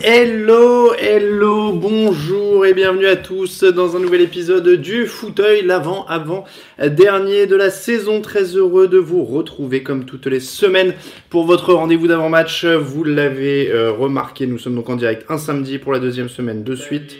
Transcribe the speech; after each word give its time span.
Hello, 0.00 0.92
hello, 0.94 1.72
bonjour 1.72 2.64
et 2.64 2.72
bienvenue 2.72 3.08
à 3.08 3.16
tous 3.16 3.64
dans 3.64 3.96
un 3.96 3.98
nouvel 3.98 4.20
épisode 4.20 4.68
du 4.68 5.06
Fauteuil, 5.06 5.62
l'avant, 5.62 6.06
avant, 6.06 6.44
dernier 6.78 7.46
de 7.46 7.56
la 7.56 7.68
saison. 7.70 8.20
Très 8.20 8.44
heureux 8.44 8.86
de 8.86 8.98
vous 8.98 9.24
retrouver 9.24 9.82
comme 9.82 10.04
toutes 10.04 10.26
les 10.26 10.38
semaines 10.38 10.94
pour 11.30 11.46
votre 11.46 11.74
rendez-vous 11.74 12.06
d'avant-match. 12.06 12.64
Vous 12.64 13.02
l'avez 13.02 13.72
euh, 13.72 13.90
remarqué, 13.90 14.46
nous 14.46 14.58
sommes 14.58 14.76
donc 14.76 14.88
en 14.88 14.94
direct 14.94 15.24
un 15.28 15.38
samedi 15.38 15.78
pour 15.78 15.92
la 15.92 15.98
deuxième 15.98 16.28
semaine 16.28 16.62
de 16.62 16.76
suite. 16.76 17.16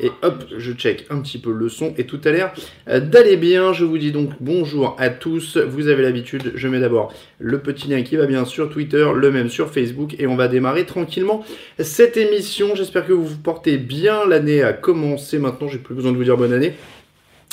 Et 0.00 0.10
hop, 0.22 0.44
je 0.56 0.72
check 0.72 1.06
un 1.10 1.20
petit 1.20 1.38
peu 1.38 1.52
le 1.52 1.68
son 1.68 1.94
et 1.96 2.04
tout 2.04 2.20
a 2.24 2.30
l'air 2.30 2.52
euh, 2.88 3.00
d'aller 3.00 3.36
bien. 3.36 3.72
Je 3.72 3.84
vous 3.84 3.98
dis 3.98 4.12
donc 4.12 4.30
bonjour 4.40 4.96
à 4.98 5.10
tous. 5.10 5.56
Vous 5.56 5.88
avez 5.88 6.02
l'habitude, 6.02 6.52
je 6.54 6.68
mets 6.68 6.80
d'abord 6.80 7.12
le 7.38 7.58
petit 7.58 7.88
lien 7.88 8.02
qui 8.02 8.16
va 8.16 8.26
bien 8.26 8.44
sur 8.44 8.70
Twitter, 8.70 9.06
le 9.14 9.30
même 9.30 9.48
sur 9.48 9.70
Facebook 9.70 10.14
et 10.18 10.26
on 10.26 10.36
va 10.36 10.48
démarrer 10.48 10.86
tranquillement 10.86 11.44
cette 11.78 12.16
émission. 12.16 12.74
J'espère 12.74 13.06
que 13.06 13.12
vous 13.12 13.26
vous 13.26 13.38
portez 13.38 13.78
bien. 13.78 14.26
L'année 14.26 14.62
a 14.62 14.72
commencé 14.72 15.38
maintenant, 15.38 15.68
j'ai 15.68 15.78
plus 15.78 15.94
besoin 15.94 16.12
de 16.12 16.16
vous 16.16 16.24
dire 16.24 16.36
bonne 16.36 16.52
année. 16.52 16.74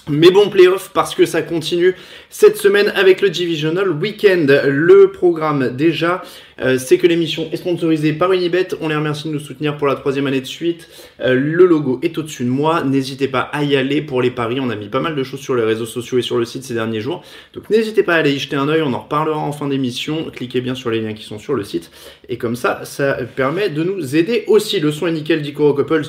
Mais 0.09 0.31
bon 0.31 0.49
playoff 0.49 0.89
parce 0.95 1.13
que 1.13 1.27
ça 1.27 1.44
continue 1.44 1.95
cette 2.31 2.57
semaine 2.57 2.91
avec 2.95 3.21
le 3.21 3.30
Divisional 3.30 3.88
Weekend. 3.91 4.49
Le 4.66 5.11
programme 5.11 5.75
déjà, 5.75 6.23
euh, 6.59 6.80
c'est 6.80 6.97
que 6.97 7.05
l'émission 7.05 7.47
est 7.52 7.58
sponsorisée 7.58 8.13
par 8.13 8.33
Unibet. 8.33 8.69
On 8.81 8.88
les 8.88 8.95
remercie 8.95 9.27
de 9.27 9.33
nous 9.33 9.39
soutenir 9.39 9.77
pour 9.77 9.85
la 9.85 9.93
troisième 9.93 10.25
année 10.25 10.41
de 10.41 10.47
suite. 10.47 10.89
Euh, 11.19 11.35
le 11.35 11.67
logo 11.67 11.99
est 12.02 12.17
au-dessus 12.17 12.45
de 12.45 12.49
moi. 12.49 12.83
N'hésitez 12.83 13.27
pas 13.27 13.41
à 13.41 13.63
y 13.63 13.75
aller 13.75 14.02
pour 14.02 14.23
les 14.23 14.31
paris. 14.31 14.59
On 14.59 14.71
a 14.71 14.75
mis 14.75 14.89
pas 14.89 15.02
mal 15.02 15.16
de 15.16 15.23
choses 15.23 15.39
sur 15.39 15.53
les 15.53 15.63
réseaux 15.63 15.85
sociaux 15.85 16.17
et 16.17 16.23
sur 16.23 16.39
le 16.39 16.45
site 16.45 16.63
ces 16.63 16.73
derniers 16.73 17.02
jours. 17.02 17.23
Donc 17.53 17.69
n'hésitez 17.69 18.02
pas 18.02 18.15
à 18.15 18.17
aller 18.17 18.33
y 18.33 18.39
jeter 18.39 18.55
un 18.55 18.67
oeil. 18.69 18.81
On 18.81 18.93
en 18.93 19.02
reparlera 19.02 19.38
en 19.38 19.52
fin 19.52 19.67
d'émission. 19.67 20.31
Cliquez 20.33 20.61
bien 20.61 20.73
sur 20.73 20.89
les 20.89 21.02
liens 21.02 21.13
qui 21.13 21.23
sont 21.23 21.38
sur 21.38 21.53
le 21.53 21.63
site. 21.63 21.91
Et 22.27 22.39
comme 22.39 22.55
ça, 22.55 22.86
ça 22.86 23.19
permet 23.36 23.69
de 23.69 23.83
nous 23.83 24.15
aider 24.15 24.45
aussi. 24.47 24.80
Le 24.80 24.91
son 24.91 25.05
est 25.05 25.11
nickel 25.11 25.43
d'Icoro 25.43 25.75
Couples. 25.75 26.08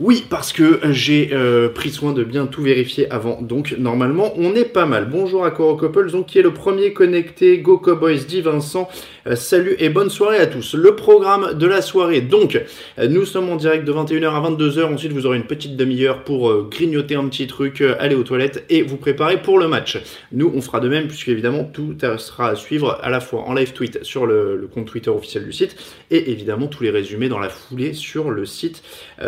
Oui, 0.00 0.26
parce 0.28 0.52
que 0.52 0.80
j'ai 0.90 1.30
euh, 1.32 1.68
pris 1.68 1.90
soin 1.90 2.12
de 2.12 2.24
bien 2.24 2.46
tout 2.46 2.62
vérifier 2.62 3.08
avant, 3.12 3.40
donc 3.40 3.76
normalement 3.78 4.32
on 4.36 4.56
est 4.56 4.64
pas 4.64 4.86
mal. 4.86 5.08
Bonjour 5.08 5.44
à 5.44 5.52
Coro 5.52 5.76
Couples, 5.76 6.10
qui 6.26 6.40
est 6.40 6.42
le 6.42 6.52
premier 6.52 6.92
connecté, 6.92 7.58
Go 7.58 7.78
Cowboys, 7.78 8.26
dit 8.26 8.40
Vincent. 8.40 8.88
Euh, 9.26 9.36
salut 9.36 9.74
et 9.78 9.88
bonne 9.88 10.10
soirée 10.10 10.38
à 10.38 10.46
tous. 10.46 10.74
Le 10.74 10.94
programme 10.96 11.54
de 11.54 11.66
la 11.66 11.80
soirée, 11.80 12.20
donc 12.20 12.60
euh, 12.98 13.08
nous 13.08 13.24
sommes 13.24 13.48
en 13.48 13.56
direct 13.56 13.84
de 13.84 13.92
21h 13.92 14.26
à 14.26 14.50
22h, 14.50 14.92
ensuite 14.92 15.12
vous 15.12 15.24
aurez 15.24 15.38
une 15.38 15.46
petite 15.46 15.76
demi-heure 15.76 16.24
pour 16.24 16.68
grignoter 16.68 17.14
un 17.14 17.26
petit 17.28 17.46
truc, 17.46 17.80
aller 17.80 18.14
aux 18.14 18.22
toilettes 18.22 18.64
et 18.68 18.82
vous 18.82 18.96
préparer 18.96 19.40
pour 19.40 19.58
le 19.58 19.66
match. 19.66 19.98
Nous 20.32 20.52
on 20.54 20.60
fera 20.60 20.80
de 20.80 20.88
même 20.88 21.08
puisque 21.08 21.28
évidemment 21.28 21.64
tout 21.64 21.96
sera 22.18 22.50
à 22.50 22.54
suivre 22.54 22.98
à 23.02 23.08
la 23.08 23.20
fois 23.20 23.42
en 23.42 23.54
live 23.54 23.72
tweet 23.72 24.04
sur 24.04 24.26
le, 24.26 24.56
le 24.56 24.66
compte 24.66 24.86
Twitter 24.86 25.10
officiel 25.10 25.44
du 25.44 25.52
site 25.52 25.76
et 26.10 26.30
évidemment 26.30 26.66
tous 26.66 26.82
les 26.82 26.90
résumés 26.90 27.28
dans 27.28 27.38
la 27.38 27.48
foulée 27.48 27.94
sur 27.94 28.30
le 28.30 28.44
site 28.44 28.82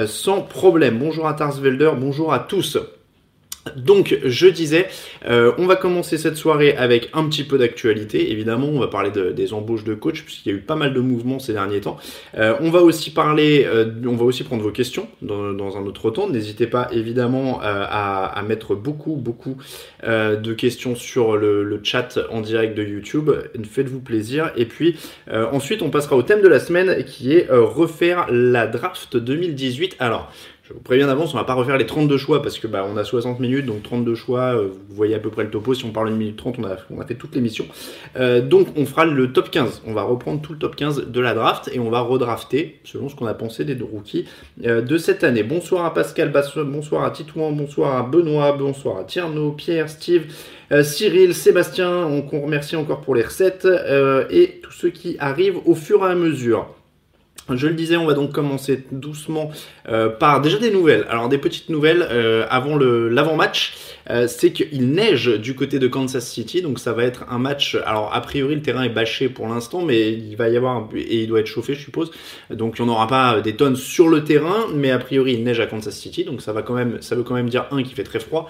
sans 0.07 0.43
problème. 0.43 0.99
Bonjour 0.99 1.27
à 1.27 1.35
Tarsvelder, 1.35 1.93
bonjour 1.97 2.33
à 2.33 2.41
tous. 2.41 2.79
Donc, 3.75 4.19
je 4.25 4.47
disais, 4.47 4.89
euh, 5.27 5.53
on 5.59 5.67
va 5.67 5.77
commencer 5.77 6.19
cette 6.19 6.37
soirée 6.37 6.77
avec 6.77 7.09
un 7.13 7.29
petit 7.29 7.45
peu 7.45 7.59
d'actualité. 7.59 8.31
Évidemment, 8.31 8.69
on 8.69 8.79
va 8.79 8.89
parler 8.89 9.11
des 9.11 9.53
embauches 9.53 9.85
de 9.85 9.95
coach, 9.95 10.23
puisqu'il 10.23 10.53
y 10.53 10.55
a 10.55 10.59
eu 10.59 10.61
pas 10.61 10.77
mal 10.77 10.95
de 10.95 11.01
mouvements 11.01 11.39
ces 11.39 11.53
derniers 11.53 11.81
temps. 11.81 11.97
Euh, 12.37 12.55
on 12.61 12.71
va 12.71 12.81
aussi 12.81 13.11
parler, 13.11 13.67
euh, 13.67 13.91
on 14.07 14.17
va 14.17 14.25
aussi 14.25 14.45
prendre 14.45 14.63
vos 14.63 14.71
questions 14.71 15.09
dans, 15.23 15.77
un 15.77 15.87
autre 15.87 16.11
temps. 16.11 16.29
N'hésitez 16.29 16.67
pas 16.67 16.89
évidemment 16.93 17.61
à, 17.63 18.43
mettre 18.47 18.75
beaucoup, 18.75 19.17
beaucoup 19.17 19.57
de 20.05 20.53
questions 20.53 20.95
sur 20.95 21.37
le, 21.37 21.65
le, 21.65 21.81
chat 21.83 22.19
en 22.31 22.41
direct 22.41 22.77
de 22.77 22.85
YouTube. 22.85 23.31
Faites-vous 23.69 24.01
plaisir. 24.01 24.53
Et 24.57 24.67
puis, 24.67 24.97
ensuite, 25.31 25.83
on 25.83 25.91
passera 25.91 26.17
au 26.17 26.23
thème 26.23 26.43
de 26.43 26.49
la 26.49 26.61
semaine 26.61 27.05
qui 27.05 27.33
est 27.33 27.49
refaire 27.51 28.27
la 28.31 28.67
draft 28.67 29.17
2018. 29.17 29.97
Alors, 29.99 30.31
je 30.69 30.75
vous 30.75 30.81
préviens 30.81 31.07
d'avance, 31.07 31.33
on 31.33 31.37
va 31.37 31.45
pas 31.45 31.55
refaire 31.55 31.77
les 31.77 31.87
32 31.87 32.17
choix 32.17 32.43
parce 32.43 32.59
que 32.59 32.67
bah, 32.67 32.85
on 32.93 32.97
a 32.97 33.05
60 33.05 33.39
minutes, 33.39 33.67
donc 33.67 33.85
32 33.85 34.17
choix, 34.17 34.57
euh, 34.57 34.71
vous 34.89 34.97
voyez 34.97 35.15
à 35.15 35.21
peu 35.21 35.31
près 35.31 35.45
le 35.45 35.51
topo. 35.51 35.75
Si 35.75 35.85
on 35.85 35.93
parle 35.93 36.09
une 36.09 36.17
minute 36.17 36.37
30, 36.37 36.57
on 36.59 37.01
a, 37.01 37.07
fait 37.07 37.15
toute 37.15 37.37
l'émission. 37.37 37.67
Euh, 38.17 38.41
donc 38.41 38.69
on 38.77 38.85
fera 38.85 39.05
le 39.05 39.33
top 39.33 39.51
15. 39.51 39.83
On 39.87 39.93
va 39.93 40.03
reprendre 40.03 40.41
tout 40.43 40.53
le 40.53 40.59
top 40.59 40.75
15 40.75 41.07
de 41.07 41.21
la 41.21 41.35
draft 41.35 41.71
et 41.73 41.79
on 41.79 41.89
va 41.89 42.01
redrafter 42.01 42.81
selon 42.83 43.09
ce 43.09 43.15
qu'on 43.15 43.27
a 43.27 43.35
pensé 43.35 43.65
des 43.65 43.77
deux 43.77 43.85
rookies 43.85 44.25
euh, 44.65 44.83
de 44.83 44.99
cette 44.99 45.23
année. 45.23 45.45
Bonsoir 45.45 45.85
à 45.85 45.95
Pascal, 45.95 46.33
bonsoir 46.67 47.05
à 47.05 47.13
Titouan, 47.13 47.53
bonsoir 47.53 47.97
à 47.97 48.03
Benoît, 48.03 48.51
bonsoir 48.53 48.99
à 48.99 49.05
Tierno, 49.05 49.53
Pierre, 49.53 49.89
Steve. 49.89 50.25
Cyril, 50.83 51.33
Sébastien, 51.33 51.89
on 51.89 52.41
remercie 52.41 52.75
encore 52.75 53.01
pour 53.01 53.15
les 53.15 53.23
recettes 53.23 53.69
et 54.31 54.59
tous 54.65 54.73
ceux 54.73 54.91
qui 54.91 55.17
arrivent 55.21 55.61
au 55.65 55.77
fur 55.77 56.05
et 56.05 56.11
à 56.11 56.17
mesure. 56.17 56.76
Je 57.55 57.69
le 57.69 57.75
disais, 57.75 57.97
on 57.97 58.07
va 58.07 58.15
donc 58.15 58.33
commencer 58.33 58.85
doucement 58.91 59.51
euh, 59.89 60.09
par 60.09 60.41
déjà 60.41 60.59
des 60.59 60.71
nouvelles. 60.71 61.07
Alors 61.09 61.29
des 61.29 61.39
petites 61.39 61.69
nouvelles 61.69 62.07
euh, 62.11 62.47
avant 62.51 62.77
l'avant-match, 62.77 63.75
euh, 64.11 64.27
c'est 64.29 64.53
qu'il 64.53 64.91
neige 64.91 65.27
du 65.41 65.55
côté 65.55 65.79
de 65.79 65.89
Kansas 65.89 66.27
City, 66.27 66.63
donc 66.63 66.79
ça 66.79 66.93
va 66.93 67.05
être 67.05 67.25
un 67.31 67.39
match. 67.39 67.77
Alors 67.87 68.15
a 68.15 68.21
priori 68.21 68.55
le 68.55 68.63
terrain 68.63 68.83
est 68.83 68.91
bâché 68.91 69.29
pour 69.29 69.49
l'instant, 69.49 69.83
mais 69.83 70.13
il 70.13 70.37
va 70.37 70.49
y 70.49 70.57
avoir 70.57 70.89
et 70.95 71.23
il 71.23 71.27
doit 71.27 71.41
être 71.41 71.47
chauffé, 71.47 71.75
je 71.75 71.81
suppose. 71.81 72.11
Donc 72.51 72.77
on 72.81 72.87
n'aura 72.87 73.07
pas 73.07 73.41
des 73.41 73.57
tonnes 73.57 73.77
sur 73.77 74.09
le 74.09 74.25
terrain, 74.25 74.67
mais 74.75 74.91
a 74.91 74.99
priori 74.99 75.35
il 75.35 75.45
neige 75.45 75.61
à 75.61 75.67
Kansas 75.67 75.95
City, 75.95 76.25
donc 76.25 76.41
ça 76.41 76.53
va 76.53 76.63
quand 76.63 76.75
même, 76.75 76.99
ça 77.01 77.15
veut 77.17 77.23
quand 77.23 77.35
même 77.35 77.49
dire 77.49 77.67
un 77.71 77.83
qu'il 77.83 77.95
fait 77.95 78.05
très 78.05 78.21
froid 78.21 78.49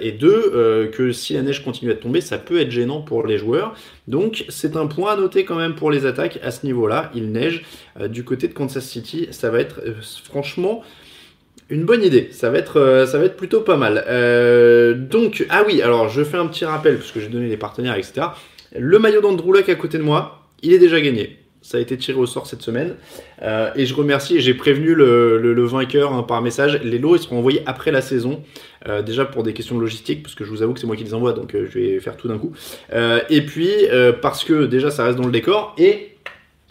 et 0.00 0.12
deux 0.12 0.90
que 0.92 1.12
si 1.12 1.34
la 1.34 1.42
neige 1.42 1.64
continue 1.64 1.90
à 1.90 1.94
tomber, 1.94 2.20
ça 2.20 2.38
peut 2.38 2.60
être 2.60 2.70
gênant 2.70 3.00
pour 3.00 3.26
les 3.26 3.38
joueurs. 3.38 3.74
Donc 4.08 4.44
c'est 4.48 4.76
un 4.76 4.86
point 4.86 5.12
à 5.12 5.16
noter 5.16 5.44
quand 5.44 5.56
même 5.56 5.74
pour 5.74 5.90
les 5.90 6.06
attaques 6.06 6.38
à 6.42 6.50
ce 6.50 6.66
niveau-là. 6.66 7.10
Il 7.14 7.32
neige 7.32 7.64
du 8.08 8.24
côté 8.24 8.48
de 8.48 8.52
Kansas 8.52 8.84
City, 8.84 9.28
ça 9.30 9.50
va 9.50 9.60
être 9.60 9.80
euh, 9.84 9.94
franchement 10.24 10.82
une 11.70 11.84
bonne 11.84 12.02
idée. 12.02 12.28
Ça 12.32 12.50
va 12.50 12.58
être, 12.58 12.78
euh, 12.78 13.28
plutôt 13.28 13.60
pas 13.60 13.76
mal. 13.76 14.04
Euh, 14.08 14.94
donc, 14.94 15.46
ah 15.48 15.62
oui, 15.66 15.80
alors 15.80 16.08
je 16.08 16.22
fais 16.22 16.36
un 16.36 16.46
petit 16.46 16.64
rappel 16.64 16.96
parce 16.96 17.12
que 17.12 17.20
j'ai 17.20 17.28
donné 17.28 17.48
les 17.48 17.56
partenaires, 17.56 17.96
etc. 17.96 18.26
Le 18.76 18.98
maillot 18.98 19.20
d'Andrew 19.20 19.56
à 19.56 19.74
côté 19.74 19.96
de 19.98 20.02
moi, 20.02 20.46
il 20.62 20.72
est 20.72 20.78
déjà 20.78 21.00
gagné. 21.00 21.38
Ça 21.62 21.78
a 21.78 21.80
été 21.80 21.96
tiré 21.96 22.18
au 22.18 22.26
sort 22.26 22.46
cette 22.46 22.62
semaine. 22.62 22.94
et 23.42 23.84
je 23.84 23.94
remercie 23.94 24.40
j'ai 24.40 24.54
prévenu 24.54 24.94
le, 24.94 25.64
vainqueur 25.66 26.12
hein, 26.14 26.22
par 26.22 26.40
message. 26.40 26.80
Les 26.82 26.98
lots 26.98 27.16
ils 27.16 27.22
seront 27.22 27.38
envoyés 27.38 27.62
après 27.66 27.90
la 27.90 28.00
saison. 28.00 28.42
déjà 29.04 29.26
pour 29.26 29.42
des 29.42 29.52
questions 29.52 29.78
logistiques, 29.78 30.22
parce 30.22 30.34
que 30.34 30.44
je 30.44 30.50
vous 30.50 30.62
avoue 30.62 30.72
que 30.72 30.80
c'est 30.80 30.86
moi 30.86 30.96
qui 30.96 31.04
les 31.04 31.12
envoie, 31.12 31.34
donc 31.34 31.52
je 31.52 31.78
vais 31.78 32.00
faire 32.00 32.16
tout 32.16 32.28
d'un 32.28 32.38
coup. 32.38 32.52
et 33.28 33.42
puis 33.42 33.70
parce 34.22 34.42
que 34.42 34.64
déjà 34.64 34.90
ça 34.90 35.04
reste 35.04 35.18
dans 35.18 35.26
le 35.26 35.32
décor. 35.32 35.74
Et 35.76 36.16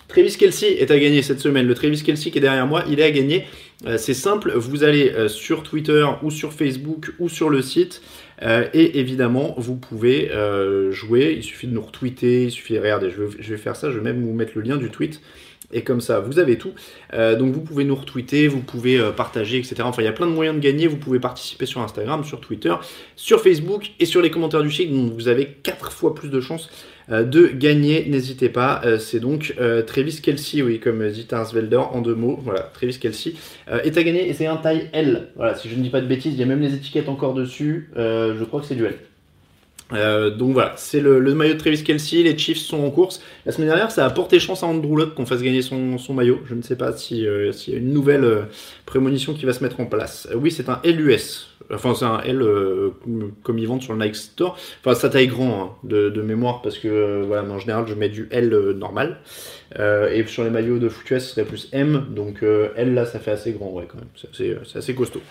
Travis 0.08 0.36
Kelsey 0.38 0.82
est 0.82 0.90
à 0.90 0.98
gagner 0.98 1.22
cette 1.22 1.40
semaine. 1.40 1.68
Le 1.68 1.76
Travis 1.76 2.02
Kelsey 2.02 2.32
qui 2.32 2.40
est 2.40 2.42
derrière 2.42 2.66
moi, 2.66 2.84
il 2.90 3.00
est 3.00 3.04
à 3.04 3.12
gagner. 3.12 3.46
Euh, 3.86 3.98
c'est 3.98 4.14
simple, 4.14 4.52
vous 4.56 4.84
allez 4.84 5.10
euh, 5.12 5.30
sur 5.30 5.64
Twitter 5.64 6.06
ou 6.22 6.32
sur 6.32 6.52
Facebook 6.52 7.14
ou 7.20 7.30
sur 7.30 7.50
le 7.50 7.62
site. 7.62 8.02
et 8.42 9.00
évidemment, 9.00 9.54
vous 9.58 9.76
pouvez 9.76 10.32
jouer, 10.92 11.34
il 11.38 11.44
suffit 11.44 11.68
de 11.68 11.74
nous 11.74 11.82
retweeter, 11.82 12.44
il 12.46 12.52
suffit, 12.52 12.76
je 12.76 12.80
vais, 12.82 13.30
je 13.40 13.50
vais 13.52 13.58
faire 13.58 13.76
ça, 13.76 13.92
je 13.92 13.98
vais 13.98 14.04
même 14.04 14.24
vous 14.24 14.34
mettre 14.34 14.54
le 14.56 14.62
lien 14.62 14.78
du 14.78 14.90
tweet. 14.90 15.22
Et 15.72 15.84
comme 15.84 16.02
ça, 16.02 16.20
vous 16.20 16.40
avez 16.40 16.58
tout. 16.58 16.74
Euh, 17.14 17.36
donc 17.36 17.54
vous 17.54 17.62
pouvez 17.62 17.84
nous 17.84 17.96
retweeter, 17.96 18.48
vous 18.48 18.62
pouvez 18.62 19.00
euh, 19.00 19.12
partager, 19.12 19.58
etc. 19.58 19.76
Enfin, 19.82 20.02
il 20.02 20.06
y 20.06 20.10
a 20.10 20.14
plein 20.14 20.28
de 20.28 20.32
moyens 20.32 20.56
de 20.56 20.62
gagner. 20.62 20.88
Vous 20.88 20.98
pouvez 20.98 21.20
participer 21.20 21.66
sur 21.66 21.82
Instagram, 21.82 22.24
sur 22.24 22.42
Twitter, 22.42 22.74
sur 23.16 23.42
Facebook 23.42 23.92
et 24.00 24.06
sur 24.06 24.22
les 24.22 24.32
commentaires 24.32 24.64
du 24.64 24.72
chic. 24.72 24.92
Donc 24.92 25.14
vous 25.14 25.28
avez 25.28 25.46
4 25.46 25.92
fois 25.92 26.16
plus 26.16 26.30
de 26.30 26.42
chances 26.42 26.70
euh, 27.12 27.24
de 27.24 27.48
gagner. 27.48 28.06
N'hésitez 28.10 28.50
pas. 28.50 28.82
c'est 29.00 29.20
donc 29.20 29.56
Travis 29.86 30.22
Kelsey, 30.22 30.62
oui, 30.62 30.80
comme 30.80 31.08
dit 31.10 31.26
Tarsvelder 31.26 31.78
en 31.78 32.02
deux 32.02 32.16
mots. 32.16 32.40
Voilà, 32.44 32.62
Travis 32.62 32.98
Kelsey 32.98 33.34
est 33.68 33.98
à 33.98 34.04
gagner 34.04 34.28
et 34.28 34.34
c'est 34.34 34.48
un 34.48 34.58
taille 34.58 34.90
L. 34.94 35.30
Voilà, 35.36 35.56
si 35.56 35.70
je 35.70 35.76
ne 35.76 35.84
dis 35.84 35.90
pas 35.90 36.02
de 36.02 36.08
bêtises, 36.08 36.34
il 36.34 36.40
y 36.40 36.44
a 36.44 36.48
même 36.48 36.62
les 36.62 36.74
étiquettes 36.74 37.10
encore 37.10 37.34
dessus. 37.34 37.90
je 37.96 38.44
crois 38.44 38.62
que 38.62 38.66
c'est 38.66 38.76
du 38.76 38.86
L. 38.86 38.96
Euh, 39.94 40.30
donc 40.30 40.54
voilà, 40.54 40.74
c'est 40.78 41.00
le, 41.00 41.20
maillot 41.34 41.54
de 41.54 41.60
Travis 41.60 41.84
Kelsey, 41.84 42.24
les 42.24 42.38
Chiefs 42.38 42.60
sont 42.60 42.84
en 42.84 42.92
course. 42.92 43.22
La 43.46 43.52
semaine 43.52 43.68
dernière, 43.68 43.92
ça 43.92 44.06
a 44.06 44.10
porté 44.10 44.40
chance 44.40 44.64
à 44.64 44.68
Andrew 44.68 44.96
Luck 44.96 45.16
qu'on 45.16 45.26
fasse 45.26 45.42
gagner 45.42 45.62
son, 45.62 45.98
maillot. 46.14 46.40
Je 46.46 46.56
ne 46.56 46.62
sais 46.62 46.76
pas 46.76 46.96
s'il 46.96 47.26
euh, 47.26 47.52
y 47.68 47.74
a 47.74 47.78
une 47.78 47.94
nouvelle 47.94 48.24
euh, 48.24 48.42
prémonition 48.86 49.34
qui 49.34 49.46
va 49.46 49.54
se 49.54 49.64
mettre 49.64 49.80
en 49.80 49.86
place. 49.86 50.28
oui, 50.36 50.52
c'est 50.52 50.70
un 50.70 50.80
LUS. 50.84 51.48
Enfin, 51.72 51.94
c'est 51.94 52.06
un 52.06 52.20
L 52.22 52.44
comme 53.44 53.60
ils 53.60 53.68
vendent 53.68 53.84
sur 53.84 53.94
le 53.94 54.04
Nike 54.04 54.16
Store. 54.16 54.58
Enfin, 54.80 54.96
ça 54.96 55.08
taille 55.08 55.28
grand 55.28 55.64
hein, 55.64 55.72
de, 55.84 56.22
mémoire 56.22 56.64
parce 56.64 56.80
que 56.80 57.22
voilà, 57.28 57.44
en 57.44 57.60
général, 57.60 57.86
je 57.88 57.94
mets 57.94 58.10
du 58.10 58.28
L 58.32 58.50
normal. 58.76 59.20
et 59.80 60.24
sur 60.26 60.44
les 60.44 60.50
maillots 60.50 60.80
de 60.80 60.90
foot 60.90 61.06
ce 61.08 61.20
serait 61.20 61.46
plus 61.46 61.70
M. 61.72 62.08
Donc 62.10 62.42
L 62.42 62.96
là, 62.96 63.06
ça 63.06 63.20
fait 63.20 63.30
assez 63.30 63.52
grand, 63.52 63.70
ouais, 63.70 63.88
quand 63.88 64.00
même. 64.00 64.08
C'est 64.34 64.78
assez 64.78 64.96
costaud. 64.96 65.22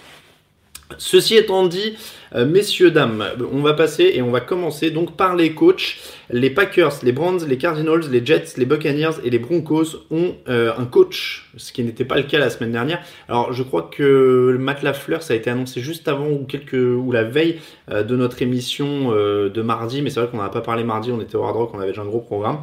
Ceci 0.96 1.37
étant 1.37 1.67
dit, 1.67 1.96
euh, 2.35 2.46
messieurs, 2.46 2.90
dames, 2.90 3.25
on 3.52 3.61
va 3.61 3.75
passer 3.75 4.11
et 4.14 4.23
on 4.23 4.31
va 4.31 4.40
commencer 4.40 4.90
donc 4.90 5.17
par 5.17 5.37
les 5.37 5.52
coachs. 5.52 5.99
Les 6.31 6.49
Packers, 6.49 6.93
les 7.02 7.12
Browns, 7.12 7.46
les 7.46 7.58
Cardinals, 7.58 8.11
les 8.11 8.25
Jets, 8.25 8.56
les 8.56 8.64
Buccaneers 8.64 9.20
et 9.23 9.31
les 9.31 9.38
Broncos 9.38 10.06
ont 10.11 10.35
euh, 10.49 10.73
un 10.76 10.87
coach, 10.87 11.50
ce 11.56 11.73
qui 11.73 11.82
n'était 11.85 12.05
pas 12.05 12.17
le 12.17 12.23
cas 12.23 12.38
la 12.38 12.49
semaine 12.49 12.73
dernière. 12.73 13.00
Alors 13.29 13.52
je 13.52 13.62
crois 13.62 13.90
que 13.94 14.56
Matt 14.58 14.82
Lafleur, 14.82 15.23
ça 15.23 15.35
a 15.35 15.37
été 15.37 15.50
annoncé 15.50 15.81
juste 15.81 16.08
avant 16.08 16.26
ou, 16.26 16.46
ou 16.73 17.12
la 17.12 17.25
veille 17.25 17.61
euh, 17.91 18.02
de 18.02 18.17
notre 18.17 18.41
émission 18.41 19.12
de 19.12 19.62
mardi, 19.62 20.02
mais 20.02 20.11
c'est 20.11 20.20
vrai 20.20 20.31
qu'on 20.31 20.38
n'a 20.38 20.49
pas 20.49 20.61
parlé 20.62 20.84
mardi, 20.84 21.12
on 21.12 21.20
était 21.20 21.37
au 21.37 21.44
Hard 21.44 21.56
Rock, 21.56 21.70
on 21.75 21.81
avait 21.81 21.91
déjà 21.91 22.02
un 22.02 22.06
gros 22.06 22.20
programme. 22.20 22.61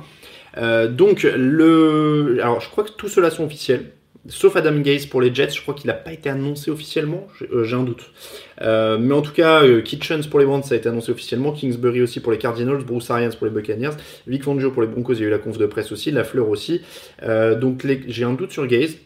donc 0.90 1.24
le, 1.24 2.40
alors 2.42 2.60
je 2.60 2.70
crois 2.70 2.84
que 2.84 2.92
tout 2.92 3.08
cela 3.08 3.30
sont 3.30 3.46
officiels. 3.46 3.92
Sauf 4.28 4.56
Adam 4.56 4.80
Gaze 4.80 5.06
pour 5.06 5.22
les 5.22 5.34
Jets, 5.34 5.52
je 5.52 5.62
crois 5.62 5.76
qu'il 5.76 5.86
n'a 5.88 5.94
pas 5.94 6.12
été 6.12 6.30
annoncé 6.30 6.72
officiellement, 6.72 7.28
j'ai 7.40 7.48
euh, 7.54 7.80
un 7.80 7.84
doute. 7.84 8.06
Euh, 8.62 8.98
mais 9.00 9.14
en 9.14 9.22
tout 9.22 9.34
cas, 9.34 9.64
euh, 9.64 9.82
Kitchens 9.82 10.26
pour 10.28 10.40
les 10.40 10.48
Browns, 10.48 10.64
ça 10.64 10.74
a 10.74 10.78
été 10.78 10.90
annoncé 10.90 11.12
officiellement. 11.12 11.52
Kingsbury 11.52 12.02
aussi 12.02 12.20
pour 12.20 12.32
les 12.32 12.40
Cardinals, 12.40 12.84
Bruce 12.84 13.12
Arians 13.12 13.30
pour 13.38 13.46
les 13.46 13.54
Buccaneers, 13.54 13.92
Vic 14.26 14.44
Fangio 14.44 14.72
pour 14.72 14.82
les 14.82 14.88
Broncos, 14.88 15.14
il 15.14 15.20
y 15.20 15.24
a 15.24 15.28
eu 15.28 15.30
la 15.30 15.38
conf 15.38 15.60
de 15.60 15.66
presse 15.68 15.92
aussi, 15.92 16.10
la 16.10 16.24
fleur 16.24 16.50
aussi. 16.50 16.82
donc 17.62 17.86
j'ai 18.08 18.24
un 18.24 18.34
doute 18.34 18.52
sur 18.52 18.66
Gaze. 18.66 18.98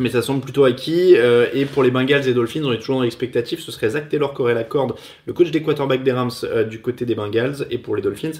Mais 0.00 0.10
ça 0.10 0.22
semble 0.22 0.40
plutôt 0.42 0.64
acquis. 0.64 1.16
et 1.54 1.64
pour 1.64 1.82
les 1.82 1.90
Bengals 1.90 2.28
et 2.28 2.32
Dolphins, 2.32 2.62
on 2.62 2.72
est 2.72 2.78
toujours 2.78 2.98
dans 2.98 3.02
l'expectative. 3.02 3.58
Ce 3.58 3.72
serait 3.72 3.90
Zach 3.90 4.08
Taylor 4.08 4.32
qui 4.32 4.42
aurait 4.42 4.54
la 4.54 4.62
corde, 4.62 4.94
le 5.26 5.32
coach 5.32 5.50
des 5.50 5.60
quarterbacks 5.60 6.04
des 6.04 6.12
Rams 6.12 6.30
du 6.70 6.80
côté 6.80 7.04
des 7.04 7.16
Bengals. 7.16 7.66
Et 7.72 7.78
pour 7.78 7.96
les 7.96 8.02
Dolphins, 8.02 8.30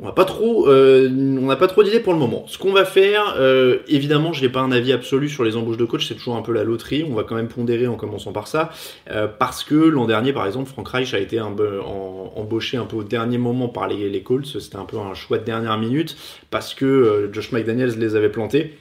on 0.00 0.06
n'a 0.06 0.12
pas 0.12 0.24
trop, 0.24 0.68
euh, 0.68 1.10
on 1.10 1.46
n'a 1.46 1.56
pas 1.56 1.66
trop 1.66 1.82
d'idées 1.82 2.00
pour 2.00 2.14
le 2.14 2.18
moment. 2.18 2.44
Ce 2.46 2.56
qu'on 2.56 2.72
va 2.72 2.86
faire, 2.86 3.36
euh, 3.38 3.80
évidemment, 3.88 4.32
je 4.32 4.40
n'ai 4.40 4.48
pas 4.48 4.60
un 4.60 4.72
avis 4.72 4.90
absolu 4.92 5.28
sur 5.28 5.44
les 5.44 5.54
embauches 5.54 5.76
de 5.76 5.84
coach, 5.84 6.08
c'est 6.08 6.14
toujours 6.14 6.36
un 6.36 6.42
peu 6.42 6.52
la 6.52 6.64
loterie. 6.64 7.04
On 7.08 7.14
va 7.14 7.24
quand 7.24 7.34
même 7.34 7.48
pondérer 7.48 7.86
en 7.86 7.96
commençant 7.96 8.32
par 8.32 8.48
ça, 8.48 8.70
euh, 9.10 9.28
parce 9.28 9.64
que 9.64 9.74
l'an 9.74 10.06
dernier, 10.06 10.32
par 10.32 10.46
exemple, 10.46 10.70
Frank 10.70 10.88
Reich 10.88 11.12
a 11.12 11.18
été 11.18 11.38
embauché 11.40 12.78
un 12.78 12.86
peu 12.86 12.96
au 12.96 13.04
dernier 13.04 13.36
moment 13.36 13.68
par 13.68 13.86
les, 13.86 14.08
les 14.08 14.22
Colts. 14.22 14.46
C'était 14.46 14.76
un 14.76 14.86
peu 14.86 14.96
un 14.98 15.12
choix 15.12 15.36
de 15.36 15.44
dernière 15.44 15.76
minute, 15.76 16.16
parce 16.50 16.72
que 16.72 17.28
Josh 17.30 17.52
McDaniels 17.52 17.98
les 17.98 18.16
avait 18.16 18.30
plantés. 18.30 18.74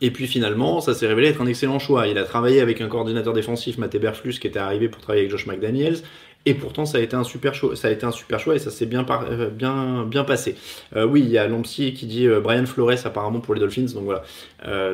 Et 0.00 0.10
puis 0.10 0.26
finalement, 0.26 0.80
ça 0.80 0.94
s'est 0.94 1.06
révélé 1.06 1.28
être 1.28 1.40
un 1.40 1.46
excellent 1.46 1.78
choix. 1.78 2.06
Il 2.06 2.18
a 2.18 2.24
travaillé 2.24 2.60
avec 2.60 2.80
un 2.80 2.88
coordinateur 2.88 3.32
défensif, 3.32 3.78
Matt 3.78 3.94
Eberflus, 3.94 4.34
qui 4.34 4.46
était 4.46 4.58
arrivé 4.58 4.88
pour 4.88 5.00
travailler 5.00 5.22
avec 5.22 5.30
Josh 5.30 5.46
McDaniels. 5.46 5.98
Et 6.46 6.54
pourtant, 6.54 6.86
ça 6.86 6.98
a 6.98 7.00
été 7.02 7.14
un 7.16 7.24
super 7.24 7.54
choix, 7.54 7.76
ça 7.76 7.88
a 7.88 7.90
été 7.90 8.06
un 8.06 8.12
super 8.12 8.40
choix 8.40 8.54
et 8.54 8.58
ça 8.58 8.70
s'est 8.70 8.86
bien, 8.86 9.04
euh, 9.10 10.24
passé. 10.24 10.56
Euh, 10.96 11.04
oui, 11.04 11.20
il 11.20 11.28
y 11.28 11.36
a 11.36 11.46
Lompsy 11.46 11.92
qui 11.92 12.06
dit 12.06 12.26
euh, 12.26 12.40
Brian 12.40 12.64
Flores 12.64 13.04
apparemment 13.04 13.40
pour 13.40 13.54
les 13.54 13.60
Dolphins, 13.60 13.92
donc 13.92 14.04
voilà, 14.04 14.22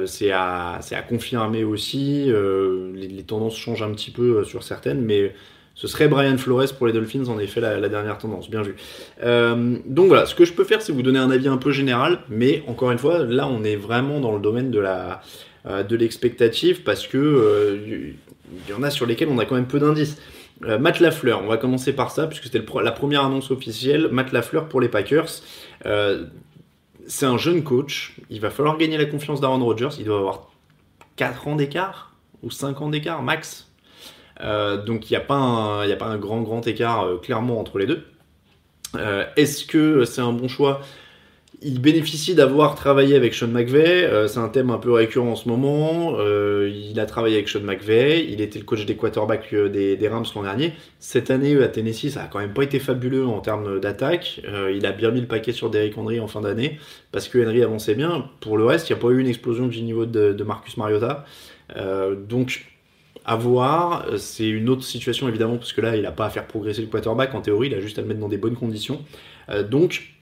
c'est 0.06 0.32
à, 0.32 0.80
confirmer 1.08 1.62
aussi. 1.62 2.30
Les, 2.94 3.22
tendances 3.22 3.56
changent 3.56 3.82
un 3.82 3.92
petit 3.92 4.10
peu 4.10 4.42
sur 4.44 4.64
certaines, 4.64 5.02
mais 5.02 5.34
ce 5.76 5.86
serait 5.86 6.08
Brian 6.08 6.36
Flores 6.36 6.72
pour 6.76 6.88
les 6.88 6.92
Dolphins, 6.92 7.26
en 7.28 7.38
effet, 7.38 7.60
la, 7.60 7.88
dernière 7.88 8.18
tendance, 8.18 8.50
bien 8.50 8.62
vu. 8.62 8.74
donc 9.22 10.08
voilà, 10.08 10.26
ce 10.26 10.34
que 10.34 10.44
je 10.44 10.52
peux 10.52 10.64
faire, 10.64 10.82
c'est 10.82 10.92
vous 10.92 11.02
donner 11.02 11.20
un 11.20 11.30
avis 11.30 11.46
un 11.46 11.58
peu 11.58 11.70
général, 11.70 12.18
mais 12.28 12.64
encore 12.66 12.90
une 12.90 12.98
fois, 12.98 13.24
là, 13.24 13.46
on 13.46 13.62
est 13.62 13.76
vraiment 13.76 14.18
dans 14.18 14.32
le 14.32 14.40
domaine 14.40 14.72
de 14.72 15.96
l'expectative 15.96 16.82
parce 16.82 17.06
que 17.06 18.16
il 18.68 18.70
y 18.70 18.74
en 18.74 18.82
a 18.82 18.90
sur 18.90 19.06
lesquels 19.06 19.28
on 19.28 19.38
a 19.38 19.44
quand 19.44 19.54
même 19.54 19.66
peu 19.66 19.78
d'indices. 19.78 20.16
Euh, 20.64 20.78
Matt 20.78 21.00
Lafleur, 21.00 21.42
on 21.42 21.46
va 21.46 21.56
commencer 21.56 21.92
par 21.92 22.10
ça, 22.10 22.26
puisque 22.26 22.44
c'était 22.44 22.64
la 22.82 22.92
première 22.92 23.24
annonce 23.24 23.50
officielle. 23.50 24.08
Matt 24.10 24.32
Lafleur 24.32 24.68
pour 24.68 24.80
les 24.80 24.88
Packers. 24.88 25.28
Euh, 25.84 26.26
c'est 27.06 27.26
un 27.26 27.36
jeune 27.36 27.62
coach. 27.62 28.16
Il 28.30 28.40
va 28.40 28.50
falloir 28.50 28.78
gagner 28.78 28.96
la 28.96 29.04
confiance 29.04 29.40
d'Aaron 29.40 29.64
Rodgers. 29.64 29.90
Il 29.98 30.04
doit 30.04 30.18
avoir 30.18 30.50
4 31.16 31.48
ans 31.48 31.56
d'écart, 31.56 32.14
ou 32.42 32.50
5 32.50 32.80
ans 32.80 32.88
d'écart, 32.88 33.22
max. 33.22 33.70
Euh, 34.40 34.82
donc 34.82 35.10
il 35.10 35.12
n'y 35.14 35.16
a, 35.16 35.20
pas 35.20 35.36
un, 35.36 35.90
a 35.90 35.96
pas 35.96 36.06
un 36.06 36.18
grand, 36.18 36.42
grand 36.42 36.66
écart 36.66 37.06
clairement 37.22 37.58
entre 37.58 37.78
les 37.78 37.86
deux. 37.86 38.04
Est-ce 39.36 39.66
que 39.66 40.06
c'est 40.06 40.22
un 40.22 40.32
bon 40.32 40.48
choix? 40.48 40.80
Il 41.62 41.80
bénéficie 41.80 42.34
d'avoir 42.34 42.74
travaillé 42.74 43.16
avec 43.16 43.32
Sean 43.32 43.48
McVay, 43.48 44.04
euh, 44.04 44.28
c'est 44.28 44.38
un 44.38 44.48
thème 44.48 44.70
un 44.70 44.78
peu 44.78 44.92
récurrent 44.92 45.30
en 45.30 45.36
ce 45.36 45.48
moment. 45.48 46.16
Euh, 46.18 46.70
il 46.70 47.00
a 47.00 47.06
travaillé 47.06 47.36
avec 47.36 47.48
Sean 47.48 47.60
McVay, 47.60 48.26
il 48.28 48.40
était 48.42 48.58
le 48.58 48.64
coach 48.64 48.84
des 48.84 48.94
quarterbacks 48.94 49.52
euh, 49.54 49.68
des, 49.68 50.08
Rams 50.08 50.26
l'an 50.34 50.42
dernier. 50.42 50.74
Cette 50.98 51.30
année 51.30 51.56
à 51.62 51.68
Tennessee, 51.68 52.10
ça 52.10 52.24
a 52.24 52.26
quand 52.26 52.40
même 52.40 52.52
pas 52.52 52.62
été 52.62 52.78
fabuleux 52.78 53.26
en 53.26 53.40
termes 53.40 53.80
d'attaque. 53.80 54.40
il 54.72 54.84
a 54.84 54.92
bien 54.92 55.10
mis 55.10 55.20
le 55.20 55.26
paquet 55.26 55.52
sur 55.52 55.70
Derrick 55.70 55.96
Henry 55.96 56.20
en 56.20 56.26
fin 56.26 56.40
d'année 56.40 56.78
parce 57.10 57.28
que 57.28 57.38
Henry 57.38 57.62
avançait 57.62 57.94
bien. 57.94 58.28
Pour 58.40 58.58
le 58.58 58.64
reste, 58.64 58.88
il 58.88 58.92
n'y 58.92 58.98
a 58.98 59.02
pas 59.02 59.08
eu 59.08 59.20
une 59.20 59.26
explosion 59.26 59.66
du 59.66 59.82
niveau 59.82 60.04
de, 60.04 60.42
Marcus 60.42 60.76
Mariota. 60.76 61.24
donc 62.28 62.66
à 63.24 63.34
voir, 63.34 64.06
c'est 64.18 64.48
une 64.48 64.68
autre 64.68 64.84
situation 64.84 65.28
évidemment 65.28 65.56
parce 65.56 65.72
que 65.72 65.80
là, 65.80 65.96
il 65.96 66.02
n'a 66.02 66.12
pas 66.12 66.26
à 66.26 66.30
faire 66.30 66.46
progresser 66.46 66.82
le 66.82 66.88
quarterback 66.88 67.34
en 67.34 67.40
théorie, 67.40 67.68
il 67.68 67.74
a 67.74 67.80
juste 67.80 67.98
à 67.98 68.02
le 68.02 68.08
mettre 68.08 68.20
dans 68.20 68.28
des 68.28 68.38
bonnes 68.38 68.56
conditions. 68.56 69.00
donc 69.68 70.15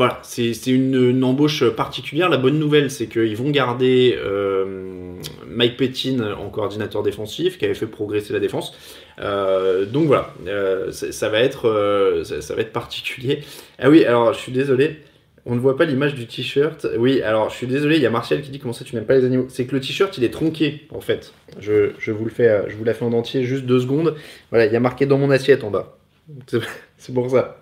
voilà, 0.00 0.18
c'est 0.22 0.66
une, 0.68 1.22
embauche 1.24 1.62
particulière. 1.76 2.30
La 2.30 2.38
bonne 2.38 2.58
nouvelle, 2.58 2.90
c'est 2.90 3.06
qu'ils 3.06 3.36
vont 3.36 3.50
garder 3.50 4.18
euh, 4.18 5.12
Mike 5.46 5.76
Pettin 5.76 6.32
en 6.38 6.48
coordinateur 6.48 7.02
défensif, 7.02 7.58
qui 7.58 7.66
avait 7.66 7.74
fait 7.74 7.84
progresser 7.84 8.32
la 8.32 8.40
défense. 8.40 8.72
Euh, 9.18 9.84
donc 9.84 10.06
voilà, 10.06 10.32
euh, 10.46 10.90
ça, 10.90 11.28
va 11.28 11.40
être, 11.40 12.22
ça, 12.24 12.54
va 12.54 12.62
être 12.62 12.72
particulier. 12.72 13.42
Ah 13.78 13.90
oui, 13.90 14.06
alors 14.06 14.32
je 14.32 14.38
suis 14.38 14.52
désolé, 14.52 15.00
on 15.44 15.54
ne 15.54 15.60
voit 15.60 15.76
pas 15.76 15.84
l'image 15.84 16.14
du 16.14 16.26
t-shirt. 16.26 16.86
Oui, 16.96 17.20
alors 17.20 17.50
je 17.50 17.56
suis 17.56 17.66
désolé, 17.66 17.96
il 17.96 18.02
y 18.02 18.06
a 18.06 18.10
Martial 18.10 18.40
qui 18.40 18.48
dit 18.48 18.58
comment 18.58 18.72
ça 18.72 18.86
tu 18.86 18.94
n'aimes 18.94 19.04
pas 19.04 19.18
les 19.18 19.26
animaux? 19.26 19.48
C'est 19.50 19.66
que 19.66 19.74
le 19.74 19.82
t-shirt 19.82 20.16
il 20.16 20.24
est 20.24 20.30
tronqué 20.30 20.86
en 20.94 21.02
fait. 21.02 21.34
Je, 21.58 21.90
je, 21.98 22.10
vous 22.10 22.24
le 22.24 22.30
fais, 22.30 22.62
je 22.68 22.74
vous 22.74 22.84
la 22.84 22.94
fais 22.94 23.04
en 23.04 23.12
entier, 23.12 23.44
juste 23.44 23.66
deux 23.66 23.80
secondes. 23.80 24.14
Voilà, 24.48 24.64
il 24.64 24.72
y 24.72 24.76
a 24.76 24.80
marqué 24.80 25.04
dans 25.04 25.18
mon 25.18 25.30
assiette 25.30 25.62
en 25.62 25.70
bas. 25.70 25.98
C'est 27.00 27.14
pour 27.14 27.30
ça. 27.30 27.56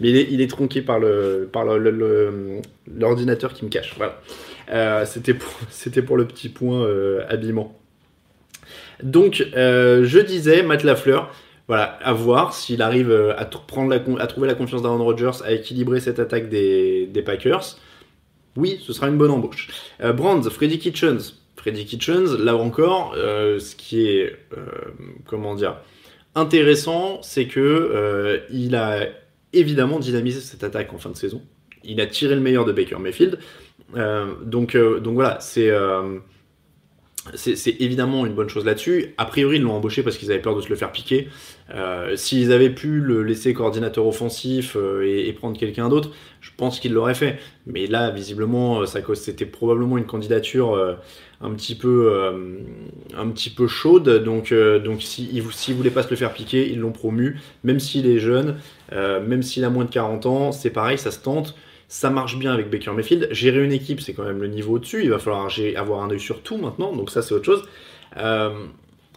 Mais 0.00 0.10
il 0.10 0.40
est, 0.40 0.50
tronqué 0.50 0.82
par 0.82 0.98
le 0.98 1.48
par 1.50 1.64
l'ordinateur 1.64 3.54
qui 3.54 3.64
me 3.64 3.70
cache. 3.70 3.94
Voilà. 3.96 4.20
Euh, 4.72 5.04
C'était 5.70 6.02
pour, 6.02 6.16
le 6.16 6.26
petit 6.26 6.48
point 6.48 6.82
euh, 6.82 7.24
habillement. 7.28 7.78
Donc, 9.04 9.46
euh, 9.56 10.04
je 10.04 10.18
disais, 10.18 10.64
Matt 10.64 10.82
Lafleur, 10.82 11.32
voilà, 11.68 11.84
à 12.02 12.12
voir 12.12 12.52
s'il 12.52 12.82
arrive 12.82 13.12
à, 13.38 13.44
trouver 13.44 14.48
la 14.48 14.54
confiance 14.54 14.82
d'Aaron 14.82 15.04
Rodgers, 15.04 15.44
à 15.44 15.52
équilibrer 15.52 16.00
cette 16.00 16.18
attaque 16.18 16.48
des, 16.48 17.06
des, 17.06 17.22
Packers. 17.22 17.78
Oui, 18.56 18.82
ce 18.84 18.92
sera 18.92 19.06
une 19.06 19.18
bonne 19.18 19.30
embauche. 19.30 19.68
Brands, 20.00 20.42
Freddy 20.42 20.80
Kitchens. 20.80 21.36
Freddy 21.54 21.84
Kitchens, 21.86 22.36
là 22.38 22.56
encore, 22.56 23.14
ce 23.14 23.76
qui 23.76 24.08
est, 24.08 24.36
comment 25.26 25.54
dire, 25.54 25.76
intéressant, 26.34 27.20
c'est 27.22 27.46
que 27.46 27.60
euh, 27.60 28.38
il 28.50 28.74
a 28.74 29.06
évidemment 29.52 29.98
dynamisé 29.98 30.40
cette 30.40 30.64
attaque 30.64 30.92
en 30.92 30.98
fin 30.98 31.10
de 31.10 31.16
saison. 31.16 31.42
Il 31.82 32.00
a 32.00 32.06
tiré 32.06 32.34
le 32.34 32.40
meilleur 32.40 32.64
de 32.64 32.72
Baker 32.72 32.98
Mayfield. 32.98 33.38
Euh, 33.96 34.34
donc, 34.44 34.74
euh, 34.74 35.00
donc 35.00 35.14
voilà, 35.14 35.38
c'est 35.40 35.70
c'est 37.34 37.76
évidemment 37.80 38.24
une 38.24 38.34
bonne 38.34 38.48
chose 38.48 38.64
là-dessus. 38.64 39.14
A 39.18 39.26
priori, 39.26 39.56
ils 39.56 39.62
l'ont 39.62 39.74
embauché 39.74 40.02
parce 40.02 40.16
qu'ils 40.16 40.30
avaient 40.32 40.40
peur 40.40 40.56
de 40.56 40.62
se 40.62 40.68
le 40.68 40.76
faire 40.76 40.90
piquer. 40.90 41.28
Euh, 41.74 42.16
s'ils 42.16 42.52
avaient 42.52 42.70
pu 42.70 43.00
le 43.00 43.22
laisser 43.22 43.54
coordinateur 43.54 44.06
offensif 44.06 44.76
euh, 44.76 45.02
et, 45.06 45.32
prendre 45.32 45.58
quelqu'un 45.58 45.88
d'autre, 45.88 46.10
je 46.40 46.50
pense 46.56 46.80
qu'ils 46.80 46.92
l'auraient 46.92 47.14
fait. 47.14 47.38
Mais 47.66 47.86
là, 47.86 48.10
visiblement, 48.10 48.84
c'était 48.86 49.46
probablement 49.46 49.98
une 49.98 50.06
candidature 50.06 50.96
un 51.40 51.50
petit 51.52 51.74
peu, 51.74 52.32
un 53.16 53.28
petit 53.28 53.50
peu 53.50 53.68
chaude. 53.68 54.24
Donc, 54.24 54.52
donc 54.52 55.02
s'ils 55.02 55.42
si, 55.52 55.70
ne 55.70 55.76
voulaient 55.76 55.90
pas 55.90 56.02
se 56.02 56.10
le 56.10 56.16
faire 56.16 56.32
piquer, 56.32 56.68
ils 56.70 56.78
l'ont 56.78 56.92
promu. 56.92 57.38
Même 57.62 57.78
s'il 57.78 58.06
est 58.06 58.18
jeune, 58.18 58.56
même 58.90 59.42
s'il 59.42 59.64
a 59.64 59.70
moins 59.70 59.84
de 59.84 59.90
40 59.90 60.26
ans, 60.26 60.52
c'est 60.52 60.70
pareil, 60.70 60.98
ça 60.98 61.10
se 61.10 61.20
tente. 61.20 61.54
Ça 61.90 62.08
marche 62.08 62.38
bien 62.38 62.52
avec 62.52 62.70
Baker 62.70 62.92
Mayfield. 62.92 63.26
Gérer 63.32 63.64
une 63.64 63.72
équipe, 63.72 64.00
c'est 64.00 64.14
quand 64.14 64.22
même 64.22 64.40
le 64.40 64.46
niveau 64.46 64.76
au-dessus. 64.76 65.02
Il 65.02 65.10
va 65.10 65.18
falloir 65.18 65.48
avoir 65.76 66.04
un 66.04 66.10
œil 66.10 66.20
sur 66.20 66.40
tout 66.40 66.56
maintenant. 66.56 66.94
Donc 66.94 67.10
ça, 67.10 67.20
c'est 67.20 67.34
autre 67.34 67.44
chose. 67.44 67.64
Euh, 68.16 68.50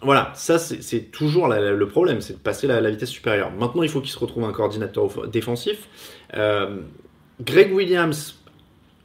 voilà, 0.03 0.31
ça 0.36 0.60
c'est 0.60 1.12
toujours 1.12 1.48
le 1.48 1.88
problème, 1.88 2.22
c'est 2.22 2.33
de 2.33 2.39
passer 2.39 2.67
la, 2.67 2.81
la, 2.81 2.89
vitesse 2.89 3.10
supérieure. 3.10 3.51
Maintenant, 3.51 3.83
il 3.83 3.89
faut 3.89 4.01
qu'il 4.01 4.12
se 4.12 4.19
retrouve 4.19 4.43
un 4.43 4.51
coordinateur 4.51 5.27
défensif. 5.27 5.88
Euh, 6.36 6.77
Greg 7.41 7.74
Williams 7.74 8.39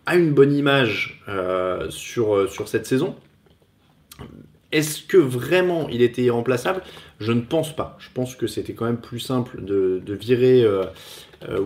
a 0.07 0.17
une 0.17 0.33
bonne 0.33 0.52
image 0.52 1.23
euh, 1.28 1.90
sur, 1.90 2.50
sur 2.50 2.69
cette 2.69 2.87
saison. 2.87 3.17
Est-ce 4.73 5.02
que 5.02 5.17
vraiment 5.17 5.88
il 5.88 6.02
était 6.02 6.23
irremplaçable 6.23 6.83
Je 7.21 7.33
ne 7.33 7.40
pense 7.40 7.75
pas. 7.75 7.97
Je 7.99 8.09
pense 8.12 8.37
que 8.37 8.47
c'était 8.47 8.75
quand 8.75 8.85
même 8.85 9.00
plus 9.00 9.21
simple 9.21 9.64
de, 9.64 10.02
de 10.05 10.14
virer 10.14 10.67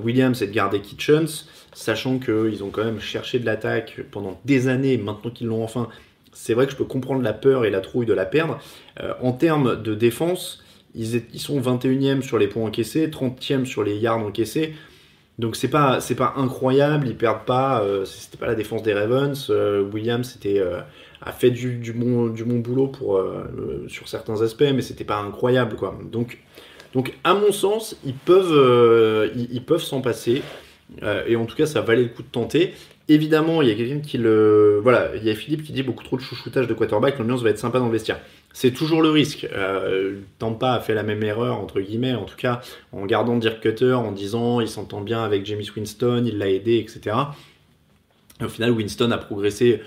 Williams 0.03 0.41
et 0.41 0.47
de 0.47 0.53
garder 0.53 0.81
Kitchens 0.81 1.47
sachant 1.73 2.19
qu'ils 2.19 2.63
ont 2.63 2.71
quand 2.71 2.85
même 2.85 3.01
cherché 3.01 3.39
de 3.39 3.47
l'attaque 3.47 4.01
pendant 4.11 4.41
des 4.45 4.69
années, 4.69 4.99
maintenant 4.99 5.31
qu'ils 5.31 5.49
l'ont 5.49 5.65
enfin, 5.65 5.89
c'est 6.33 6.55
vrai 6.55 6.67
que 6.67 6.73
je 6.73 6.77
peux 6.77 6.85
comprendre 6.85 7.23
la 7.23 7.33
peur 7.33 7.65
et 7.65 7.71
la 7.71 7.81
trouille 7.81 8.07
de 8.07 8.13
la 8.13 8.27
perdre. 8.27 8.59
Euh, 9.01 9.13
en 9.23 9.33
termes 9.33 9.81
de 9.81 9.95
défense, 9.95 10.63
ils, 10.95 11.23
sont 11.37 11.61
21e 11.61 12.23
sur 12.23 12.39
les 12.39 12.49
points 12.49 12.65
encaissés, 12.65 13.09
30e 13.09 13.65
sur 13.65 13.83
les 13.83 13.97
yards 13.97 14.19
encaissés. 14.19 14.75
Donc 15.39 15.57
c'est 15.57 15.69
pas 15.69 16.01
c'est 16.01 16.15
pas 16.15 16.35
incroyable, 16.37 17.09
ils 17.09 17.17
perdent 17.17 17.47
pas. 17.47 17.83
Euh, 17.83 18.05
c'était 18.05 18.37
pas 18.37 18.47
la 18.47 18.55
défense 18.55 18.83
des 18.83 18.93
Ravens. 18.93 19.47
Euh, 19.49 19.83
Williams 19.83 20.31
c'était 20.31 20.63
a 21.23 21.33
fait 21.33 21.51
du, 21.51 21.93
bon 21.93 22.27
du 22.27 22.45
bon 22.45 22.59
boulot 22.59 22.89
pour 22.89 23.23
sur 23.89 24.09
certains 24.09 24.43
aspects, 24.43 24.65
mais 24.75 24.83
c'était 24.83 25.05
pas 25.05 25.19
incroyable 25.19 25.77
quoi. 25.77 25.99
Donc 26.11 26.39
donc 26.93 27.15
à 27.25 27.33
mon 27.33 27.51
sens 27.51 27.97
ils 28.05 28.15
peuvent 28.15 29.31
ils 29.35 29.65
peuvent 29.65 29.83
s'en 29.83 30.03
passer. 30.03 30.43
Euh, 31.03 31.25
et 31.27 31.37
en 31.37 31.47
tout 31.47 31.57
cas, 31.57 31.67
ça 31.67 31.81
valait 31.81 32.03
le 32.03 32.09
coup 32.09 32.23
de 32.23 32.29
tenter. 32.29 32.75
Évidemment, 33.13 33.61
il 33.61 33.69
y 33.69 33.71
a 33.71 33.75
quelqu'un 33.75 34.01
qui 34.01 34.17
le. 34.17 34.81
Voilà, 34.83 35.11
il 35.15 35.23
y 35.23 35.29
a 35.29 35.35
Philippe 35.35 35.65
qui 35.65 35.73
dit 35.73 35.83
beaucoup 35.83 36.03
trop 36.03 36.17
de 36.17 36.23
chouchoutage 36.23 36.67
de 36.67 36.73
quarterback, 36.73 37.19
l'ambiance 37.19 37.43
va 37.43 37.51
être 37.51 37.59
sympa 37.59 37.79
dans 37.79 37.85
le 37.85 37.93
vestiaire. 37.93 38.19
C'est 38.55 38.71
toujours 38.71 39.03
le 39.03 39.11
risque. 39.11 39.47
Euh, 39.53 40.21
Tampa 40.39 40.73
a 40.73 40.81
fait 40.81 40.95
la 40.95 41.03
même 41.03 41.23
erreur, 41.23 41.59
entre 41.59 41.83
guillemets, 41.83 42.15
en 42.15 42.25
tout 42.25 42.39
cas, 42.39 42.63
en 42.91 43.05
gardant 43.05 43.37
Dirk 43.37 43.61
Cutter, 43.61 43.93
en 43.93 44.13
disant 44.13 44.63
il 44.63 44.69
s'entend 44.69 45.03
bien 45.03 45.23
avec 45.23 45.45
James 45.45 45.61
Winston, 45.77 46.25
il 46.27 46.39
l'a 46.39 46.49
aidé, 46.49 46.79
etc. 46.79 47.15
au 48.41 48.49
final, 48.49 48.71
Winston 48.71 49.11
a 49.11 49.19
progressé, 49.19 49.83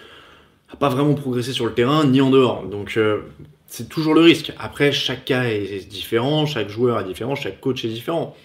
a 0.72 0.76
pas 0.76 0.90
vraiment 0.90 1.16
progressé 1.16 1.52
sur 1.52 1.66
le 1.66 1.74
terrain, 1.74 2.06
ni 2.06 2.22
en 2.22 2.30
dehors. 2.30 2.68
Donc, 2.68 2.94
euh, 2.96 3.22
c'est 3.66 3.90
toujours 3.90 4.14
le 4.14 4.22
risque. 4.22 4.54
Après, 4.60 4.92
chaque 4.92 5.26
cas 5.26 5.46
est 5.46 5.90
différent, 5.90 6.46
chaque 6.46 6.70
joueur 6.70 7.00
est 7.00 7.06
différent, 7.06 7.34
chaque 7.34 7.60
coach 7.60 7.84
est 7.86 7.90
différent. 7.90 8.36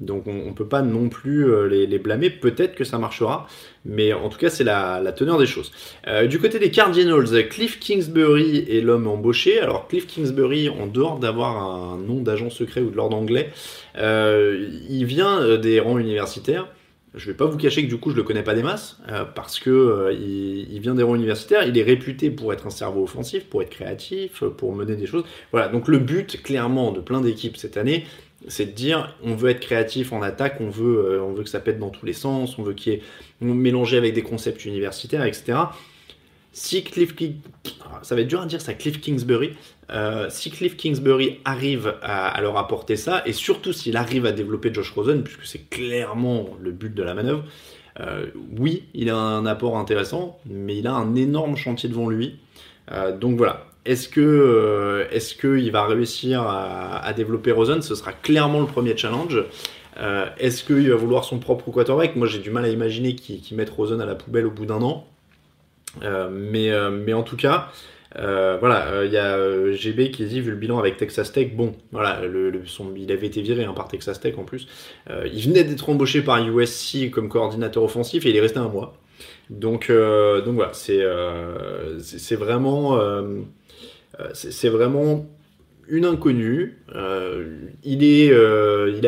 Donc 0.00 0.28
on 0.28 0.32
ne 0.32 0.52
peut 0.52 0.66
pas 0.66 0.82
non 0.82 1.08
plus 1.08 1.50
euh, 1.50 1.66
les, 1.66 1.98
blâmer, 1.98 2.30
peut-être 2.30 2.76
que 2.76 2.84
ça 2.84 2.98
marchera, 2.98 3.48
mais 3.84 4.12
en 4.12 4.28
tout 4.28 4.38
cas 4.38 4.48
c'est 4.48 4.62
la, 4.62 5.12
teneur 5.12 5.38
des 5.38 5.46
choses. 5.46 5.72
Euh, 6.06 6.28
du 6.28 6.38
côté 6.38 6.60
des 6.60 6.70
Cardinals, 6.70 7.48
Cliff 7.48 7.80
Kingsbury 7.80 8.64
est 8.68 8.80
l'homme 8.80 9.08
embauché. 9.08 9.58
Alors 9.60 9.88
Cliff 9.88 10.06
Kingsbury, 10.06 10.68
en 10.68 10.86
dehors 10.86 11.18
d'avoir 11.18 11.56
un 11.56 11.98
nom 11.98 12.20
d'agent 12.20 12.48
secret 12.48 12.80
ou 12.80 12.90
de 12.90 12.96
l'ordre 12.96 13.16
anglais, 13.16 13.50
euh, 13.96 14.68
il 14.88 15.04
vient 15.04 15.58
des 15.58 15.80
rangs 15.80 15.98
universitaires. 15.98 16.68
Je 17.14 17.26
ne 17.26 17.32
vais 17.32 17.36
pas 17.36 17.46
vous 17.46 17.56
cacher 17.56 17.82
que 17.82 17.88
du 17.88 17.96
coup 17.96 18.10
je 18.10 18.16
le 18.16 18.22
connais 18.22 18.44
pas 18.44 18.54
des 18.54 18.62
masses, 18.62 19.00
parce 19.34 19.58
que 19.58 20.12
il, 20.12 20.78
vient 20.78 20.94
des 20.94 21.02
rangs 21.02 21.16
universitaires, 21.16 21.66
il 21.66 21.76
est 21.76 21.82
réputé 21.82 22.30
pour 22.30 22.52
être 22.52 22.66
un 22.66 22.70
cerveau 22.70 23.02
offensif, 23.02 23.46
pour 23.46 23.62
être 23.62 23.70
créatif, 23.70 24.44
pour 24.44 24.76
mener 24.76 24.94
des 24.94 25.06
choses. 25.06 25.24
Voilà, 25.50 25.68
donc 25.68 25.88
le 25.88 25.98
but 25.98 26.40
clairement 26.42 26.92
de 26.92 27.00
plein 27.00 27.22
d'équipes 27.22 27.56
cette 27.56 27.78
année, 27.78 28.04
c'est 28.46 28.66
de 28.66 28.70
dire 28.70 29.16
on 29.22 29.34
veut 29.34 29.50
être 29.50 29.60
créatif 29.60 30.12
en 30.12 30.22
attaque, 30.22 30.58
on 30.60 30.68
veut, 30.68 30.98
euh, 30.98 31.22
on 31.22 31.32
veut 31.32 31.42
que 31.42 31.50
ça 31.50 31.60
pète 31.60 31.78
dans 31.78 31.90
tous 31.90 32.06
les 32.06 32.12
sens, 32.12 32.58
on 32.58 32.62
veut 32.62 32.74
qu'il 32.74 32.92
y 32.92 32.96
ait 32.96 33.02
mélangé 33.40 33.96
avec 33.96 34.14
des 34.14 34.22
concepts 34.22 34.64
universitaires, 34.64 35.24
etc. 35.24 35.58
Si 36.52 36.82
Cliff, 36.82 37.14
ça 38.02 38.14
va 38.14 38.20
être 38.20 38.28
dur 38.28 38.40
à 38.40 38.46
dire 38.46 38.60
ça, 38.60 38.74
Cliff 38.74 39.00
Kingsbury, 39.00 39.52
euh, 39.90 40.26
si 40.30 40.50
Cliff 40.50 40.76
Kingsbury 40.76 41.38
arrive 41.44 41.94
à, 42.02 42.40
leur 42.40 42.56
apporter 42.56 42.96
ça, 42.96 43.22
et 43.26 43.32
surtout 43.32 43.72
s'il 43.72 43.96
arrive 43.96 44.26
à 44.26 44.32
développer 44.32 44.72
Josh 44.72 44.90
Rosen, 44.90 45.22
puisque 45.22 45.44
c'est 45.44 45.68
clairement 45.68 46.56
le 46.60 46.72
but 46.72 46.92
de 46.92 47.02
la 47.02 47.14
manœuvre, 47.14 47.44
euh, 48.00 48.26
oui, 48.56 48.84
il 48.94 49.10
a 49.10 49.16
un 49.16 49.46
apport 49.46 49.76
intéressant, 49.76 50.38
mais 50.46 50.76
il 50.76 50.86
a 50.86 50.94
un 50.94 51.14
énorme 51.14 51.56
chantier 51.56 51.88
devant 51.88 52.08
lui. 52.08 52.38
donc 53.20 53.36
voilà, 53.36 53.66
est-ce 53.88 54.06
que 54.10 54.20
euh, 54.20 55.70
va 55.72 55.86
réussir 55.86 56.42
à, 56.42 57.10
développer 57.14 57.52
Rosen? 57.52 57.80
Ce 57.80 57.94
sera 57.94 58.12
clairement 58.12 58.60
le 58.60 58.66
premier 58.66 58.94
challenge. 58.94 59.42
Euh, 59.98 60.26
est-ce 60.38 60.62
qu'il 60.62 60.90
va 60.90 60.96
vouloir 60.96 61.24
son 61.24 61.38
propre 61.38 61.70
quarterback? 61.70 62.14
Moi, 62.14 62.26
j'ai 62.26 62.38
du 62.38 62.50
mal 62.50 62.66
à 62.66 62.68
imaginer 62.68 63.14
qu'il 63.14 63.56
mette 63.56 63.70
Rosen 63.70 63.98
à 64.02 64.04
la 64.04 64.14
poubelle 64.14 64.44
au 64.44 64.50
bout 64.50 64.66
d'un 64.66 64.82
an. 64.82 65.06
Euh, 66.02 66.28
mais, 66.30 67.14
en 67.14 67.22
tout 67.22 67.36
cas, 67.36 67.70
voilà, 68.14 69.06
il 69.06 69.10
y 69.10 69.16
a 69.16 69.72
GB 69.72 70.10
qui 70.10 70.26
dit, 70.26 70.42
vu 70.42 70.50
le 70.50 70.56
bilan 70.58 70.78
avec 70.78 70.98
Texas 70.98 71.32
Tech, 71.32 71.54
bon, 71.56 71.72
voilà, 71.90 72.20
le, 72.26 72.52
il 72.94 73.10
avait 73.10 73.26
été 73.26 73.40
viré 73.40 73.64
hein, 73.64 73.72
par 73.72 73.88
Texas 73.88 74.20
Tech 74.20 74.34
en 74.36 74.44
plus. 74.44 74.68
il 75.08 75.40
venait 75.40 75.64
d'être 75.64 75.88
embauché 75.88 76.20
par 76.20 76.46
USC 76.46 77.10
comme 77.10 77.30
coordinateur 77.30 77.82
offensif 77.82 78.26
et 78.26 78.28
il 78.28 78.36
est 78.36 78.40
resté 78.42 78.58
un 78.58 78.68
mois. 78.68 78.98
Donc, 79.48 79.90
donc 79.90 80.54
voilà, 80.56 80.72
c'est 80.74 82.36
vraiment 82.36 82.98
c'est 84.34 84.68
vraiment 84.68 85.26
une 85.88 86.04
inconnue. 86.04 86.78
Euh, 86.94 87.44
euh, 87.86 88.92
il, 88.94 89.06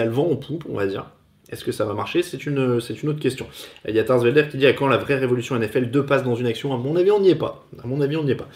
a 0.00 0.04
le 0.04 0.10
vent 0.10 0.30
en 0.30 0.36
poupe, 0.36 0.64
on 0.68 0.76
va 0.76 0.86
dire. 0.86 1.10
Est-ce 1.50 1.64
que 1.64 1.72
ça 1.72 1.84
va 1.84 1.94
marcher? 1.94 2.22
C'est 2.22 2.46
une, 2.46 2.58
autre 2.58 3.20
question. 3.20 3.46
Il 3.86 3.94
y 3.94 3.98
a 3.98 4.04
Tarsvelder 4.04 4.46
qui 4.50 4.56
dit 4.56 4.66
à 4.66 4.72
quand 4.72 4.88
la 4.88 4.96
vraie 4.96 5.16
révolution 5.16 5.56
NFL, 5.56 5.90
deux 5.90 6.04
passes 6.04 6.24
dans 6.24 6.34
une 6.34 6.46
action? 6.46 6.74
À 6.74 6.78
mon 6.78 6.96
avis, 6.96 7.10
on 7.10 7.20
n'y 7.20 7.30
est 7.30 7.36
pas. 7.36 7.66
À 7.82 7.86
mon 7.86 8.00
avis, 8.00 8.16
on 8.16 8.24
n'y 8.24 8.32
est 8.32 8.36
pas. 8.36 8.48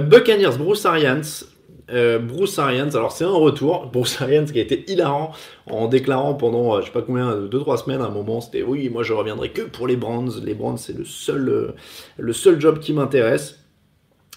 Buccaneers, 0.00 0.56
Bruce 0.58 0.84
Arians. 0.86 1.44
Bruce 1.90 2.58
Arians, 2.58 2.90
alors 2.94 3.12
c'est 3.12 3.24
un 3.24 3.30
retour. 3.30 3.86
Bruce 3.92 4.20
Arians 4.20 4.46
qui 4.46 4.58
a 4.58 4.62
été 4.62 4.90
hilarant 4.90 5.32
en 5.70 5.86
déclarant 5.86 6.34
pendant 6.34 6.80
je 6.80 6.86
sais 6.86 6.92
pas 6.92 7.02
combien, 7.02 7.36
2-3 7.36 7.84
semaines, 7.84 8.00
à 8.00 8.06
un 8.06 8.10
moment, 8.10 8.40
c'était 8.40 8.62
oui, 8.62 8.88
moi 8.88 9.02
je 9.02 9.12
reviendrai 9.12 9.50
que 9.50 9.62
pour 9.62 9.86
les 9.86 9.96
Browns. 9.96 10.30
Les 10.42 10.54
Browns, 10.54 10.78
c'est 10.78 10.96
le 10.96 11.04
seul, 11.04 11.74
le 12.16 12.32
seul 12.32 12.60
job 12.60 12.80
qui 12.80 12.94
m'intéresse. 12.94 13.58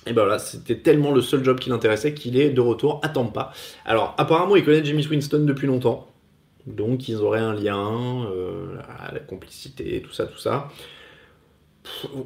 Et 0.07 0.13
ben 0.13 0.23
voilà, 0.23 0.39
c'était 0.39 0.77
tellement 0.77 1.11
le 1.11 1.21
seul 1.21 1.43
job 1.43 1.59
qui 1.59 1.69
l'intéressait 1.69 2.13
qu'il 2.13 2.39
est 2.39 2.49
de 2.49 2.61
retour 2.61 2.99
à 3.03 3.09
Tampa. 3.09 3.53
Alors 3.85 4.15
apparemment 4.17 4.55
il 4.55 4.65
connaît 4.65 4.83
Jimmy 4.83 5.05
Winston 5.07 5.43
depuis 5.45 5.67
longtemps, 5.67 6.07
donc 6.65 7.07
ils 7.07 7.17
auraient 7.17 7.39
un 7.39 7.53
lien, 7.53 8.25
euh, 8.31 8.77
la 9.13 9.19
complicité, 9.19 10.01
tout 10.01 10.11
ça, 10.11 10.25
tout 10.25 10.39
ça 10.39 10.69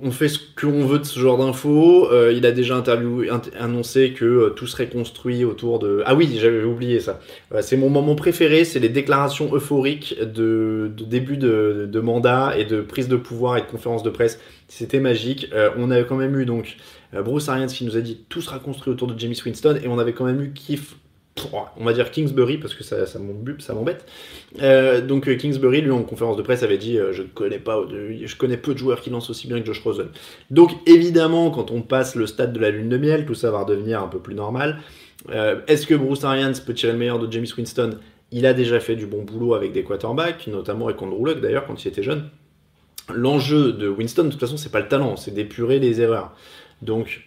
on 0.02 0.12
fait 0.12 0.28
ce 0.28 0.40
qu'on 0.60 0.86
veut 0.86 1.00
de 1.00 1.06
ce 1.06 1.20
genre 1.20 1.38
d'infos. 1.38 2.12
Euh, 2.12 2.34
il 2.36 2.46
a 2.46 2.52
déjà 2.52 2.76
interviewé, 2.76 3.30
annoncé 3.60 4.12
que 4.12 4.26
euh, 4.26 4.50
tout 4.50 4.68
serait 4.68 4.90
construit 4.90 5.46
autour 5.46 5.80
de. 5.80 6.04
Ah 6.06 6.16
oui, 6.16 6.38
j'avais 6.40 6.64
oublié 6.64 7.00
ça. 7.00 7.20
c'est 7.62 7.78
mon 7.78 7.90
moment 7.90 8.16
préféré, 8.16 8.66
c'est 8.66 8.80
les 8.80 8.90
déclarations 8.90 9.54
euphoriques 9.54 10.18
de, 10.22 10.92
début 11.08 11.38
de, 11.38 12.00
mandat 12.00 12.58
et 12.58 12.66
de 12.66 12.82
prise 12.82 13.08
de 13.08 13.16
pouvoir 13.16 13.58
et 13.58 13.62
de 13.62 13.68
conférence 13.68 14.04
de 14.04 14.10
presse. 14.10 14.40
C'était 14.68 15.00
magique. 15.00 15.50
Euh, 15.54 15.70
on 15.78 15.90
avait 15.92 16.06
quand 16.06 16.18
même 16.18 16.38
eu 16.40 16.46
donc 16.46 16.78
Bruce 17.14 17.50
Arians 17.50 17.68
qui 17.68 17.86
nous 17.86 17.98
a 17.98 18.02
dit 18.02 18.26
tout 18.30 18.42
sera 18.42 18.60
construit 18.60 18.92
autour 18.92 19.08
de 19.08 19.18
Jamie 19.18 19.40
Winston 19.46 19.80
et 19.84 19.88
on 19.88 19.98
avait 19.98 20.14
quand 20.14 20.26
même 20.26 20.42
eu 20.42 20.52
Keith 20.54 20.96
on 21.78 21.84
va 21.84 21.94
dire 21.94 22.12
Kingsbury 22.12 22.58
parce 22.58 22.74
que 22.74 22.84
ça, 22.84 23.06
ça 23.06 23.20
m'embête. 23.20 24.06
Euh, 24.62 25.02
donc 25.02 25.28
euh, 25.28 25.36
Kingsbury, 25.36 25.82
lui 25.82 25.92
en 25.92 26.04
conférence 26.04 26.38
de 26.38 26.42
presse, 26.42 26.64
avait 26.64 26.78
dit 26.78 26.98
euh, 26.98 27.12
je 27.14 27.24
connais 27.24 27.60
pas, 27.60 27.86
je 27.90 28.36
connais 28.36 28.58
peu 28.58 28.74
de 28.74 28.80
joueurs 28.80 29.02
qui 29.02 29.10
lancent 29.10 29.30
aussi 29.30 29.48
bien 29.48 29.60
que 29.60 29.66
Josh 29.66 29.82
Rosen. 29.82 30.08
Donc 30.50 30.72
évidemment, 30.86 31.52
quand 31.52 31.72
on 31.72 31.82
passe 31.82 32.16
le 32.16 32.26
stade 32.28 32.54
de 32.54 32.60
la 32.60 32.70
lune 32.70 32.90
de 32.90 32.98
miel, 32.98 33.26
tout 33.26 33.36
ça 33.36 33.52
va 33.52 33.60
redevenir 33.64 34.02
un 34.02 34.08
peu 34.08 34.20
plus 34.20 34.36
normal. 34.36 34.80
Est-ce 35.68 35.88
que 35.88 35.96
Bruce 35.96 36.24
Arians 36.24 36.54
peut 36.64 36.76
tirer 36.76 36.92
le 36.92 37.00
meilleur 37.00 37.18
de 37.18 37.32
James 37.32 37.48
Winston? 37.58 37.98
Il 38.32 38.46
a 38.46 38.54
déjà 38.54 38.80
fait 38.80 38.96
du 38.96 39.08
bon 39.08 39.24
boulot 39.24 39.56
avec 39.56 39.72
des 39.72 39.84
quarterbacks, 39.84 40.46
notamment 40.48 40.86
avec 40.86 41.02
Andrew 41.02 41.26
Luck 41.26 41.42
d'ailleurs 41.42 41.66
quand 41.66 41.84
il 41.84 41.88
était 41.88 42.04
jeune. 42.04 42.30
L'enjeu 43.14 43.72
de 43.72 43.88
Winston, 43.88 44.26
de 44.26 44.30
toute 44.30 44.40
façon, 44.40 44.58
c'est 44.58 44.72
pas 44.72 44.80
le 44.80 44.88
talent, 44.88 45.16
c'est 45.16 45.32
d'épurer 45.32 45.80
les 45.80 46.02
erreurs. 46.02 46.36
Donc 46.82 47.26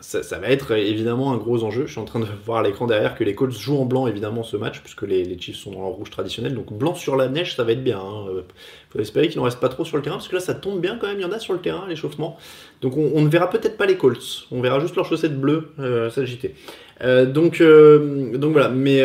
ça, 0.00 0.38
va 0.38 0.48
être 0.48 0.72
évidemment 0.72 1.32
un 1.32 1.36
gros 1.36 1.64
enjeu. 1.64 1.86
Je 1.86 1.92
suis 1.92 2.00
en 2.00 2.04
train 2.04 2.20
de 2.20 2.26
voir 2.44 2.58
à 2.58 2.62
l'écran 2.62 2.86
derrière 2.86 3.14
que 3.14 3.24
les 3.24 3.34
Colts 3.34 3.52
jouent 3.52 3.78
en 3.78 3.84
blanc 3.84 4.06
évidemment 4.06 4.42
ce 4.42 4.56
match, 4.56 4.80
puisque 4.80 5.02
les, 5.02 5.38
Chiefs 5.38 5.56
sont 5.56 5.72
dans 5.72 5.80
leur 5.80 5.90
rouge 5.90 6.10
traditionnel. 6.10 6.54
Donc 6.54 6.72
blanc 6.72 6.94
sur 6.94 7.16
la 7.16 7.28
neige, 7.28 7.56
ça 7.56 7.64
va 7.64 7.72
être 7.72 7.82
bien. 7.82 8.00
Il 8.00 8.38
hein. 8.38 8.42
faut 8.90 8.98
espérer 8.98 9.28
qu'il 9.28 9.38
n'en 9.38 9.44
reste 9.44 9.60
pas 9.60 9.68
trop 9.68 9.84
sur 9.84 9.96
le 9.96 10.02
terrain, 10.02 10.16
parce 10.16 10.28
que 10.28 10.34
là 10.34 10.40
ça 10.40 10.54
tombe 10.54 10.80
bien 10.80 10.98
quand 11.00 11.06
même, 11.06 11.18
il 11.18 11.22
y 11.22 11.26
en 11.26 11.32
a 11.32 11.38
sur 11.38 11.54
le 11.54 11.60
terrain, 11.60 11.86
l'échauffement. 11.88 12.36
Donc 12.82 12.96
on, 12.96 13.20
ne 13.20 13.28
verra 13.28 13.48
peut-être 13.48 13.76
pas 13.76 13.86
les 13.86 13.96
Colts, 13.96 14.46
on 14.50 14.60
verra 14.60 14.80
juste 14.80 14.96
leurs 14.96 15.06
chaussettes 15.06 15.38
bleues 15.38 15.70
euh, 15.78 16.10
s'agiter. 16.10 16.54
Euh, 17.02 17.26
donc, 17.26 17.60
euh, 17.60 18.36
voilà, 18.40 18.68
mais... 18.68 19.02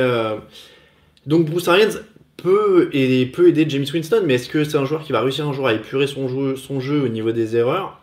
donc 1.25 1.45
Bruce 1.45 1.67
Arians 1.67 1.99
peut, 2.37 2.89
et 2.93 3.25
peut 3.27 3.47
aider 3.47 3.65
James 3.69 3.85
Winston, 3.93 4.23
mais 4.25 4.35
est-ce 4.35 4.49
que 4.49 4.63
c'est 4.63 4.77
un 4.77 4.85
joueur 4.85 5.03
qui 5.03 5.11
va 5.11 5.21
réussir 5.21 5.47
un 5.47 5.53
jour 5.53 5.67
à 5.67 5.73
épurer 5.73 6.07
son 6.07 6.79
jeu 6.79 7.01
au 7.01 7.07
niveau 7.07 7.31
des 7.31 7.55
erreurs? 7.55 8.00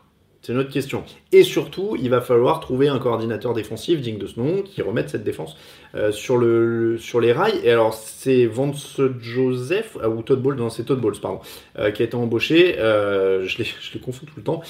C'est 0.49 0.55
une 0.55 0.61
autre 0.61 0.73
question. 0.73 1.05
Et 1.31 1.43
surtout, 1.43 1.95
il 2.01 2.09
va 2.09 2.23
falloir 2.23 2.61
trouver 2.61 2.89
un 2.89 2.99
coordinateur 2.99 3.53
défensif 3.53 4.01
digne 4.01 4.17
de 4.17 4.27
ce 4.27 4.41
nom 4.41 4.63
qui 4.63 4.81
remette 4.81 5.11
cette 5.11 5.23
défense 5.23 5.59
euh, 5.95 6.11
sur, 6.11 6.39
le, 6.39 6.97
sur 6.97 7.21
les 7.21 7.33
rails. 7.33 7.61
Et 7.65 7.71
alors, 7.71 7.93
c'est 7.93 8.47
Vance 8.47 8.99
Joseph, 9.21 9.99
euh, 10.03 10.09
ou 10.09 10.23
Todd 10.23 10.41
Bowles, 10.41 10.57
non, 10.57 10.71
c'est 10.71 10.85
Todd 10.85 11.03
Bowles, 11.03 11.21
pardon, 11.21 11.41
euh, 11.79 11.91
qui 11.91 12.01
a 12.01 12.07
été 12.07 12.15
embauché. 12.15 12.77
je, 12.79 13.59
les, 13.59 13.65
je 13.81 13.93
les 13.93 14.01
confonds 14.01 14.25
tout 14.25 14.33
le 14.39 14.43
temps. 14.43 14.63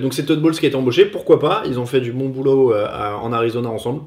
donc, 0.00 0.14
c'est 0.14 0.24
Todd 0.24 0.40
Bowles 0.40 0.54
qui 0.54 0.64
a 0.64 0.68
été 0.68 0.76
embauché. 0.78 1.04
Pourquoi 1.04 1.38
pas? 1.38 1.62
Ils 1.66 1.78
ont 1.78 1.84
fait 1.84 2.00
du 2.00 2.12
bon 2.12 2.30
boulot 2.30 2.72
en 2.74 3.32
Arizona 3.34 3.68
ensemble. 3.68 4.04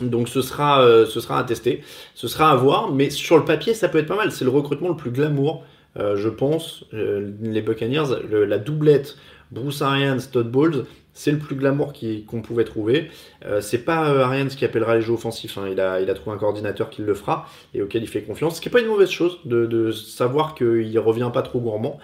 Donc 0.00 0.28
ce 0.28 0.42
sera, 0.42 0.84
ce 1.06 1.20
sera 1.20 1.38
à 1.38 1.44
tester, 1.44 1.82
ce 2.14 2.26
sera 2.26 2.50
à 2.50 2.56
voir, 2.56 2.92
mais 2.92 3.10
sur 3.10 3.36
le 3.36 3.44
papier 3.44 3.72
ça 3.72 3.88
peut 3.88 3.98
être 3.98 4.06
pas 4.06 4.16
mal. 4.16 4.32
C'est 4.32 4.44
le 4.44 4.50
recrutement 4.50 4.88
le 4.88 4.96
plus 4.96 5.10
glamour, 5.12 5.64
je 5.96 6.28
pense. 6.28 6.84
les 6.92 7.62
Buccaneers, 7.62 8.06
la 8.30 8.58
doublette 8.58 9.16
Bruce 9.50 9.82
Arians, 9.82 10.18
Todd 10.30 10.50
Bowles, 10.50 10.84
c'est 11.18 11.32
le 11.32 11.38
plus 11.38 11.56
glamour 11.56 11.92
qu'on 12.28 12.42
pouvait 12.42 12.64
trouver. 12.64 13.10
Euh, 13.44 13.60
c'est 13.60 13.84
pas 13.84 14.10
euh, 14.10 14.22
Arians 14.22 14.46
qui 14.46 14.64
appellera 14.64 14.94
les 14.94 15.02
jeux 15.02 15.14
offensifs, 15.14 15.58
hein. 15.58 15.66
il, 15.68 15.80
a, 15.80 16.14
trouvé 16.14 16.36
un 16.36 16.38
coordinateur 16.38 16.90
qui 16.90 17.02
le 17.02 17.12
fera 17.12 17.48
et 17.74 17.82
auquel 17.82 18.02
il 18.02 18.08
fait 18.08 18.22
confiance. 18.22 18.56
Ce 18.56 18.60
qui 18.60 18.68
n'est 18.68 18.72
pas 18.72 18.80
une 18.80 18.86
mauvaise 18.86 19.10
chose 19.10 19.38
de, 19.44 19.90
savoir 19.90 20.54
qu'il 20.54 20.96
revient 21.00 21.30
pas 21.34 21.42
trop 21.42 21.58
gourmand. 21.58 21.98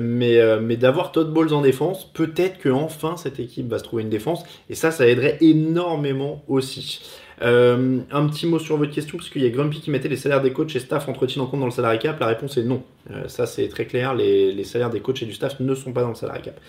Mais, 0.00 0.38
euh, 0.38 0.60
mais 0.62 0.76
d'avoir 0.76 1.12
Todd 1.12 1.30
Bowles 1.30 1.52
en 1.52 1.60
défense, 1.60 2.10
peut-être 2.12 2.62
qu'enfin 2.62 3.18
cette 3.18 3.38
équipe 3.38 3.68
va 3.68 3.78
se 3.78 3.84
trouver 3.84 4.02
une 4.02 4.08
défense, 4.08 4.44
et 4.70 4.74
ça, 4.74 4.90
ça 4.90 5.06
aiderait 5.06 5.36
énormément 5.42 6.42
aussi. 6.48 7.02
Euh, 7.42 7.98
un 8.10 8.26
petit 8.28 8.46
mot 8.46 8.58
sur 8.58 8.76
votre 8.76 8.92
question, 8.92 9.16
parce 9.18 9.28
qu'il 9.28 9.42
y 9.42 9.46
a 9.46 9.50
Grumpy 9.50 9.80
qui 9.80 9.90
mettait 9.90 10.08
les 10.08 10.16
salaires 10.16 10.40
des 10.40 10.52
coachs 10.52 10.74
et 10.76 10.80
staff 10.80 11.08
entretiennent 11.08 11.44
en 11.44 11.46
compte 11.46 11.60
dans 11.60 11.66
le 11.66 11.72
salary 11.72 11.98
cap. 11.98 12.18
La 12.20 12.26
réponse 12.26 12.56
est 12.56 12.62
non. 12.62 12.82
Euh, 13.10 13.28
ça, 13.28 13.46
c'est 13.46 13.68
très 13.68 13.86
clair. 13.86 14.14
Les, 14.14 14.64
salaires 14.64 14.90
des 14.90 15.00
coachs 15.00 15.22
et 15.22 15.26
du 15.26 15.32
staff 15.32 15.58
ne 15.60 15.74
sont 15.74 15.92
pas 15.92 16.02
dans 16.02 16.10
le 16.10 16.14
salary 16.14 16.42
cap. 16.42 16.60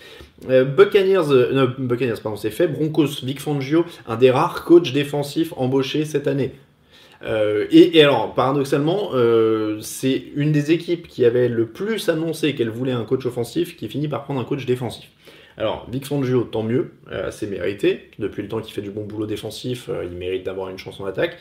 Euh, 0.50 0.64
Buccaneers, 0.64 1.30
euh, 1.30 1.66
pardon, 2.22 2.36
c'est 2.36 2.50
fait. 2.50 2.68
Broncos, 2.68 3.22
Big 3.22 3.38
Fangio, 3.38 3.84
un 4.06 4.16
des 4.16 4.30
rares 4.30 4.64
coachs 4.64 4.92
défensifs 4.92 5.52
embauchés 5.56 6.04
cette 6.04 6.26
année. 6.26 6.52
et, 7.70 8.02
alors, 8.02 8.34
paradoxalement, 8.34 9.10
c'est 9.80 10.24
une 10.34 10.52
des 10.52 10.70
équipes 10.72 11.08
qui 11.08 11.24
avait 11.24 11.48
le 11.48 11.66
plus 11.66 12.08
annoncé 12.08 12.54
qu'elle 12.54 12.70
voulait 12.70 12.92
un 12.92 13.04
coach 13.04 13.24
offensif 13.26 13.76
qui 13.76 13.88
finit 13.88 14.08
par 14.08 14.24
prendre 14.24 14.40
un 14.40 14.44
coach 14.44 14.66
défensif. 14.66 15.08
Alors, 15.58 15.86
Vic 15.90 16.04
Fangio, 16.04 16.42
tant 16.44 16.62
mieux, 16.62 16.92
euh, 17.10 17.30
c'est 17.30 17.46
mérité. 17.46 18.10
Depuis 18.18 18.42
le 18.42 18.48
temps 18.48 18.60
qu'il 18.60 18.74
fait 18.74 18.82
du 18.82 18.90
bon 18.90 19.04
boulot 19.04 19.26
défensif, 19.26 19.88
euh, 19.88 20.04
il 20.04 20.16
mérite 20.16 20.44
d'avoir 20.44 20.68
une 20.68 20.78
chance 20.78 21.00
en 21.00 21.06
attaque. 21.06 21.38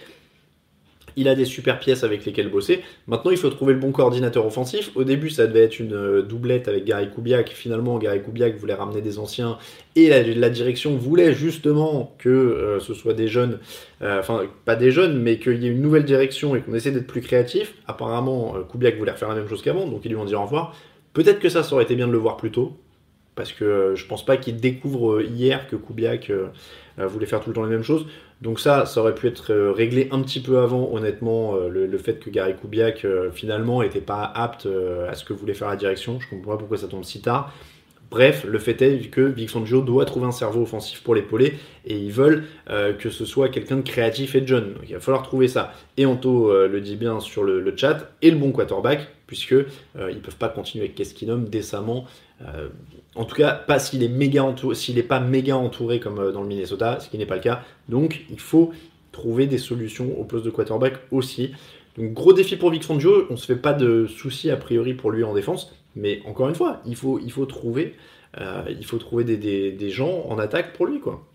Il 1.18 1.28
a 1.28 1.36
des 1.36 1.46
super 1.46 1.80
pièces 1.80 2.04
avec 2.04 2.26
lesquelles 2.26 2.50
bosser. 2.50 2.82
Maintenant, 3.08 3.32
il 3.32 3.38
faut 3.38 3.50
trouver 3.50 3.74
le 3.74 3.80
bon 3.80 3.92
coordinateur 3.92 4.46
offensif. 4.46 4.92
Au 4.96 5.04
début, 5.04 5.30
ça 5.30 5.48
devait 5.48 5.64
être 5.64 5.80
une 5.80 5.94
euh, 5.94 6.22
doublette 6.22 6.70
avec 6.70 6.86
Gary 6.86 7.10
Kubiak. 7.10 7.50
Finalement, 7.50 7.98
Gary 7.98 8.22
Kubiak 8.22 8.56
voulait 8.58 8.74
ramener 8.74 9.02
des 9.02 9.20
anciens 9.20 9.58
et 9.98 10.08
la, 10.10 10.50
direction 10.50 10.96
voulait 10.96 11.34
justement 11.34 12.16
que 12.18 12.78
ce 12.82 12.94
soit 12.94 13.14
des 13.14 13.30
jeunes, 13.30 13.60
enfin, 14.02 14.44
pas 14.66 14.76
des 14.76 14.92
jeunes, 14.92 15.22
mais 15.22 15.40
qu'il 15.40 15.64
y 15.64 15.68
ait 15.68 15.72
une 15.72 15.82
nouvelle 15.82 16.04
direction 16.04 16.54
et 16.54 16.62
qu'on 16.62 16.74
essaie 16.74 16.92
d'être 16.92 17.08
plus 17.08 17.22
créatif. 17.22 17.76
Apparemment, 17.88 18.56
Kubiak 18.70 18.98
voulait 18.98 19.12
refaire 19.12 19.30
la 19.30 19.36
même 19.36 19.48
chose 19.48 19.62
qu'avant, 19.62 19.88
donc 19.88 20.02
ils 20.04 20.10
lui 20.10 20.18
ont 20.18 20.26
dit 20.26 20.36
au 20.36 20.42
revoir. 20.42 20.76
Peut-être 21.14 21.40
que 21.40 21.48
ça, 21.48 21.64
ça 21.64 21.74
aurait 21.76 21.86
été 21.86 21.96
bien 21.96 22.08
de 22.08 22.12
le 22.12 22.18
voir 22.18 22.36
plus 22.36 22.52
tôt 22.52 22.78
parce 23.36 23.52
que 23.52 23.66
euh, 23.66 23.96
je 23.96 24.06
pense 24.08 24.26
pas 24.26 24.38
qu'il 24.38 24.58
découvre 24.58 25.16
euh, 25.16 25.24
hier 25.24 25.68
que 25.68 25.76
Kubiak 25.76 26.30
euh, 26.30 26.48
voulait 26.98 27.26
faire 27.26 27.42
tout 27.42 27.50
le 27.50 27.56
temps 27.56 27.64
les 27.64 27.70
mêmes 27.70 27.84
choses. 27.84 28.08
Donc 28.42 28.60
ça, 28.60 28.86
ça 28.86 29.02
aurait 29.02 29.16
pu 29.16 29.28
être 29.28 29.54
réglé 29.54 30.08
un 30.12 30.22
petit 30.22 30.42
peu 30.42 30.60
avant, 30.60 30.90
honnêtement, 30.94 31.56
le, 31.56 31.98
fait 31.98 32.20
que 32.20 32.30
Gary 32.30 32.54
Kubiak 32.54 33.08
finalement 33.32 33.82
n'était 33.82 34.02
pas 34.02 34.24
apte 34.24 34.68
à 35.10 35.14
ce 35.16 35.24
que 35.24 35.32
voulait 35.32 35.54
faire 35.54 35.70
la 35.70 35.78
direction. 35.78 36.20
Je 36.20 36.30
comprends 36.30 36.52
pas 36.52 36.58
pourquoi 36.58 36.78
ça 36.78 36.88
tombe 36.88 37.06
si 37.06 37.22
tard. 37.22 37.54
Bref, 38.12 38.46
le 38.46 38.60
fait 38.60 38.82
est 38.82 39.10
que 39.10 39.30
Big 39.30 39.50
Fangio 39.50 39.82
doit 39.82 40.04
trouver 40.04 40.28
un 40.28 40.34
cerveau 40.34 40.64
offensif 40.64 41.02
pour 41.02 41.16
l'épauler 41.16 41.54
et 41.86 41.98
ils 41.98 42.12
veulent 42.12 42.44
que 42.68 43.10
ce 43.10 43.24
soit 43.24 43.48
quelqu'un 43.48 43.78
de 43.78 43.90
créatif 43.90 44.36
et 44.36 44.42
de 44.42 44.48
jeune. 44.48 44.74
Donc 44.74 44.84
il 44.88 44.94
va 44.94 45.00
falloir 45.00 45.24
trouver 45.24 45.48
ça. 45.48 45.72
Et 45.96 46.06
Anto 46.06 46.68
le 46.68 46.82
dit 46.82 46.98
bien 46.98 47.22
sur 47.22 47.44
le, 47.44 47.74
chat 47.78 48.12
et 48.22 48.32
le 48.32 48.38
bon 48.38 48.52
quarterback 48.52 49.08
puisque 49.28 49.54
euh, 49.54 49.66
ils 50.12 50.22
peuvent 50.22 50.36
pas 50.36 50.50
continuer 50.50 50.86
avec 50.86 50.96
Keskinum 50.96 51.46
décemment. 51.46 52.06
Euh, 52.42 52.70
en 53.16 53.26
tout 53.26 53.36
cas, 53.36 53.54
pas 53.54 53.80
s'il 53.80 54.04
est 54.04 54.10
méga 54.10 54.44
entouré, 54.44 54.76
s'il 54.76 54.96
n'est 54.96 55.04
pas 55.04 55.20
méga 55.20 55.56
entouré 55.56 56.00
comme 56.00 56.20
euh, 56.20 56.32
dans 56.32 56.42
le 56.42 56.48
Minnesota, 56.48 57.00
ce 57.00 57.10
qui 57.10 57.18
n'est 57.18 57.26
pas 57.26 57.36
le 57.36 57.42
cas. 57.42 57.64
Donc, 57.90 58.26
il 58.30 58.40
faut 58.40 58.72
trouver 59.12 59.48
des 59.48 59.58
solutions 59.58 60.20
au 60.20 60.26
poste 60.26 60.46
de 60.46 60.50
quarterback 60.50 60.96
aussi. 61.12 61.54
Donc, 61.98 62.14
gros 62.14 62.34
défi 62.34 62.58
pour 62.58 62.72
Vic 62.72 62.84
Fangio. 62.84 63.26
On 63.30 63.38
se 63.38 63.46
fait 63.46 63.56
pas 63.56 63.74
de 63.74 64.06
soucis 64.08 64.52
a 64.52 64.58
priori 64.58 64.94
pour 64.94 65.12
lui 65.12 65.24
en 65.24 65.34
défense, 65.34 65.74
mais 65.96 66.22
encore 66.26 66.50
une 66.50 66.56
fois, 66.56 66.82
il 66.86 66.96
faut, 66.96 67.18
trouver, 67.46 67.96
il 68.70 68.86
faut 68.86 68.98
trouver 68.98 69.24
des, 69.24 69.90
gens 69.90 70.26
en 70.28 70.38
attaque 70.38 70.74
pour 70.74 70.88
lui, 70.88 71.00
quoi. 71.00 71.26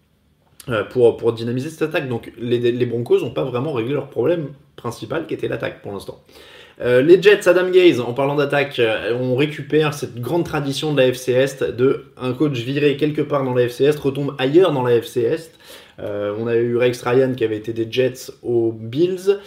pour, 0.90 1.32
dynamiser 1.32 1.70
cette 1.70 1.88
attaque. 1.88 2.10
Donc, 2.10 2.30
les 2.38 2.84
Broncos 2.84 3.20
n'ont 3.20 3.30
pas 3.30 3.44
vraiment 3.44 3.72
réglé 3.72 3.94
leur 3.94 4.10
problème 4.10 4.50
principal 4.76 5.26
qui 5.26 5.32
était 5.32 5.48
l'attaque 5.48 5.80
pour 5.80 5.92
l'instant. 5.92 6.22
Euh, 6.80 7.02
les 7.02 7.20
Jets, 7.20 7.46
Adam 7.46 7.68
Gaze, 7.68 8.00
en 8.00 8.14
parlant 8.14 8.36
d'attaque, 8.36 8.78
euh, 8.78 9.14
on 9.20 9.36
récupère 9.36 9.92
cette 9.92 10.18
grande 10.18 10.44
tradition 10.44 10.92
de 10.92 10.98
la 10.98 11.08
FC 11.08 11.32
Est 11.32 11.62
de 11.62 12.06
un 12.16 12.32
coach 12.32 12.58
viré 12.58 12.96
quelque 12.96 13.20
part 13.20 13.44
dans 13.44 13.52
la 13.52 13.64
FC 13.64 13.84
Est 13.84 13.98
retombe 13.98 14.34
ailleurs 14.38 14.72
dans 14.72 14.82
la 14.82 14.94
FC 14.94 15.20
Est. 15.20 15.52
Euh, 15.98 16.34
on 16.38 16.46
a 16.46 16.56
eu 16.56 16.78
Rex 16.78 17.02
Ryan 17.02 17.34
qui 17.34 17.44
avait 17.44 17.58
été 17.58 17.74
des 17.74 17.86
Jets 17.90 18.32
aux 18.42 18.72
Bills. 18.72 19.38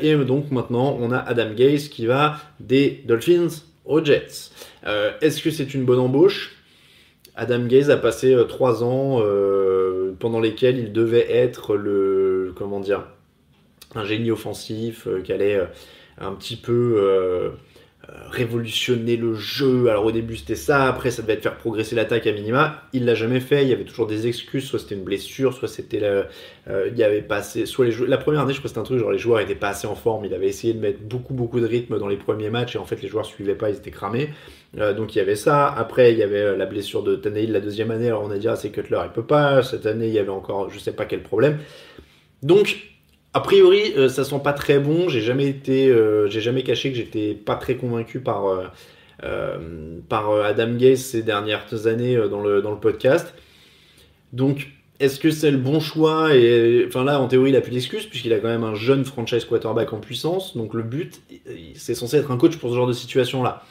et 0.00 0.16
donc 0.16 0.50
maintenant, 0.50 0.98
on 1.00 1.12
a 1.12 1.18
Adam 1.18 1.50
Gaze 1.54 1.88
qui 1.88 2.06
va 2.06 2.38
des 2.58 3.04
Dolphins 3.06 3.62
aux 3.84 4.04
Jets. 4.04 4.50
Est-ce 5.20 5.40
que 5.40 5.50
c'est 5.50 5.74
une 5.74 5.84
bonne 5.84 6.00
embauche? 6.00 6.56
Adam 7.36 7.64
Gaze 7.66 7.90
a 7.90 7.96
passé 7.96 8.36
trois 8.48 8.82
ans 8.82 9.22
pendant 10.18 10.40
lesquels 10.40 10.78
il 10.78 10.92
devait 10.92 11.30
être 11.30 11.76
le. 11.76 12.52
Comment 12.56 12.80
dire 12.80 13.04
Un 13.94 14.04
génie 14.04 14.32
offensif 14.32 15.06
qui 15.22 15.32
allait 15.32 15.60
un 16.18 16.32
petit 16.32 16.56
peu 16.56 16.94
euh, 16.96 17.50
euh, 18.08 18.12
révolutionner 18.30 19.16
le 19.16 19.34
jeu. 19.34 19.88
Alors 19.88 20.04
au 20.04 20.12
début 20.12 20.36
c'était 20.36 20.54
ça, 20.54 20.86
après 20.86 21.10
ça 21.10 21.22
devait 21.22 21.34
être 21.34 21.42
faire 21.42 21.56
progresser 21.56 21.94
l'attaque 21.94 22.26
à 22.26 22.32
minima. 22.32 22.82
Il 22.92 23.04
l'a 23.04 23.14
jamais 23.14 23.40
fait, 23.40 23.62
il 23.62 23.68
y 23.68 23.72
avait 23.72 23.84
toujours 23.84 24.06
des 24.06 24.26
excuses, 24.26 24.64
soit 24.64 24.78
c'était 24.78 24.94
une 24.94 25.04
blessure, 25.04 25.54
soit 25.54 25.68
c'était 25.68 26.00
euh, 26.02 26.88
il 26.90 26.98
y 26.98 27.04
avait 27.04 27.22
pas 27.22 27.36
assez, 27.36 27.66
soit 27.66 27.86
les 27.86 28.06
la 28.06 28.18
première 28.18 28.42
année 28.42 28.52
je 28.52 28.58
crois 28.58 28.64
que 28.64 28.68
c'était 28.68 28.80
un 28.80 28.84
truc 28.84 28.98
genre 28.98 29.12
les 29.12 29.18
joueurs 29.18 29.40
étaient 29.40 29.54
pas 29.54 29.68
assez 29.68 29.86
en 29.86 29.94
forme, 29.94 30.24
il 30.24 30.34
avait 30.34 30.48
essayé 30.48 30.74
de 30.74 30.80
mettre 30.80 31.00
beaucoup 31.00 31.34
beaucoup 31.34 31.60
de 31.60 31.66
rythme 31.66 31.98
dans 31.98 32.08
les 32.08 32.16
premiers 32.16 32.50
matchs 32.50 32.76
et 32.76 32.78
en 32.78 32.84
fait 32.84 33.00
les 33.02 33.08
joueurs 33.08 33.26
suivaient 33.26 33.54
pas, 33.54 33.70
ils 33.70 33.76
étaient 33.76 33.90
cramés. 33.90 34.30
donc 34.76 35.14
il 35.14 35.18
y 35.18 35.20
avait 35.20 35.36
ça. 35.36 35.66
Après 35.68 36.12
il 36.12 36.18
y 36.18 36.22
avait 36.22 36.56
la 36.56 36.66
blessure 36.66 37.02
de 37.02 37.16
Tannehill 37.16 37.52
la 37.52 37.60
deuxième 37.60 37.90
année. 37.90 38.08
Alors 38.08 38.24
on 38.24 38.30
a 38.30 38.38
dit 38.38 38.48
ah 38.48 38.56
c'est 38.56 38.70
Cutler 38.70 39.00
il 39.04 39.12
peut 39.12 39.26
pas. 39.26 39.62
Cette 39.62 39.86
année 39.86 40.08
il 40.08 40.14
y 40.14 40.18
avait 40.18 40.30
encore 40.30 40.70
je 40.70 40.78
sais 40.78 40.92
pas 40.92 41.04
quel 41.04 41.22
problème. 41.22 41.58
Donc 42.42 42.91
a 43.34 43.40
priori, 43.40 43.94
euh, 43.96 44.08
ça 44.08 44.24
sent 44.24 44.40
pas 44.44 44.52
très 44.52 44.78
bon. 44.78 45.08
J'ai 45.08 45.20
jamais 45.20 45.46
été, 45.48 45.88
euh, 45.88 46.28
j'ai 46.28 46.40
jamais 46.40 46.62
caché 46.62 46.90
que 46.90 46.96
j'étais 46.96 47.34
pas 47.34 47.56
très 47.56 47.76
convaincu 47.76 48.20
par 48.20 48.46
euh, 48.46 49.98
par 50.08 50.32
Adam 50.32 50.74
Gaze 50.74 51.00
ces 51.00 51.22
dernières 51.22 51.86
années 51.86 52.16
dans 52.28 52.42
le 52.42 52.80
podcast. 52.80 53.34
Donc, 54.32 54.70
est-ce 55.00 55.20
que 55.20 55.30
c'est 55.30 55.50
le 55.50 55.58
bon 55.58 55.80
choix 55.80 56.34
Et 56.34 56.84
enfin 56.86 57.04
là, 57.04 57.20
en 57.20 57.28
théorie, 57.28 57.50
il 57.50 57.56
a 57.56 57.60
plus 57.60 57.72
d'excuses 57.72 58.06
puisqu'il 58.06 58.32
a 58.32 58.38
quand 58.38 58.48
même 58.48 58.64
un 58.64 58.74
jeune 58.74 59.04
franchise 59.04 59.44
quarterback 59.44 59.92
en 59.92 60.00
puissance. 60.00 60.56
Donc 60.56 60.74
le 60.74 60.82
but, 60.82 61.22
c'est 61.76 61.94
censé 61.94 62.16
être 62.16 62.30
un 62.32 62.36
coach 62.36 62.56
pour 62.56 62.70
ce 62.70 62.74
genre 62.76 62.86
de 62.86 62.92
situation-là. 62.92 63.62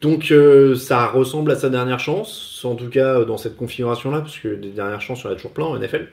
Donc 0.00 0.32
ça 0.76 1.06
ressemble 1.06 1.50
à 1.50 1.56
sa 1.56 1.68
dernière 1.68 2.00
chance, 2.00 2.64
en 2.64 2.74
tout 2.74 2.88
cas 2.88 3.24
dans 3.24 3.36
cette 3.36 3.56
configuration-là, 3.56 4.20
parce 4.20 4.38
que 4.38 4.54
des 4.54 4.70
dernières 4.70 5.02
chances, 5.02 5.20
il 5.20 5.24
y 5.24 5.28
en 5.28 5.32
a 5.32 5.34
toujours 5.34 5.52
plein 5.52 5.66
en 5.66 5.78
NFL. 5.78 6.08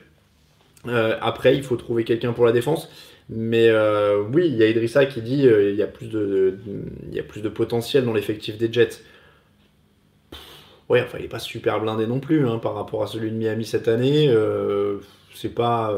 Euh, 0.86 1.16
après, 1.20 1.56
il 1.56 1.62
faut 1.62 1.76
trouver 1.76 2.04
quelqu'un 2.04 2.32
pour 2.32 2.46
la 2.46 2.52
défense. 2.52 2.88
Mais 3.30 3.68
euh, 3.68 4.22
oui, 4.32 4.46
il 4.46 4.56
y 4.56 4.62
a 4.62 4.68
Idrissa 4.68 5.04
qui 5.06 5.20
dit 5.20 5.38
qu'il 5.38 5.48
euh, 5.48 5.72
y, 5.72 5.82
a 5.82 5.86
plus 5.86 6.06
de, 6.08 6.58
y 7.12 7.18
a 7.18 7.22
plus 7.22 7.42
de 7.42 7.50
potentiel 7.50 8.04
dans 8.04 8.14
l'effectif 8.14 8.56
des 8.56 8.72
Jets. 8.72 9.02
ouais, 10.88 11.02
enfin, 11.02 11.18
il 11.18 11.22
n'est 11.22 11.28
pas 11.28 11.38
super 11.38 11.80
blindé 11.80 12.06
non 12.06 12.20
plus 12.20 12.48
hein, 12.48 12.58
par 12.58 12.74
rapport 12.74 13.02
à 13.02 13.06
celui 13.06 13.30
de 13.30 13.36
Miami 13.36 13.64
cette 13.64 13.88
année. 13.88 14.34
c'est 15.34 15.54
pas. 15.54 15.94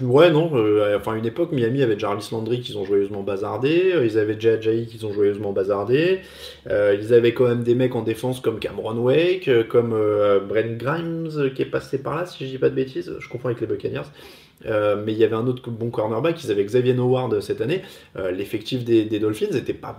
Ouais, 0.00 0.30
non. 0.30 0.50
Euh, 0.54 0.96
enfin, 0.98 1.14
une 1.14 1.26
époque, 1.26 1.52
Miami 1.52 1.82
avait 1.82 1.98
Jarvis 1.98 2.28
Landry 2.32 2.60
qu'ils 2.60 2.78
ont 2.78 2.84
joyeusement 2.84 3.22
bazardé. 3.22 3.92
Euh, 3.94 4.04
ils 4.04 4.18
avaient 4.18 4.36
Jay 4.38 4.50
Ajayi 4.50 4.86
qu'ils 4.86 5.06
ont 5.06 5.12
joyeusement 5.12 5.52
bazardé. 5.52 6.20
Euh, 6.68 6.96
ils 7.00 7.12
avaient 7.12 7.34
quand 7.34 7.48
même 7.48 7.62
des 7.62 7.74
mecs 7.74 7.94
en 7.94 8.02
défense 8.02 8.40
comme 8.40 8.58
Cameron 8.58 8.98
Wake, 8.98 9.50
comme 9.68 9.90
Brent 10.48 10.76
Grimes 10.78 11.50
qui 11.54 11.62
est 11.62 11.66
passé 11.66 11.98
par 11.98 12.16
là, 12.16 12.26
si 12.26 12.44
je 12.44 12.50
dis 12.50 12.58
pas 12.58 12.70
de 12.70 12.74
bêtises. 12.74 13.14
Je 13.18 13.28
confonds 13.28 13.48
avec 13.48 13.60
les 13.60 13.66
Buccaneers. 13.66 14.08
mais 14.64 15.12
il 15.12 15.18
y 15.18 15.24
avait 15.24 15.36
un 15.36 15.46
autre 15.46 15.70
bon 15.70 15.90
cornerback, 15.90 16.42
ils 16.42 16.50
avaient 16.50 16.64
Xavier 16.64 16.94
Howard 16.96 17.40
cette 17.40 17.60
année. 17.60 17.82
L'effectif 18.32 18.84
des, 18.84 19.04
Dolphins 19.18 19.52
n'était 19.52 19.74
pas, 19.74 19.98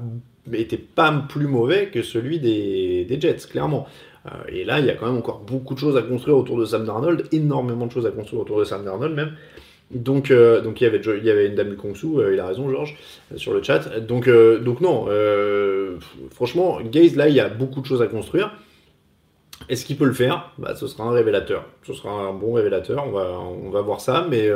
était 0.53 0.77
pas 0.77 1.11
plus 1.29 1.47
mauvais 1.47 1.87
que 1.87 2.01
celui 2.01 2.39
des 2.39 3.17
Jets, 3.19 3.47
clairement. 3.49 3.87
Euh, 4.27 4.29
et 4.47 4.63
là, 4.63 4.79
il 4.79 4.85
y 4.85 4.89
a 4.89 4.95
quand 4.95 5.05
même 5.05 5.17
encore 5.17 5.39
beaucoup 5.39 5.73
de 5.73 5.79
choses 5.79 5.97
à 5.97 6.01
construire 6.01 6.37
autour 6.37 6.57
de 6.57 6.65
Sam 6.65 6.85
Darnold, 6.85 7.27
énormément 7.31 7.85
de 7.85 7.91
choses 7.91 8.05
à 8.05 8.11
construire 8.11 8.41
autour 8.41 8.59
de 8.59 8.63
Sam 8.63 8.83
Darnold 8.83 9.13
même. 9.13 9.33
Donc, 9.91 10.31
euh, 10.31 10.61
donc 10.61 10.81
il 10.81 10.85
y 10.85 11.29
avait 11.29 11.47
une 11.47 11.53
dame 11.53 11.75
Kongsu, 11.75 12.17
euh, 12.17 12.33
il 12.33 12.39
a 12.39 12.47
raison 12.47 12.69
Georges 12.71 12.97
sur 13.35 13.53
le 13.53 13.61
chat. 13.61 13.99
Donc, 13.99 14.27
donc 14.27 14.81
non, 14.81 15.07
franchement, 16.31 16.79
Gaze 16.81 17.15
là, 17.15 17.29
il 17.29 17.35
y 17.35 17.39
a 17.39 17.49
beaucoup 17.49 17.81
de 17.81 17.85
choses 17.85 18.01
à 18.01 18.07
construire. 18.07 18.51
Est-ce 19.69 19.85
qu'il 19.85 19.95
peut 19.95 20.05
le 20.05 20.13
faire? 20.13 20.51
Bah, 20.57 20.75
Ce 20.75 20.87
sera 20.87 21.05
un 21.05 21.11
révélateur. 21.11 21.65
Ce 21.83 21.93
sera 21.93 22.11
un 22.11 22.33
bon 22.33 22.53
révélateur. 22.53 23.05
On 23.07 23.11
va, 23.11 23.39
on 23.39 23.69
va 23.69 23.81
voir 23.81 24.01
ça, 24.01 24.27
mais 24.29 24.49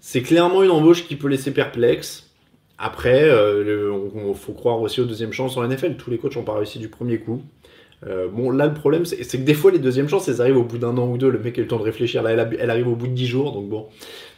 c'est 0.00 0.22
clairement 0.22 0.64
une 0.64 0.70
embauche 0.70 1.06
qui 1.06 1.14
peut 1.14 1.28
laisser 1.28 1.52
perplexe. 1.52 2.28
Après, 2.76 3.28
il 3.28 4.34
faut 4.34 4.52
croire 4.52 4.80
aussi 4.80 5.00
aux 5.00 5.04
deuxièmes 5.04 5.32
chances 5.32 5.56
en 5.56 5.66
NFL. 5.66 5.94
Tous 5.94 6.10
les 6.10 6.18
coachs 6.18 6.34
n'ont 6.34 6.42
pas 6.42 6.56
réussi 6.56 6.80
du 6.80 6.88
premier 6.88 7.18
coup. 7.18 7.40
Euh, 8.06 8.28
bon, 8.28 8.50
là, 8.50 8.66
le 8.66 8.74
problème, 8.74 9.04
c'est 9.04 9.16
que 9.24 9.42
des 9.42 9.54
fois, 9.54 9.70
les 9.70 9.78
deuxièmes 9.78 10.08
chances, 10.08 10.28
elles 10.28 10.40
arrivent 10.40 10.58
au 10.58 10.64
bout 10.64 10.78
d'un 10.78 10.96
an 10.98 11.08
ou 11.08 11.18
deux. 11.18 11.30
Le 11.30 11.38
mec 11.38 11.56
a 11.58 11.60
eu 11.60 11.64
le 11.64 11.68
temps 11.68 11.78
de 11.78 11.84
réfléchir. 11.84 12.22
Là, 12.22 12.32
elle, 12.32 12.70
arrive 12.70 12.88
au 12.88 12.96
bout 12.96 13.06
de 13.06 13.12
10 13.12 13.26
jours. 13.26 13.52
Donc, 13.52 13.68
bon, 13.68 13.86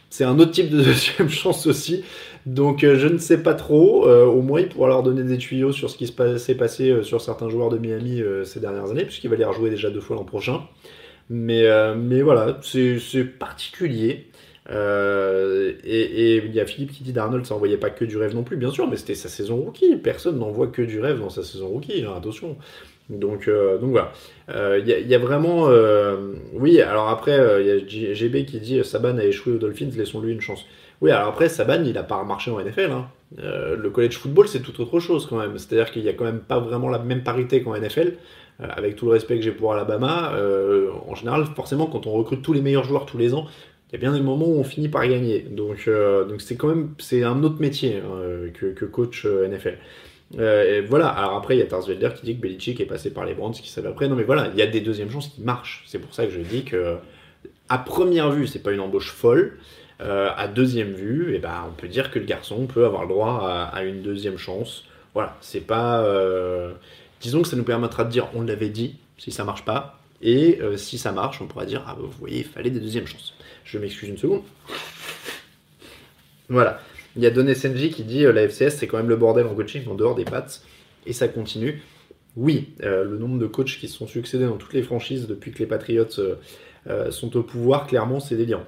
c'est 0.09 0.23
un 0.23 0.39
autre 0.39 0.51
type 0.51 0.69
de 0.69 0.77
deuxième 0.83 1.29
chance 1.29 1.67
aussi. 1.67 2.03
Donc, 2.45 2.83
euh, 2.83 2.97
je 2.97 3.07
ne 3.07 3.17
sais 3.17 3.43
pas 3.43 3.53
trop. 3.53 4.07
Euh, 4.07 4.25
au 4.25 4.41
moins, 4.41 4.61
il 4.61 4.69
pourra 4.69 4.87
leur 4.87 5.03
donner 5.03 5.23
des 5.23 5.37
tuyaux 5.37 5.71
sur 5.71 5.89
ce 5.89 5.97
qui 5.97 6.07
s'est 6.07 6.55
passé 6.55 7.03
sur 7.03 7.21
certains 7.21 7.49
joueurs 7.49 7.69
de 7.69 7.77
Miami 7.77 8.21
ces 8.45 8.59
dernières 8.59 8.89
années, 8.91 9.05
puisqu'il 9.05 9.29
va 9.29 9.35
les 9.35 9.45
rejouer 9.45 9.69
déjà 9.69 9.89
deux 9.89 10.01
fois 10.01 10.15
l'an 10.15 10.23
prochain. 10.23 10.61
Mais, 11.29 11.65
mais 11.95 12.21
voilà, 12.21 12.59
c'est 12.61 13.25
particulier. 13.25 14.27
et 14.69 16.41
il 16.45 16.53
y 16.53 16.59
a 16.61 16.65
Philippe 16.65 16.93
qui 16.93 17.03
dit 17.03 17.11
d'Arnold, 17.11 17.45
ça 17.45 17.55
envoyait 17.55 17.75
pas 17.75 17.89
que 17.89 18.05
du 18.05 18.15
rêve 18.15 18.33
non 18.33 18.43
plus, 18.43 18.55
bien 18.55 18.71
sûr, 18.71 18.87
mais 18.89 18.95
c'était 18.95 19.15
sa 19.15 19.27
saison 19.27 19.57
rookie. 19.57 19.97
Personne 19.97 20.39
n'envoie 20.39 20.67
que 20.67 20.81
du 20.81 21.01
rêve 21.01 21.19
dans 21.19 21.29
sa 21.29 21.43
saison 21.43 21.67
rookie, 21.67 22.05
hein, 22.05 22.13
attention. 22.15 22.55
Donc, 23.09 23.47
euh, 23.47 23.77
donc 23.77 23.91
voilà. 23.91 24.11
Il 24.49 24.55
euh, 24.55 24.79
y, 24.79 25.15
a 25.15 25.19
vraiment. 25.19 25.67
Euh, 25.69 26.33
oui, 26.53 26.81
alors 26.81 27.07
après, 27.09 27.37
il 27.61 27.67
y 27.67 28.07
a 28.07 28.13
GB 28.13 28.45
qui 28.45 28.59
dit 28.59 28.83
Saban 28.83 29.17
a 29.17 29.23
échoué 29.23 29.53
aux 29.53 29.57
Dolphins, 29.57 29.89
laissons-lui 29.95 30.33
une 30.33 30.41
chance. 30.41 30.65
Oui, 30.99 31.11
alors 31.11 31.29
après, 31.29 31.47
Saban, 31.47 31.83
il 31.85 31.97
a 31.97 32.03
pas 32.03 32.23
marché 32.23 32.51
en 32.51 32.59
NFL. 32.59 32.91
Hein. 32.91 33.07
le 33.37 33.89
college 33.89 34.17
football, 34.17 34.47
c'est 34.47 34.61
tout 34.61 34.79
autre 34.81 34.99
chose 34.99 35.25
quand 35.27 35.37
même. 35.37 35.57
C'est-à-dire 35.57 35.91
qu'il 35.91 36.03
y 36.03 36.09
a 36.09 36.13
quand 36.13 36.25
même 36.25 36.39
pas 36.39 36.59
vraiment 36.59 36.89
la 36.89 36.99
même 36.99 37.23
parité 37.23 37.61
qu'en 37.61 37.77
NFL. 37.77 38.13
avec 38.59 38.95
tout 38.95 39.05
le 39.05 39.11
respect 39.11 39.35
que 39.35 39.43
j'ai 39.43 39.51
pour 39.51 39.73
Alabama, 39.73 40.33
en 41.07 41.15
général, 41.15 41.45
forcément, 41.55 41.85
quand 41.85 42.07
on 42.07 42.11
recrute 42.11 42.41
tous 42.41 42.53
les 42.53 42.61
meilleurs 42.61 42.83
joueurs 42.83 43.05
tous 43.05 43.17
les 43.17 43.33
ans, 43.33 43.45
il 43.89 43.93
y 43.93 43.95
a 43.95 43.99
bien 43.99 44.11
des 44.11 44.19
moments 44.19 44.47
où 44.47 44.59
on 44.59 44.65
finit 44.65 44.89
par 44.89 45.07
gagner. 45.07 45.45
Donc, 45.49 45.87
donc 45.87 46.41
c'est 46.41 46.55
quand 46.55 46.67
même 46.67 46.89
c'est 46.97 47.23
un 47.23 47.41
autre 47.43 47.61
métier 47.61 47.97
hein, 47.97 48.49
que, 48.53 48.67
que, 48.73 48.85
coach 48.85 49.25
NFL. 49.25 49.77
Euh, 50.37 50.77
et 50.77 50.81
voilà, 50.81 51.07
alors 51.07 51.35
après, 51.35 51.55
il 51.55 51.59
y 51.59 51.61
a 51.61 51.65
Tarsvelder 51.65 52.09
qui 52.15 52.25
dit 52.25 52.35
que 52.35 52.41
Belichick 52.41 52.79
est 52.81 52.85
passé 52.85 53.11
par 53.11 53.25
les 53.25 53.33
Browns, 53.33 53.53
qui 53.53 53.69
savait 53.69 53.87
après. 53.87 54.07
Non, 54.07 54.15
mais 54.15 54.23
voilà, 54.23 54.49
il 54.53 54.59
y 54.59 54.61
a 54.61 54.67
des 54.67 54.81
deuxièmes 54.81 55.09
chances 55.09 55.29
qui 55.29 55.41
marchent. 55.41 55.83
C'est 55.87 55.99
pour 55.99 56.13
ça 56.13 56.25
que 56.25 56.31
je 56.31 56.41
dis 56.41 56.63
que, 56.63 56.97
à 57.69 57.77
première 57.77 58.31
vue, 58.31 58.47
c'est 58.47 58.59
pas 58.59 58.71
une 58.71 58.79
embauche 58.79 59.11
folle. 59.11 59.57
Euh, 59.99 60.29
à 60.37 60.47
deuxième 60.47 60.93
vue, 60.93 61.33
eh 61.33 61.39
ben, 61.39 61.65
on 61.67 61.71
peut 61.71 61.87
dire 61.87 62.11
que 62.11 62.19
le 62.19 62.25
garçon 62.25 62.67
peut 62.67 62.85
avoir 62.85 63.03
le 63.03 63.09
droit 63.09 63.69
à, 63.73 63.83
une 63.83 64.01
deuxième 64.01 64.37
chance. 64.37 64.83
Voilà, 65.13 65.35
c'est 65.41 65.61
pas. 65.61 66.01
Euh, 66.01 66.73
disons 67.21 67.41
que 67.41 67.47
ça 67.47 67.55
nous 67.55 67.63
permettra 67.63 68.03
de 68.03 68.11
dire 68.11 68.27
on 68.35 68.43
l'avait 68.43 68.69
dit, 68.69 68.97
si 69.17 69.31
ça 69.31 69.43
marche 69.43 69.65
pas. 69.65 69.99
Et 70.19 70.59
si 70.77 70.97
ça 70.97 71.11
marche, 71.11 71.41
on 71.43 71.45
pourra 71.45 71.65
dire 71.65 71.83
ah, 71.85 71.93
bah, 71.93 72.01
vous 72.01 72.19
voyez, 72.19 72.39
il 72.39 72.43
fallait 72.43 72.71
des 72.71 72.79
deuxièmes 72.79 73.05
chances. 73.05 73.35
Je 73.63 73.77
m'excuse 73.77 74.09
une 74.09 74.17
seconde. 74.17 74.41
Voilà. 76.49 76.79
Il 77.17 77.23
y 77.23 77.25
a 77.25 77.31
Donné 77.31 77.55
Senji 77.55 77.89
qui 77.89 78.03
dit 78.03 78.25
euh, 78.25 78.31
la 78.31 78.47
FCS 78.47 78.77
c'est 78.77 78.87
quand 78.87 78.97
même 78.97 79.09
le 79.09 79.15
bordel 79.15 79.47
en 79.47 79.55
coaching 79.55 79.87
en 79.87 79.95
dehors 79.95 80.15
des 80.15 80.23
pattes 80.23 80.61
et 81.05 81.13
ça 81.13 81.27
continue. 81.27 81.81
Oui, 82.35 82.75
euh, 82.83 83.03
le 83.03 83.17
nombre 83.17 83.39
de 83.39 83.47
coachs 83.47 83.79
qui 83.79 83.87
se 83.87 83.97
sont 83.97 84.05
succédés 84.05 84.45
dans 84.45 84.57
toutes 84.57 84.73
les 84.73 84.83
franchises 84.83 85.25
depuis 85.25 85.51
que 85.51 85.57
les 85.57 85.65
Patriots 85.65 86.05
euh, 86.19 87.11
sont 87.11 87.35
au 87.35 87.41
pouvoir, 87.41 87.87
clairement 87.87 88.19
c'est 88.19 88.35
délirant. 88.35 88.65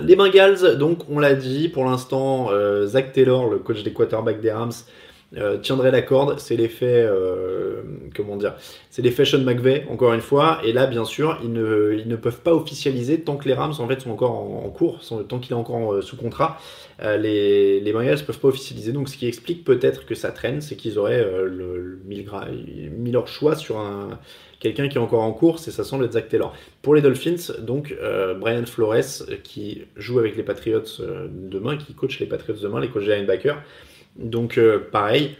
Les 0.00 0.14
Bengals, 0.14 0.76
donc 0.78 1.00
on 1.10 1.18
l'a 1.18 1.34
dit, 1.34 1.70
pour 1.70 1.86
l'instant, 1.86 2.50
Zach 2.84 3.12
Taylor, 3.12 3.48
le 3.48 3.58
coach 3.58 3.82
des 3.82 3.94
quarterbacks 3.94 4.42
des 4.42 4.52
Rams, 4.52 4.72
euh, 5.34 5.58
tiendrait 5.58 5.90
la 5.90 6.02
corde. 6.02 6.38
C'est 6.38 6.56
l'effet, 6.56 7.04
euh, 7.04 7.82
comment 8.14 8.36
dire, 8.36 8.54
c'est 8.90 9.02
l'effet 9.02 9.24
Sean 9.24 9.40
McVay, 9.40 9.84
encore 9.90 10.14
une 10.14 10.20
fois. 10.20 10.60
Et 10.64 10.72
là, 10.72 10.86
bien 10.86 11.04
sûr, 11.04 11.38
ils 11.42 11.52
ne, 11.52 12.16
peuvent 12.16 12.40
pas 12.40 12.54
officialiser 12.54 13.20
tant 13.20 13.36
que 13.36 13.48
les 13.48 13.54
Rams 13.54 13.72
en 13.72 13.98
sont 13.98 14.10
encore 14.10 14.30
en, 14.30 14.70
cours, 14.70 15.00
tant 15.28 15.38
qu'il 15.40 15.52
est 15.52 15.56
encore 15.56 15.94
euh, 15.94 16.00
sous 16.00 16.16
contrat. 16.16 16.58
les, 17.02 17.80
les 17.80 17.92
Bengals 17.92 18.24
peuvent 18.24 18.38
pas 18.38 18.48
officialiser. 18.48 18.92
Donc, 18.92 19.08
ce 19.08 19.16
qui 19.16 19.26
explique 19.26 19.64
peut-être 19.64 20.06
que 20.06 20.14
ça 20.14 20.30
traîne, 20.30 20.60
c'est 20.60 20.76
qu'ils 20.76 20.98
auraient 20.98 21.24
le, 21.24 22.00
mis, 22.06 23.10
leur 23.10 23.26
choix 23.26 23.56
sur 23.56 23.78
un 23.78 24.18
quelqu'un 24.58 24.88
qui 24.88 24.96
est 24.96 25.00
encore 25.00 25.22
en 25.22 25.32
course 25.32 25.68
et 25.68 25.70
ça 25.70 25.84
semble 25.84 26.06
être 26.06 26.12
Zach 26.12 26.28
Taylor. 26.28 26.54
Pour 26.80 26.94
les 26.94 27.02
Dolphins, 27.02 27.52
donc 27.60 27.94
Brian 28.40 28.64
Flores 28.64 29.26
qui 29.44 29.82
joue 29.96 30.18
avec 30.18 30.34
les 30.36 30.42
Patriots 30.42 31.02
demain, 31.30 31.76
qui 31.76 31.92
coach 31.94 32.18
les 32.20 32.26
Patriots 32.26 32.56
demain, 32.62 32.80
les 32.80 32.88
coachs 32.88 33.04
de 33.04 33.12
linebacker. 33.12 33.62
Donc 34.18 34.58
euh, 34.58 34.78
pareil, 34.90 35.36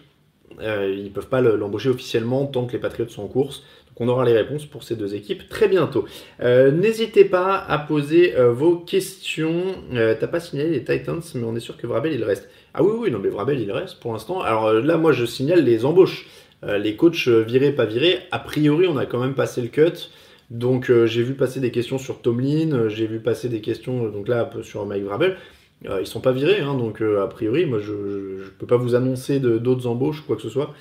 euh, 0.60 0.94
ils 0.96 1.04
ne 1.04 1.08
peuvent 1.10 1.28
pas 1.28 1.40
l'embaucher 1.40 1.88
officiellement 1.88 2.46
tant 2.46 2.66
que 2.66 2.72
les 2.72 2.78
Patriots 2.78 3.08
sont 3.08 3.22
en 3.22 3.28
course. 3.28 3.62
Donc 3.88 4.00
on 4.00 4.08
aura 4.08 4.24
les 4.24 4.32
réponses 4.32 4.66
pour 4.66 4.82
ces 4.82 4.96
deux 4.96 5.14
équipes 5.14 5.48
très 5.48 5.68
bientôt. 5.68 6.04
Euh, 6.40 6.70
n'hésitez 6.70 7.24
pas 7.24 7.56
à 7.56 7.78
poser 7.78 8.34
vos 8.50 8.76
questions. 8.76 9.62
T'as 9.92 10.26
pas 10.26 10.40
signalé 10.40 10.70
les 10.70 10.84
Titans, 10.84 11.22
mais 11.34 11.44
on 11.44 11.56
est 11.56 11.60
sûr 11.60 11.76
que 11.76 11.86
Vrabel 11.86 12.12
il 12.12 12.24
reste. 12.24 12.48
Ah 12.74 12.82
oui, 12.82 12.92
oui, 12.98 13.10
non, 13.10 13.18
mais 13.18 13.30
Vrabel 13.30 13.58
il 13.60 13.72
reste 13.72 14.00
pour 14.00 14.12
l'instant. 14.12 14.42
Alors 14.42 14.72
là, 14.72 14.98
moi 14.98 15.12
je 15.12 15.24
signale 15.24 15.64
les 15.64 15.86
embauches. 15.86 16.26
les 16.62 16.96
coachs 16.96 17.28
virés, 17.28 17.72
pas 17.72 17.86
virés. 17.86 18.18
A 18.32 18.38
priori, 18.38 18.86
on 18.86 18.98
a 18.98 19.06
quand 19.06 19.20
même 19.20 19.34
passé 19.34 19.62
le 19.62 19.68
cut. 19.68 20.10
Donc 20.50 20.92
j'ai 21.06 21.22
vu 21.22 21.32
passer 21.32 21.60
des 21.60 21.70
questions 21.70 21.98
sur 21.98 22.20
Tomlin, 22.20 22.88
j'ai 22.88 23.06
vu 23.06 23.18
passer 23.18 23.48
des 23.48 23.62
questions 23.62 24.08
donc 24.10 24.28
là 24.28 24.50
sur 24.62 24.84
Mike 24.84 25.04
Vrabel. 25.04 25.38
Euh, 25.84 26.00
ils 26.00 26.06
sont 26.06 26.20
pas 26.20 26.32
virés, 26.32 26.60
hein, 26.60 26.74
donc 26.74 27.02
euh, 27.02 27.22
a 27.22 27.28
priori, 27.28 27.66
moi 27.66 27.78
je 27.80 27.92
ne 27.92 28.48
peux 28.58 28.66
pas 28.66 28.78
vous 28.78 28.94
annoncer 28.94 29.40
d'autres 29.40 29.86
embauches 29.86 30.20
ou 30.20 30.24
quoi 30.24 30.36
que 30.36 30.42
ce 30.42 30.48
soit. 30.48 30.72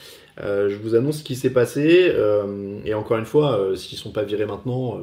Euh, 0.41 0.69
je 0.69 0.77
vous 0.77 0.95
annonce 0.95 1.19
ce 1.19 1.23
qui 1.23 1.35
s'est 1.35 1.51
passé, 1.51 2.13
et 2.85 2.93
encore 2.93 3.17
une 3.17 3.25
fois, 3.25 3.75
s'ils 3.75 3.97
sont 3.97 4.11
pas 4.11 4.23
virés 4.23 4.45
maintenant, 4.45 5.01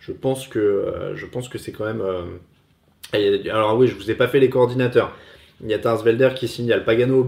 je 0.00 0.12
pense 0.12 0.48
que 0.48 1.12
je 1.14 1.26
pense 1.26 1.48
que 1.48 1.58
c'est 1.58 1.72
quand 1.72 1.84
même. 1.84 2.02
alors 3.50 3.76
oui, 3.78 3.86
je 3.86 3.94
vous 3.94 4.10
ai 4.10 4.14
pas 4.14 4.28
fait 4.28 4.40
les 4.40 4.50
coordinateurs. 4.50 5.12
Il 5.62 5.70
y 5.70 5.74
a 5.74 5.78
Tarsvelder 5.78 6.30
qui 6.34 6.48
signale 6.48 6.84
Pagano 6.84 7.20
au. 7.20 7.24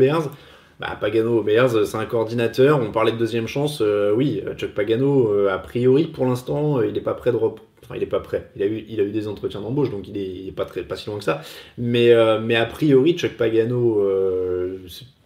Bah, 0.81 0.99
Pagano 1.01 1.39
au 1.39 1.43
Bears, 1.43 1.87
c'est 1.87 1.97
un 1.97 2.05
coordinateur. 2.05 2.81
On 2.81 2.91
parlait 2.91 3.13
de 3.13 3.19
deuxième 3.19 3.47
chance. 3.47 3.81
oui, 4.17 4.43
Chuck 4.57 4.75
Pagano, 4.75 5.47
a 5.49 5.59
priori, 5.59 6.07
pour 6.07 6.27
l'instant, 6.27 6.83
il 6.83 6.93
n'est 6.93 7.01
pas 7.01 7.15
prêt 7.15 7.31
de, 7.31 7.39
Enfin, 7.85 7.97
il 7.97 8.01
n'est 8.01 8.07
pas 8.07 8.21
prêt. 8.21 8.49
Il 8.57 8.63
a 8.63 8.67
eu, 8.67 8.85
il 8.89 9.01
a 9.01 9.05
eu 9.05 9.11
des 9.11 9.29
entretiens 9.29 9.61
d'embauche, 9.61 9.91
donc 9.91 10.09
il 10.09 10.15
n'est 10.15 10.53
pas, 10.53 10.65
très, 10.65 10.83
pas 10.83 10.97
si 10.97 11.07
loin 11.09 11.19
que 11.19 11.25
ça. 11.25 11.43
Mais, 11.77 12.11
euh, 12.11 12.41
mais 12.41 12.57
a 12.57 12.65
priori, 12.65 13.13
Chuck 13.13 13.33
Pagano, 13.33 14.01
euh, 14.01 14.79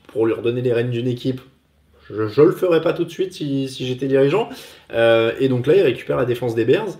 pour 0.08 0.26
lui 0.26 0.32
redonner 0.32 0.60
les 0.60 0.72
rênes 0.72 0.90
d'une 0.90 1.06
équipe, 1.06 1.40
je 2.10 2.40
ne 2.40 2.46
le 2.46 2.52
ferais 2.52 2.80
pas 2.80 2.94
tout 2.94 3.04
de 3.04 3.10
suite 3.10 3.34
si, 3.34 3.68
si 3.68 3.86
j'étais 3.86 4.08
dirigeant. 4.08 4.48
Euh, 4.92 5.32
et 5.38 5.48
donc 5.48 5.66
là, 5.66 5.76
il 5.76 5.82
récupère 5.82 6.16
la 6.16 6.24
défense 6.24 6.54
des 6.54 6.64
Bears. 6.64 6.98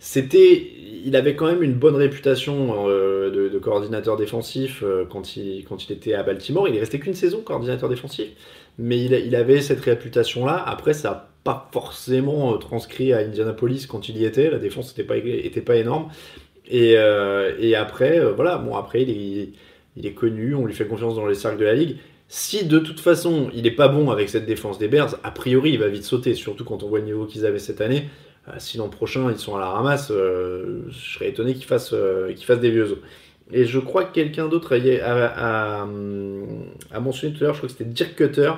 C'était, 0.00 0.70
il 1.04 1.16
avait 1.16 1.34
quand 1.34 1.46
même 1.46 1.62
une 1.62 1.74
bonne 1.74 1.96
réputation 1.96 2.86
de, 2.86 3.58
coordinateur 3.60 4.16
défensif 4.16 4.84
quand 5.10 5.36
il, 5.36 5.64
quand 5.64 5.88
il 5.88 5.92
était 5.92 6.14
à 6.14 6.22
Baltimore. 6.22 6.68
Il 6.68 6.76
est 6.76 6.80
resté 6.80 7.00
qu'une 7.00 7.14
saison 7.14 7.40
coordinateur 7.40 7.88
défensif, 7.88 8.28
mais 8.76 9.02
il, 9.02 9.12
il 9.12 9.34
avait 9.34 9.60
cette 9.60 9.80
réputation-là. 9.80 10.62
Après, 10.66 10.92
ça 10.92 11.30
pas 11.48 11.66
forcément 11.72 12.52
euh, 12.52 12.58
transcrit 12.58 13.14
à 13.14 13.20
Indianapolis 13.20 13.86
quand 13.86 14.10
il 14.10 14.18
y 14.18 14.26
était. 14.26 14.50
La 14.50 14.58
défense 14.58 14.88
n'était 14.88 15.08
pas, 15.08 15.16
était 15.16 15.62
pas 15.62 15.76
énorme. 15.76 16.10
Et, 16.66 16.98
euh, 16.98 17.56
et 17.58 17.74
après, 17.74 18.20
euh, 18.20 18.32
voilà, 18.32 18.58
bon, 18.58 18.76
après, 18.76 19.00
il 19.00 19.10
est, 19.10 19.48
il 19.96 20.06
est, 20.06 20.12
connu, 20.12 20.54
on 20.54 20.66
lui 20.66 20.74
fait 20.74 20.86
confiance 20.86 21.14
dans 21.14 21.26
les 21.26 21.34
cercles 21.34 21.56
de 21.56 21.64
la 21.64 21.72
ligue. 21.72 21.96
Si 22.28 22.66
de 22.66 22.78
toute 22.78 23.00
façon, 23.00 23.48
il 23.54 23.62
n'est 23.62 23.70
pas 23.70 23.88
bon 23.88 24.10
avec 24.10 24.28
cette 24.28 24.44
défense 24.44 24.78
des 24.78 24.88
Bears, 24.88 25.18
a 25.24 25.30
priori, 25.30 25.70
il 25.70 25.78
va 25.78 25.88
vite 25.88 26.04
sauter, 26.04 26.34
surtout 26.34 26.66
quand 26.66 26.82
on 26.82 26.88
voit 26.88 26.98
le 26.98 27.06
niveau 27.06 27.24
qu'ils 27.24 27.46
avaient 27.46 27.58
cette 27.58 27.80
année. 27.80 28.10
si 28.58 28.76
l'an 28.76 28.90
prochain, 28.90 29.30
ils 29.30 29.38
sont 29.38 29.56
à 29.56 29.60
la 29.60 29.70
ramasse, 29.70 30.08
je 30.10 30.90
serais 30.90 31.30
étonné 31.30 31.54
qu'ils 31.54 31.64
fassent, 31.64 31.94
fassent 32.42 32.60
des 32.60 32.70
vieux 32.70 32.92
os. 32.92 32.98
Et 33.50 33.64
je 33.64 33.78
crois 33.78 34.04
que 34.04 34.12
quelqu'un 34.12 34.48
d'autre 34.48 34.76
a, 34.76 35.86
mentionné 37.00 37.32
tout 37.32 37.44
à 37.44 37.46
l'heure, 37.46 37.54
je 37.54 37.60
crois 37.60 37.68
que 37.70 37.76
c'était 37.78 37.90
Dirk 37.90 38.14
Cutter 38.14 38.52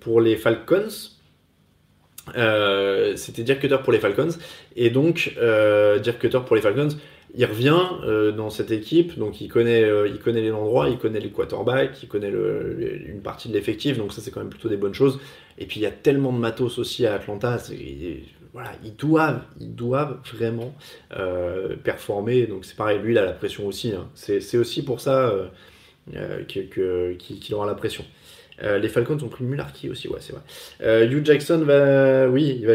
pour 0.00 0.22
les 0.22 0.36
Falcons. 0.36 1.09
C'était 3.16 3.42
Dirk 3.42 3.60
Cutter 3.60 3.78
pour 3.82 3.92
les 3.92 3.98
Falcons. 3.98 4.36
Et 4.76 4.90
donc, 4.90 5.34
Dirk 6.02 6.18
Cutter 6.18 6.40
pour 6.46 6.56
les 6.56 6.62
Falcons, 6.62 6.96
il 7.34 7.44
revient 7.44 8.32
dans 8.36 8.50
cette 8.50 8.70
équipe, 8.70 9.18
donc 9.18 9.40
il 9.40 9.48
connaît, 9.48 9.88
il 10.06 10.18
connaît 10.18 10.42
les 10.42 10.52
endroits, 10.52 10.88
il 10.88 10.98
connaît 10.98 11.20
les 11.20 11.30
quarterbacks, 11.30 12.02
il 12.02 12.08
connaît 12.08 12.30
une 12.30 13.20
partie 13.22 13.48
de 13.48 13.54
l'effectif, 13.54 13.98
donc 13.98 14.12
ça 14.12 14.20
c'est 14.20 14.30
quand 14.30 14.40
même 14.40 14.50
plutôt 14.50 14.68
des 14.68 14.76
bonnes 14.76 14.94
choses. 14.94 15.18
Et 15.58 15.66
puis 15.66 15.80
il 15.80 15.82
y 15.82 15.86
a 15.86 15.90
tellement 15.90 16.32
de 16.32 16.38
matos 16.38 16.78
aussi 16.78 17.06
à 17.06 17.14
Atlanta, 17.14 17.58
voilà, 18.52 18.72
ils 18.82 18.96
doivent, 18.96 19.42
ils 19.60 19.74
doivent 19.74 20.18
vraiment 20.34 20.74
euh, 21.16 21.76
performer. 21.76 22.46
Donc 22.46 22.64
c'est 22.64 22.76
pareil, 22.76 22.98
lui 22.98 23.12
il 23.12 23.18
a 23.18 23.24
la 23.24 23.32
pression 23.32 23.66
aussi. 23.66 23.92
Hein. 23.92 24.08
C'est 24.14 24.56
aussi 24.56 24.84
pour 24.84 25.00
ça 25.00 25.28
euh, 25.28 25.46
euh 26.14 26.44
qu'il 26.44 27.54
aura 27.54 27.66
la 27.66 27.74
pression. 27.74 28.04
Euh, 28.62 28.78
les 28.78 28.88
Falcons 28.88 29.18
ont 29.22 29.28
pris 29.28 29.44
Mularky 29.44 29.88
aussi, 29.88 30.08
ouais, 30.08 30.20
c'est 30.20 30.32
vrai. 30.32 31.06
Hugh 31.06 31.24
Jackson 31.24 31.58
va, 31.58 32.28
oui, 32.28 32.58
il 32.60 32.66
va, 32.66 32.74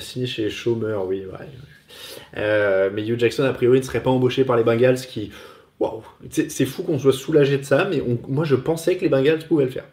signer 0.00 0.26
chez 0.26 0.50
Chômer, 0.50 0.98
oui, 1.06 1.24
ouais. 1.24 2.90
mais 2.92 3.06
Hugh 3.06 3.18
Jackson 3.18 3.44
a 3.44 3.52
priori 3.52 3.78
ne 3.78 3.84
serait 3.84 4.02
pas 4.02 4.10
embauché 4.10 4.44
par 4.44 4.56
les 4.56 4.64
Bengals, 4.64 4.96
qui, 4.96 5.30
waouh, 5.78 6.02
c'est 6.30 6.66
fou 6.66 6.82
qu'on 6.82 6.98
soit 6.98 7.12
soulagé 7.12 7.58
de 7.58 7.64
ça, 7.64 7.88
mais 7.90 8.02
moi 8.28 8.44
je 8.44 8.56
pensais 8.56 8.96
que 8.96 9.02
les 9.02 9.08
Bengals 9.08 9.46
pouvaient 9.46 9.64
le 9.64 9.70
faire. 9.70 9.86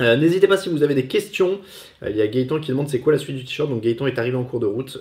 Euh, 0.00 0.16
n'hésitez 0.16 0.46
pas 0.46 0.56
si 0.56 0.68
vous 0.68 0.82
avez 0.82 0.94
des 0.94 1.06
questions. 1.06 1.60
Euh, 2.02 2.10
il 2.10 2.16
y 2.16 2.22
a 2.22 2.26
Gaëtan 2.26 2.60
qui 2.60 2.70
demande 2.70 2.88
c'est 2.88 3.00
quoi 3.00 3.12
la 3.12 3.18
suite 3.18 3.36
du 3.36 3.44
t-shirt? 3.44 3.68
Donc 3.68 3.82
Gaëtan 3.82 4.06
est 4.06 4.18
arrivé 4.18 4.36
en 4.36 4.44
cours 4.44 4.60
de 4.60 4.66
route. 4.66 4.98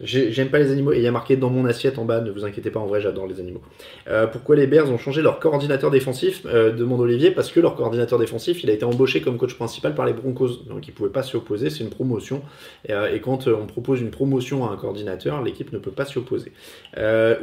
J'aime 0.00 0.50
pas 0.50 0.58
les 0.58 0.70
animaux 0.70 0.92
et 0.92 0.98
il 0.98 1.02
y 1.02 1.06
a 1.06 1.12
marqué 1.12 1.36
dans 1.36 1.48
mon 1.48 1.64
assiette 1.64 1.98
en 1.98 2.04
bas, 2.04 2.20
ne 2.20 2.30
vous 2.30 2.44
inquiétez 2.44 2.70
pas, 2.70 2.80
en 2.80 2.86
vrai 2.86 3.00
j'adore 3.00 3.26
les 3.26 3.40
animaux. 3.40 3.62
Euh, 4.08 4.26
pourquoi 4.26 4.54
les 4.54 4.66
Bears 4.66 4.90
ont 4.90 4.98
changé 4.98 5.22
leur 5.22 5.38
coordinateur 5.38 5.90
défensif 5.90 6.42
euh, 6.44 6.70
demande 6.70 7.00
Olivier, 7.00 7.30
parce 7.30 7.50
que 7.50 7.60
leur 7.60 7.76
coordinateur 7.76 8.18
défensif 8.18 8.62
il 8.62 8.68
a 8.68 8.74
été 8.74 8.84
embauché 8.84 9.22
comme 9.22 9.38
coach 9.38 9.54
principal 9.54 9.94
par 9.94 10.04
les 10.04 10.12
Broncos, 10.12 10.64
donc 10.68 10.86
il 10.86 10.92
pouvait 10.92 11.08
pas 11.08 11.22
s'y 11.22 11.36
opposer, 11.36 11.70
c'est 11.70 11.82
une 11.82 11.88
promotion. 11.88 12.42
Et, 12.86 12.92
euh, 12.92 13.18
quand 13.20 13.48
on 13.48 13.66
propose 13.66 14.02
une 14.02 14.10
promotion 14.10 14.68
à 14.68 14.72
un 14.72 14.76
coordinateur, 14.76 15.42
l'équipe 15.42 15.72
ne 15.72 15.78
peut 15.78 15.90
pas 15.90 16.04
s'y 16.04 16.18
opposer. 16.18 16.52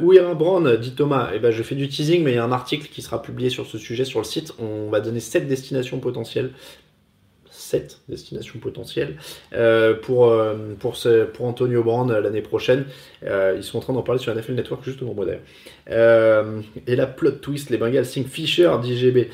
où 0.00 0.12
ira 0.12 0.34
Brown 0.34 0.76
dit 0.76 0.94
Thomas? 0.94 1.30
Eh 1.34 1.40
ben 1.40 1.50
je 1.50 1.62
fais 1.62 1.74
du 1.74 1.88
teasing, 1.88 2.22
mais 2.22 2.32
il 2.32 2.34
y 2.36 2.38
a 2.38 2.44
un 2.44 2.52
article 2.52 2.88
qui 2.88 3.02
sera 3.02 3.20
publié 3.20 3.50
sur 3.50 3.66
ce 3.66 3.78
sujet 3.78 4.04
sur 4.04 4.20
le 4.20 4.24
site. 4.24 4.54
On 4.60 4.90
va 4.90 5.00
donner 5.00 5.20
7 5.20 5.48
destinations 5.48 5.98
potentielles 5.98 6.52
7 7.74 8.00
destinations 8.08 8.58
potentielles 8.60 9.16
euh, 9.52 9.94
pour, 9.94 10.26
euh, 10.26 10.54
pour, 10.78 10.96
ce, 10.96 11.24
pour 11.24 11.46
Antonio 11.46 11.82
Brand 11.82 12.08
l'année 12.08 12.40
prochaine. 12.40 12.84
Euh, 13.24 13.54
ils 13.56 13.64
sont 13.64 13.78
en 13.78 13.80
train 13.80 13.92
d'en 13.92 14.02
parler 14.02 14.20
sur 14.20 14.34
NFL 14.34 14.52
Network 14.52 14.84
justement, 14.84 15.12
moi 15.12 15.26
d'ailleurs. 15.26 16.46
et 16.86 16.94
la 16.94 17.06
plot 17.06 17.32
twist, 17.32 17.70
les 17.70 17.78
Bengals 17.78 18.06
Sing 18.06 18.26
Fisher 18.26 18.70
d'IGB. 18.80 19.28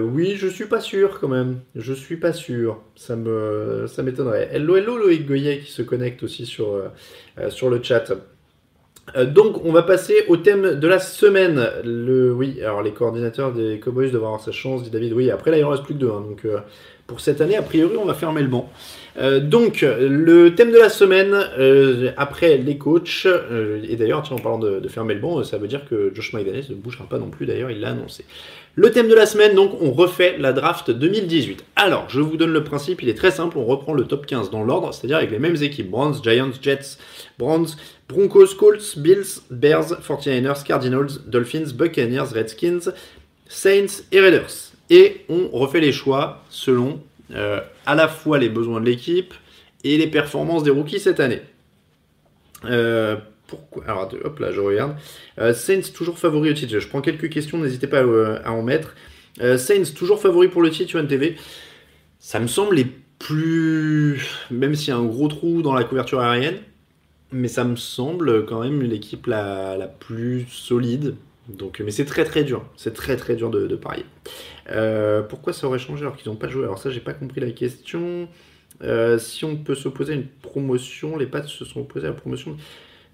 oui, 0.00 0.36
je 0.36 0.48
suis 0.48 0.66
pas 0.66 0.80
sûr 0.80 1.20
quand 1.20 1.28
même. 1.28 1.58
Je 1.74 1.92
suis 1.92 2.16
pas 2.16 2.32
sûr. 2.32 2.80
Ça 2.96 3.16
me 3.16 3.86
ça 3.86 4.02
m'étonnerait. 4.02 4.48
Hello, 4.52 4.76
hello 4.76 4.96
Loïc 4.96 5.26
Goyer 5.26 5.58
qui 5.58 5.70
se 5.70 5.82
connecte 5.82 6.22
aussi 6.22 6.46
sur, 6.46 6.82
sur 7.50 7.68
le 7.68 7.82
chat. 7.82 8.12
Donc, 9.16 9.64
on 9.64 9.72
va 9.72 9.82
passer 9.82 10.24
au 10.28 10.36
thème 10.36 10.78
de 10.78 10.88
la 10.88 10.98
semaine. 10.98 11.66
Le, 11.82 12.30
oui, 12.32 12.60
alors 12.62 12.82
les 12.82 12.92
coordinateurs 12.92 13.52
des 13.52 13.80
Cowboys 13.80 14.10
doivent 14.10 14.24
avoir 14.24 14.40
sa 14.40 14.52
chance, 14.52 14.82
dit 14.82 14.90
David. 14.90 15.14
Oui, 15.14 15.30
après 15.30 15.50
là, 15.50 15.58
il 15.58 15.64
en 15.64 15.70
reste 15.70 15.84
plus 15.84 15.94
que 15.94 16.00
deux. 16.00 16.10
Hein, 16.10 16.24
donc, 16.28 16.46
pour 17.08 17.20
cette 17.20 17.40
année, 17.40 17.56
a 17.56 17.62
priori, 17.62 17.96
on 17.96 18.04
va 18.04 18.12
fermer 18.12 18.42
le 18.42 18.48
banc. 18.48 18.70
Euh, 19.16 19.40
donc, 19.40 19.80
le 19.80 20.54
thème 20.54 20.70
de 20.70 20.76
la 20.76 20.90
semaine, 20.90 21.32
euh, 21.58 22.12
après 22.18 22.58
les 22.58 22.76
coachs, 22.76 23.24
euh, 23.24 23.82
et 23.88 23.96
d'ailleurs, 23.96 24.30
en 24.30 24.36
parlant 24.36 24.58
de, 24.58 24.86
fermer 24.88 25.14
le 25.14 25.20
banc, 25.20 25.42
ça 25.42 25.56
veut 25.56 25.68
dire 25.68 25.88
que 25.88 26.12
Josh 26.14 26.34
McDaniels 26.34 26.66
ne 26.68 26.74
bougera 26.74 27.06
pas 27.06 27.18
non 27.18 27.30
plus, 27.30 27.46
d'ailleurs, 27.46 27.70
il 27.70 27.80
l'a 27.80 27.90
annoncé. 27.90 28.26
Le 28.74 28.90
thème 28.90 29.08
de 29.08 29.14
la 29.14 29.24
semaine, 29.24 29.54
donc, 29.54 29.72
on 29.80 29.90
refait 29.90 30.36
la 30.38 30.52
draft 30.52 30.90
2018. 30.90 31.64
Alors, 31.76 32.10
je 32.10 32.20
vous 32.20 32.36
donne 32.36 32.52
le 32.52 32.62
principe, 32.62 33.02
il 33.02 33.08
est 33.08 33.16
très 33.16 33.30
simple, 33.30 33.56
on 33.56 33.64
reprend 33.64 33.94
le 33.94 34.04
top 34.04 34.26
15 34.26 34.50
dans 34.50 34.62
l'ordre, 34.62 34.92
c'est-à-dire 34.92 35.16
avec 35.16 35.30
les 35.30 35.38
mêmes 35.38 35.56
équipes, 35.62 35.90
Browns, 35.90 36.22
Giants, 36.22 36.52
Jets, 36.60 36.98
Browns, 37.38 37.68
Broncos, 38.10 38.54
Colts, 38.58 38.98
Bills, 38.98 39.40
Bears, 39.50 39.98
49ers, 40.06 40.62
Cardinals, 40.62 41.08
Dolphins, 41.26 41.72
Buccaneers, 41.74 42.34
Redskins, 42.34 42.92
Saints 43.48 44.04
et 44.12 44.20
Raiders 44.20 44.67
et 44.90 45.24
on 45.28 45.48
refait 45.48 45.80
les 45.80 45.92
choix 45.92 46.42
selon 46.48 47.00
euh, 47.34 47.60
à 47.86 47.94
la 47.94 48.08
fois 48.08 48.38
les 48.38 48.48
besoins 48.48 48.80
de 48.80 48.86
l'équipe 48.86 49.34
et 49.84 49.98
les 49.98 50.06
performances 50.06 50.62
des 50.62 50.70
rookies 50.70 51.00
cette 51.00 51.20
année. 51.20 51.42
Euh, 52.64 53.16
pourquoi? 53.46 53.84
Alors, 53.84 54.10
hop 54.24 54.38
là, 54.38 54.52
je 54.52 54.60
regarde. 54.60 54.96
Euh, 55.38 55.54
Saints 55.54 55.92
toujours 55.94 56.18
favori 56.18 56.50
au 56.50 56.54
titre. 56.54 56.78
Je 56.78 56.88
prends 56.88 57.00
quelques 57.00 57.30
questions, 57.30 57.58
n'hésitez 57.58 57.86
pas 57.86 58.00
à, 58.00 58.52
en 58.52 58.62
mettre. 58.62 58.94
Saints 59.56 59.94
toujours 59.94 60.20
favori 60.20 60.48
pour 60.48 60.62
le 60.62 60.70
titre 60.70 60.96
UNTV. 60.96 61.36
Ça 62.18 62.40
me 62.40 62.48
semble 62.48 62.74
les 62.74 62.86
plus. 63.18 64.26
Même 64.50 64.74
s'il 64.74 64.88
y 64.88 64.90
a 64.92 64.96
un 64.96 65.04
gros 65.04 65.28
trou 65.28 65.62
dans 65.62 65.74
la 65.74 65.84
couverture 65.84 66.20
aérienne, 66.20 66.58
mais 67.30 67.48
ça 67.48 67.64
me 67.64 67.76
semble 67.76 68.46
quand 68.46 68.60
même 68.60 68.82
l'équipe 68.82 69.26
la, 69.26 69.88
plus 70.00 70.46
solide. 70.50 71.14
Donc, 71.48 71.80
mais 71.80 71.90
c'est 71.90 72.04
très 72.04 72.24
très 72.24 72.44
dur. 72.44 72.64
C'est 72.76 72.94
très 72.94 73.16
très 73.16 73.34
dur 73.34 73.50
de, 73.50 73.74
parier. 73.76 74.04
Euh, 74.70 75.22
pourquoi 75.22 75.52
ça 75.52 75.66
aurait 75.66 75.78
changé 75.78 76.02
alors 76.02 76.16
qu'ils 76.16 76.30
n'ont 76.30 76.36
pas 76.36 76.48
joué? 76.48 76.64
Alors 76.64 76.78
ça, 76.78 76.90
j'ai 76.90 77.00
pas 77.00 77.14
compris 77.14 77.40
la 77.40 77.50
question. 77.50 78.28
Euh, 78.82 79.18
si 79.18 79.44
on 79.44 79.56
peut 79.56 79.74
s'opposer 79.74 80.12
à 80.12 80.16
une 80.16 80.26
promotion, 80.26 81.16
les 81.16 81.26
Pats 81.26 81.42
se 81.42 81.64
sont 81.64 81.80
opposés 81.80 82.06
à 82.06 82.10
la 82.10 82.16
promotion. 82.16 82.56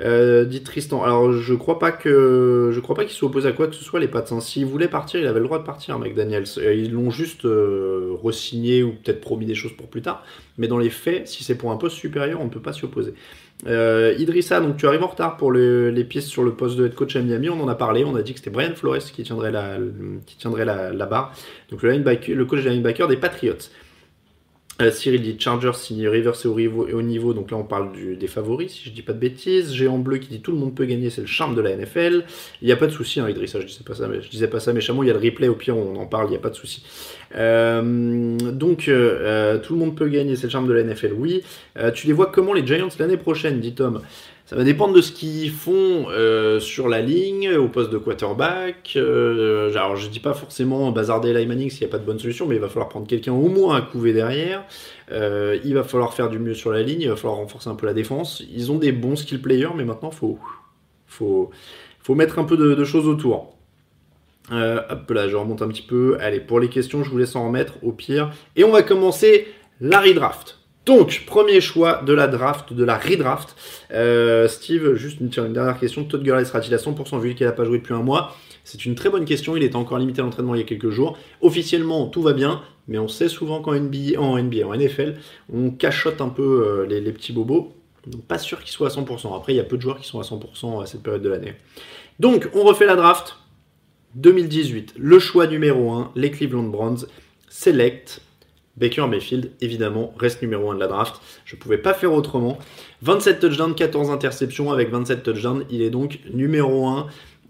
Euh, 0.01 0.45
dit 0.45 0.63
Tristan. 0.63 1.05
Alors 1.05 1.33
je 1.33 1.55
crois 1.55 1.79
pas 1.79 1.93
que 1.93 2.71
je 2.73 2.81
crois 2.81 2.97
pas 2.97 3.05
qu'ils 3.05 3.15
soient 3.15 3.29
opposés 3.29 3.49
à 3.49 3.53
quoi 3.53 3.69
que 3.69 3.75
ce 3.75 3.85
soit 3.85 4.01
les 4.01 4.09
Pats. 4.09 4.25
Hein. 4.31 4.41
S'ils 4.41 4.67
voulaient 4.67 4.89
partir, 4.89 5.21
il 5.21 5.27
avait 5.27 5.39
le 5.39 5.45
droit 5.45 5.59
de 5.59 5.65
partir, 5.65 5.99
McDaniels. 5.99 6.47
Ils 6.57 6.93
l'ont 6.93 7.11
juste 7.11 7.43
re-signé 7.45 8.83
ou 8.83 8.93
peut-être 8.93 9.21
promis 9.21 9.47
des 9.47 9.55
choses 9.55 9.73
pour 9.73 9.87
plus 9.87 10.03
tard. 10.03 10.25
Mais 10.59 10.69
dans 10.69 10.79
les 10.79 10.91
faits, 10.91 11.29
si 11.29 11.45
c'est 11.45 11.55
pour 11.55 11.71
un 11.71 11.77
poste 11.77 11.97
supérieur, 11.97 12.41
on 12.41 12.45
ne 12.45 12.51
peut 12.51 12.63
pas 12.63 12.73
s'y 12.73 12.85
opposer. 12.85 13.15
Euh, 13.67 14.15
Idrissa, 14.19 14.61
donc 14.61 14.77
tu 14.77 14.87
arrives 14.87 15.03
en 15.03 15.07
retard 15.07 15.37
pour 15.37 15.53
les 15.53 16.05
pistes 16.05 16.29
sur 16.29 16.43
le 16.43 16.53
poste 16.53 16.77
de 16.77 16.87
head 16.87 16.95
coach 16.95 17.17
à 17.17 17.23
Miami. 17.23 17.49
On 17.49 17.63
en 17.63 17.69
a 17.69 17.75
parlé. 17.75 18.05
On 18.05 18.17
a 18.17 18.23
dit 18.23 18.33
que 18.33 18.39
c'était 18.39 18.51
Brian 18.51 18.75
Flores 18.75 18.99
qui 18.99 19.23
tiendrait 19.23 19.53
la, 19.53 19.79
qui 20.27 20.37
tiendrait 20.37 20.65
la, 20.65 21.07
barre. 21.07 21.35
Donc 21.71 21.83
le, 21.83 21.97
le 21.97 22.45
coach 22.45 22.65
de 22.65 22.71
linebacker 22.71 23.09
des 23.09 23.17
Patriots. 23.17 23.71
Euh, 24.83 24.91
Cyril 24.91 25.23
dit 25.23 25.37
Chargers 25.39 25.75
signe 25.75 26.09
Rivers 26.09 26.35
et 26.45 26.49
au, 26.49 27.03
niveau, 27.03 27.33
donc 27.33 27.53
là 27.53 27.57
on 27.57 27.63
parle 27.63 27.91
des 28.19 28.27
favoris, 28.27 28.73
si 28.73 28.85
je 28.87 28.91
dis 28.91 29.03
pas 29.03 29.13
de 29.13 29.19
bêtises. 29.19 29.73
Géant 29.73 29.99
bleu 29.99 30.19
qui 30.19 30.29
dit 30.29 30.41
tout 30.41 30.51
le 30.51 30.59
monde 30.59 30.75
peut 30.75 30.85
gagner, 30.85 31.11
c'est 31.11 31.21
le 31.21 31.29
charme 31.29 31.55
de 31.55 31.61
la 31.61 31.77
NFL. 31.77 32.25
Il 32.61 32.67
n'y 32.67 32.73
a 32.73 32.77
pas 32.77 32.89
de 32.89 32.93
souci, 32.93 33.21
hein, 33.21 33.29
Idrissa, 33.29 33.61
je 33.61 33.67
disais 33.67 33.85
pas 33.85 33.95
ça, 33.95 34.09
mais 34.09 34.21
je 34.21 34.29
disais 34.29 34.51
ça 34.59 34.73
méchamment. 34.73 35.05
Il 35.05 35.07
y 35.07 35.11
a 35.11 35.15
le 35.15 35.21
replay, 35.21 35.47
au 35.47 35.55
pire 35.55 35.77
on 35.77 35.95
en 35.97 36.07
parle, 36.07 36.27
il 36.27 36.31
n'y 36.31 36.37
a 36.37 36.41
pas 36.41 36.51
de 36.51 36.57
souci. 36.57 36.83
Euh, 37.37 38.37
donc 38.37 38.89
euh, 38.89 39.59
tout 39.59 39.75
le 39.75 39.79
monde 39.79 39.97
peut 39.97 40.09
gagner, 40.09 40.35
c'est 40.35 40.49
le 40.49 40.51
charme 40.51 40.67
de 40.67 40.73
la 40.73 40.83
NFL, 40.83 41.13
oui. 41.17 41.43
tu 41.95 42.09
les 42.09 42.13
vois 42.13 42.27
comment 42.27 42.53
les 42.53 42.67
Giants 42.67 42.89
l'année 42.99 43.17
prochaine, 43.17 43.61
dit 43.61 43.75
Tom? 43.75 44.01
Ça 44.47 44.57
va 44.57 44.65
dépendre 44.65 44.93
de 44.93 45.01
ce 45.01 45.11
qu'ils 45.11 45.51
font 45.51 46.07
euh, 46.11 46.61
sur 46.61 46.89
la 46.89 47.01
ligne, 47.01 47.55
au 47.55 47.69
poste 47.69 47.91
de 47.91 47.97
quarterback. 47.97 48.93
Euh, 48.95 49.71
alors, 49.71 49.97
je 49.97 50.09
dis 50.11 50.21
pas 50.21 50.35
forcément 50.35 50.93
bazarder 50.93 51.31
Eli 51.31 51.47
Manning 51.47 51.71
s'il 51.71 51.81
n'y 51.81 51.87
a 51.87 51.91
pas 51.91 51.99
de 51.99 52.05
bonne 52.05 52.19
solution, 52.19 52.47
mais 52.47 52.57
il 52.57 52.61
va 52.61 52.69
falloir 52.69 52.91
prendre 52.91 53.07
quelqu'un 53.07 53.33
au 53.33 53.49
moins 53.49 53.77
à 53.77 53.81
couver 53.81 54.13
derrière. 54.13 54.63
Euh, 55.13 55.59
il 55.65 55.73
va 55.73 55.83
falloir 55.83 56.13
faire 56.13 56.29
du 56.29 56.39
mieux 56.39 56.53
sur 56.53 56.73
la 56.73 56.83
ligne, 56.83 57.01
il 57.01 57.09
va 57.09 57.17
falloir 57.17 57.37
renforcer 57.37 57.71
un 57.71 57.75
peu 57.75 57.87
la 57.87 57.95
défense. 57.95 58.45
Ils 58.55 58.71
ont 58.71 58.77
des 58.77 58.93
bons 58.93 59.17
skill 59.17 59.41
players, 59.41 59.73
mais 59.75 59.87
maintenant, 59.87 60.11
faut, 60.11 60.39
faut, 61.07 61.51
faut 62.01 62.15
mettre 62.15 62.39
un 62.39 62.45
peu 62.45 62.59
de, 62.59 62.85
choses 62.85 63.09
autour. 63.09 63.57
hop 64.51 65.11
là, 65.11 65.27
je 65.27 65.37
remonte 65.37 65.63
un 65.63 65.69
petit 65.69 65.81
peu. 65.81 66.19
Allez, 66.21 66.41
pour 66.41 66.61
les 66.61 66.69
questions, 66.69 67.03
je 67.03 67.09
vous 67.09 67.17
laisse 67.17 67.35
en 67.35 67.47
remettre 67.47 67.83
au 67.83 67.93
pire. 67.93 68.31
Et 68.57 68.65
on 68.65 68.73
va 68.73 68.83
commencer 68.83 69.49
la 69.81 70.01
redraft. 70.01 70.59
Donc, 70.87 71.25
premier 71.27 71.63
choix 71.63 72.03
de 72.03 72.13
la 72.13 72.27
draft, 72.27 72.73
de 72.73 72.85
la 72.85 72.99
redraft. 72.99 73.57
Euh, 73.93 74.49
Steve, 74.49 74.95
juste 74.97 75.19
une, 75.21 75.29
dernière 75.29 75.79
question. 75.79 76.05
Todd 76.05 76.23
Gurley 76.23 76.45
sera-t-il 76.45 76.75
à 76.75 76.77
100% 76.77 77.21
vu 77.21 77.35
qu'il 77.35 77.47
n'a 77.47 77.53
pas 77.53 77.65
joué 77.65 77.79
depuis 77.79 77.95
un 77.95 78.03
mois? 78.03 78.37
C'est 78.65 78.85
une 78.85 78.95
très 78.95 79.09
bonne 79.09 79.25
question. 79.25 79.57
Il 79.57 79.63
était 79.63 79.77
encore 79.77 79.99
limité 79.99 80.21
à 80.21 80.25
l'entraînement 80.25 80.55
il 80.55 80.59
y 80.59 80.63
a 80.63 80.67
quelques 80.67 80.91
jours. 80.91 81.17
Officiellement, 81.41 82.07
tout 82.09 82.21
va 82.21 82.35
bien, 82.35 82.61
mais 82.87 82.99
on 82.99 83.09
sait 83.09 83.29
souvent 83.29 83.63
qu'en 83.63 83.75
NBA, 83.75 84.21
en 84.21 84.37
NFL, 84.39 85.15
on 85.53 85.71
cachote 85.71 86.21
un 86.21 86.29
peu 86.29 86.87
euh, 86.87 86.87
les, 86.87 87.13
petits 87.13 87.33
bobos. 87.33 87.73
Donc, 88.07 88.23
pas 88.27 88.39
sûr 88.39 88.61
qu'il 88.61 88.71
soit 88.71 88.89
à 88.89 89.01
100%. 89.01 89.35
Après, 89.35 89.55
il 89.55 89.57
y 89.57 89.61
a 89.61 89.65
peu 89.65 89.77
de 89.77 89.83
joueurs 89.83 89.99
qui 89.99 90.07
sont 90.07 90.21
à 90.21 90.23
100% 90.23 90.83
à 90.83 90.87
cette 90.87 91.03
période 91.03 91.23
de 91.23 91.31
l'année. 91.31 91.55
Donc, 92.21 92.51
on 92.53 92.63
refait 92.63 92.87
la 92.87 92.97
draft. 92.97 93.37
2018, 94.17 94.95
le 94.97 95.19
choix 95.19 95.47
numéro 95.47 95.91
1, 95.91 96.13
les 96.15 96.31
Cleveland 96.31 96.65
Browns, 96.65 97.07
select 97.49 98.21
Baker 98.77 99.07
Mayfield, 99.09 99.53
évidemment, 99.61 100.13
reste 100.19 100.43
numéro 100.43 100.71
1 100.71 100.75
de 100.75 100.81
la 100.81 100.89
draft. 100.89 101.21
Je 101.45 101.55
ne 101.55 101.61
pouvais 101.61 101.79
pas 101.79 101.95
faire 101.95 102.13
autrement. 102.13 102.59
27 103.03 103.41
touchdowns, 103.41 103.75
14 103.75 104.11
interceptions. 104.11 104.73
Avec 104.73 104.91
27 104.91 105.23
touchdowns, 105.23 105.65
il 105.71 105.83
est 105.83 105.91
donc 105.91 106.19
numéro 106.33 106.87
1 106.87 107.07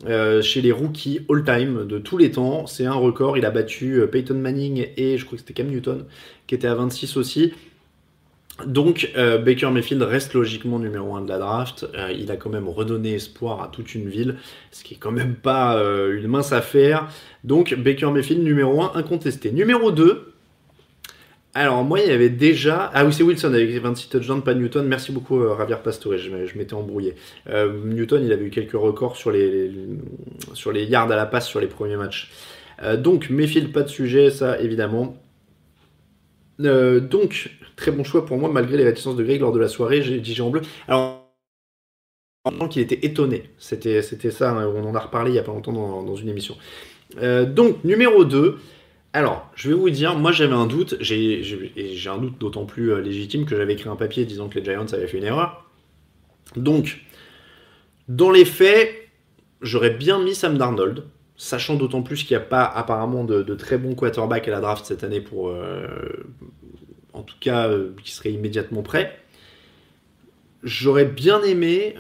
euh, 0.07 0.43
chez 0.43 0.61
les 0.61 0.73
rookies 0.73 1.21
all-time 1.31 1.87
de 1.87 1.99
tous 1.99 2.19
les 2.19 2.33
temps. 2.33 2.67
C'est 2.67 2.85
un 2.85 2.95
record. 2.95 3.39
Il 3.39 3.47
a 3.47 3.51
battu 3.51 4.01
euh, 4.01 4.07
Peyton 4.07 4.35
Manning 4.35 4.89
et 4.97 5.17
je 5.17 5.25
crois 5.25 5.37
que 5.37 5.41
c'était 5.41 5.55
Cam 5.55 5.69
Newton 5.69 6.05
qui 6.47 6.55
était 6.55 6.67
à 6.67 6.75
26 6.75 7.17
aussi. 7.17 7.53
Donc 8.67 9.11
euh, 9.17 9.39
Baker 9.39 9.71
Mayfield 9.71 10.03
reste 10.03 10.35
logiquement 10.35 10.79
numéro 10.79 11.15
1 11.15 11.23
de 11.23 11.29
la 11.29 11.39
draft. 11.39 11.87
il 12.13 12.31
a 12.31 12.37
quand 12.37 12.51
même 12.51 12.69
redonné 12.69 13.15
espoir 13.15 13.63
à 13.63 13.69
toute 13.69 13.95
une 13.95 14.09
ville, 14.09 14.37
ce 14.71 14.85
qui 14.85 14.95
est 14.95 14.97
quand 14.99 15.11
même 15.11 15.35
pas 15.35 15.77
une 15.79 16.27
mince 16.27 16.53
affaire. 16.53 17.09
Donc 17.43 17.75
Baker 17.75 18.11
Mayfield 18.11 18.43
numéro 18.43 18.83
1 18.83 18.93
incontesté. 18.95 19.51
Numéro 19.53 19.91
2, 19.91 20.34
Alors, 21.57 21.85
moi, 21.85 22.01
il 22.01 22.09
y 22.09 22.11
avait 22.11 22.31
déjà. 22.31 22.91
Ah 22.95 23.05
oui, 23.05 23.13
c'est 23.13 23.23
Wilson 23.23 23.55
avec 23.55 23.71
26 23.71 24.09
touchdowns, 24.09 24.43
pas 24.43 24.55
Newton. 24.55 24.89
Merci 24.89 25.13
beaucoup, 25.13 25.41
euh, 25.41 25.57
Javier. 25.57 25.77
Je, 26.19 26.59
m'étais 26.59 26.75
embrouillé. 26.75 27.15
Euh, 27.49 27.79
Newton, 27.85 28.25
il 28.25 28.33
avait 28.33 28.47
eu 28.47 28.51
quelques 28.51 28.73
records 28.73 29.17
sur 29.17 29.31
les, 29.31 29.71
yards 30.67 31.13
à 31.13 31.17
la 31.17 31.27
passe 31.27 31.47
sur 31.47 31.61
les 31.61 31.69
premiers 31.69 31.97
matchs. 31.97 32.33
Euh, 32.83 32.97
donc, 32.97 33.31
Mayfield, 33.31 33.73
pas 33.73 33.83
de 33.83 33.89
sujet, 33.89 34.31
ça, 34.31 34.59
évidemment. 34.61 35.17
Euh, 36.61 36.99
donc, 36.99 37.51
très 37.77 37.93
bon 37.93 38.03
choix 38.03 38.27
pour 38.27 38.37
moi, 38.37 38.51
malgré 38.51 38.77
les 38.77 38.85
réticences 38.85 39.15
de 39.15 39.23
Greg 39.23 39.41
lors 39.41 39.53
de 39.53 39.61
la 39.61 39.69
soirée. 39.69 40.03
J'ai 40.03 40.19
dit 40.19 40.41
en 40.41 40.51
bleu. 40.51 40.63
Alors, 40.89 41.23
qu'il 42.69 42.83
était 42.83 43.07
étonné. 43.07 43.45
C'était, 43.59 44.03
ça, 44.03 44.51
hein, 44.51 44.67
on 44.75 44.85
en 44.85 44.95
a 44.97 45.01
reparlé 45.01 45.31
il 45.31 45.35
y 45.37 45.39
a 45.39 45.45
pas 45.45 45.53
longtemps 45.53 45.73
dans, 45.73 46.03
dans 46.03 46.17
une 46.17 46.29
émission. 46.29 46.57
Donc, 47.21 47.85
numéro 47.85 48.25
2. 48.25 48.59
Alors, 49.15 49.49
je 49.55 49.69
vais 49.69 49.77
vous 49.77 49.91
dire, 49.91 50.17
moi 50.17 50.33
j'avais 50.33 50.55
un 50.55 50.67
doute, 50.67 50.97
j'ai, 50.99 51.41
et 51.77 51.95
j'ai 51.95 52.11
un 52.11 52.19
doute 52.19 52.37
d'autant 52.39 52.67
plus 52.67 52.93
euh, 52.93 53.01
légitime 53.01 53.47
que 53.47 53.57
j'avais 53.57 53.75
écrit 53.75 53.89
un 53.89 53.95
papier 53.95 54.25
disant 54.25 54.49
que 54.49 54.59
les 54.59 54.65
Giants 54.65 54.93
avaient 54.93 55.07
fait 55.07 55.19
une 55.19 55.25
erreur. 55.25 55.71
Donc, 56.57 57.01
dans 58.09 58.33
les 58.33 58.45
faits, 58.45 58.93
j'aurais 59.63 59.91
bien 59.91 60.21
mis 60.21 60.35
Sam 60.35 60.59
Darnold, 60.59 61.05
sachant 61.37 61.77
d'autant 61.77 62.03
plus 62.03 62.25
qu'il 62.25 62.37
n'y 62.37 62.43
a 62.43 62.45
pas 62.45 62.65
apparemment 62.65 63.23
de, 63.23 63.55
très 63.55 63.79
bons 63.79 63.95
quarterbacks 63.95 64.49
à 64.49 64.51
la 64.51 64.61
draft 64.61 64.85
cette 64.85 65.05
année 65.05 65.21
pour, 65.21 65.49
euh, 65.49 65.87
en 67.13 67.23
tout 67.23 67.37
cas, 67.39 67.69
euh, 67.69 67.93
qui 68.03 68.11
serait 68.11 68.33
immédiatement 68.33 68.83
prêt. 68.83 69.17
J'aurais 70.65 71.05
bien 71.05 71.41
aimé 71.45 71.95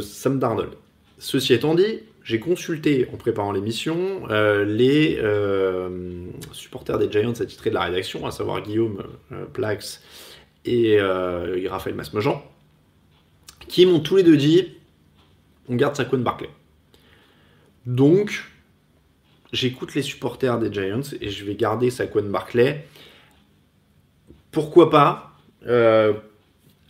Sam 0.00 0.38
Darnold. 0.38 0.70
Ceci 1.18 1.52
étant 1.52 1.74
dit, 1.74 2.00
j'ai 2.28 2.40
consulté 2.40 3.08
en 3.10 3.16
préparant 3.16 3.52
l'émission 3.52 4.28
euh, 4.28 4.62
les 4.62 5.16
euh, 5.18 6.26
supporters 6.52 6.98
des 6.98 7.10
Giants 7.10 7.32
attitrés 7.32 7.70
de 7.70 7.74
la 7.74 7.84
rédaction, 7.84 8.26
à 8.26 8.30
savoir 8.30 8.60
Guillaume 8.60 9.02
euh, 9.32 9.46
Plax 9.46 10.02
et 10.66 11.00
Raphaël 11.00 11.96
Masmejean, 11.96 12.44
qui 13.66 13.86
m'ont 13.86 14.00
tous 14.00 14.16
les 14.16 14.22
deux 14.24 14.36
dit 14.36 14.74
on 15.70 15.76
garde 15.76 15.96
Saquon 15.96 16.18
Barclay. 16.18 16.50
Donc, 17.86 18.44
j'écoute 19.50 19.94
les 19.94 20.02
supporters 20.02 20.58
des 20.58 20.70
Giants 20.70 21.14
et 21.22 21.30
je 21.30 21.44
vais 21.46 21.54
garder 21.54 21.88
Saquon 21.88 22.24
Barclay. 22.24 22.86
Pourquoi 24.50 24.90
pas 24.90 25.32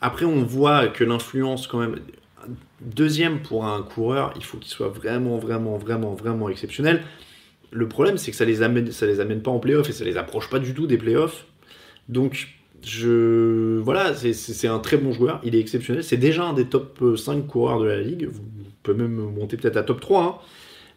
Après, 0.01 0.25
on 0.25 0.43
voit 0.43 0.89
que 0.89 1.05
l'influence, 1.05 1.69
quand 1.69 1.79
même, 1.79 2.01
deuxième 2.81 3.41
pour 3.43 3.67
un 3.67 3.83
coureur, 3.83 4.33
il 4.37 4.45
faut 4.45 4.59
qu'il 4.59 4.71
soit 4.71 4.89
vraiment, 4.89 5.39
vraiment, 5.39 5.77
vraiment, 5.77 6.15
vraiment 6.15 6.49
exceptionnel. 6.49 7.03
Le 7.71 7.89
problème, 7.89 8.17
c'est 8.19 8.31
que 8.31 8.37
ça 8.37 8.45
les 8.45 8.63
amène, 8.63 8.91
ça 8.93 9.07
les 9.07 9.21
amène 9.21 9.43
pas 9.43 9.51
en 9.51 9.59
playoff 9.59 9.89
et 9.91 9.93
ça 9.93 10.05
les 10.05 10.17
approche 10.17 10.49
pas 10.51 10.59
du 10.59 10.75
tout 10.75 10.87
des 10.87 10.99
playoffs. 10.99 11.47
Donc, 12.09 12.49
je, 12.85 13.79
voilà, 13.81 14.15
c'est- 14.15 14.69
un 14.69 14.79
très 14.79 14.97
bon 14.97 15.13
joueur. 15.13 15.41
Il 15.45 15.55
est 15.55 15.61
exceptionnel. 15.61 16.05
C'est 16.05 16.17
déjà 16.17 16.45
un 16.45 16.53
des 16.55 16.67
top 16.67 17.03
5 17.17 17.47
coureurs 17.47 17.81
de 17.81 17.87
la 17.87 18.01
ligue. 18.01 18.29
Vous 18.31 18.43
pouvez 18.83 18.97
même 18.97 19.17
monter 19.17 19.57
peut-être 19.57 19.77
à 19.77 19.83
top 19.83 20.01
3. 20.01 20.23
hein. 20.25 20.35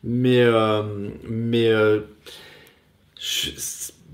Mais, 0.03 0.41
euh, 0.43 0.83
mais 1.29 1.67
euh, 1.69 1.99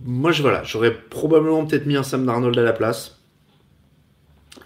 moi, 0.05 0.31
je, 0.31 0.41
voilà, 0.41 0.63
j'aurais 0.63 0.93
probablement 0.93 1.65
peut-être 1.65 1.85
mis 1.85 1.95
un 1.95 2.03
Sam 2.03 2.25
Darnold 2.25 2.57
à 2.57 2.63
la 2.63 2.73
place. 2.73 3.16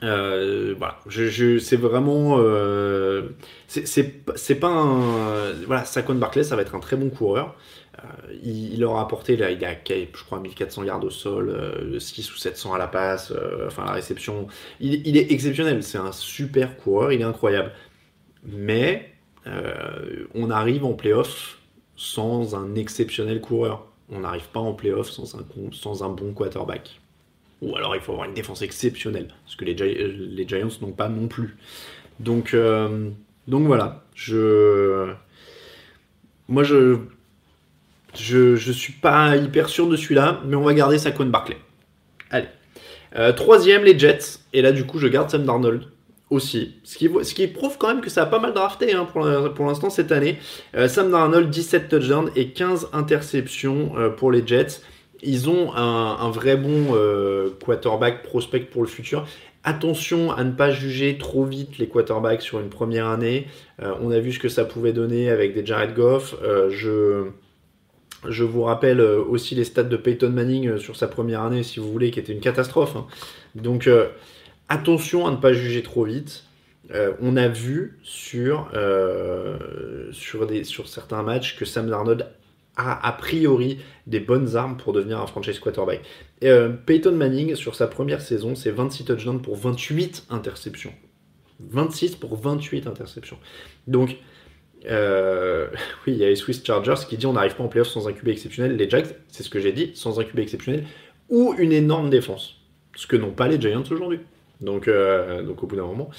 Euh, 0.04 0.74
voilà, 0.78 0.98
c'est 1.08 1.76
vraiment, 1.76 2.38
euh, 2.40 3.30
c'est- 3.68 4.56
pas- 4.56 4.68
un, 4.68 5.52
voilà, 5.68 5.86
Saquon 5.86 6.16
Barclay, 6.16 6.44
ça 6.44 6.56
va 6.56 6.64
être 6.64 6.74
un 6.76 6.80
très 6.80 6.96
bon 6.98 7.10
coureur. 7.12 7.56
Euh, 8.00 8.08
il, 8.44 8.74
il 8.74 8.84
aura 8.84 9.02
apporté 9.04 9.38
là, 9.38 9.52
il 9.52 9.64
a, 9.64 9.74
je 9.88 10.24
crois, 10.24 10.40
1400 10.40 10.84
yards 10.84 11.04
au 11.04 11.10
sol, 11.12 11.50
euh, 11.50 12.00
6 12.00 12.34
ou 12.34 12.38
700 12.38 12.74
à 12.74 12.78
la 12.80 12.88
passe, 12.88 13.32
enfin 13.68 13.86
la 13.86 13.92
réception. 13.92 14.48
Il, 14.80 15.18
est 15.18 15.32
exceptionnel, 15.32 15.84
c'est 15.84 16.00
un 16.00 16.12
super 16.12 16.78
coureur, 16.78 17.12
il 17.12 17.22
est 17.22 17.26
incroyable. 17.26 17.72
Mais 18.46 19.14
on 20.36 20.50
arrive 20.52 20.86
en 20.86 20.94
playoff 20.94 21.60
sans 21.96 22.56
un 22.56 22.76
exceptionnel 22.76 23.42
coureur. 23.42 23.88
On 24.10 24.22
n'arrive 24.22 24.48
pas 24.50 24.60
en 24.60 24.74
playoff 24.74 25.10
sans 25.12 26.04
un 26.04 26.10
bon 26.10 26.34
quarterback. 26.34 27.01
Ou 27.62 27.76
alors 27.76 27.96
il 27.96 28.02
faut 28.02 28.14
avoir 28.14 28.28
une 28.28 28.34
défense 28.34 28.64
exceptionnelle, 28.64 29.28
ce 29.46 29.56
que 29.56 29.66
les, 29.66 29.80
euh, 29.80 30.48
Giants 30.48 30.70
n'ont 30.82 30.92
pas 30.92 31.10
non 31.10 31.28
plus. 31.28 31.58
Donc, 32.20 32.54
euh, 32.54 33.10
voilà, 33.48 34.04
moi 36.48 36.64
je, 36.64 36.98
je, 38.16 38.72
suis 38.72 38.94
pas 38.94 39.36
hyper 39.38 39.70
sûr 39.70 39.88
de 39.88 39.96
celui-là, 39.96 40.42
mais 40.46 40.56
on 40.56 40.64
va 40.64 40.74
garder 40.74 40.98
Saquon 40.98 41.26
Barclay. 41.26 41.58
Allez. 42.32 42.48
Euh, 43.16 43.32
troisième, 43.32 43.84
les 43.84 43.98
Jets. 43.98 44.40
Et 44.54 44.62
là, 44.62 44.72
du 44.72 44.86
coup, 44.86 44.98
je 44.98 45.08
garde 45.08 45.30
Sam 45.30 45.46
Darnold 45.46 45.84
aussi. 46.30 46.78
Ce 46.84 46.98
qui, 46.98 47.48
prouve 47.48 47.78
quand 47.78 47.90
même 47.90 48.02
que 48.02 48.10
ça 48.10 48.24
a 48.24 48.26
pas 48.26 48.40
mal 48.40 48.54
drafté 48.54 48.94
hein, 48.94 49.06
pour, 49.06 49.66
l'instant 49.66 49.90
cette 49.90 50.12
année. 50.12 50.40
Sam 50.88 51.12
Darnold, 51.12 51.50
17 51.50 51.90
touchdowns 51.90 52.32
et 52.36 52.50
15 52.50 52.90
interceptions 52.94 53.94
pour 54.18 54.32
les 54.32 54.46
Jets. 54.48 54.82
Ils 55.24 55.50
ont 55.50 55.74
un, 55.76 56.30
vrai 56.32 56.58
bon 56.58 56.96
euh, 56.96 57.50
quarterback 57.64 58.24
prospect 58.24 58.62
pour 58.62 58.82
le 58.82 58.88
futur. 58.88 59.28
Attention 59.64 60.32
à 60.32 60.44
ne 60.44 60.52
pas 60.52 60.72
juger 60.72 61.18
trop 61.20 61.46
vite 61.46 61.78
les 61.78 61.88
quarterbacks 61.88 62.42
sur 62.42 62.60
une 62.60 62.70
première 62.70 63.08
année. 63.08 63.48
Euh, 63.82 63.94
on 64.02 64.10
a 64.10 64.20
vu 64.20 64.34
ce 64.34 64.40
que 64.40 64.50
ça 64.50 64.66
pouvait 64.66 64.94
donner 64.94 65.30
avec 65.30 65.54
des 65.54 65.64
Jared 65.64 65.94
Goff. 65.94 66.36
Euh, 66.42 66.72
je, 66.72 67.28
je 68.28 68.44
vous 68.44 68.64
rappelle 68.64 69.02
aussi 69.02 69.54
les 69.54 69.64
stats 69.64 69.84
de 69.84 69.98
Peyton 69.98 70.32
Manning 70.32 70.78
sur 70.80 70.96
sa 70.96 71.08
première 71.08 71.42
année, 71.42 71.62
si 71.62 71.80
vous 71.80 71.92
voulez, 71.92 72.10
qui 72.10 72.20
était 72.20 72.34
une 72.34 72.40
catastrophe. 72.40 72.96
hein. 72.96 73.06
Donc 73.54 73.88
attention 74.70 75.28
à 75.28 75.32
ne 75.32 75.38
pas 75.38 75.54
juger 75.54 75.84
trop 75.84 76.06
vite. 76.06 76.46
On 77.22 77.38
a 77.38 77.48
vu 77.48 78.00
sur, 78.04 78.70
sur, 80.12 80.48
des, 80.48 80.64
sur 80.64 80.88
certains 80.88 81.24
matchs 81.24 81.56
que 81.58 81.66
Sam 81.66 81.90
Darnold 81.90 82.28
a 82.78 83.12
priori 83.12 83.80
des 84.08 84.20
bonnes 84.20 84.56
armes 84.56 84.78
pour 84.78 84.94
devenir 84.94 85.20
un 85.20 85.28
franchise 85.28 85.60
quarterback. 85.60 86.02
Et, 86.42 86.50
euh, 86.50 86.70
Peyton 86.70 87.12
Manning, 87.12 87.56
sur 87.56 87.76
sa 87.76 87.88
première 87.88 88.22
saison, 88.22 88.56
c'est 88.56 88.72
26 88.72 89.06
touchdowns 89.06 89.42
pour 89.42 89.56
28 89.56 90.26
interceptions. 90.30 90.94
26 91.60 92.16
pour 92.16 92.36
28 92.36 92.88
interceptions. 92.88 93.38
Donc, 93.88 94.18
euh, 94.90 95.68
oui, 96.08 96.14
il 96.14 96.18
y 96.18 96.24
a 96.24 96.30
les 96.30 96.36
Swiss 96.36 96.64
Chargers 96.64 97.06
qui 97.08 97.18
dit 97.18 97.26
on 97.26 97.34
n'arrive 97.34 97.56
pas 97.56 97.64
en 97.64 97.68
playoff 97.68 97.90
sans 97.90 98.08
un 98.08 98.14
QB 98.14 98.30
exceptionnel. 98.30 98.76
Les 98.76 98.90
Jags, 98.90 99.08
c'est 99.28 99.44
ce 99.44 99.50
que 99.50 99.60
j'ai 99.60 99.72
dit, 99.72 99.92
sans 99.94 100.20
un 100.20 100.24
QB 100.24 100.40
exceptionnel 100.40 100.86
ou 101.30 101.54
une 101.58 101.72
énorme 101.72 102.10
défense. 102.10 102.58
Ce 102.96 103.08
que 103.08 103.16
n'ont 103.16 103.32
pas 103.32 103.48
les 103.48 103.60
Giants 103.60 103.84
aujourd'hui. 103.90 104.20
Donc, 104.62 104.88
euh, 104.88 105.42
donc 105.42 105.64
au 105.64 105.68
bout 105.68 105.76
d'un 105.76 105.86
moment. 105.86 106.10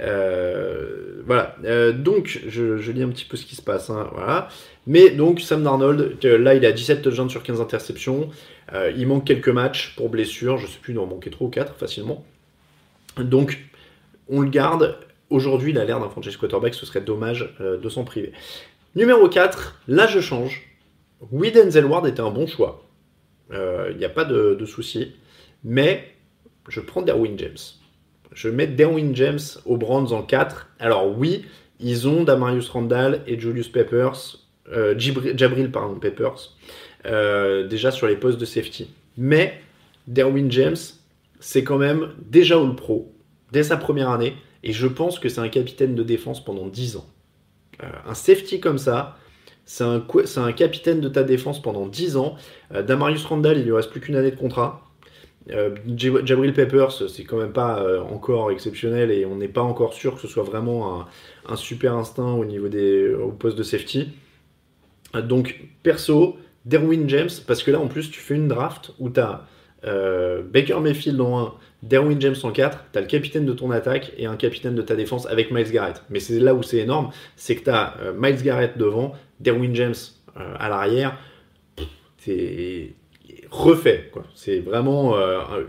Euh, 0.00 1.22
voilà. 1.26 1.56
Euh, 1.64 1.92
donc, 1.92 2.40
je, 2.46 2.90
lis 2.90 3.02
un 3.02 3.08
petit 3.08 3.24
peu 3.24 3.36
ce 3.36 3.44
qui 3.44 3.56
se 3.56 3.62
passe. 3.62 3.90
hein, 3.90 4.08
voilà. 4.12 4.48
Mais 4.86 5.10
donc, 5.10 5.40
Sam 5.40 5.62
Darnold, 5.64 6.22
là, 6.22 6.54
il 6.54 6.64
a 6.64 6.72
17 6.72 7.02
touchdowns 7.02 7.30
sur 7.30 7.42
15 7.42 7.60
interceptions. 7.60 8.30
Il 8.96 9.06
manque 9.06 9.26
quelques 9.26 9.48
matchs 9.48 9.94
pour 9.96 10.08
blessure. 10.08 10.58
Je 10.58 10.66
sais 10.66 10.78
plus, 10.80 10.92
il 10.94 10.98
en 10.98 11.06
manquait 11.06 11.30
3 11.30 11.46
ou 11.46 11.50
4 11.50 11.74
facilement. 11.74 12.24
Donc, 13.18 13.58
on 14.28 14.40
le 14.40 14.48
garde. 14.48 14.98
Aujourd'hui, 15.30 15.72
il 15.72 15.78
a 15.78 15.84
l'air 15.84 16.00
d'un 16.00 16.08
franchise 16.08 16.36
quarterback. 16.36 16.74
Ce 16.74 16.86
serait 16.86 17.00
dommage 17.00 17.54
de 17.60 17.88
s'en 17.88 18.04
priver. 18.04 18.32
Numéro 18.94 19.28
4, 19.28 19.80
là, 19.88 20.06
je 20.06 20.20
change. 20.20 20.62
Denzel 21.32 21.84
Ward 21.84 22.06
était 22.06 22.20
un 22.20 22.30
bon 22.30 22.46
choix. 22.46 22.84
Il 23.50 23.96
n'y 23.98 24.04
a 24.04 24.10
pas 24.10 24.24
de, 24.24 24.56
de 24.58 24.66
souci. 24.66 25.14
Mais 25.64 26.14
je 26.68 26.80
prends 26.80 27.02
Derwin 27.02 27.36
James. 27.38 27.56
Je 28.32 28.48
mets 28.48 28.66
Derwin 28.66 29.14
James 29.14 29.38
aux 29.64 29.76
Browns 29.76 30.12
en 30.12 30.22
4. 30.22 30.68
Alors 30.78 31.16
oui, 31.16 31.44
ils 31.80 32.08
ont 32.08 32.24
Damarius 32.24 32.68
Randall 32.68 33.22
et 33.26 33.38
Julius 33.38 33.68
Peppers, 33.68 34.38
euh, 34.72 34.94
Jabril 34.98 35.70
pardon, 35.70 35.98
Peppers, 35.98 36.56
euh, 37.06 37.66
déjà 37.66 37.90
sur 37.90 38.06
les 38.06 38.16
postes 38.16 38.38
de 38.38 38.44
safety. 38.44 38.90
Mais 39.16 39.60
Derwin 40.06 40.50
James, 40.50 40.76
c'est 41.40 41.64
quand 41.64 41.78
même 41.78 42.10
déjà 42.28 42.56
All 42.56 42.74
Pro, 42.74 43.12
dès 43.52 43.62
sa 43.62 43.76
première 43.76 44.10
année, 44.10 44.34
et 44.64 44.72
je 44.72 44.86
pense 44.86 45.18
que 45.18 45.28
c'est 45.28 45.40
un 45.40 45.48
capitaine 45.48 45.94
de 45.94 46.02
défense 46.02 46.44
pendant 46.44 46.66
10 46.66 46.96
ans. 46.96 47.06
Euh, 47.82 47.86
un 48.06 48.14
safety 48.14 48.60
comme 48.60 48.78
ça, 48.78 49.16
c'est 49.64 49.84
un, 49.84 50.52
capitaine 50.52 51.00
de 51.00 51.08
ta 51.08 51.22
défense 51.22 51.60
pendant 51.60 51.86
10 51.86 52.16
ans. 52.16 52.36
Damarius 52.70 53.26
Randall, 53.26 53.58
il 53.58 53.64
lui 53.64 53.72
reste 53.72 53.90
plus 53.90 54.00
qu'une 54.00 54.16
année 54.16 54.30
de 54.30 54.36
contrat. 54.36 54.87
Euh, 55.50 55.74
Jab- 55.96 56.26
Jabril 56.26 56.52
Peppers, 56.52 56.92
c'est 57.08 57.24
quand 57.24 57.38
même 57.38 57.52
pas 57.52 57.80
euh, 57.82 58.00
encore 58.00 58.50
exceptionnel 58.50 59.10
et 59.10 59.24
on 59.24 59.36
n'est 59.36 59.48
pas 59.48 59.62
encore 59.62 59.94
sûr 59.94 60.14
que 60.14 60.20
ce 60.20 60.28
soit 60.28 60.42
vraiment 60.42 61.06
un, 61.48 61.56
super 61.56 61.94
instinct 61.94 62.32
au 62.32 62.44
niveau 62.44 62.68
des 62.68 63.14
au 63.14 63.30
poste 63.32 63.56
de 63.56 63.62
safety. 63.62 64.08
Euh, 65.14 65.22
Donc, 65.22 65.58
perso, 65.82 66.36
Derwin 66.66 67.08
James, 67.08 67.30
parce 67.46 67.62
que 67.62 67.70
là 67.70 67.80
en 67.80 67.86
plus 67.88 68.10
tu 68.10 68.20
fais 68.20 68.34
une 68.34 68.48
draft 68.48 68.92
où 68.98 69.08
tu 69.10 69.20
as 69.20 69.46
Baker 69.84 70.80
Mayfield 70.80 71.20
en 71.20 71.46
1, 71.46 71.54
Derwin 71.82 72.20
James 72.20 72.34
en 72.42 72.50
4, 72.50 72.84
tu 72.92 72.98
as 72.98 73.00
le 73.00 73.06
capitaine 73.06 73.46
de 73.46 73.52
ton 73.52 73.70
attaque 73.70 74.12
et 74.18 74.26
un 74.26 74.36
capitaine 74.36 74.74
de 74.74 74.82
ta 74.82 74.96
défense 74.96 75.26
avec 75.26 75.50
Miles 75.52 75.70
Garrett. 75.70 76.02
Mais 76.10 76.20
c'est 76.20 76.40
là 76.40 76.54
où 76.54 76.62
c'est 76.62 76.78
énorme, 76.78 77.10
c'est 77.36 77.54
que 77.56 77.64
tu 77.64 77.70
as 77.70 77.94
Miles 78.18 78.42
Garrett 78.42 78.76
devant, 78.76 79.12
Derwin 79.40 79.74
James 79.74 79.94
à 80.58 80.68
l'arrière. 80.68 81.16
Refait. 83.50 84.10
C'est 84.34 84.60
vraiment 84.60 85.14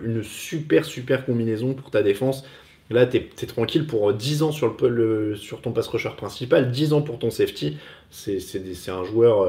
une 0.04 0.24
super 0.24 0.86
super 0.86 1.26
combinaison 1.26 1.74
pour 1.74 1.92
ta 1.92 2.02
défense. 2.02 2.46
Là, 2.90 3.06
tu 3.06 3.18
es, 3.18 3.46
tranquille 3.46 3.86
pour 3.86 4.12
10 4.14 4.42
ans 4.42 4.52
sur, 4.52 4.76
le, 4.82 5.36
sur 5.36 5.62
ton 5.62 5.72
pass 5.72 5.88
rusher 5.88 6.10
principal, 6.18 6.72
10 6.72 6.94
ans 6.94 7.02
pour 7.04 7.20
ton 7.20 7.30
safety. 7.30 7.78
C'est 8.10 8.40
un 8.90 9.04
joueur 9.04 9.48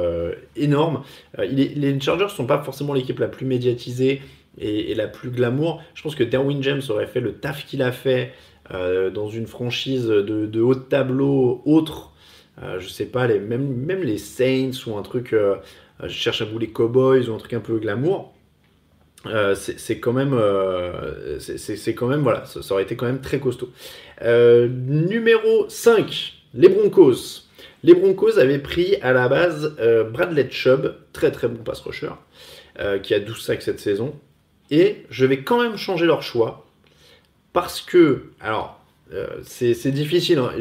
énorme. 0.56 1.02
les 1.38 2.00
Chargers 2.00 2.24
ne 2.24 2.28
sont 2.28 2.46
pas 2.46 2.62
forcément 2.62 2.92
l'équipe 2.92 3.18
la 3.18 3.28
plus 3.28 3.46
médiatisée 3.46 4.20
et, 4.58 4.94
la 4.94 5.08
plus 5.08 5.30
glamour. 5.30 5.82
Je 5.94 6.02
pense 6.02 6.14
que 6.14 6.24
Derwin 6.24 6.62
James 6.62 6.82
aurait 6.88 7.06
fait 7.06 7.20
le 7.20 7.34
taf 7.34 7.66
qu'il 7.66 7.82
a 7.82 7.92
fait 7.92 8.32
euh, 8.72 9.10
dans 9.10 9.28
une 9.28 9.46
franchise 9.46 10.06
de, 10.06 10.60
haut 10.60 10.74
de 10.74 10.80
tableau 10.80 11.62
autre. 11.64 12.12
Euh, 12.62 12.78
je 12.78 12.88
sais 12.88 13.06
pas, 13.06 13.26
même, 13.26 13.74
même 13.74 14.02
les 14.02 14.18
Saints 14.18 14.86
ou 14.86 14.96
un 14.96 15.02
truc, 15.02 15.32
euh, 15.32 15.56
je 16.04 16.08
cherche 16.08 16.42
à 16.42 16.44
vous 16.44 16.58
les 16.58 16.70
Cowboys 16.70 17.28
ou 17.28 17.34
un 17.34 17.38
truc 17.38 17.52
un 17.54 17.60
peu 17.60 17.78
glamour. 17.78 18.34
c'est 19.54 19.98
quand 19.98 20.12
même, 20.12 20.38
c'est 21.38 21.94
quand 21.94 22.06
même, 22.06 22.20
voilà, 22.20 22.44
ça, 22.46 22.60
aurait 22.72 22.84
été 22.84 22.96
quand 22.96 23.06
même 23.06 23.20
très 23.20 23.40
costaud. 23.40 23.70
numéro 24.22 25.68
5, 25.68 26.34
les 26.54 26.68
Broncos. 26.68 27.44
Les 27.82 27.94
Broncos 27.94 28.38
avaient 28.38 28.58
pris 28.58 28.96
à 28.96 29.12
la 29.12 29.28
base 29.28 29.76
Bradley 30.12 30.48
Chubb, 30.50 30.94
très 31.12 31.30
très 31.30 31.48
bon 31.48 31.62
pass 31.62 31.80
rusher, 31.80 32.12
qui 33.02 33.14
a 33.14 33.20
12 33.20 33.40
sacs 33.40 33.62
cette 33.62 33.80
saison. 33.80 34.14
Et 34.70 35.04
je 35.10 35.26
vais 35.26 35.42
quand 35.42 35.62
même 35.62 35.76
changer 35.76 36.06
leur 36.06 36.22
choix. 36.22 36.66
Parce 37.52 37.80
que, 37.80 38.30
alors, 38.40 38.80
euh, 39.12 39.26
c'est 39.42 39.90
difficile. 39.90 40.38
Hein. 40.38 40.52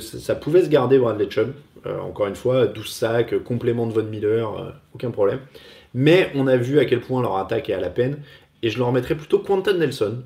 ça 0.00 0.34
pouvait 0.34 0.62
se 0.62 0.68
garder 0.68 0.98
Bradley 0.98 1.30
Chubb. 1.30 1.52
Euh, 1.86 1.98
encore 2.00 2.26
une 2.26 2.34
fois, 2.34 2.66
12 2.66 2.88
sacs, 2.88 3.42
complément 3.42 3.86
de 3.86 3.92
Von 3.92 4.04
Miller, 4.04 4.58
euh, 4.58 4.70
aucun 4.94 5.10
problème. 5.10 5.40
Mais 5.92 6.30
on 6.34 6.46
a 6.46 6.56
vu 6.56 6.78
à 6.78 6.84
quel 6.84 7.00
point 7.00 7.22
leur 7.22 7.36
attaque 7.36 7.70
est 7.70 7.74
à 7.74 7.80
la 7.80 7.90
peine. 7.90 8.18
Et 8.62 8.70
je 8.70 8.78
leur 8.78 8.92
mettrais 8.92 9.14
plutôt 9.14 9.38
Quentin 9.38 9.74
Nelson, 9.74 10.22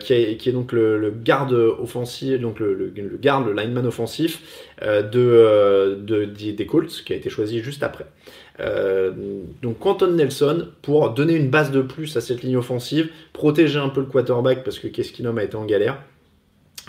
qui, 0.00 0.12
est, 0.12 0.52
donc 0.52 0.72
le, 0.72 1.14
garde 1.22 1.52
offensif, 1.52 2.40
donc 2.40 2.58
le, 2.58 2.92
garde, 3.20 3.46
le 3.46 3.52
lineman 3.52 3.86
offensif 3.86 4.42
de, 4.82 5.94
des 5.94 6.66
Colts, 6.66 7.04
qui 7.04 7.12
a 7.12 7.16
été 7.16 7.30
choisi 7.30 7.60
juste 7.60 7.84
après. 7.84 8.06
Euh, 8.60 9.12
donc 9.62 9.78
Quentin 9.78 10.10
Nelson 10.10 10.68
pour 10.82 11.10
donner 11.10 11.34
une 11.34 11.48
base 11.48 11.70
de 11.70 11.80
plus 11.80 12.16
à 12.16 12.20
cette 12.20 12.42
ligne 12.42 12.56
offensive, 12.56 13.10
protéger 13.32 13.78
un 13.78 13.88
peu 13.88 14.00
le 14.00 14.06
quarterback 14.06 14.64
parce 14.64 14.78
que 14.78 14.88
Keskinum 14.88 15.38
a 15.38 15.44
été 15.44 15.56
en 15.56 15.64
galère. 15.64 16.02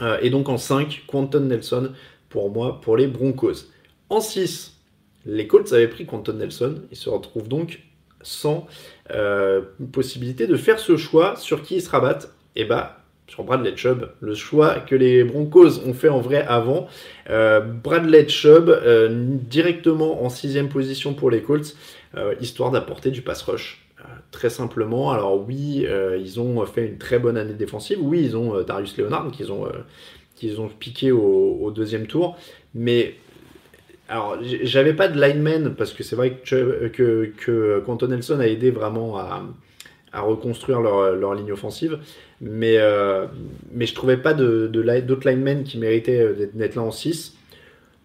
Euh, 0.01 0.17
et 0.21 0.29
donc 0.29 0.49
en 0.49 0.57
5, 0.57 1.03
Quentin 1.07 1.41
Nelson 1.41 1.91
pour 2.31 2.49
moi 2.49 2.81
pour 2.81 2.97
les 2.97 3.07
Broncos. 3.07 3.67
En 4.09 4.19
6, 4.19 4.77
les 5.25 5.47
Colts 5.47 5.71
avaient 5.73 5.87
pris 5.87 6.05
Quentin 6.05 6.33
Nelson. 6.33 6.81
Ils 6.91 6.97
se 6.97 7.09
retrouvent 7.09 7.47
donc 7.47 7.81
sans 8.23 8.67
euh, 9.11 9.61
possibilité 9.91 10.47
de 10.47 10.55
faire 10.55 10.79
ce 10.79 10.97
choix 10.97 11.35
sur 11.35 11.61
qui 11.61 11.75
ils 11.75 11.81
se 11.81 11.89
rabattent? 11.89 12.33
Et 12.55 12.65
bah 12.65 12.97
sur 13.27 13.45
Bradley 13.45 13.77
Chubb, 13.77 14.09
le 14.19 14.33
choix 14.33 14.81
que 14.81 14.93
les 14.93 15.23
Broncos 15.23 15.79
ont 15.85 15.93
fait 15.93 16.09
en 16.09 16.19
vrai 16.19 16.43
avant. 16.45 16.87
Euh, 17.29 17.61
Bradley 17.61 18.27
Chubb 18.27 18.69
euh, 18.69 19.07
directement 19.09 20.25
en 20.25 20.29
sixième 20.29 20.67
position 20.67 21.13
pour 21.13 21.31
les 21.31 21.41
Colts, 21.41 21.77
histoire 22.41 22.71
d'apporter 22.71 23.09
du 23.09 23.21
pass 23.21 23.41
rush. 23.43 23.87
très 24.31 24.49
simplement, 24.49 25.11
alors 25.11 25.47
oui, 25.47 25.87
ils 26.19 26.41
ont 26.41 26.65
fait 26.65 26.85
une 26.85 26.97
très 26.97 27.19
bonne 27.19 27.37
année 27.37 27.53
défensive. 27.53 27.99
Oui, 28.01 28.21
ils 28.21 28.35
ont 28.35 28.61
Darius 28.63 28.97
Leonard 28.97 29.31
qu'ils 29.31 29.49
ont, 29.49 29.65
qu'ils 30.41 30.59
ont 30.59 30.67
piqué 30.67 31.11
au, 31.11 31.71
deuxième 31.73 32.07
tour. 32.07 32.35
Mais 32.73 33.15
alors, 34.09 34.37
j'avais 34.41 34.93
pas 34.93 35.07
de 35.07 35.21
lineman 35.21 35.75
parce 35.75 35.93
que 35.93 36.03
c'est 36.03 36.15
vrai 36.15 36.39
que, 36.43 36.87
que, 36.87 37.31
que 37.37 37.79
Quentin 37.85 38.07
Nelson 38.07 38.39
a 38.39 38.47
aidé 38.47 38.71
vraiment 38.71 39.17
à, 39.17 39.43
à 40.11 40.21
reconstruire 40.21 40.81
leur, 40.81 41.15
leur, 41.15 41.35
ligne 41.35 41.51
offensive. 41.51 41.99
Mais, 42.41 42.77
euh, 42.77 43.27
mais 43.71 43.85
je 43.85 43.93
trouvais 43.93 44.17
pas 44.17 44.33
de, 44.33 44.65
d'autres 44.65 45.29
linemen 45.29 45.63
qui 45.63 45.77
méritaient 45.77 46.49
d'être 46.55 46.75
là 46.75 46.81
en 46.81 46.91
6. 46.91 47.37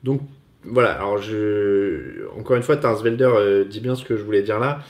Donc 0.05 0.21
voilà, 0.67 0.93
alors 0.93 1.19
je... 1.19 2.29
encore 2.37 2.57
une 2.57 2.63
fois, 2.63 2.77
Tarsvelder 2.77 3.31
euh, 3.33 3.65
dit 3.65 3.81
bien 3.81 3.95
ce 3.95 4.05
que 4.05 4.17
je 4.17 4.23
voulais 4.23 4.43
dire 4.43 4.59
là. 4.59 4.81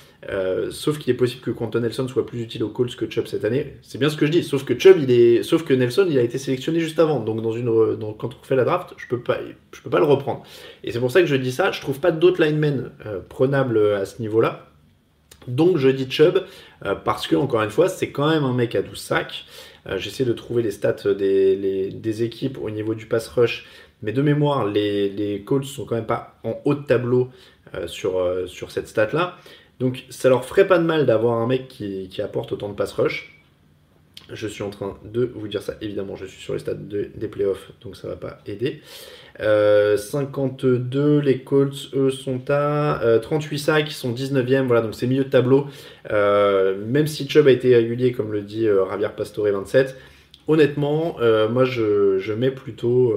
sauf 0.71 0.99
qu'il 0.99 1.13
est 1.13 1.17
possible 1.17 1.43
que 1.43 1.51
Quentin 1.51 1.81
Nelson 1.81 2.09
soit 2.09 2.27
plus 2.27 2.41
utile 2.41 2.65
aux 2.65 2.69
Colts 2.69 2.97
que 2.97 3.09
Chubb 3.09 3.27
cette 3.27 3.45
année. 3.45 3.75
C'est 3.83 3.99
bien 3.99 4.09
ce 4.09 4.17
que 4.17 4.27
je 4.27 4.31
dis. 4.31 4.43
Sauf 4.43 4.65
que 4.65 4.79
Chubb, 4.79 4.99
il 4.99 5.11
est, 5.11 5.43
sauf 5.43 5.65
que 5.65 5.75
Nelson, 5.75 6.07
il 6.09 6.19
a 6.19 6.23
été 6.23 6.39
sélectionné 6.39 6.81
juste 6.81 6.99
avant. 6.99 7.21
Donc 7.21 7.43
dans 7.43 7.53
une, 7.53 7.67
quand 8.19 8.35
on 8.35 8.41
refait 8.41 8.57
la 8.57 8.65
draft, 8.65 8.95
je 8.97 9.07
peux 9.07 9.21
pas, 9.21 9.39
je 9.73 9.81
peux 9.83 9.91
pas 9.91 10.01
le 10.01 10.05
reprendre. 10.05 10.43
Et 10.85 10.93
c'est 10.93 11.01
pour 11.01 11.11
ça 11.11 11.21
que 11.21 11.27
je 11.27 11.37
dis 11.37 11.53
ça. 11.53 11.71
Je 11.73 11.81
trouve 11.81 12.01
pas 12.01 12.11
d'autres 12.11 12.43
linemen 12.43 12.91
prenables 13.29 13.79
à 13.95 14.05
ce 14.05 14.21
niveau-là. 14.21 14.71
Donc 15.49 15.79
je 15.79 15.89
dis 15.89 16.11
Chubb 16.11 16.45
euh, 16.85 16.95
parce 16.95 17.27
que, 17.27 17.37
encore 17.37 17.63
une 17.63 17.71
fois, 17.71 17.89
c'est 17.89 18.11
quand 18.11 18.29
même 18.29 18.45
un 18.45 18.53
mec 18.53 18.75
à 18.75 18.83
12 18.83 18.99
sacs. 18.99 19.45
Euh, 19.87 19.99
j'essaie 19.99 20.25
de 20.25 20.33
trouver 20.33 20.63
les 20.63 20.71
stats 20.71 21.15
des, 21.15 22.23
équipes 22.23 22.59
au 22.61 22.71
niveau 22.71 22.95
du 22.95 23.07
pass 23.07 23.29
rush. 23.29 23.67
Mais 24.03 24.13
de 24.13 24.23
mémoire, 24.23 24.67
les, 24.67 25.09
les 25.09 25.43
Colts 25.43 25.65
sont 25.65 25.85
quand 25.85 25.95
même 25.95 26.07
pas 26.07 26.39
en 26.45 26.61
haut 26.65 26.75
de 26.75 26.85
tableau 26.85 27.31
euh, 27.75 27.87
sur, 27.87 28.23
sur 28.47 28.71
cette 28.71 28.89
stat-là. 28.89 29.37
Donc 29.81 30.05
ça 30.11 30.29
leur 30.29 30.45
ferait 30.45 30.67
pas 30.67 30.79
de 30.79 30.85
mal 30.85 31.07
d'avoir 31.07 31.39
un 31.39 31.47
mec 31.47 31.69
qui, 31.69 32.09
qui 32.09 32.23
apporte 32.23 32.53
autant 32.53 32.69
de 32.69 32.75
pass 32.75 32.93
rush. 32.93 33.37
Je 34.33 34.49
suis 34.49 34.65
en 34.65 34.71
train 34.71 34.99
de 35.05 35.31
vous 35.35 35.47
dire 35.47 35.63
ça. 35.63 35.75
Évidemment, 35.81 36.17
je 36.17 36.27
suis 36.27 36.43
sur 36.43 36.55
les 36.55 36.59
stades 36.59 36.89
des 36.89 37.29
playoffs, 37.29 37.71
donc 37.81 37.97
ça 37.97 38.09
va 38.09 38.17
pas 38.17 38.39
aider. 38.47 38.81
52, 39.39 40.99
euh, 40.99 41.21
les 41.21 41.39
Colts, 41.39 41.91
eux, 41.95 42.11
sont 42.11 42.41
à 42.49 43.19
38 43.23 43.55
euh, 43.55 43.59
sacs, 43.59 43.89
ils 43.89 43.95
sont 43.95 44.13
19e, 44.13 44.67
voilà, 44.67 44.83
donc 44.83 44.95
c'est 44.95 45.07
milieu 45.07 45.25
de 45.25 45.31
tableau. 45.31 45.67
Euh, 46.11 46.77
même 46.87 47.07
si 47.07 47.29
Chubb 47.29 47.47
a 47.47 47.51
été 47.51 47.77
régulier, 47.77 48.13
comme 48.13 48.33
le 48.33 48.43
dit 48.43 48.65
Javier 48.65 49.09
Pastore 49.17 49.47
27, 49.47 49.97
honnêtement, 50.49 51.19
moi 51.51 51.65
je, 51.65 52.19
je, 52.19 52.33
mets 52.33 52.51
plutôt 52.51 53.15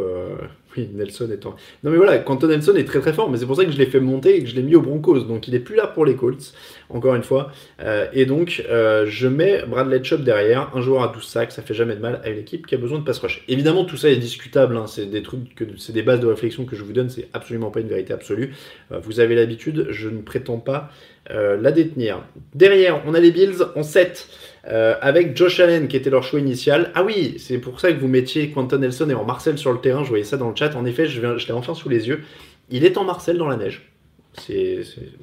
oui, 0.78 0.89
Nelson 0.93 1.30
étant. 1.32 1.55
Non, 1.84 1.91
mais 1.91 1.97
voilà, 1.97 2.20
Quentin 2.20 2.47
Nelson 2.47 2.76
est 2.76 2.84
très 2.84 2.99
très 2.99 3.13
fort, 3.13 3.30
mais 3.30 3.38
c'est 3.38 3.45
pour 3.45 3.55
ça 3.55 3.65
que 3.65 3.72
je 3.72 3.78
l'ai 3.78 3.88
fait 3.88 3.99
monter 3.99 4.38
et 4.38 4.43
que 4.43 4.49
je 4.49 4.55
l'ai 4.55 4.61
mis 4.61 4.76
au 4.76 4.82
Broncos. 4.82 5.22
Donc 5.22 5.47
il 5.47 5.55
est 5.55 5.59
plus 5.59 5.76
là 5.76 5.88
pour 5.88 6.05
les 6.05 6.15
Colts, 6.15 6.53
encore 6.89 7.15
une 7.15 7.23
fois. 7.23 7.51
Euh, 7.81 8.07
et 8.13 8.25
donc 8.25 8.63
euh, 8.69 9.05
je 9.07 9.27
mets 9.27 9.63
Bradley 9.67 10.03
Chubb 10.03 10.23
derrière, 10.23 10.71
un 10.75 10.81
joueur 10.81 11.03
à 11.03 11.07
12 11.13 11.23
sacs, 11.23 11.51
ça 11.51 11.61
fait 11.61 11.73
jamais 11.73 11.95
de 11.95 12.01
mal 12.01 12.21
à 12.23 12.29
une 12.29 12.39
équipe 12.39 12.67
qui 12.67 12.75
a 12.75 12.77
besoin 12.77 12.99
de 12.99 13.03
pass 13.03 13.19
rush. 13.19 13.43
Évidemment, 13.47 13.85
tout 13.85 13.97
ça 13.97 14.09
est 14.09 14.17
discutable, 14.17 14.77
hein. 14.77 14.87
c'est 14.87 15.05
des 15.05 15.21
trucs, 15.21 15.41
c'est 15.77 15.93
des 15.93 16.03
bases 16.03 16.19
de 16.19 16.27
réflexion 16.27 16.65
que 16.65 16.75
je 16.75 16.83
vous 16.83 16.93
donne, 16.93 17.09
c'est 17.09 17.27
absolument 17.33 17.71
pas 17.71 17.79
une 17.79 17.89
vérité 17.89 18.13
absolue. 18.13 18.53
Euh, 18.91 18.99
vous 18.99 19.19
avez 19.19 19.35
l'habitude, 19.35 19.87
je 19.89 20.09
ne 20.09 20.21
prétends 20.21 20.59
pas 20.59 20.91
la 21.31 21.71
détenir. 21.71 22.23
Derrière, 22.55 23.03
on 23.05 23.13
a 23.13 23.19
les 23.19 23.29
Bills 23.29 23.61
en 23.75 23.83
7. 23.83 24.27
Euh, 24.67 24.95
avec 25.01 25.37
Josh 25.37 25.59
Allen 25.59 25.87
qui 25.87 25.95
était 25.95 26.09
leur 26.09 26.23
choix 26.23 26.39
initial. 26.39 26.91
Ah 26.93 27.03
oui, 27.03 27.35
c'est 27.39 27.57
pour 27.59 27.79
ça 27.79 27.91
que 27.91 27.99
vous 27.99 28.07
mettiez 28.07 28.51
Quentin 28.51 28.77
Nelson 28.77 29.09
et 29.09 29.13
en 29.13 29.23
Marcel 29.23 29.57
sur 29.57 29.71
le 29.71 29.79
terrain. 29.79 30.03
Je 30.03 30.09
voyais 30.09 30.23
ça 30.23 30.37
dans 30.37 30.49
le 30.49 30.55
chat. 30.55 30.75
En 30.75 30.85
effet, 30.85 31.05
je, 31.05 31.37
je 31.37 31.47
l'ai 31.47 31.53
enfin 31.53 31.73
sous 31.73 31.89
les 31.89 32.07
yeux. 32.07 32.21
Il 32.69 32.83
est 32.83 32.97
en 32.97 33.03
Marcel 33.03 33.37
dans 33.37 33.47
la 33.47 33.55
neige. 33.55 33.89
C'est 34.33 34.81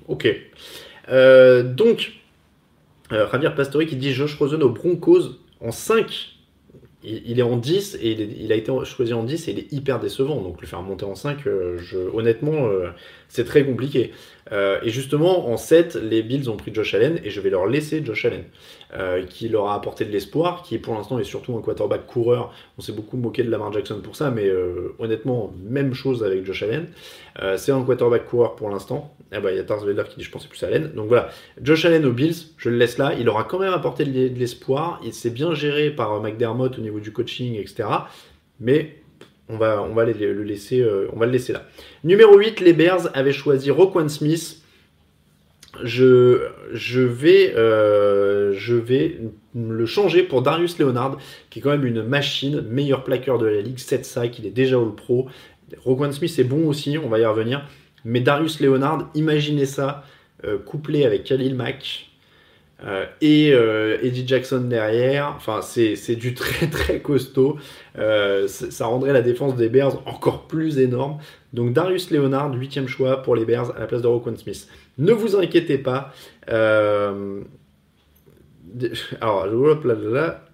ok. 0.08 0.26
Euh, 1.08 1.62
donc, 1.62 2.12
euh, 3.12 3.26
Javier 3.30 3.50
Pastori 3.50 3.86
qui 3.86 3.96
dit 3.96 4.12
Josh 4.12 4.36
Rosen 4.36 4.62
aux 4.62 4.70
Broncos 4.70 5.38
en 5.60 5.70
5. 5.70 6.32
Il, 7.08 7.38
est 7.38 7.42
en 7.42 7.56
10 7.56 7.98
et 8.02 8.10
il, 8.10 8.50
a 8.50 8.56
été 8.56 8.72
choisi 8.84 9.14
en 9.14 9.22
10 9.22 9.46
et 9.46 9.52
il 9.52 9.58
est 9.60 9.72
hyper 9.72 10.00
décevant. 10.00 10.40
Donc 10.40 10.60
le 10.60 10.66
faire 10.66 10.82
monter 10.82 11.04
en 11.04 11.14
5, 11.14 11.38
je, 11.44 11.98
honnêtement, 12.12 12.68
c'est 13.28 13.44
très 13.44 13.64
compliqué. 13.64 14.12
et 14.52 14.90
justement, 14.90 15.48
en 15.48 15.56
7, 15.56 15.96
les 15.96 16.22
Bills 16.22 16.48
ont 16.48 16.56
pris 16.56 16.72
Josh 16.72 16.94
Allen 16.94 17.20
et 17.24 17.30
je 17.30 17.40
vais 17.40 17.50
leur 17.50 17.66
laisser 17.66 18.04
Josh 18.04 18.24
Allen. 18.24 18.44
Euh, 18.94 19.24
qui 19.26 19.48
leur 19.48 19.66
a 19.66 19.74
apporté 19.74 20.04
de 20.04 20.12
l'espoir, 20.12 20.62
qui 20.62 20.78
pour 20.78 20.94
l'instant 20.94 21.18
est 21.18 21.24
surtout 21.24 21.56
un 21.56 21.60
quarterback 21.60 22.06
coureur. 22.06 22.52
On 22.78 22.80
s'est 22.80 22.92
beaucoup 22.92 23.16
moqué 23.16 23.42
de 23.42 23.50
Lamar 23.50 23.72
Jackson 23.72 24.00
pour 24.00 24.14
ça, 24.14 24.30
mais 24.30 24.46
euh, 24.46 24.94
honnêtement, 25.00 25.52
même 25.60 25.92
chose 25.92 26.22
avec 26.22 26.46
Josh 26.46 26.62
Allen. 26.62 26.86
Euh, 27.42 27.56
c'est 27.56 27.72
un 27.72 27.82
quarterback 27.82 28.26
coureur 28.26 28.54
pour 28.54 28.70
l'instant. 28.70 29.12
Ah 29.32 29.40
bah, 29.40 29.50
il 29.50 29.56
y 29.56 29.58
a 29.60 29.64
Tars 29.64 29.84
Vader 29.84 30.04
qui 30.08 30.18
dit 30.18 30.22
je 30.22 30.30
pensais 30.30 30.46
plus 30.46 30.62
à 30.62 30.68
Allen. 30.68 30.92
Donc 30.94 31.08
voilà, 31.08 31.30
Josh 31.60 31.84
Allen 31.84 32.06
aux 32.06 32.12
Bills, 32.12 32.36
je 32.58 32.70
le 32.70 32.76
laisse 32.76 32.96
là. 32.96 33.12
Il 33.18 33.28
aura 33.28 33.42
quand 33.42 33.58
même 33.58 33.72
apporté 33.72 34.04
de 34.04 34.38
l'espoir. 34.38 35.00
Il 35.04 35.12
s'est 35.12 35.30
bien 35.30 35.52
géré 35.52 35.90
par 35.90 36.22
McDermott 36.22 36.78
au 36.78 36.80
niveau 36.80 37.00
du 37.00 37.12
coaching, 37.12 37.56
etc. 37.56 37.88
Mais 38.60 39.02
on 39.48 39.56
va, 39.56 39.82
on 39.82 39.94
va 39.94 40.04
le 40.04 40.42
laisser, 40.42 40.82
là. 41.52 41.62
Numéro 42.04 42.36
8, 42.36 42.60
les 42.60 42.72
Bears 42.72 43.08
avaient 43.14 43.32
choisi 43.32 43.70
Roquan 43.70 44.08
Smith 44.08 44.62
je, 45.82 46.48
je, 46.72 47.00
vais, 47.00 47.54
euh, 47.56 48.52
je 48.54 48.74
vais 48.74 49.18
le 49.54 49.86
changer 49.86 50.22
pour 50.22 50.42
Darius 50.42 50.78
Leonard, 50.78 51.18
qui 51.50 51.58
est 51.58 51.62
quand 51.62 51.70
même 51.70 51.86
une 51.86 52.02
machine, 52.02 52.62
meilleur 52.62 53.04
plaqueur 53.04 53.38
de 53.38 53.46
la 53.46 53.60
ligue, 53.60 53.78
7 53.78 54.04
sacs, 54.04 54.38
il 54.38 54.46
est 54.46 54.50
déjà 54.50 54.76
All 54.76 54.94
Pro. 54.94 55.28
Roquan 55.84 56.12
Smith 56.12 56.38
est 56.38 56.44
bon 56.44 56.68
aussi, 56.68 56.98
on 56.98 57.08
va 57.08 57.18
y 57.18 57.24
revenir. 57.24 57.66
Mais 58.04 58.20
Darius 58.20 58.60
Leonard, 58.60 59.10
imaginez 59.14 59.66
ça, 59.66 60.04
euh, 60.44 60.58
couplé 60.58 61.04
avec 61.04 61.24
Khalil 61.24 61.54
Mack 61.54 62.08
euh, 62.84 63.06
et 63.20 63.48
Eddie 64.06 64.26
Jackson 64.26 64.60
derrière. 64.60 65.32
Enfin, 65.36 65.60
c'est 65.62 66.16
du 66.16 66.34
très 66.34 66.66
très 66.70 67.00
costaud. 67.00 67.58
ça 67.96 68.86
rendrait 68.86 69.12
la 69.12 69.22
défense 69.22 69.56
des 69.56 69.68
Bears 69.68 70.06
encore 70.06 70.46
plus 70.46 70.78
énorme. 70.78 71.18
Donc 71.52 71.72
Darius 71.72 72.10
Leonard, 72.10 72.52
huitième 72.54 72.86
choix 72.86 73.22
pour 73.22 73.34
les 73.34 73.46
Bears 73.46 73.74
à 73.76 73.80
la 73.80 73.86
place 73.86 74.02
de 74.02 74.06
Roquan 74.06 74.36
Smith. 74.36 74.68
Ne 74.98 75.12
vous 75.12 75.36
inquiétez 75.36 75.78
pas. 75.78 76.12
Euh, 76.50 77.40
Alors, 79.22 79.48
je 79.48 79.88
là, 79.88 79.94
là, 79.94 80.44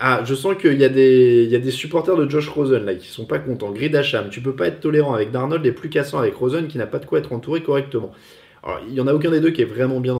ah, 0.00 0.22
je 0.24 0.34
sens 0.34 0.56
qu'il 0.56 0.72
y, 0.72 0.82
y 0.82 0.84
a 0.84 0.88
des 0.88 1.70
supporters 1.70 2.16
de 2.16 2.28
Josh 2.28 2.48
Rosen 2.48 2.84
là 2.84 2.96
qui 2.96 3.06
sont 3.06 3.26
pas 3.26 3.38
contents. 3.38 3.70
Grid 3.70 3.94
Hacham, 3.94 4.28
tu 4.28 4.40
peux 4.40 4.56
pas 4.56 4.66
être 4.66 4.80
tolérant 4.80 5.14
avec 5.14 5.30
Darnold 5.30 5.64
et 5.64 5.72
plus 5.72 5.88
cassant 5.88 6.18
avec 6.18 6.34
Rosen 6.34 6.66
qui 6.66 6.78
n'a 6.78 6.86
pas 6.86 6.98
de 6.98 7.06
quoi 7.06 7.20
être 7.20 7.32
entouré 7.32 7.62
correctement. 7.62 8.10
Il 8.88 8.94
y 8.94 9.00
en 9.00 9.06
a 9.06 9.14
aucun 9.14 9.30
des 9.30 9.40
deux 9.40 9.50
qui 9.50 9.62
est 9.62 9.66
vraiment 9.66 10.00
bien. 10.00 10.19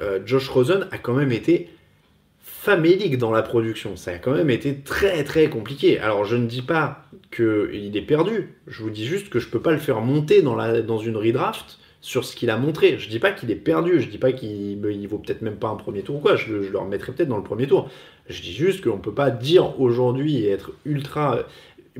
Euh, 0.00 0.20
Josh 0.24 0.48
Rosen 0.48 0.86
a 0.90 0.98
quand 0.98 1.14
même 1.14 1.32
été 1.32 1.68
famélique 2.60 3.16
dans 3.18 3.30
la 3.30 3.42
production. 3.42 3.96
Ça 3.96 4.12
a 4.12 4.18
quand 4.18 4.32
même 4.32 4.50
été 4.50 4.76
très 4.76 5.24
très 5.24 5.48
compliqué. 5.48 5.98
Alors 5.98 6.24
je 6.24 6.36
ne 6.36 6.46
dis 6.46 6.62
pas 6.62 7.04
qu'il 7.34 7.96
est 7.96 8.02
perdu. 8.02 8.54
Je 8.66 8.82
vous 8.82 8.90
dis 8.90 9.06
juste 9.06 9.30
que 9.30 9.38
je 9.38 9.48
peux 9.48 9.60
pas 9.60 9.72
le 9.72 9.78
faire 9.78 10.00
monter 10.00 10.42
dans, 10.42 10.98
une 10.98 11.16
redraft 11.16 11.78
sur 12.02 12.24
ce 12.24 12.36
qu'il 12.36 12.50
a 12.50 12.58
montré. 12.58 12.98
Je 12.98 13.08
dis 13.08 13.18
pas 13.18 13.32
qu'il 13.32 13.50
est 13.50 13.56
perdu, 13.56 14.00
je 14.00 14.08
dis 14.08 14.18
pas 14.18 14.32
qu'il 14.32 14.84
il 14.84 15.08
vaut 15.08 15.18
peut-être 15.18 15.42
même 15.42 15.56
pas 15.56 15.68
un 15.68 15.76
premier 15.76 16.02
tour 16.02 16.16
ou 16.16 16.20
quoi, 16.20 16.36
je, 16.36 16.52
le 16.52 16.78
remettrai 16.78 17.12
peut-être 17.12 17.28
dans 17.28 17.38
le 17.38 17.42
premier 17.42 17.66
tour. 17.66 17.90
Je 18.28 18.42
dis 18.42 18.52
juste 18.52 18.84
qu'on 18.84 18.98
peut 18.98 19.14
pas 19.14 19.30
dire 19.30 19.80
aujourd'hui 19.80 20.44
et 20.44 20.50
être 20.50 20.72
ultra. 20.84 21.40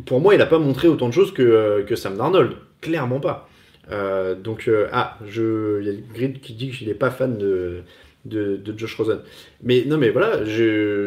Pour 0.04 0.20
moi, 0.20 0.34
il 0.34 0.42
a 0.42 0.46
pas 0.46 0.58
montré 0.58 0.88
autant 0.88 1.08
de 1.08 1.14
choses 1.14 1.32
que, 1.32 1.84
que 1.86 1.96
Sam 1.96 2.16
Darnold, 2.16 2.56
clairement 2.80 3.20
pas. 3.20 3.48
Euh, 3.90 4.34
donc, 4.34 4.68
euh, 4.68 4.88
ah, 4.92 5.18
il 5.22 5.84
y 5.84 5.88
a 5.88 5.92
le 5.92 6.02
grid 6.14 6.40
qui 6.40 6.54
dit 6.54 6.70
qu'il 6.70 6.88
n'est 6.88 6.94
pas 6.94 7.10
fan 7.10 7.36
de, 7.38 7.82
de, 8.24 8.74
Josh 8.76 8.94
Rosen. 8.96 9.20
Mais 9.62 9.84
non, 9.86 9.98
mais 9.98 10.10
voilà, 10.10 10.44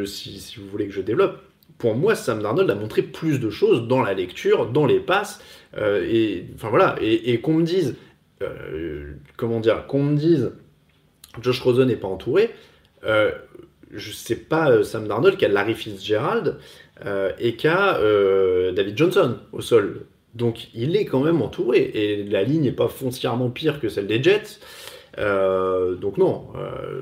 si, 0.05 0.55
vous 0.57 0.67
voulez 0.67 0.88
que 0.88 0.93
je 0.93 1.01
développe, 1.01 1.39
pour 1.77 1.95
moi, 1.95 2.15
Sam 2.15 2.41
Darnold 2.41 2.69
a 2.69 2.75
montré 2.75 3.01
plus 3.01 3.39
de 3.39 3.49
choses 3.49 3.88
dans 3.88 4.01
la 4.01 4.13
lecture, 4.13 4.67
dans 4.67 4.86
les 4.86 4.99
passes, 4.99 5.41
euh, 5.77 6.05
et 6.07 6.45
enfin 6.55 6.69
voilà, 6.69 6.95
et, 7.01 7.39
qu'on 7.41 7.53
me 7.53 7.63
dise, 7.63 7.95
comment 9.38 9.59
dire, 9.61 9.88
qu'on 9.88 10.03
me 10.03 10.17
dise 10.17 10.51
Josh 11.41 11.61
Rosen 11.61 11.88
n'est 11.88 11.95
pas 11.95 12.07
entouré, 12.07 12.51
je 13.03 14.11
sais 14.11 14.36
pas 14.36 14.84
Sam 14.84 15.07
Darnold 15.07 15.38
qui 15.38 15.45
a 15.45 15.47
Larry 15.47 15.75
Fitzgerald 15.75 16.57
et 17.39 17.55
qui 17.55 17.67
a 17.67 17.99
David 18.73 18.97
Johnson 18.97 19.38
au 19.51 19.61
sol. 19.61 20.05
Donc 20.36 20.67
il 20.73 20.95
est 20.95 21.05
quand 21.05 21.21
même 21.21 21.41
entouré 21.41 21.79
et 21.79 22.23
la 22.23 22.43
ligne 22.43 22.63
n'est 22.63 22.71
pas 22.71 22.88
foncièrement 22.88 23.49
pire 23.49 23.79
que 23.79 23.89
celle 23.89 24.07
des 24.07 24.21
Jets. 24.21 24.59
donc 25.17 26.17
non, 26.17 26.47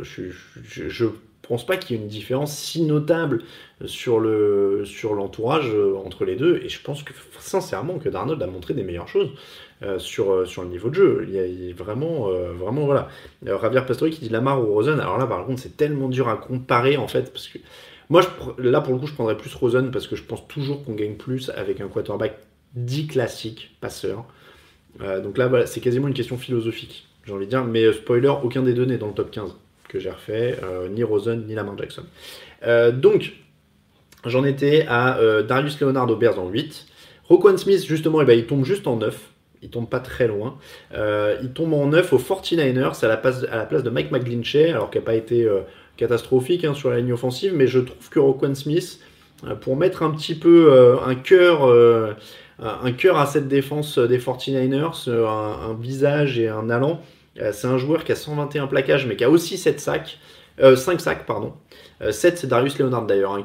je, 0.01 0.23
je, 0.63 0.89
je 0.89 1.05
pense 1.41 1.65
pas 1.65 1.77
qu'il 1.77 1.95
y 1.95 1.99
ait 1.99 2.03
une 2.03 2.09
différence 2.09 2.53
si 2.53 2.81
notable 2.81 3.43
sur 3.85 4.19
le 4.19 4.83
sur 4.85 5.13
l'entourage 5.13 5.71
entre 6.05 6.25
les 6.25 6.35
deux 6.35 6.59
et 6.63 6.67
je 6.67 6.81
pense 6.81 7.03
que 7.03 7.13
sincèrement 7.39 7.99
que 7.99 8.09
Darnold 8.09 8.43
a 8.43 8.47
montré 8.47 8.73
des 8.73 8.83
meilleures 8.83 9.07
choses 9.07 9.29
euh, 9.83 9.97
sur, 9.97 10.31
euh, 10.31 10.45
sur 10.45 10.61
le 10.61 10.69
niveau 10.69 10.89
de 10.89 10.93
jeu. 10.93 11.25
Il 11.27 11.33
y 11.33 11.71
a, 11.71 11.73
vraiment, 11.73 12.29
euh, 12.29 12.53
vraiment, 12.53 12.85
voilà. 12.85 13.09
Euh, 13.47 13.59
Javier 13.59 13.81
Pastori 13.81 14.11
qui 14.11 14.19
dit 14.19 14.29
Lamar 14.29 14.61
ou 14.61 14.71
Rosen. 14.71 14.99
Alors 14.99 15.17
là, 15.17 15.25
par 15.25 15.43
contre, 15.43 15.59
c'est 15.59 15.75
tellement 15.75 16.07
dur 16.07 16.29
à 16.29 16.37
comparer, 16.37 16.97
en 16.97 17.07
fait, 17.07 17.33
parce 17.33 17.47
que 17.47 17.57
moi, 18.07 18.21
là, 18.59 18.81
pour 18.81 18.93
le 18.93 18.99
coup, 18.99 19.07
je 19.07 19.15
prendrais 19.15 19.37
plus 19.37 19.51
Rosen 19.55 19.89
parce 19.89 20.05
que 20.05 20.15
je 20.15 20.21
pense 20.21 20.47
toujours 20.47 20.85
qu'on 20.85 20.93
gagne 20.93 21.15
plus 21.15 21.49
avec 21.49 21.81
un 21.81 21.87
quarterback 21.87 22.37
dit 22.75 23.07
classique, 23.07 23.75
passeur. 23.81 24.25
Euh, 25.01 25.21
donc 25.21 25.37
là, 25.37 25.65
c'est 25.65 25.79
quasiment 25.79 26.07
une 26.07 26.13
question 26.13 26.37
philosophique, 26.37 27.07
j'ai 27.25 27.33
envie 27.33 27.45
de 27.45 27.49
dire. 27.49 27.63
Mais 27.65 27.91
spoiler, 27.93 28.33
aucun 28.43 28.61
des 28.61 28.73
deux 28.73 28.85
n'est 28.85 28.97
dans 28.97 29.07
le 29.07 29.13
top 29.13 29.31
15 29.31 29.55
que 29.87 29.99
j'ai 29.99 30.09
refait, 30.09 30.57
ni 30.91 31.03
Rosen, 31.03 31.45
ni 31.45 31.53
Lamar 31.53 31.77
Jackson. 31.77 32.03
donc, 32.93 33.33
j'en 34.25 34.45
étais 34.45 34.85
à 34.87 35.19
Darius 35.45 35.77
Leonard 35.81 36.09
au 36.09 36.15
Bears 36.15 36.39
en 36.39 36.47
8. 36.47 36.85
Roquan 37.25 37.57
Smith, 37.57 37.85
justement, 37.85 38.21
eh 38.21 38.25
ben, 38.25 38.39
il 38.39 38.45
tombe 38.45 38.63
juste 38.63 38.87
en 38.87 38.95
9 38.95 39.31
il 39.61 39.69
tombe 39.69 39.87
pas 39.87 39.99
très 39.99 40.27
loin. 40.27 40.57
Euh, 40.93 41.37
il 41.41 41.51
tombe 41.51 41.73
en 41.73 41.87
9 41.87 42.13
aux 42.13 42.17
49ers 42.17 43.03
à 43.03 43.07
la 43.07 43.17
place, 43.17 43.45
à 43.49 43.57
la 43.57 43.65
place 43.65 43.83
de 43.83 43.89
Mike 43.89 44.11
McGlinchey, 44.11 44.71
alors 44.71 44.89
qu'il 44.89 45.01
n'a 45.01 45.05
pas 45.05 45.15
été 45.15 45.43
euh, 45.43 45.61
catastrophique 45.97 46.65
hein, 46.65 46.73
sur 46.73 46.89
la 46.89 46.99
ligne 46.99 47.13
offensive, 47.13 47.53
mais 47.55 47.67
je 47.67 47.79
trouve 47.79 48.09
que 48.09 48.19
Roquan 48.19 48.55
Smith, 48.55 48.99
euh, 49.45 49.55
pour 49.55 49.77
mettre 49.77 50.03
un 50.03 50.11
petit 50.11 50.35
peu 50.35 50.71
euh, 50.71 50.97
un 51.05 51.15
cœur 51.15 51.65
euh, 51.67 52.13
un 52.61 52.91
cœur 52.91 53.17
à 53.17 53.25
cette 53.25 53.47
défense 53.47 53.97
des 53.97 54.19
49ers, 54.19 55.09
un, 55.09 55.69
un 55.69 55.73
visage 55.73 56.39
et 56.39 56.47
un 56.47 56.69
allant, 56.69 57.01
c'est 57.51 57.67
un 57.67 57.77
joueur 57.77 58.03
qui 58.03 58.11
a 58.11 58.15
121 58.15 58.67
plaquages, 58.67 59.05
mais 59.07 59.15
qui 59.15 59.23
a 59.23 59.29
aussi 59.29 59.57
7 59.57 59.79
sacs. 59.79 60.19
5 60.59 61.01
sacs, 61.01 61.25
pardon. 61.25 61.53
7, 62.09 62.37
c'est 62.37 62.47
Darius 62.47 62.77
Leonard 62.79 63.05
d'ailleurs, 63.05 63.33
hein, 63.33 63.43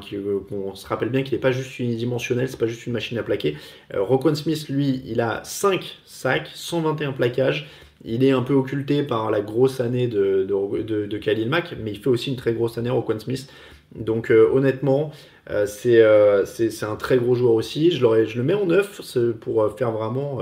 on 0.51 0.75
se 0.75 0.87
rappelle 0.87 1.09
bien 1.09 1.23
qu'il 1.23 1.33
n'est 1.33 1.41
pas 1.41 1.51
juste 1.51 1.79
unidimensionnel, 1.79 2.49
c'est 2.49 2.59
pas 2.59 2.67
juste 2.67 2.85
une 2.87 2.93
machine 2.93 3.17
à 3.17 3.23
plaquer. 3.23 3.55
Euh, 3.93 4.33
Smith, 4.35 4.67
lui, 4.69 5.01
il 5.05 5.21
a 5.21 5.43
5 5.43 5.99
sacs, 6.05 6.49
121 6.53 7.13
plaquages. 7.13 7.67
Il 8.05 8.23
est 8.23 8.31
un 8.31 8.43
peu 8.43 8.53
occulté 8.53 9.01
par 9.03 9.31
la 9.31 9.41
grosse 9.41 9.79
année 9.79 10.07
de 10.07 11.17
Khalil 11.17 11.49
Mack, 11.49 11.75
mais 11.81 11.91
il 11.91 11.99
fait 11.99 12.09
aussi 12.09 12.29
une 12.29 12.35
très 12.35 12.53
grosse 12.53 12.77
année, 12.77 12.91
Roquan 12.91 13.19
Smith. 13.19 13.51
Donc 13.95 14.31
euh, 14.31 14.49
honnêtement, 14.51 15.11
euh, 15.49 15.65
c'est 15.65 16.01
euh, 16.01 16.43
un 16.81 16.95
très 16.95 17.17
gros 17.17 17.35
joueur 17.35 17.53
aussi. 17.53 17.91
Je, 17.91 18.05
le 18.05 18.43
mets 18.43 18.53
en 18.53 18.65
9 18.65 19.01
pour 19.39 19.73
faire 19.77 19.91
vraiment 19.91 20.39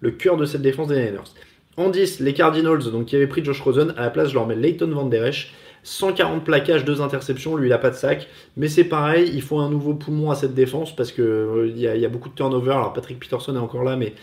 le 0.00 0.10
cœur 0.10 0.36
de 0.36 0.44
cette 0.44 0.62
défense 0.62 0.88
des 0.88 0.96
Niners. 0.96 1.32
En 1.76 1.90
10, 1.90 2.20
les 2.20 2.34
Cardinals, 2.34 2.90
donc 2.92 3.06
qui 3.06 3.16
avaient 3.16 3.26
pris 3.26 3.44
Josh 3.44 3.60
Rosen, 3.60 3.94
à 3.96 4.02
la 4.02 4.10
place 4.10 4.28
je 4.28 4.34
leur 4.34 4.46
mets 4.46 4.54
Leighton 4.54 4.88
Van 4.88 5.06
Der 5.06 5.26
Esch. 5.26 5.52
140 5.86 6.44
plaquages, 6.44 6.86
2 6.86 7.02
interceptions, 7.02 7.56
lui 7.56 7.68
il 7.68 7.72
a 7.72 7.78
pas 7.78 7.90
de 7.90 7.94
sac. 7.94 8.26
Mais 8.56 8.68
c'est 8.68 8.84
pareil, 8.84 9.30
il 9.34 9.42
faut 9.42 9.58
un 9.58 9.68
nouveau 9.68 9.92
poumon 9.92 10.30
à 10.30 10.34
cette 10.34 10.54
défense 10.54 10.96
parce 10.96 11.12
que 11.12 11.66
il 11.68 11.78
y, 11.78 11.86
a, 11.86 11.94
y, 11.94 12.06
a 12.06 12.08
beaucoup 12.08 12.30
de 12.30 12.34
turnover. 12.34 12.72
Alors 12.72 12.94
Patrick 12.94 13.20
Peterson 13.20 13.54
est 13.54 13.58
encore 13.58 13.84
là, 13.84 13.96
mais 13.96 14.14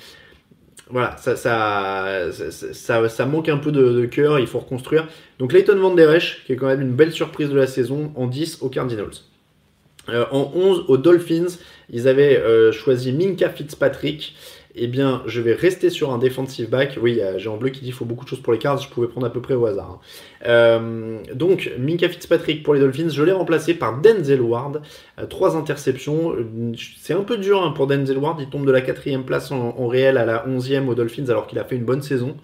voilà, 0.92 1.16
ça, 1.18 1.36
manque 3.26 3.50
un 3.50 3.58
peu 3.58 3.72
de, 3.72 4.06
cœur, 4.06 4.40
il 4.40 4.48
faut 4.48 4.60
reconstruire. 4.60 5.08
Donc 5.40 5.54
Leighton 5.54 5.78
Van 5.78 5.94
Der 5.94 6.14
Esch, 6.14 6.44
qui 6.46 6.54
est 6.54 6.56
quand 6.56 6.68
même 6.68 6.82
une 6.82 6.94
belle 6.94 7.12
surprise 7.12 7.50
de 7.50 7.56
la 7.56 7.68
saison, 7.68 8.12
en 8.16 8.28
10 8.28 8.60
aux 8.62 8.70
Cardinals. 8.70 9.12
Euh, 10.10 10.26
en 10.32 10.52
11 10.54 10.86
aux 10.88 10.98
Dolphins, 10.98 11.58
ils 11.90 12.08
avaient 12.08 12.38
euh, 12.38 12.72
choisi 12.72 13.14
Minka 13.14 13.50
Fitzpatrick 13.50 14.36
eh 14.76 14.88
bien, 14.88 15.22
je 15.26 15.42
vais 15.42 15.54
rester 15.54 15.90
sur 15.90 16.14
un 16.14 16.18
defensive 16.18 16.70
back. 16.70 16.98
Oui, 17.02 17.20
j'ai 17.38 17.50
en 17.50 17.58
bleu 17.58 17.70
qui 17.70 17.82
dit 17.82 17.88
qu'il 17.88 17.94
faut 17.94 18.06
beaucoup 18.06 18.24
de 18.24 18.30
choses 18.30 18.42
pour 18.42 18.54
les 18.54 18.60
Cards, 18.60 18.78
je 18.78 18.90
pouvais 18.90 19.08
prendre 19.08 19.28
à 19.28 19.30
peu 19.30 19.42
près 19.42 19.54
au 19.54 19.66
hasard. 19.66 20.00
Euh, 20.46 21.20
donc, 21.34 21.72
Minka 21.78 22.10
Fitzpatrick 22.10 22.64
pour 22.64 22.74
les 22.74 22.80
Dolphins, 22.80 23.10
je 23.10 23.24
l'ai 23.24 23.32
remplacé 23.32 23.74
par 23.74 24.02
Denzel 24.02 24.42
Ward. 24.42 24.82
Euh, 25.20 25.26
trois 25.26 25.56
interceptions. 25.56 26.34
C'est 26.98 27.14
un 27.14 27.24
peu 27.24 27.38
dur 27.38 27.62
hein, 27.64 27.72
pour 27.72 27.88
Denzel 27.88 28.18
Ward, 28.18 28.40
il 28.40 28.50
tombe 28.50 28.66
de 28.66 28.72
la 28.72 28.82
quatrième 28.82 29.24
place 29.24 29.52
en, 29.52 29.88
réel 29.88 30.18
à 30.18 30.26
la 30.26 30.48
onzième 30.48 30.90
aux 30.90 30.96
Dolphins 30.96 31.26
alors 31.30 31.48
qu'il 31.48 31.60
a 31.60 31.64
fait 31.64 31.76
une 31.76 31.86
bonne 31.86 32.02
saison. 32.02 32.38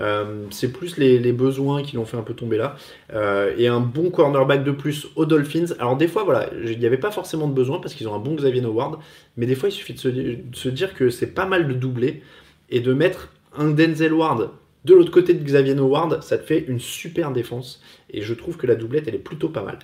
Euh, 0.00 0.46
c'est 0.50 0.72
plus 0.72 0.96
les, 0.96 1.32
besoins 1.32 1.82
qui 1.82 1.96
l'ont 1.96 2.04
fait 2.04 2.16
un 2.16 2.22
peu 2.22 2.34
tomber 2.34 2.56
là. 2.56 2.76
Euh, 3.12 3.54
et 3.56 3.68
un 3.68 3.80
bon 3.80 4.10
cornerback 4.10 4.64
de 4.64 4.70
plus 4.70 5.08
aux 5.16 5.26
Dolphins. 5.26 5.74
Alors 5.78 5.96
des 5.96 6.08
fois, 6.08 6.24
voilà, 6.24 6.50
il 6.64 6.78
n'y 6.78 6.86
avait 6.86 6.98
pas 6.98 7.10
forcément 7.10 7.48
de 7.48 7.54
besoin 7.54 7.80
parce 7.80 7.94
qu'ils 7.94 8.08
ont 8.08 8.14
un 8.14 8.18
bon 8.18 8.34
Xavier 8.34 8.62
Howard, 8.64 8.98
mais 9.36 9.46
des 9.46 9.54
fois 9.54 9.68
il 9.68 9.72
suffit 9.72 9.94
de 9.94 10.36
se 10.52 10.68
dire 10.68 10.94
que 10.94 11.10
c'est 11.10 11.34
pas 11.34 11.46
mal 11.46 11.68
de 11.68 11.72
doubler 11.74 12.22
et 12.70 12.80
de 12.80 12.92
mettre 12.92 13.28
un 13.56 13.70
Denzel 13.70 14.12
Ward 14.12 14.50
de 14.84 14.94
l'autre 14.94 15.10
côté 15.10 15.34
de 15.34 15.44
Xavier 15.44 15.76
Howard, 15.78 16.22
ça 16.22 16.38
te 16.38 16.44
fait 16.44 16.64
une 16.66 16.80
super 16.80 17.30
défense. 17.30 17.80
Et 18.10 18.22
je 18.22 18.34
trouve 18.34 18.56
que 18.56 18.66
la 18.66 18.74
doublette, 18.74 19.04
elle 19.06 19.14
est 19.14 19.18
plutôt 19.18 19.48
pas 19.48 19.62
mal. 19.62 19.78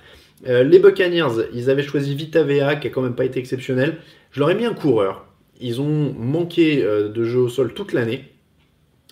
Euh, 0.47 0.63
les 0.63 0.79
Buccaneers, 0.79 1.47
ils 1.53 1.69
avaient 1.69 1.83
choisi 1.83 2.15
Vita 2.15 2.43
Vea, 2.43 2.75
qui 2.75 2.87
a 2.87 2.89
quand 2.89 3.01
même 3.01 3.15
pas 3.15 3.25
été 3.25 3.39
exceptionnel. 3.39 3.97
Je 4.31 4.39
leur 4.39 4.49
ai 4.49 4.55
mis 4.55 4.65
un 4.65 4.73
coureur. 4.73 5.25
Ils 5.61 5.81
ont 5.81 6.13
manqué 6.13 6.83
euh, 6.83 7.09
de 7.09 7.23
jeu 7.23 7.39
au 7.39 7.49
sol 7.49 7.73
toute 7.73 7.93
l'année. 7.93 8.25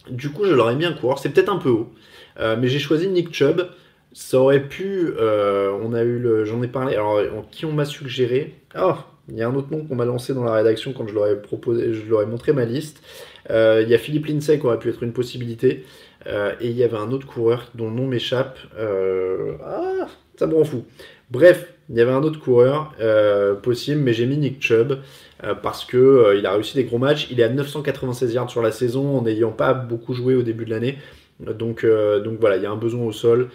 Du 0.09 0.29
coup, 0.29 0.45
je 0.45 0.53
leur 0.53 0.69
ai 0.69 0.75
mis 0.75 0.85
un 0.85 0.93
coureur. 0.93 1.19
C'est 1.19 1.29
peut-être 1.29 1.51
un 1.51 1.57
peu 1.57 1.69
haut, 1.69 1.93
mais 2.39 2.69
j'ai 2.69 2.79
choisi 2.79 3.09
Nick 3.09 3.33
Chubb. 3.33 3.67
Ça 4.13 4.39
aurait 4.39 4.63
pu. 4.63 5.11
on 5.19 5.93
a 5.93 6.03
eu. 6.03 6.45
J'en 6.45 6.63
ai 6.63 6.69
parlé. 6.69 6.95
Alors, 6.95 7.19
qui 7.51 7.65
on 7.65 7.73
m'a 7.73 7.83
suggéré? 7.83 8.55
Oh, 8.79 8.93
il 9.29 9.35
y 9.35 9.43
a 9.43 9.49
un 9.49 9.55
autre 9.55 9.69
nom 9.71 9.83
qu'on 9.83 9.95
m'a 9.95 10.05
lancé 10.05 10.33
dans 10.33 10.43
la 10.43 10.53
rédaction 10.53 10.93
quand 10.93 11.07
je 11.07 11.13
leur 11.13 11.27
ai 11.27 11.41
proposé, 11.41 11.93
je 11.93 12.09
leur 12.09 12.21
ai 12.21 12.25
montré 12.25 12.53
ma 12.53 12.63
liste. 12.63 13.03
Il 13.49 13.87
y 13.87 13.93
a 13.93 13.97
Philippe 13.97 14.27
Lindsay 14.27 14.59
qui 14.59 14.65
aurait 14.65 14.79
pu 14.79 14.89
être 14.89 15.03
une 15.03 15.13
possibilité. 15.13 15.85
et 16.25 16.67
il 16.67 16.77
y 16.77 16.83
avait 16.83 16.97
un 16.97 17.11
autre 17.11 17.27
coureur 17.27 17.69
dont 17.75 17.89
le 17.89 17.95
nom 17.95 18.07
m'échappe. 18.07 18.57
ah, 18.77 20.07
ça 20.37 20.47
me 20.47 20.55
rend 20.55 20.65
fou. 20.65 20.85
Bref, 21.29 21.73
il 21.89 21.95
y 21.95 22.01
avait 22.01 22.11
un 22.11 22.23
autre 22.23 22.39
coureur 22.39 22.93
euh, 22.99 23.55
possible, 23.55 24.01
mais 24.01 24.13
j'ai 24.13 24.25
mis 24.25 24.37
Nick 24.37 24.61
Chubb 24.61 24.99
euh, 25.43 25.55
parce 25.55 25.85
que 25.85 25.97
euh, 25.97 26.35
il 26.37 26.45
a 26.45 26.53
réussi 26.53 26.75
des 26.75 26.83
gros 26.83 26.97
matchs. 26.97 27.27
Il 27.31 27.39
est 27.39 27.43
à 27.43 27.49
996 27.49 28.33
yards 28.33 28.49
sur 28.49 28.61
la 28.61 28.71
saison 28.71 29.17
en 29.17 29.21
n'ayant 29.21 29.51
pas 29.51 29.73
beaucoup 29.73 30.13
joué 30.13 30.35
au 30.35 30.41
début 30.41 30.65
de 30.65 30.69
l'année. 30.69 30.97
Donc, 31.39 31.85
donc 31.85 32.39
voilà, 32.39 32.57
il 32.57 32.63
y 32.63 32.65
a 32.65 32.71
un 32.71 32.77
besoin 32.77 33.03
au 33.03 33.11
sol. 33.11 33.49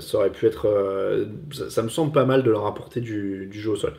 ça 0.00 0.18
aurait 0.18 0.30
pu 0.30 0.46
être. 0.46 0.66
Ça, 1.68 1.84
me 1.84 1.88
semble 1.88 2.10
pas 2.10 2.24
mal 2.24 2.42
de 2.42 2.50
leur 2.50 2.66
apporter 2.66 3.00
du, 3.00 3.48
jeu 3.52 3.70
au 3.70 3.76
sol. 3.76 3.92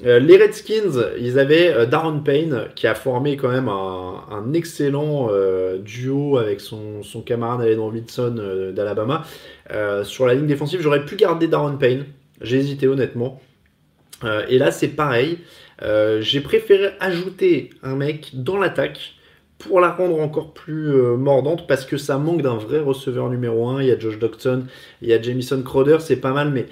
Les 0.00 0.36
Redskins, 0.36 1.04
ils 1.18 1.38
avaient 1.38 1.86
Darren 1.86 2.20
Payne 2.20 2.68
qui 2.74 2.86
a 2.86 2.94
formé 2.94 3.36
quand 3.36 3.50
même 3.50 3.68
un, 3.68 4.52
excellent 4.54 5.28
duo 5.84 6.38
avec 6.38 6.60
son, 6.60 7.02
son 7.02 7.20
camarade 7.20 7.60
Allen 7.60 7.78
Robinson 7.78 8.72
d'Alabama. 8.74 9.24
sur 10.04 10.26
la 10.26 10.34
ligne 10.34 10.46
défensive, 10.46 10.80
j'aurais 10.80 11.04
pu 11.04 11.16
garder 11.16 11.46
Darren 11.46 11.76
Payne 11.76 12.06
j'ai 12.42 12.58
hésité 12.58 12.88
honnêtement. 12.88 13.40
Euh, 14.24 14.44
et 14.48 14.58
là, 14.58 14.70
c'est 14.70 14.88
pareil. 14.88 15.38
Euh, 15.82 16.20
j'ai 16.20 16.40
préféré 16.40 16.90
ajouter 17.00 17.70
un 17.82 17.96
mec 17.96 18.30
dans 18.34 18.58
l'attaque 18.58 19.14
pour 19.58 19.80
la 19.80 19.90
rendre 19.90 20.20
encore 20.20 20.52
plus 20.52 20.90
euh, 20.90 21.16
mordante 21.16 21.66
parce 21.66 21.84
que 21.84 21.96
ça 21.96 22.18
manque 22.18 22.42
d'un 22.42 22.56
vrai 22.56 22.80
receveur 22.80 23.30
numéro 23.30 23.68
1. 23.68 23.82
Il 23.82 23.88
y 23.88 23.92
a 23.92 23.98
Josh 23.98 24.18
Docton, 24.18 24.64
il 25.00 25.08
y 25.08 25.12
a 25.12 25.22
Jamison 25.22 25.62
Crowder, 25.62 25.98
c'est 26.00 26.16
pas 26.16 26.32
mal, 26.32 26.50
mais 26.50 26.66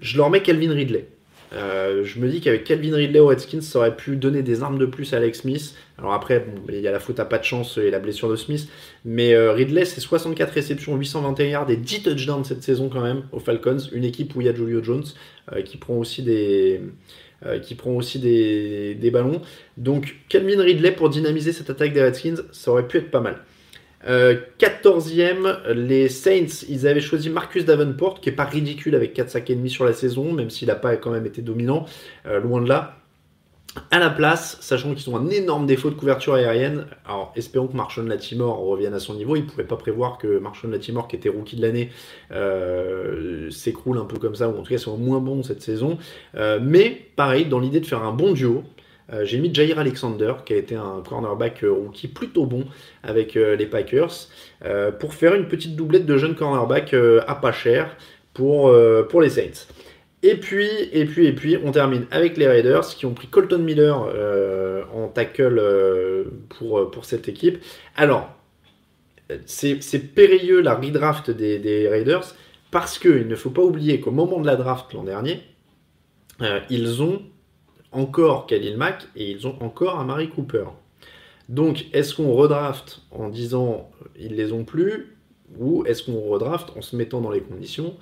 je 0.00 0.16
leur 0.16 0.30
mets 0.30 0.42
Calvin 0.42 0.72
Ridley. 0.72 1.06
Euh, 1.54 2.04
je 2.04 2.18
me 2.18 2.28
dis 2.28 2.40
qu'avec 2.40 2.64
Calvin 2.64 2.96
Ridley 2.96 3.20
aux 3.20 3.28
Redskins, 3.28 3.60
ça 3.60 3.78
aurait 3.78 3.96
pu 3.96 4.16
donner 4.16 4.42
des 4.42 4.62
armes 4.62 4.78
de 4.78 4.86
plus 4.86 5.12
à 5.14 5.18
Alex 5.18 5.40
Smith. 5.40 5.74
Alors 5.98 6.12
après, 6.12 6.44
il 6.68 6.80
y 6.80 6.88
a 6.88 6.92
la 6.92 6.98
faute 6.98 7.20
à 7.20 7.24
pas 7.24 7.38
de 7.38 7.44
chance 7.44 7.78
et 7.78 7.90
la 7.90 8.00
blessure 8.00 8.28
de 8.28 8.36
Smith. 8.36 8.68
Mais 9.04 9.34
euh, 9.34 9.52
Ridley, 9.52 9.84
c'est 9.84 10.00
64 10.00 10.52
réceptions, 10.52 10.96
821 10.96 11.46
yards 11.46 11.70
et 11.70 11.76
10 11.76 12.02
touchdowns 12.02 12.44
cette 12.44 12.62
saison 12.62 12.88
quand 12.88 13.02
même 13.02 13.22
aux 13.32 13.40
Falcons. 13.40 13.78
Une 13.92 14.04
équipe 14.04 14.34
où 14.34 14.40
il 14.40 14.46
y 14.46 14.50
a 14.50 14.54
Julio 14.54 14.82
Jones 14.82 15.04
euh, 15.52 15.62
qui 15.62 15.76
prend 15.76 15.94
aussi 15.94 16.22
des 16.22 16.80
des, 17.42 19.10
ballons. 19.12 19.42
Donc 19.76 20.16
Calvin 20.30 20.62
Ridley 20.62 20.92
pour 20.92 21.10
dynamiser 21.10 21.52
cette 21.52 21.68
attaque 21.68 21.92
des 21.92 22.02
Redskins, 22.02 22.36
ça 22.52 22.70
aurait 22.70 22.88
pu 22.88 22.96
être 22.96 23.10
pas 23.10 23.20
mal. 23.20 23.42
14e, 24.04 25.46
euh, 25.46 25.74
les 25.74 26.08
Saints, 26.08 26.64
ils 26.68 26.86
avaient 26.86 27.00
choisi 27.00 27.30
Marcus 27.30 27.64
Davenport, 27.64 28.20
qui 28.20 28.28
est 28.28 28.32
pas 28.32 28.44
ridicule 28.44 28.94
avec 28.94 29.14
4 29.14 29.30
sacs 29.30 29.50
et 29.50 29.54
demi 29.54 29.70
sur 29.70 29.84
la 29.84 29.92
saison, 29.92 30.32
même 30.32 30.50
s'il 30.50 30.68
n'a 30.68 30.74
pas 30.74 30.96
quand 30.96 31.10
même 31.10 31.26
été 31.26 31.42
dominant, 31.42 31.86
euh, 32.26 32.40
loin 32.40 32.60
de 32.60 32.68
là. 32.68 32.98
À 33.90 33.98
la 33.98 34.08
place, 34.08 34.58
sachant 34.60 34.94
qu'ils 34.94 35.10
ont 35.10 35.16
un 35.16 35.30
énorme 35.30 35.66
défaut 35.66 35.90
de 35.90 35.96
couverture 35.96 36.34
aérienne, 36.34 36.86
alors 37.06 37.32
espérons 37.34 37.66
que 37.66 37.76
Marshall 37.76 38.06
Latimore 38.06 38.58
revienne 38.58 38.94
à 38.94 39.00
son 39.00 39.14
niveau. 39.14 39.34
Il 39.34 39.42
ne 39.42 39.48
pouvait 39.48 39.64
pas 39.64 39.76
prévoir 39.76 40.16
que 40.16 40.38
Marshall 40.38 40.70
Latimore, 40.70 41.08
qui 41.08 41.16
était 41.16 41.28
rookie 41.28 41.56
de 41.56 41.62
l'année, 41.62 41.90
euh, 42.30 43.50
s'écroule 43.50 43.98
un 43.98 44.04
peu 44.04 44.18
comme 44.18 44.36
ça, 44.36 44.48
ou 44.48 44.56
en 44.56 44.62
tout 44.62 44.70
cas 44.70 44.78
soit 44.78 44.96
moins 44.96 45.18
bon 45.18 45.42
cette 45.42 45.62
saison. 45.62 45.98
mais 46.34 47.08
pareil, 47.16 47.46
dans 47.46 47.58
l'idée 47.58 47.80
de 47.80 47.86
faire 47.86 48.04
un 48.04 48.12
bon 48.12 48.32
duo, 48.32 48.62
j'ai 49.22 49.38
mis 49.38 49.54
Jair 49.54 49.78
Alexander, 49.78 50.34
qui 50.44 50.54
a 50.54 50.56
été 50.56 50.74
un 50.74 51.02
cornerback 51.06 51.62
euh, 51.62 51.72
rookie 51.72 52.08
plutôt 52.08 52.46
bon 52.46 52.64
avec 53.02 53.36
euh, 53.36 53.54
les 53.54 53.66
Packers, 53.66 54.28
pour 54.98 55.14
faire 55.14 55.34
une 55.34 55.46
petite 55.46 55.76
doublette 55.76 56.06
de 56.06 56.16
jeunes 56.16 56.34
cornerbacks 56.34 56.94
à 56.94 57.34
pas 57.34 57.52
cher 57.52 57.96
pour, 58.32 58.72
les 58.72 59.28
Saints. 59.28 59.66
Et 60.22 60.36
puis, 60.36 60.68
et 60.92 61.04
puis, 61.04 61.26
et 61.26 61.32
puis, 61.32 61.58
on 61.62 61.70
termine 61.70 62.06
avec 62.10 62.38
les 62.38 62.48
Raiders 62.48 62.86
qui 62.86 63.04
ont 63.04 63.12
pris 63.12 63.28
Colton 63.28 63.58
Miller 63.58 64.08
en 64.94 65.08
tackle 65.08 65.60
pour, 66.48 67.04
cette 67.04 67.28
équipe. 67.28 67.58
Alors, 67.94 68.30
c'est 69.44 70.14
périlleux 70.14 70.62
la 70.62 70.74
redraft 70.74 71.30
des 71.30 71.88
Raiders 71.90 72.34
parce 72.70 72.98
qu'il 72.98 73.28
ne 73.28 73.36
faut 73.36 73.50
pas 73.50 73.62
oublier 73.62 74.00
qu'au 74.00 74.12
moment 74.12 74.40
de 74.40 74.46
la 74.46 74.56
draft 74.56 74.94
l'an 74.94 75.04
dernier, 75.04 75.42
ils 76.70 77.02
ont 77.02 77.22
encore 77.94 78.46
Khalil 78.46 78.76
Mack 78.76 79.06
et 79.16 79.30
ils 79.30 79.46
ont 79.46 79.56
encore 79.62 79.98
un 79.98 80.04
Mary 80.04 80.28
Cooper. 80.28 80.64
Donc, 81.48 81.86
est-ce 81.92 82.14
qu'on 82.14 82.32
redraft 82.32 83.02
en 83.10 83.28
disant 83.28 83.90
ils 84.18 84.34
les 84.34 84.52
ont 84.52 84.64
plus 84.64 85.16
ou 85.58 85.84
est-ce 85.86 86.04
qu'on 86.04 86.20
redraft 86.20 86.70
en 86.76 86.82
se 86.82 86.96
mettant 86.96 87.20
dans 87.20 87.30
les 87.30 87.40
conditions? 87.40 87.94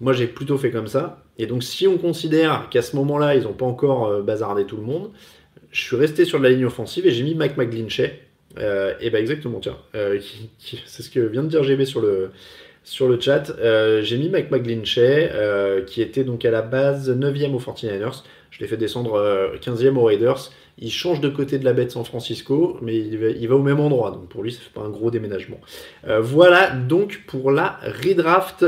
Moi, 0.00 0.12
j'ai 0.12 0.26
plutôt 0.26 0.58
fait 0.58 0.70
comme 0.70 0.88
ça. 0.88 1.22
Et 1.38 1.46
donc, 1.46 1.62
si 1.62 1.86
on 1.86 1.98
considère 1.98 2.68
qu'à 2.70 2.82
ce 2.82 2.96
moment-là, 2.96 3.36
ils 3.36 3.44
n'ont 3.44 3.52
pas 3.52 3.66
encore 3.66 4.06
euh, 4.06 4.22
bazardé 4.22 4.64
tout 4.64 4.76
le 4.76 4.82
monde, 4.82 5.10
je 5.70 5.80
suis 5.80 5.96
resté 5.96 6.24
sur 6.24 6.38
la 6.38 6.50
ligne 6.50 6.64
offensive 6.64 7.06
et 7.06 7.10
j'ai 7.10 7.22
mis 7.22 7.34
Mac 7.34 7.56
McGlinchey. 7.56 8.20
Euh, 8.58 8.94
et 9.00 9.10
bah 9.10 9.20
exactement, 9.20 9.58
tiens, 9.58 9.76
euh, 9.96 10.20
c'est 10.58 11.02
ce 11.02 11.10
que 11.10 11.20
vient 11.20 11.42
de 11.42 11.48
dire 11.48 11.64
GB 11.64 11.84
sur 11.84 12.00
le, 12.00 12.30
sur 12.84 13.08
le 13.08 13.18
chat. 13.18 13.52
j'ai 14.02 14.16
mis 14.16 14.28
Mac 14.28 14.50
McGlinchey, 14.50 15.32
qui 15.86 16.02
était 16.02 16.24
donc 16.24 16.44
à 16.44 16.50
la 16.50 16.62
base 16.62 17.10
9ème 17.10 17.54
aux 17.54 17.60
49ers. 17.60 18.22
Je 18.54 18.60
l'ai 18.60 18.68
fait 18.68 18.76
descendre 18.76 19.18
15e 19.60 19.86
euh, 19.86 19.94
aux 19.96 20.04
Raiders. 20.04 20.52
Il 20.78 20.92
change 20.92 21.20
de 21.20 21.28
côté 21.28 21.58
de 21.58 21.64
la 21.64 21.72
bête 21.72 21.90
San 21.90 22.04
Francisco, 22.04 22.78
mais 22.82 22.96
il 22.96 23.48
va, 23.48 23.56
au 23.56 23.62
même 23.62 23.80
endroit. 23.80 24.12
Donc 24.12 24.28
pour 24.28 24.44
lui, 24.44 24.52
ça 24.52 24.60
fait 24.60 24.72
pas 24.72 24.82
un 24.82 24.90
gros 24.90 25.10
déménagement. 25.10 25.60
Euh, 26.06 26.20
voilà 26.20 26.70
donc 26.70 27.22
pour 27.26 27.50
la 27.50 27.80
redraft. 28.04 28.64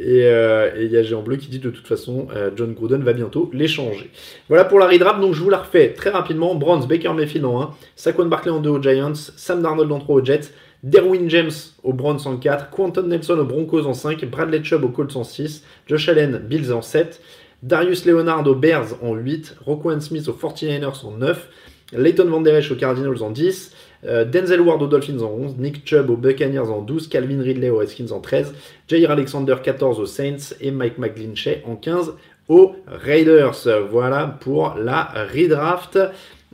Euh, 0.00 0.70
et 0.76 0.84
il 0.84 0.90
y 0.90 0.96
a 0.96 1.02
Géant 1.02 1.22
Bleu 1.22 1.36
qui 1.36 1.48
dit 1.48 1.58
de 1.58 1.70
toute 1.70 1.86
façon, 1.86 2.28
John 2.56 2.72
Gruden 2.74 3.02
va 3.02 3.12
bientôt 3.12 3.50
l'échanger. 3.52 4.10
Voilà 4.48 4.64
pour 4.64 4.78
la 4.78 4.86
redraft. 4.86 5.20
Donc 5.20 5.34
je 5.34 5.40
vous 5.40 5.50
la 5.50 5.58
refais 5.58 5.92
très 5.92 6.10
rapidement. 6.10 6.54
Bronze, 6.54 6.88
Baker 6.88 7.12
Mayfield 7.12 7.44
en 7.44 7.62
1, 7.62 7.70
Saquon 7.96 8.26
Barkley 8.26 8.50
en 8.50 8.60
2 8.60 8.70
aux 8.70 8.82
Giants, 8.82 9.14
Sam 9.14 9.62
Darnold 9.62 9.92
en 9.92 9.98
3 9.98 10.14
aux 10.16 10.24
Jets, 10.24 10.52
Derwin 10.82 11.28
James 11.28 11.50
au 11.82 11.92
Browns 11.92 12.20
en 12.24 12.36
4, 12.36 12.70
Quentin 12.70 13.02
Nelson 13.02 13.38
aux 13.38 13.44
Broncos 13.44 13.86
en 13.86 13.94
5, 13.94 14.24
Bradley 14.24 14.64
Chubb 14.64 14.84
aux 14.84 14.88
Colts 14.88 15.16
en 15.16 15.24
6, 15.24 15.62
Josh 15.86 16.08
Allen, 16.08 16.38
Bills 16.38 16.72
en 16.72 16.82
7. 16.82 17.20
Darius 17.62 18.06
Leonard 18.06 18.44
aux 18.48 18.56
Bears 18.56 18.96
en 19.02 19.14
8, 19.14 19.58
Rocco 19.64 19.98
Smith 20.00 20.26
aux 20.26 20.32
49ers 20.32 21.06
en 21.06 21.12
9, 21.12 21.48
Leighton 21.92 22.24
Van 22.24 22.40
Der 22.40 22.56
Esch 22.56 22.72
aux 22.72 22.76
Cardinals 22.76 23.22
en 23.22 23.30
10, 23.30 23.72
euh, 24.04 24.24
Denzel 24.24 24.60
Ward 24.60 24.82
aux 24.82 24.86
Dolphins 24.86 25.20
en 25.20 25.30
11, 25.30 25.56
Nick 25.58 25.88
Chubb 25.88 26.10
aux 26.10 26.16
Buccaneers 26.16 26.70
en 26.70 26.82
12, 26.82 27.08
Calvin 27.08 27.40
Ridley 27.42 27.70
aux 27.70 27.78
Redskins 27.78 28.12
en 28.12 28.20
13, 28.20 28.54
Jair 28.88 29.10
Alexander 29.10 29.56
14 29.62 30.00
aux 30.00 30.06
Saints 30.06 30.54
et 30.60 30.70
Mike 30.70 30.98
McGlinchey 30.98 31.62
en 31.66 31.76
15 31.76 32.14
aux 32.48 32.74
Raiders. 32.86 33.66
Voilà 33.90 34.38
pour 34.40 34.74
la 34.74 35.12
redraft. 35.32 35.98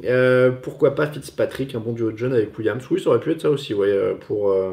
Euh, 0.04 0.50
pourquoi 0.50 0.94
pas 0.94 1.06
Fitzpatrick, 1.06 1.74
un 1.74 1.80
bon 1.80 1.92
duo 1.92 2.12
de 2.12 2.16
jeunes 2.16 2.32
avec 2.32 2.56
Williams 2.56 2.84
Oui, 2.90 3.00
ça 3.00 3.10
aurait 3.10 3.20
pu 3.20 3.32
être 3.32 3.40
ça 3.40 3.50
aussi, 3.50 3.74
euh, 3.74 4.14
pour 4.14 4.50
euh. 4.50 4.72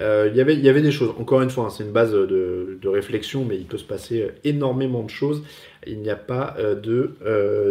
Euh, 0.00 0.30
Il 0.32 0.36
y 0.36 0.68
avait 0.68 0.80
des 0.80 0.90
choses, 0.90 1.14
encore 1.18 1.42
une 1.42 1.50
fois, 1.50 1.66
hein, 1.66 1.70
c'est 1.70 1.84
une 1.84 1.92
base 1.92 2.12
de, 2.12 2.78
réflexion, 2.84 3.44
mais 3.44 3.56
il 3.56 3.66
peut 3.66 3.78
se 3.78 3.84
passer 3.84 4.28
énormément 4.44 5.02
de 5.02 5.10
choses. 5.10 5.42
Il 5.86 6.00
n'y 6.00 6.10
a 6.10 6.16
pas 6.16 6.56
de, 6.60 7.12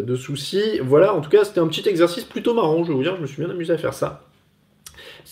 de 0.06 0.16
soucis. 0.16 0.80
Voilà, 0.84 1.14
en 1.14 1.22
tout 1.22 1.30
cas, 1.30 1.44
c'était 1.44 1.60
un 1.60 1.68
petit 1.68 1.88
exercice 1.88 2.24
plutôt 2.24 2.54
marrant, 2.54 2.84
je 2.84 2.89
vais 2.89 2.96
vous 2.96 3.04
dire, 3.04 3.16
je 3.16 3.22
me 3.22 3.28
suis 3.28 3.42
bien 3.42 3.52
amusé 3.52 3.74
à 3.74 3.78
faire 3.78 3.94
ça. 3.94 4.24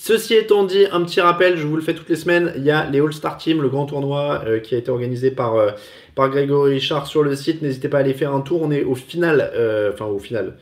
Ceci 0.01 0.35
étant 0.35 0.63
dit, 0.63 0.85
un 0.91 1.03
petit 1.03 1.19
rappel, 1.19 1.57
je 1.57 1.67
vous 1.67 1.75
le 1.75 1.81
fais 1.81 1.93
toutes 1.93 2.09
les 2.09 2.15
semaines, 2.15 2.53
il 2.55 2.63
y 2.63 2.71
a 2.71 2.89
les 2.89 3.01
All-Star 3.01 3.37
Team, 3.37 3.61
le 3.61 3.67
grand 3.67 3.85
tournoi 3.85 4.43
qui 4.63 4.73
a 4.73 4.77
été 4.77 4.89
organisé 4.89 5.29
par 5.29 5.55
par 6.19 6.29
Grégory 6.29 6.73
Richard 6.73 7.07
sur 7.07 7.23
le 7.23 7.33
site. 7.33 7.61
N'hésitez 7.61 7.87
pas 7.87 7.99
à 7.99 8.01
aller 8.01 8.13
faire 8.13 8.33
un 8.33 8.41
tour. 8.41 8.61
On 8.61 8.71
est 8.71 8.83
au 8.83 8.93
final, 8.93 9.51
euh, 9.55 9.93
enfin 9.93 10.05
au 10.05 10.19
final, 10.19 10.57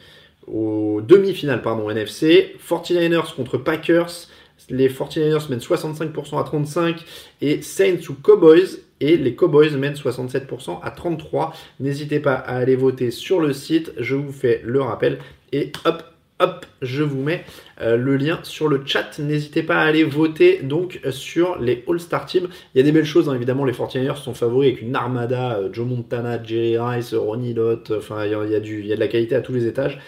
au 0.46 1.02
demi-finale, 1.02 1.64
pardon, 1.64 1.90
NFC. 1.90 2.56
49ers 2.70 3.34
contre 3.36 3.58
Packers. 3.58 4.28
Les 4.70 4.88
49ers 4.88 5.50
mènent 5.50 5.60
65% 5.60 6.40
à 6.40 6.44
35 6.44 7.04
et 7.42 7.64
Saints 7.64 8.08
ou 8.10 8.14
Cowboys 8.14 8.82
et 9.00 9.18
les 9.18 9.34
Cowboys 9.34 9.72
mènent 9.72 9.96
67% 9.96 10.80
à 10.84 10.92
33. 10.92 11.54
N'hésitez 11.80 12.20
pas 12.20 12.36
à 12.36 12.58
aller 12.58 12.76
voter 12.76 13.10
sur 13.10 13.40
le 13.40 13.52
site, 13.52 13.94
je 13.98 14.16
vous 14.16 14.32
fais 14.32 14.62
le 14.64 14.82
rappel 14.82 15.18
et 15.54 15.72
hop, 15.86 16.04
hop, 16.40 16.66
je 16.82 17.04
vous 17.04 17.22
mets 17.22 17.44
euh, 17.82 17.98
le 17.98 18.18
lien 18.18 18.40
sur 18.44 18.68
le 18.68 18.82
chat. 18.86 19.20
N'hésitez 19.20 19.64
pas 19.64 19.78
à 19.78 19.86
aller 19.86 20.04
voter 20.04 20.62
donc 20.62 21.00
sur 21.12 21.58
les 21.60 21.84
All-Star 21.88 22.26
Team. 22.26 22.48
Il 22.74 22.78
y 22.78 22.82
a 22.82 22.84
des 22.84 22.92
belles 22.92 23.06
choses, 23.06 23.30
hein. 23.30 23.36
évidemment, 23.36 23.66
les 23.66 23.74
49ers 23.74 24.18
sont 24.18 24.34
favoris 24.34 24.72
avec 24.72 24.82
une 24.82 24.96
armada, 24.96 25.58
euh, 25.58 25.70
Joe 25.72 25.88
Montana, 25.88 26.42
Jerry 26.44 26.78
Rice, 26.78 27.14
Ronnie 27.14 27.54
Lott, 27.54 27.92
enfin 27.98 28.26
il 28.26 28.32
y, 28.32 28.36
a, 28.36 28.46
y 28.46 28.56
a 28.56 28.96
de 28.96 29.00
la 29.00 29.08
qualité 29.08 29.36
à 29.36 29.42
tous 29.42 29.54
les 29.54 29.66
étages. 29.66 30.00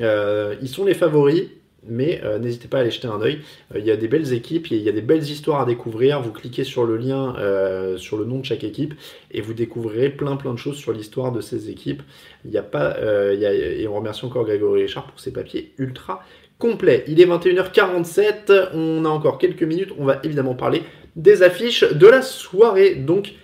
Euh, 0.00 0.54
ils 0.62 0.68
sont 0.68 0.84
les 0.84 0.94
favoris 0.94 1.48
mais 1.86 2.20
euh, 2.24 2.38
n'hésitez 2.38 2.68
pas 2.68 2.78
à 2.78 2.80
aller 2.80 2.90
jeter 2.90 3.08
un 3.08 3.20
oeil. 3.20 3.40
Euh, 3.74 3.78
il 3.78 3.84
y 3.84 3.90
a 3.90 3.96
des 3.96 4.08
belles 4.08 4.32
équipes, 4.32 4.70
il 4.70 4.78
y 4.78 4.88
a 4.88 4.92
des 4.92 5.02
belles 5.02 5.22
histoires 5.22 5.60
à 5.60 5.64
découvrir. 5.64 6.20
Vous 6.20 6.32
cliquez 6.32 6.64
sur 6.64 6.84
le 6.84 6.96
lien, 6.96 7.34
euh, 7.38 7.96
sur 7.96 8.16
le 8.16 8.24
nom 8.24 8.38
de 8.38 8.44
chaque 8.44 8.64
équipe, 8.64 8.94
et 9.30 9.40
vous 9.40 9.54
découvrirez 9.54 10.10
plein 10.10 10.36
plein 10.36 10.52
de 10.52 10.58
choses 10.58 10.76
sur 10.76 10.92
l'histoire 10.92 11.32
de 11.32 11.40
ces 11.40 11.70
équipes. 11.70 12.02
Il 12.44 12.50
n'y 12.50 12.58
a 12.58 12.62
pas, 12.62 12.96
et 13.00 13.86
on 13.88 13.94
remercie 13.94 14.24
encore 14.24 14.44
Grégory 14.44 14.82
Richard 14.82 15.06
pour 15.06 15.20
ses 15.20 15.32
papiers 15.32 15.72
ultra 15.78 16.24
complet. 16.58 17.04
Il 17.08 17.20
est 17.20 17.26
21h47, 17.26 18.70
on 18.74 19.04
a 19.04 19.08
encore 19.08 19.38
quelques 19.38 19.64
minutes, 19.64 19.90
on 19.98 20.04
va 20.04 20.20
évidemment 20.22 20.54
parler 20.54 20.82
des 21.16 21.42
affiches 21.42 21.82
de 21.82 22.06
la 22.06 22.22
soirée. 22.22 22.94
Donc, 22.94 23.34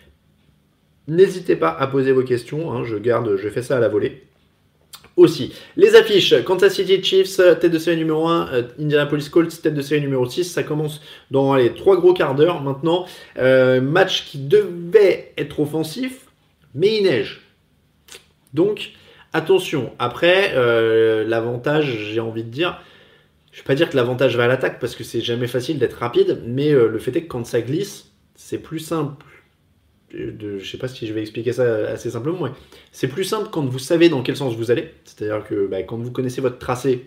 n'hésitez 1.09 1.57
pas 1.57 1.70
à 1.70 1.86
poser 1.89 2.12
vos 2.12 2.22
questions, 2.22 2.72
hein, 2.72 2.84
je 2.84 2.97
garde, 2.97 3.36
je 3.36 3.49
fais 3.49 3.62
ça 3.62 3.76
à 3.76 3.80
la 3.80 3.89
volée. 3.89 4.28
Aussi, 5.19 5.53
les 5.77 5.97
affiches, 5.97 6.45
Kansas 6.45 6.77
City 6.77 7.03
Chiefs, 7.03 7.39
tête 7.39 7.73
de 7.73 7.79
série 7.81 7.97
numéro 7.97 8.29
1, 8.29 8.53
euh, 8.53 8.62
Indianapolis 8.79 9.29
Colts, 9.29 9.61
tête 9.61 9.75
de 9.75 9.83
série 9.83 10.01
numéro 10.01 10.25
6, 10.25 10.45
ça 10.45 10.62
commence 10.62 11.01
dans 11.33 11.57
les 11.57 11.75
trois 11.75 11.97
gros 11.97 12.14
quarts 12.14 12.37
d'heure 12.37 12.62
maintenant. 12.62 13.05
Euh, 13.37 13.81
match 13.81 14.27
qui 14.27 14.39
devait 14.39 15.33
être 15.37 15.59
offensif, 15.59 16.27
mais 16.73 16.99
il 16.99 17.03
neige. 17.03 17.41
Donc, 18.55 18.93
attention, 19.33 19.93
après, 19.99 20.53
euh, 20.55 21.25
l'avantage, 21.27 21.99
j'ai 22.12 22.21
envie 22.21 22.45
de 22.45 22.51
dire, 22.51 22.81
je 23.51 23.57
ne 23.59 23.62
vais 23.62 23.66
pas 23.66 23.75
dire 23.75 23.91
que 23.91 23.97
l'avantage 23.97 24.37
va 24.37 24.45
à 24.45 24.47
l'attaque 24.47 24.79
parce 24.79 24.95
que 24.95 25.03
c'est 25.03 25.21
jamais 25.21 25.49
facile 25.49 25.81
d'être 25.81 25.95
rapide, 25.95 26.43
mais 26.47 26.71
le 26.71 26.99
fait 27.01 27.16
est 27.16 27.23
que 27.23 27.29
quand 27.29 27.45
ça 27.45 27.61
glisse, 27.61 28.12
c'est 28.37 28.59
plus 28.59 28.79
simple 28.79 29.25
de, 30.13 30.59
je 30.59 30.71
sais 30.71 30.79
pas 30.79 30.89
si 30.89 31.07
je 31.07 31.13
vais 31.13 31.21
expliquer 31.21 31.53
ça 31.53 31.65
assez 31.89 32.11
simplement, 32.11 32.45
mais 32.45 32.51
c'est 32.93 33.09
plus 33.09 33.25
simple 33.25 33.49
quand 33.51 33.65
vous 33.65 33.79
savez 33.79 34.09
dans 34.09 34.23
quel 34.23 34.37
sens 34.37 34.55
vous 34.57 34.71
allez. 34.71 34.91
C'est-à-dire 35.05 35.47
que 35.47 35.67
bah, 35.67 35.83
quand 35.83 35.97
vous 35.97 36.11
connaissez 36.11 36.41
votre 36.41 36.59
tracé, 36.59 37.07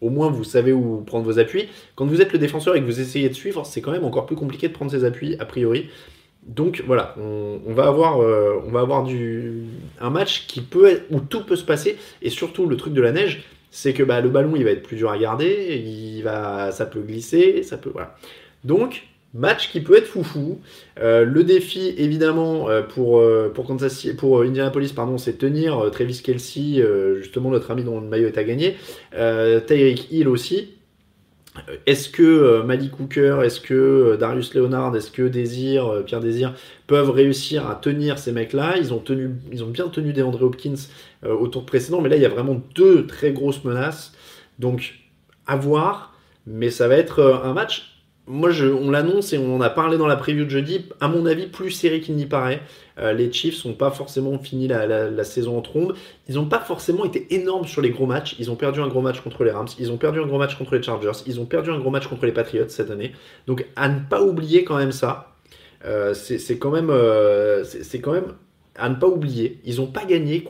au 0.00 0.10
moins 0.10 0.30
vous 0.30 0.44
savez 0.44 0.72
où 0.72 1.02
prendre 1.02 1.24
vos 1.24 1.38
appuis. 1.38 1.68
Quand 1.94 2.06
vous 2.06 2.20
êtes 2.20 2.32
le 2.32 2.38
défenseur 2.38 2.76
et 2.76 2.80
que 2.80 2.86
vous 2.86 3.00
essayez 3.00 3.28
de 3.28 3.34
suivre, 3.34 3.66
c'est 3.66 3.80
quand 3.80 3.92
même 3.92 4.04
encore 4.04 4.26
plus 4.26 4.36
compliqué 4.36 4.68
de 4.68 4.72
prendre 4.72 4.90
ses 4.90 5.04
appuis 5.04 5.36
a 5.38 5.44
priori. 5.44 5.88
Donc 6.46 6.82
voilà, 6.86 7.14
on, 7.18 7.72
va 7.74 7.86
avoir, 7.86 8.22
euh, 8.22 8.62
un 10.00 10.10
match 10.10 10.46
qui 10.46 10.62
peut 10.62 11.02
où 11.10 11.20
tout 11.20 11.44
peut 11.44 11.56
se 11.56 11.64
passer. 11.64 11.96
Et 12.22 12.30
surtout, 12.30 12.66
le 12.66 12.76
truc 12.76 12.94
de 12.94 13.02
la 13.02 13.12
neige, 13.12 13.44
c'est 13.70 13.92
que 13.92 14.02
bah, 14.02 14.20
le 14.20 14.30
ballon 14.30 14.54
il 14.56 14.64
va 14.64 14.70
être 14.70 14.82
plus 14.82 14.96
dur 14.96 15.10
à 15.10 15.18
garder, 15.18 15.82
il 15.84 16.22
va, 16.22 16.72
ça 16.72 16.86
peut 16.86 17.00
glisser, 17.00 17.62
ça 17.62 17.76
peut. 17.76 17.90
Voilà. 17.92 18.16
Donc, 18.64 19.06
Match 19.32 19.70
qui 19.70 19.80
peut 19.80 19.96
être 19.96 20.08
foufou. 20.08 20.60
Euh, 20.98 21.24
le 21.24 21.44
défi, 21.44 21.94
évidemment, 21.96 22.68
euh, 22.68 22.82
pour, 22.82 23.18
euh, 23.18 23.48
pour, 23.54 23.64
Kansas, 23.64 24.08
pour 24.18 24.42
Indianapolis, 24.42 24.92
pardon, 24.92 25.18
c'est 25.18 25.34
tenir 25.34 25.88
Travis 25.92 26.20
Kelsey, 26.22 26.84
justement 27.18 27.50
notre 27.50 27.70
ami 27.70 27.84
dont 27.84 28.00
le 28.00 28.08
maillot 28.08 28.26
est 28.26 28.38
à 28.38 28.44
gagner. 28.44 28.76
Tyreek 29.12 30.10
Hill 30.10 30.28
aussi. 30.28 30.70
Est-ce 31.86 32.08
que 32.08 32.62
Malik 32.62 32.92
Cooker, 32.92 33.40
est-ce 33.44 33.60
que 33.60 34.16
Darius 34.18 34.54
Leonard, 34.54 34.94
est-ce 34.96 35.10
que 35.10 35.22
Désir, 35.22 36.04
Pierre 36.06 36.20
Désir 36.20 36.54
peuvent 36.86 37.10
réussir 37.10 37.68
à 37.68 37.74
tenir 37.74 38.18
ces 38.18 38.30
mecs-là? 38.32 38.76
Ils 38.78 38.94
ont, 38.94 39.02
ils 39.52 39.64
ont 39.64 39.68
bien 39.68 39.88
tenu 39.88 40.12
des 40.12 40.22
André 40.22 40.44
Hopkins 40.44 40.74
au 41.24 41.48
tour 41.48 41.66
précédent, 41.66 42.00
mais 42.00 42.08
là 42.08 42.16
il 42.16 42.22
y 42.22 42.26
a 42.26 42.28
vraiment 42.28 42.62
deux 42.74 43.06
très 43.06 43.32
grosses 43.32 43.64
menaces. 43.64 44.12
Donc 44.60 45.00
à 45.46 45.56
voir, 45.56 46.14
mais 46.46 46.70
ça 46.70 46.86
va 46.86 46.96
être 46.96 47.42
un 47.44 47.52
match 47.52 47.89
moi, 48.30 48.50
on 48.62 48.92
l'annonce 48.92 49.32
et 49.32 49.38
on 49.38 49.56
en 49.56 49.60
a 49.60 49.70
parlé 49.70 49.98
dans 49.98 50.06
la 50.06 50.14
preview 50.14 50.44
de 50.44 50.50
jeudi. 50.50 50.84
À 51.00 51.08
mon 51.08 51.26
avis, 51.26 51.48
plus 51.48 51.72
serré 51.72 52.00
qu'il 52.00 52.14
n'y 52.14 52.26
paraît. 52.26 52.62
Euh, 52.98 53.12
les 53.12 53.32
Chiefs 53.32 53.64
n'ont 53.64 53.74
pas 53.74 53.90
forcément 53.90 54.38
fini 54.38 54.68
la, 54.68 55.24
saison 55.24 55.58
en 55.58 55.62
trombe. 55.62 55.94
Ils 56.28 56.36
n'ont 56.36 56.46
pas 56.46 56.60
forcément 56.60 57.04
été 57.04 57.26
énormes 57.34 57.66
sur 57.66 57.82
les 57.82 57.90
gros 57.90 58.06
matchs. 58.06 58.36
Ils 58.38 58.48
ont 58.48 58.54
perdu 58.54 58.80
un 58.80 58.86
gros 58.86 59.00
match 59.00 59.20
contre 59.20 59.42
les 59.42 59.50
Rams. 59.50 59.66
Ils 59.80 59.90
ont 59.90 59.96
perdu 59.96 60.20
un 60.20 60.26
gros 60.26 60.38
match 60.38 60.56
contre 60.56 60.76
les 60.76 60.82
Chargers. 60.82 61.10
Ils 61.26 61.40
ont 61.40 61.44
perdu 61.44 61.70
un 61.70 61.80
gros 61.80 61.90
match 61.90 62.06
contre 62.06 62.24
les 62.24 62.30
Patriots 62.30 62.68
cette 62.68 62.92
année. 62.92 63.12
Donc, 63.48 63.66
à 63.74 63.88
ne 63.88 63.98
pas 63.98 64.22
oublier 64.22 64.62
quand 64.62 64.76
même 64.76 64.92
ça. 64.92 65.34
Euh, 65.84 66.14
c'est 66.14 66.58
quand 66.58 66.70
même, 66.70 66.90
euh, 66.90 67.64
c'est 67.64 68.00
quand 68.00 68.12
même 68.12 68.34
à 68.76 68.88
ne 68.88 68.94
pas 68.94 69.08
oublier. 69.08 69.58
Ils 69.64 69.78
n'ont 69.78 69.88
pas 69.88 70.04
gagné 70.04 70.44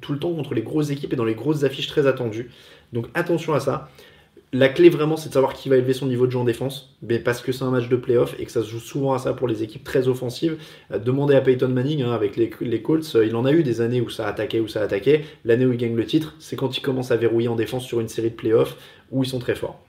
tout 0.00 0.12
le 0.12 0.18
temps 0.18 0.34
contre 0.34 0.54
les 0.54 0.62
grosses 0.62 0.90
équipes 0.90 1.12
et 1.12 1.16
dans 1.16 1.24
les 1.24 1.36
grosses 1.36 1.62
affiches 1.62 1.86
très 1.86 2.08
attendues. 2.08 2.50
Donc, 2.92 3.06
attention 3.14 3.54
à 3.54 3.60
ça 3.60 3.90
la 4.54 4.68
clé 4.68 4.90
vraiment, 4.90 5.16
c'est 5.16 5.30
de 5.30 5.34
savoir 5.34 5.54
qui 5.54 5.70
va 5.70 5.76
élever 5.76 5.94
son 5.94 6.06
niveau 6.06 6.26
de 6.26 6.32
jeu 6.32 6.38
en 6.38 6.44
défense, 6.44 6.94
mais 7.00 7.18
parce 7.18 7.40
que 7.40 7.52
c'est 7.52 7.64
un 7.64 7.70
match 7.70 7.88
de 7.88 7.96
playoff 7.96 8.34
et 8.38 8.44
que 8.44 8.52
ça 8.52 8.62
se 8.62 8.68
joue 8.68 8.80
souvent 8.80 9.14
à 9.14 9.18
ça 9.18 9.32
pour 9.32 9.48
les 9.48 9.62
équipes 9.62 9.82
très 9.82 10.08
offensives. 10.08 10.58
Euh, 10.90 10.98
demandez 10.98 11.34
à 11.34 11.40
Peyton 11.40 11.68
Manning 11.68 12.02
hein, 12.02 12.12
avec 12.12 12.36
les, 12.36 12.82
Colts, 12.82 13.16
euh, 13.16 13.24
il 13.24 13.34
en 13.34 13.46
a 13.46 13.52
eu 13.52 13.62
des 13.62 13.80
années 13.80 14.02
où 14.02 14.10
ça 14.10 14.28
attaquait, 14.28 14.60
où 14.60 14.68
ça 14.68 14.82
attaquait. 14.82 15.22
L'année 15.46 15.64
où 15.64 15.72
il 15.72 15.78
gagne 15.78 15.96
le 15.96 16.04
titre, 16.04 16.34
c'est 16.38 16.56
quand 16.56 16.76
il 16.76 16.82
commence 16.82 17.10
à 17.10 17.16
verrouiller 17.16 17.48
en 17.48 17.56
défense 17.56 17.86
sur 17.86 18.00
une 18.00 18.08
série 18.08 18.30
de 18.30 18.36
playoffs 18.36 18.76
où 19.10 19.24
ils 19.24 19.28
sont 19.28 19.38
très 19.38 19.54
forts. 19.54 19.80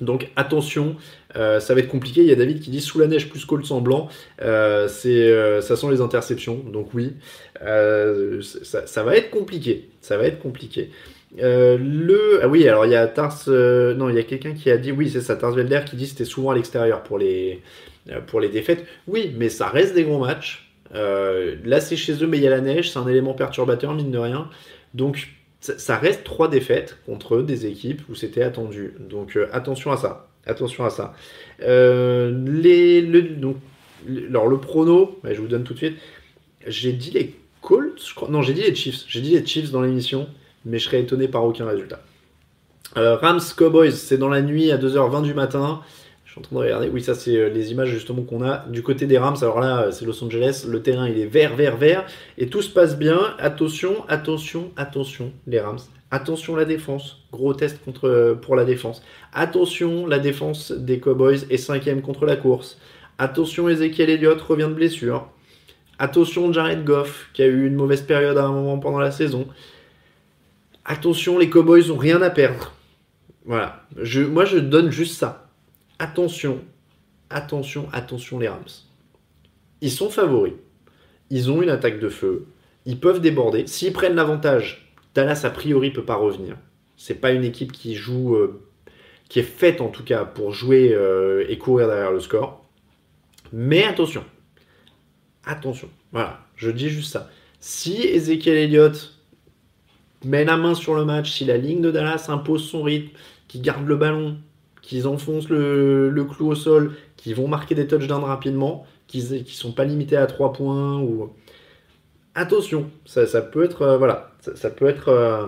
Donc 0.00 0.30
attention, 0.34 0.96
euh, 1.36 1.60
ça 1.60 1.72
va 1.72 1.80
être 1.80 1.88
compliqué. 1.88 2.22
Il 2.22 2.26
y 2.26 2.32
a 2.32 2.34
David 2.34 2.60
qui 2.60 2.70
dit 2.70 2.80
sous 2.80 2.98
la 2.98 3.06
neige 3.06 3.30
plus 3.30 3.44
Colts 3.44 3.70
en 3.70 3.80
blanc, 3.80 4.08
ça 4.40 4.88
sent 4.88 5.90
les 5.90 6.00
interceptions. 6.00 6.56
Donc 6.72 6.92
oui, 6.92 7.14
ça, 7.60 9.02
va 9.04 9.16
être 9.16 9.30
compliqué. 9.30 9.88
Ça 10.00 10.16
va 10.18 10.24
être 10.24 10.40
compliqué. 10.40 10.90
Euh, 11.42 11.76
le 11.78 12.40
ah 12.42 12.48
oui 12.48 12.66
alors 12.66 12.86
il 12.86 12.92
y 12.92 12.94
a 12.94 13.06
Tars 13.06 13.42
euh, 13.48 13.94
non 13.94 14.08
il 14.08 14.16
y 14.16 14.18
a 14.18 14.22
quelqu'un 14.22 14.54
qui 14.54 14.70
a 14.70 14.78
dit 14.78 14.90
oui 14.90 15.10
c'est 15.10 15.20
ça 15.20 15.36
Tars 15.36 15.52
Velder 15.52 15.82
qui 15.84 15.94
dit 15.94 16.06
c'était 16.06 16.24
souvent 16.24 16.50
à 16.50 16.54
l'extérieur 16.54 17.02
pour 17.02 17.18
les 17.18 17.60
euh, 18.10 18.20
pour 18.20 18.40
les 18.40 18.48
défaites. 18.48 18.86
Oui 19.06 19.34
mais 19.36 19.50
ça 19.50 19.68
reste 19.68 19.94
des 19.94 20.04
gros 20.04 20.18
matchs. 20.18 20.62
Là 20.92 21.80
c'est 21.80 21.96
chez 21.96 22.22
eux 22.22 22.26
mais 22.26 22.38
il 22.38 22.42
y 22.42 22.46
a 22.46 22.50
la 22.50 22.60
neige 22.60 22.90
c'est 22.90 22.98
un 22.98 23.06
élément 23.06 23.34
perturbateur 23.34 23.92
mine 23.94 24.10
de 24.10 24.18
rien. 24.18 24.48
Donc 24.94 25.28
ça, 25.60 25.96
reste 25.96 26.22
trois 26.22 26.48
défaites 26.48 26.98
contre 27.06 27.42
des 27.42 27.66
équipes 27.66 28.02
où 28.08 28.14
c'était 28.14 28.42
attendu. 28.42 28.94
Donc 29.00 29.38
attention 29.52 29.90
à 29.92 29.96
ça 29.98 30.28
attention 30.46 30.84
à 30.84 30.90
ça. 30.90 31.12
Les 31.60 33.02
le, 33.02 33.22
donc 33.22 33.56
alors 34.28 34.46
le 34.46 34.58
prono 34.58 35.18
bah, 35.22 35.34
je 35.34 35.40
vous 35.40 35.48
donne 35.48 35.64
tout 35.64 35.74
de 35.74 35.78
suite. 35.78 35.98
J'ai 36.66 36.92
dit 36.92 37.10
les 37.10 37.34
Colts 37.60 38.02
je 38.02 38.14
crois 38.14 38.30
non 38.30 38.40
j'ai 38.40 38.54
dit 38.54 38.62
les 38.62 38.74
Chiefs 38.74 39.04
j'ai 39.06 39.20
dit 39.20 39.32
les 39.32 39.44
Chiefs 39.44 39.70
dans 39.70 39.82
l'émission 39.82 40.28
mais 40.66 40.78
je 40.78 40.84
serais 40.84 41.00
étonné 41.00 41.28
par 41.28 41.44
aucun 41.44 41.64
résultat. 41.64 42.00
Euh, 42.96 43.16
Rams 43.16 43.40
Cowboys, 43.56 43.92
c'est 43.92 44.18
dans 44.18 44.28
la 44.28 44.42
nuit 44.42 44.70
à 44.70 44.78
2h20 44.78 45.22
du 45.22 45.32
matin. 45.32 45.80
Je 46.24 46.32
suis 46.32 46.40
en 46.40 46.42
train 46.42 46.56
de 46.56 46.60
regarder. 46.60 46.88
Oui, 46.88 47.02
ça, 47.02 47.14
c'est 47.14 47.36
euh, 47.36 47.48
les 47.48 47.72
images 47.72 47.88
justement 47.88 48.22
qu'on 48.22 48.42
a 48.42 48.66
du 48.68 48.82
côté 48.82 49.06
des 49.06 49.16
Rams. 49.16 49.36
Alors 49.40 49.60
là, 49.60 49.90
c'est 49.92 50.04
Los 50.04 50.22
Angeles. 50.22 50.66
Le 50.68 50.82
terrain, 50.82 51.08
il 51.08 51.18
est 51.18 51.26
vert, 51.26 51.56
vert, 51.56 51.76
vert. 51.76 52.04
Et 52.36 52.48
tout 52.48 52.62
se 52.62 52.70
passe 52.70 52.98
bien. 52.98 53.18
Attention, 53.38 54.04
attention, 54.08 54.72
attention, 54.76 55.32
les 55.46 55.60
Rams. 55.60 55.78
Attention 56.10 56.56
la 56.56 56.64
défense. 56.64 57.22
Gros 57.32 57.52
test 57.54 57.80
euh, 58.04 58.34
pour 58.34 58.56
la 58.56 58.64
défense. 58.64 59.02
Attention, 59.32 60.06
la 60.06 60.18
défense 60.18 60.72
des 60.72 61.00
Cowboys 61.00 61.40
est 61.50 61.56
cinquième 61.56 62.00
contre 62.00 62.24
la 62.26 62.36
course. 62.36 62.78
Attention, 63.18 63.68
Ezekiel 63.68 64.10
Elliott 64.10 64.40
revient 64.40 64.68
de 64.68 64.74
blessure. 64.74 65.28
Attention, 65.98 66.52
Jared 66.52 66.84
Goff, 66.84 67.30
qui 67.32 67.42
a 67.42 67.46
eu 67.46 67.66
une 67.66 67.74
mauvaise 67.74 68.02
période 68.02 68.36
à 68.36 68.44
un 68.44 68.52
moment 68.52 68.78
pendant 68.78 68.98
la 68.98 69.10
saison. 69.10 69.46
Attention, 70.88 71.36
les 71.36 71.50
Cowboys 71.50 71.88
n'ont 71.88 71.96
rien 71.96 72.22
à 72.22 72.30
perdre. 72.30 72.72
Voilà. 73.44 73.84
Moi, 73.96 74.44
je 74.44 74.58
donne 74.58 74.92
juste 74.92 75.18
ça. 75.18 75.50
Attention, 75.98 76.60
attention, 77.28 77.88
attention, 77.92 78.38
les 78.38 78.46
Rams. 78.46 78.62
Ils 79.80 79.90
sont 79.90 80.10
favoris. 80.10 80.52
Ils 81.30 81.50
ont 81.50 81.60
une 81.60 81.70
attaque 81.70 81.98
de 81.98 82.08
feu. 82.08 82.46
Ils 82.84 83.00
peuvent 83.00 83.20
déborder. 83.20 83.66
S'ils 83.66 83.92
prennent 83.92 84.14
l'avantage, 84.14 84.94
Dallas, 85.12 85.40
a 85.42 85.50
priori, 85.50 85.90
peut 85.90 86.04
pas 86.04 86.14
revenir. 86.14 86.56
C'est 86.96 87.20
pas 87.20 87.32
une 87.32 87.44
équipe 87.44 87.72
qui 87.72 87.96
joue, 87.96 88.36
euh, 88.36 88.62
qui 89.28 89.40
est 89.40 89.42
faite 89.42 89.80
en 89.80 89.88
tout 89.88 90.04
cas 90.04 90.24
pour 90.24 90.52
jouer 90.52 90.92
euh, 90.92 91.44
et 91.48 91.58
courir 91.58 91.88
derrière 91.88 92.12
le 92.12 92.20
score. 92.20 92.64
Mais 93.52 93.82
attention. 93.82 94.24
Attention. 95.44 95.88
Voilà. 96.12 96.46
Je 96.54 96.70
dis 96.70 96.90
juste 96.90 97.12
ça. 97.12 97.28
Si 97.58 98.02
Ezekiel 98.02 98.56
Elliott 98.56 99.15
met 100.24 100.44
la 100.44 100.56
main 100.56 100.74
sur 100.74 100.94
le 100.94 101.04
match, 101.04 101.32
si 101.32 101.44
la 101.44 101.56
ligne 101.56 101.80
de 101.80 101.90
Dallas 101.90 102.26
impose 102.28 102.68
son 102.68 102.82
rythme, 102.82 103.10
qui 103.48 103.60
garde 103.60 103.86
le 103.86 103.96
ballon, 103.96 104.36
qu'ils 104.82 105.06
enfoncent 105.06 105.48
le, 105.48 106.26
clou 106.28 106.48
au 106.48 106.54
sol, 106.54 106.94
qui 107.16 107.34
vont 107.34 107.48
marquer 107.48 107.74
des 107.74 107.86
touchdowns 107.86 108.24
rapidement, 108.24 108.86
qui 109.06 109.22
ne 109.22 109.44
sont 109.44 109.72
pas 109.72 109.84
limités 109.84 110.16
à 110.16 110.26
3 110.26 110.52
points 110.52 111.00
attention, 112.36 112.90
ça, 113.06 113.40
peut 113.40 113.64
être 113.64 113.82
euh, 113.82 113.98
voilà, 113.98 114.30
ça, 114.54 114.70
peut 114.70 114.86
être 114.86 115.08
euh, 115.08 115.46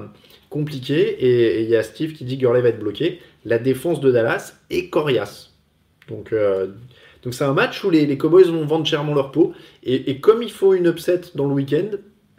compliqué 0.50 1.00
et 1.00 1.62
il 1.62 1.68
y 1.68 1.76
a 1.76 1.82
Steve 1.82 2.14
qui 2.14 2.24
dit 2.24 2.36
que 2.36 2.40
Gurley 2.42 2.62
va 2.62 2.70
être 2.70 2.80
bloqué. 2.80 3.20
La 3.44 3.58
défense 3.58 4.00
de 4.00 4.10
Dallas 4.10 4.54
est 4.70 4.88
coriace. 4.88 5.52
Donc 6.08 6.32
euh, 6.32 6.68
donc 7.22 7.34
c'est 7.34 7.44
un 7.44 7.52
match 7.52 7.84
où 7.84 7.90
les, 7.90 8.16
Cowboys 8.16 8.44
vont 8.44 8.64
vendre 8.64 8.86
chèrement 8.86 9.14
leur 9.14 9.30
peau 9.30 9.52
et, 9.82 10.20
comme 10.20 10.42
il 10.42 10.50
faut 10.50 10.74
une 10.74 10.86
upset 10.86 11.20
dans 11.34 11.46
le 11.46 11.52
week-end, 11.52 11.90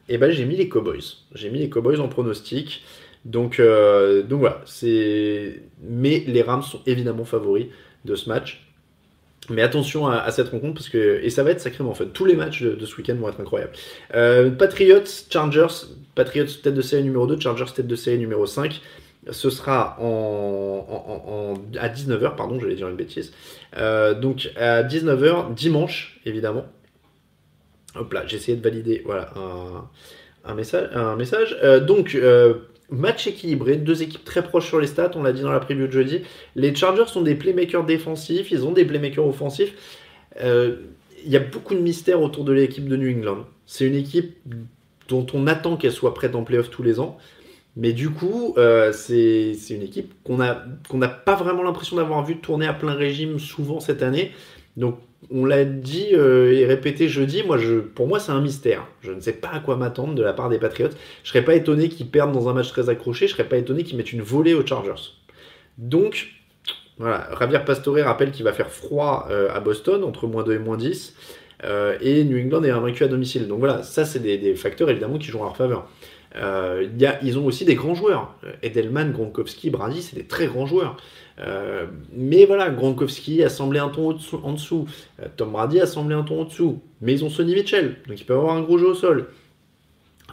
eh 0.10 0.18
ben 0.18 0.32
j'ai 0.32 0.46
mis 0.46 0.56
les 0.56 0.70
Cowboys. 0.70 1.04
J'ai 1.34 1.50
mis 1.50 1.60
les 1.60 1.70
Cowboys 1.70 2.00
en 2.00 2.08
pronostic. 2.08 2.84
Donc, 3.26 3.60
euh, 3.60 4.24
donc 4.24 4.40
voilà. 4.40 4.64
Mais 5.82 6.24
les 6.28 6.42
Rams 6.42 6.64
sont 6.64 6.82
évidemment 6.86 7.26
favoris 7.26 7.68
de 8.06 8.16
ce 8.16 8.30
match. 8.30 8.66
Mais 9.50 9.62
attention 9.64 10.08
à, 10.08 10.30
cette 10.32 10.50
rencontre 10.50 10.76
parce 10.76 10.90
que 10.90 11.20
et 11.24 11.30
ça 11.30 11.44
va 11.44 11.52
être 11.52 11.60
sacrément 11.62 11.94
fun. 11.94 12.06
Tous 12.14 12.26
les 12.26 12.36
matchs 12.36 12.62
de, 12.62 12.86
ce 12.86 12.96
week-end 12.98 13.16
vont 13.16 13.30
être 13.30 13.40
incroyables. 13.40 13.72
Euh, 14.14 14.52
Patriots, 14.52 15.06
Chargers, 15.30 15.88
Patriots 16.14 16.46
tête 16.62 16.76
de 16.76 16.82
série 16.82 17.04
numéro 17.04 17.26
2, 17.26 17.40
Chargers 17.40 17.72
tête 17.74 17.88
de 17.88 17.96
série 17.96 18.20
numéro 18.20 18.46
5. 18.46 18.80
Ce 19.32 19.50
sera 19.50 19.98
en, 20.00 21.56
à 21.80 21.90
19h, 21.90 22.36
pardon, 22.36 22.60
j'allais 22.60 22.76
dire 22.76 22.88
une 22.88 22.96
bêtise. 22.96 23.34
Euh, 23.78 24.14
donc 24.14 24.52
à 24.56 24.84
19h, 24.84 25.54
dimanche, 25.54 26.20
évidemment. 26.26 26.66
Hop 27.96 28.14
là, 28.14 28.24
j'ai 28.28 28.38
essayé 28.38 28.58
de 28.58 28.64
valider 28.64 29.02
voilà, 29.06 29.34
un, 30.46 30.54
message. 30.54 30.90
Un 30.94 31.16
message. 31.16 31.58
Euh, 31.64 31.80
donc, 31.80 32.16
euh, 32.16 32.56
match 32.90 33.28
équilibré, 33.28 33.76
deux 33.78 34.04
équipes 34.04 34.24
très 34.24 34.44
proches 34.44 34.68
sur 34.68 34.80
les 34.80 34.88
stats, 34.88 35.12
on 35.16 35.24
l'a 35.24 35.34
dit 35.34 35.42
dans 35.42 35.52
la 35.52 35.60
preview 35.60 35.88
de 35.88 35.92
jeudi. 35.92 36.22
Les 36.56 36.74
Chargers 36.76 37.08
sont 37.08 37.22
des 37.22 37.36
playmakers 37.36 37.86
défensifs, 37.86 38.52
ils 38.52 38.66
ont 38.66 38.72
des 38.72 38.86
playmakers 38.86 39.26
offensifs. 39.26 39.74
Euh, 40.42 40.78
il 41.24 41.32
y 41.32 41.36
a 41.36 41.42
beaucoup 41.42 41.76
de 41.76 41.82
mystères 41.82 42.22
autour 42.22 42.46
de 42.46 42.54
l'équipe 42.54 42.88
de 42.88 42.96
New 42.96 43.18
England. 43.18 43.46
C'est 43.66 43.86
une 43.86 43.96
équipe 43.96 44.38
dont 45.10 45.26
on 45.34 45.48
attend 45.48 45.76
qu'elle 45.76 45.92
soit 45.92 46.14
prête 46.14 46.36
en 46.36 46.44
playoff 46.44 46.70
tous 46.70 46.84
les 46.84 47.00
ans. 47.00 47.18
Mais 47.76 47.94
du 47.94 48.10
coup, 48.10 48.56
c'est 48.94 49.54
une 49.70 49.82
équipe 49.82 50.14
qu'on 50.24 50.38
n'a 50.38 51.08
pas 51.10 51.36
vraiment 51.36 51.62
l'impression 51.64 51.98
d'avoir 51.98 52.24
vu 52.26 52.38
tourner 52.38 52.68
à 52.68 52.74
plein 52.74 52.94
régime 52.94 53.38
souvent 53.38 53.80
cette 53.80 54.02
année. 54.02 54.32
Donc 54.78 54.98
on 55.32 55.46
l'a 55.46 55.66
dit 55.66 56.10
euh, 56.14 56.54
et 56.54 56.66
répété 56.66 57.10
jeudi, 57.10 57.44
moi 57.44 57.58
pour 57.96 58.08
moi 58.08 58.20
c'est 58.20 58.32
un 58.32 58.42
mystère. 58.42 58.88
Je 59.02 59.12
ne 59.12 59.20
sais 59.20 59.34
pas 59.34 59.50
à 59.50 59.60
quoi 59.60 59.76
m'attendre 59.76 60.16
de 60.16 60.24
la 60.24 60.34
part 60.34 60.50
des 60.50 60.60
Patriots. 60.60 60.90
Je 61.24 61.30
serais 61.30 61.44
pas 61.44 61.56
étonné 61.56 61.90
qu'ils 61.90 62.10
perdent 62.10 62.32
dans 62.32 62.50
un 62.50 62.54
match 62.54 62.70
très 62.70 62.90
accroché, 62.90 63.28
je 63.28 63.34
serais 63.34 63.48
pas 63.48 63.58
étonné 63.58 63.84
qu'ils 63.84 63.98
mettent 63.98 64.14
une 64.14 64.22
volée 64.22 64.54
aux 64.54 64.66
Chargers. 64.66 65.14
Donc 65.78 66.28
voilà, 66.98 67.30
Javier 67.40 67.60
Pastore 67.66 67.98
rappelle 67.98 68.32
qu'il 68.32 68.44
va 68.44 68.54
faire 68.54 68.70
froid 68.70 69.28
euh, 69.30 69.50
à 69.54 69.60
Boston 69.60 70.04
entre 70.04 70.28
moins 70.28 70.44
2 70.44 70.54
et 70.54 70.60
moins 70.60 70.78
10. 70.78 71.16
Euh, 71.64 71.98
et 72.02 72.24
New 72.24 72.38
England 72.38 72.64
est 72.64 72.72
invaincu 72.72 73.04
à 73.04 73.08
domicile. 73.08 73.48
Donc 73.48 73.60
voilà, 73.60 73.84
ça 73.84 74.06
c'est 74.06 74.20
des, 74.20 74.56
facteurs 74.56 74.90
évidemment 74.90 75.18
qui 75.18 75.28
jouent 75.28 75.40
en 75.40 75.46
leur 75.46 75.58
faveur. 75.58 75.88
Y 76.36 77.06
a, 77.06 77.20
ils 77.24 77.38
ont 77.40 77.46
aussi 77.46 77.66
des 77.66 77.76
grands 77.76 77.96
joueurs. 77.96 78.36
Edelman, 78.62 79.12
Gronkowski, 79.12 79.70
Brady, 79.70 80.02
c'est 80.02 80.16
des 80.16 80.26
très 80.26 80.48
grands 80.48 80.66
joueurs. 80.66 80.98
Euh, 81.42 81.86
mais 82.12 82.46
voilà, 82.46 82.70
Gronkowski 82.70 83.44
a 83.44 83.50
semblé 83.50 83.80
un 83.80 83.90
ton 83.90 84.18
en 84.44 84.54
dessous. 84.54 84.88
Euh, 85.22 85.28
Tom 85.36 85.52
Brady 85.52 85.80
a 85.80 85.86
semblé 85.86 86.16
un 86.16 86.24
ton 86.24 86.42
en 86.42 86.46
dessous. 86.46 86.82
Mais 87.02 87.14
ils 87.14 87.24
ont 87.24 87.30
Sonny 87.30 87.54
Mitchell, 87.54 87.98
donc 88.08 88.20
ils 88.20 88.26
peuvent 88.26 88.40
avoir 88.40 88.56
un 88.56 88.62
gros 88.62 88.78
jeu 88.78 88.88
au 88.88 88.96
sol. 88.96 89.30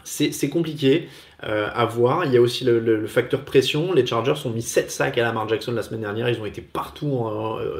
C'est 0.05 0.49
compliqué 0.49 1.09
euh, 1.45 1.69
à 1.75 1.85
voir. 1.85 2.25
Il 2.25 2.33
y 2.33 2.37
a 2.37 2.41
aussi 2.41 2.65
le, 2.65 3.07
facteur 3.07 3.43
pression. 3.43 3.93
Les 3.93 4.07
Chargers 4.07 4.35
ont 4.45 4.51
mis 4.51 4.63
7 4.63 4.91
sacs 4.91 5.19
à 5.19 5.23
Lamar 5.23 5.49
Jackson 5.49 5.73
la 5.73 5.83
semaine 5.83 6.01
dernière. 6.01 6.29
Ils 6.29 6.41
ont 6.41 6.47
été 6.47 6.63
partout 6.63 7.27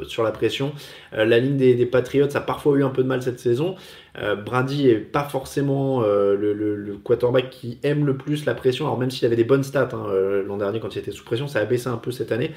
sur 0.07 0.23
la 0.23 0.31
pression. 0.31 0.73
la 1.11 1.39
ligne 1.39 1.57
des, 1.57 1.85
Patriots 1.85 2.35
a 2.35 2.41
parfois 2.41 2.77
eu 2.77 2.83
un 2.83 2.89
peu 2.89 3.03
de 3.03 3.07
mal 3.07 3.21
cette 3.21 3.39
saison. 3.39 3.75
Brady 4.45 4.89
est 4.89 4.95
pas 4.95 5.23
forcément 5.23 6.01
le, 6.01 6.97
quarterback 7.03 7.49
qui 7.49 7.79
aime 7.83 8.05
le 8.05 8.15
plus 8.15 8.45
la 8.45 8.53
pression. 8.53 8.85
Alors 8.85 8.97
même 8.97 9.11
s'il 9.11 9.25
avait 9.25 9.35
des 9.35 9.43
bonnes 9.43 9.63
stats 9.63 9.89
hein, 9.93 10.07
l'an 10.45 10.57
dernier 10.57 10.79
quand 10.79 10.95
il 10.95 10.99
était 10.99 11.11
sous 11.11 11.23
pression, 11.23 11.47
ça 11.47 11.59
a 11.59 11.65
baissé 11.65 11.87
un 11.87 11.97
peu 11.97 12.11
cette 12.11 12.31
année. 12.31 12.51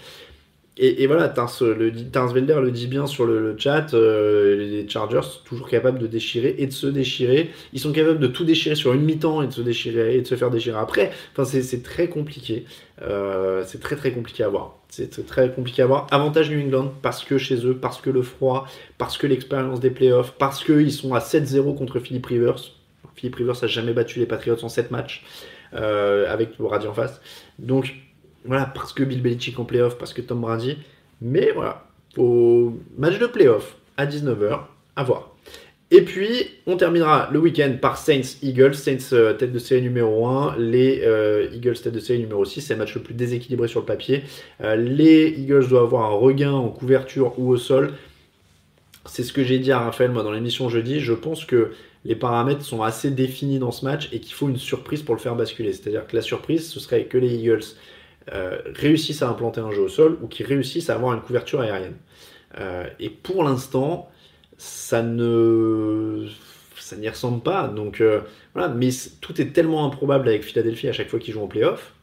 Et, 0.82 1.06
voilà, 1.06 1.28
Tars, 1.28 1.54
le, 1.60 1.90
le 1.90 2.70
dit 2.70 2.86
bien 2.86 3.06
sur 3.06 3.26
le, 3.26 3.54
chat, 3.58 3.92
euh, 3.92 4.56
les 4.56 4.88
Chargers 4.88 5.20
sont 5.22 5.40
toujours 5.44 5.68
capables 5.68 5.98
de 5.98 6.06
déchirer 6.06 6.54
et 6.56 6.66
de 6.66 6.72
se 6.72 6.86
déchirer. 6.86 7.50
Ils 7.74 7.80
sont 7.80 7.92
capables 7.92 8.18
de 8.18 8.26
tout 8.26 8.44
déchirer 8.44 8.74
sur 8.74 8.94
une 8.94 9.02
mi-temps 9.02 9.42
et 9.42 9.46
de 9.46 9.52
se 9.52 9.60
déchirer 9.60 10.16
et 10.16 10.22
de 10.22 10.26
se 10.26 10.36
faire 10.36 10.50
déchirer 10.50 10.78
après. 10.78 11.10
Enfin, 11.36 11.44
c'est 11.44 11.82
très 11.82 12.08
compliqué. 12.08 12.64
Euh, 13.02 13.62
c'est 13.66 13.80
très 13.80 13.94
très 13.94 14.12
compliqué 14.12 14.42
à 14.42 14.48
voir. 14.48 14.78
C'est 14.88 15.26
très 15.26 15.52
compliqué 15.52 15.82
à 15.82 15.86
voir. 15.86 16.06
Avantage 16.12 16.50
New 16.50 16.58
England 16.58 16.94
parce 17.02 17.24
que 17.24 17.36
chez 17.36 17.66
eux, 17.66 17.76
parce 17.76 18.00
que 18.00 18.08
le 18.08 18.22
froid, 18.22 18.66
parce 18.96 19.18
que 19.18 19.26
l'expérience 19.26 19.80
des 19.80 19.90
playoffs, 19.90 20.32
parce 20.38 20.64
qu'ils 20.64 20.92
sont 20.92 21.12
à 21.12 21.18
7-0 21.18 21.76
contre 21.76 21.98
Philip 21.98 22.24
Rivers. 22.24 22.72
Philip 23.16 23.34
Rivers 23.34 23.56
n'a 23.60 23.68
jamais 23.68 23.92
battu 23.92 24.18
les 24.18 24.24
Patriots 24.24 24.64
en 24.64 24.70
7 24.70 24.90
matchs 24.90 25.26
euh, 25.74 26.32
avec 26.32 26.58
le 26.58 26.64
en 26.64 26.94
face. 26.94 27.20
Donc 27.58 27.94
voilà, 28.44 28.66
parce 28.66 28.92
que 28.92 29.02
Bill 29.02 29.22
Belichick 29.22 29.58
en 29.58 29.64
playoff, 29.64 29.98
parce 29.98 30.12
que 30.12 30.22
Tom 30.22 30.40
Brady. 30.40 30.78
Mais 31.20 31.52
voilà, 31.52 31.86
au 32.16 32.74
match 32.96 33.18
de 33.18 33.26
playoff 33.26 33.76
à 33.96 34.06
19h, 34.06 34.60
à 34.96 35.02
voir. 35.02 35.34
Et 35.92 36.02
puis, 36.02 36.28
on 36.66 36.76
terminera 36.76 37.28
le 37.32 37.40
week-end 37.40 37.76
par 37.80 37.98
Saints-Eagles. 37.98 38.74
Saints, 38.74 39.12
euh, 39.12 39.32
tête 39.34 39.52
de 39.52 39.58
série 39.58 39.82
numéro 39.82 40.24
1, 40.24 40.56
les 40.56 41.02
euh, 41.02 41.48
Eagles 41.52 41.80
tête 41.80 41.92
de 41.92 41.98
série 41.98 42.20
numéro 42.20 42.44
6. 42.44 42.60
C'est 42.60 42.74
le 42.74 42.78
match 42.78 42.94
le 42.94 43.02
plus 43.02 43.14
déséquilibré 43.14 43.66
sur 43.66 43.80
le 43.80 43.86
papier. 43.86 44.22
Euh, 44.62 44.76
les 44.76 45.34
Eagles 45.36 45.66
doivent 45.68 45.82
avoir 45.82 46.04
un 46.04 46.14
regain 46.14 46.52
en 46.52 46.68
couverture 46.68 47.36
ou 47.38 47.50
au 47.50 47.56
sol. 47.56 47.94
C'est 49.04 49.24
ce 49.24 49.32
que 49.32 49.42
j'ai 49.42 49.58
dit 49.58 49.72
à 49.72 49.80
Raphaël 49.80 50.12
moi 50.12 50.22
dans 50.22 50.30
l'émission 50.30 50.68
jeudi. 50.68 51.00
Je 51.00 51.12
pense 51.12 51.44
que 51.44 51.72
les 52.04 52.14
paramètres 52.14 52.62
sont 52.62 52.82
assez 52.82 53.10
définis 53.10 53.58
dans 53.58 53.72
ce 53.72 53.84
match 53.84 54.08
et 54.12 54.20
qu'il 54.20 54.34
faut 54.34 54.48
une 54.48 54.58
surprise 54.58 55.02
pour 55.02 55.16
le 55.16 55.20
faire 55.20 55.34
basculer. 55.34 55.72
C'est-à-dire 55.72 56.06
que 56.06 56.14
la 56.14 56.22
surprise, 56.22 56.70
ce 56.70 56.78
serait 56.78 57.04
que 57.04 57.18
les 57.18 57.34
Eagles 57.34 57.64
réussissent 58.74 59.22
à 59.22 59.28
implanter 59.28 59.60
un 59.60 59.70
jeu 59.72 59.82
au 59.82 59.88
sol 59.88 60.18
ou 60.22 60.26
qui 60.26 60.44
réussissent 60.44 60.90
à 60.90 60.94
avoir 60.94 61.14
une 61.14 61.20
couverture 61.20 61.60
aérienne. 61.60 61.96
Euh, 62.58 62.86
et 62.98 63.10
pour 63.10 63.44
l'instant, 63.44 64.10
ça 64.58 65.02
ne 65.02 66.26
ça 66.76 66.96
n'y 66.96 67.08
ressemble 67.08 67.42
pas. 67.42 67.68
Donc 67.68 68.00
euh, 68.00 68.20
voilà, 68.54 68.68
mais 68.68 68.90
tout 69.20 69.40
est 69.40 69.52
tellement 69.52 69.86
improbable 69.86 70.28
avec 70.28 70.42
Philadelphie 70.42 70.88
à 70.88 70.92
chaque 70.92 71.08
fois 71.08 71.18
qu'ils 71.18 71.34
jouent 71.34 71.42
en 71.42 71.48
playoff. 71.48 71.94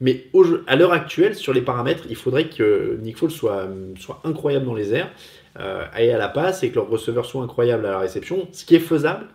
Mais 0.00 0.26
à 0.68 0.76
l'heure 0.76 0.92
actuelle, 0.92 1.34
sur 1.34 1.52
les 1.52 1.60
paramètres, 1.60 2.04
il 2.08 2.14
faudrait 2.14 2.48
que 2.48 2.98
Nick 3.02 3.16
Foles 3.16 3.32
soit, 3.32 3.68
soit 3.98 4.20
incroyable 4.22 4.64
dans 4.64 4.74
les 4.74 4.94
airs, 4.94 5.10
euh, 5.58 5.84
et 5.98 6.12
à 6.12 6.18
la 6.18 6.28
passe, 6.28 6.62
et 6.62 6.70
que 6.70 6.76
leur 6.76 6.88
receveur 6.88 7.26
soit 7.26 7.42
incroyable 7.42 7.84
à 7.84 7.90
la 7.90 7.98
réception, 7.98 8.46
ce 8.52 8.64
qui 8.64 8.76
est 8.76 8.80
faisable, 8.80 9.26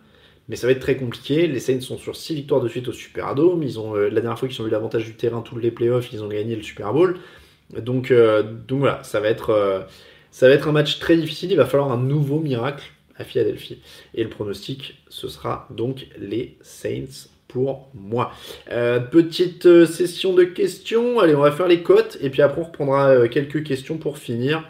mais 0.48 0.56
ça 0.56 0.66
va 0.66 0.72
être 0.72 0.80
très 0.80 0.96
compliqué. 0.96 1.46
Les 1.46 1.60
Saints 1.60 1.80
sont 1.80 1.98
sur 1.98 2.16
6 2.16 2.34
victoires 2.34 2.60
de 2.60 2.68
suite 2.68 2.88
au 2.88 2.92
Superdome. 2.92 3.62
Ils 3.62 3.78
ont, 3.78 3.96
euh, 3.96 4.08
la 4.08 4.20
dernière 4.20 4.38
fois 4.38 4.48
qu'ils 4.48 4.60
ont 4.62 4.66
eu 4.66 4.70
l'avantage 4.70 5.04
du 5.04 5.14
terrain, 5.14 5.40
tous 5.40 5.58
les 5.58 5.70
playoffs, 5.70 6.12
ils 6.12 6.22
ont 6.22 6.28
gagné 6.28 6.54
le 6.54 6.62
Super 6.62 6.92
Bowl. 6.92 7.18
Donc, 7.76 8.10
euh, 8.10 8.42
voilà, 8.68 9.02
ça 9.02 9.20
va, 9.20 9.28
être, 9.28 9.50
euh, 9.50 9.80
ça 10.30 10.48
va 10.48 10.54
être 10.54 10.68
un 10.68 10.72
match 10.72 10.98
très 10.98 11.16
difficile. 11.16 11.50
Il 11.50 11.56
va 11.56 11.64
falloir 11.64 11.90
un 11.90 11.96
nouveau 11.96 12.40
miracle 12.40 12.84
à 13.16 13.24
Philadelphie. 13.24 13.80
Et 14.14 14.22
le 14.22 14.28
pronostic, 14.28 15.02
ce 15.08 15.28
sera 15.28 15.66
donc 15.70 16.06
les 16.18 16.58
Saints 16.60 17.28
pour 17.48 17.88
moi. 17.94 18.32
petite 18.66 19.86
session 19.86 20.34
de 20.34 20.42
questions. 20.42 21.20
Allez, 21.20 21.36
on 21.36 21.40
va 21.40 21.52
faire 21.52 21.68
les 21.68 21.82
cotes. 21.82 22.18
Et 22.20 22.28
puis 22.28 22.42
après, 22.42 22.60
on 22.60 22.64
reprendra 22.64 23.28
quelques 23.28 23.62
questions 23.62 23.96
pour 23.96 24.18
finir 24.18 24.68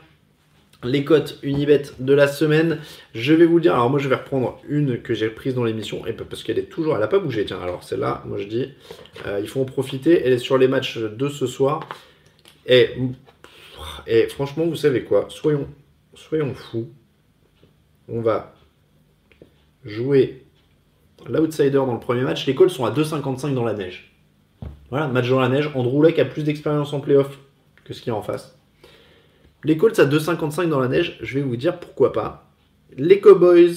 les 0.85 1.05
cotes 1.05 1.39
Unibet 1.43 1.83
de 1.99 2.13
la 2.13 2.29
semaine. 2.29 2.79
Je 3.15 3.35
vais 3.35 3.47
vous 3.47 3.57
le 3.57 3.63
dire. 3.63 3.75
Alors 3.75 3.91
moi 3.91 3.99
je 3.99 4.09
vais 4.09 4.17
reprendre 4.17 4.61
une 4.69 5.01
que 5.01 5.15
j'ai 5.15 5.29
prise 5.29 5.55
dans 5.55 5.65
l'émission 5.65 6.07
et 6.07 6.13
parce 6.13 6.43
qu'elle 6.43 6.59
est 6.59 6.71
toujours, 6.71 6.95
elle 6.95 7.01
n'a 7.01 7.09
pas 7.09 7.19
bougé. 7.19 7.45
Tiens, 7.45 7.61
alors 7.61 7.83
celle-là, 7.85 8.23
moi 8.27 8.39
je 8.39 8.45
dis, 8.45 8.73
euh, 9.27 9.41
il 9.41 9.49
faut 9.49 9.61
en 9.61 9.65
profiter. 9.65 10.23
Elle 10.25 10.33
est 10.33 10.39
sur 10.39 10.59
les 10.59 10.69
matchs 10.69 10.99
de 10.99 11.29
ce 11.29 11.47
soir. 11.47 11.89
Et, 12.67 12.97
franchement, 14.29 14.65
vous 14.65 14.77
savez 14.77 15.05
quoi? 15.05 15.27
Soyons, 15.29 15.69
soyons 16.15 16.55
fous. 16.55 16.91
On 18.09 18.21
va 18.21 18.55
jouer 19.85 20.45
l'outsider 21.29 21.71
dans 21.71 21.93
le 21.93 22.01
premier 22.01 22.23
match. 22.23 22.47
Les 22.47 22.55
calls 22.55 22.71
sont 22.71 22.85
à 22.85 22.91
2,55 22.91 23.55
dans 23.55 23.65
la 23.65 23.75
neige. 23.75 24.15
Voilà, 24.91 25.09
match 25.09 25.29
dans 25.29 25.41
la 25.41 25.49
neige. 25.49 25.71
Andrew 25.75 26.03
Luck 26.03 26.19
a 26.19 26.25
plus 26.25 26.45
d'expérience 26.45 26.93
en 26.93 27.01
playoff 27.01 27.39
que 27.85 27.93
ce 27.93 28.01
qu'il 28.01 28.13
y 28.13 28.15
a 28.15 28.17
en 28.17 28.23
face. 28.23 28.54
Les 29.65 29.79
Colts 29.79 29.99
à 29.99 30.05
2,55 30.05 30.69
dans 30.69 30.79
la 30.79 30.89
neige, 30.89 31.19
je 31.23 31.39
vais 31.39 31.45
vous 31.45 31.57
dire 31.57 31.81
pourquoi 31.81 32.13
pas. 32.13 32.51
Les 32.99 33.21
Cowboys, 33.21 33.73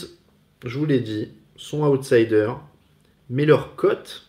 je 0.66 0.78
vous 0.78 0.86
l'ai 0.86 1.00
dit, 1.00 1.30
sont 1.56 1.88
outsiders, 1.88 2.60
mais 3.30 3.46
leur 3.46 3.76
cote, 3.76 4.28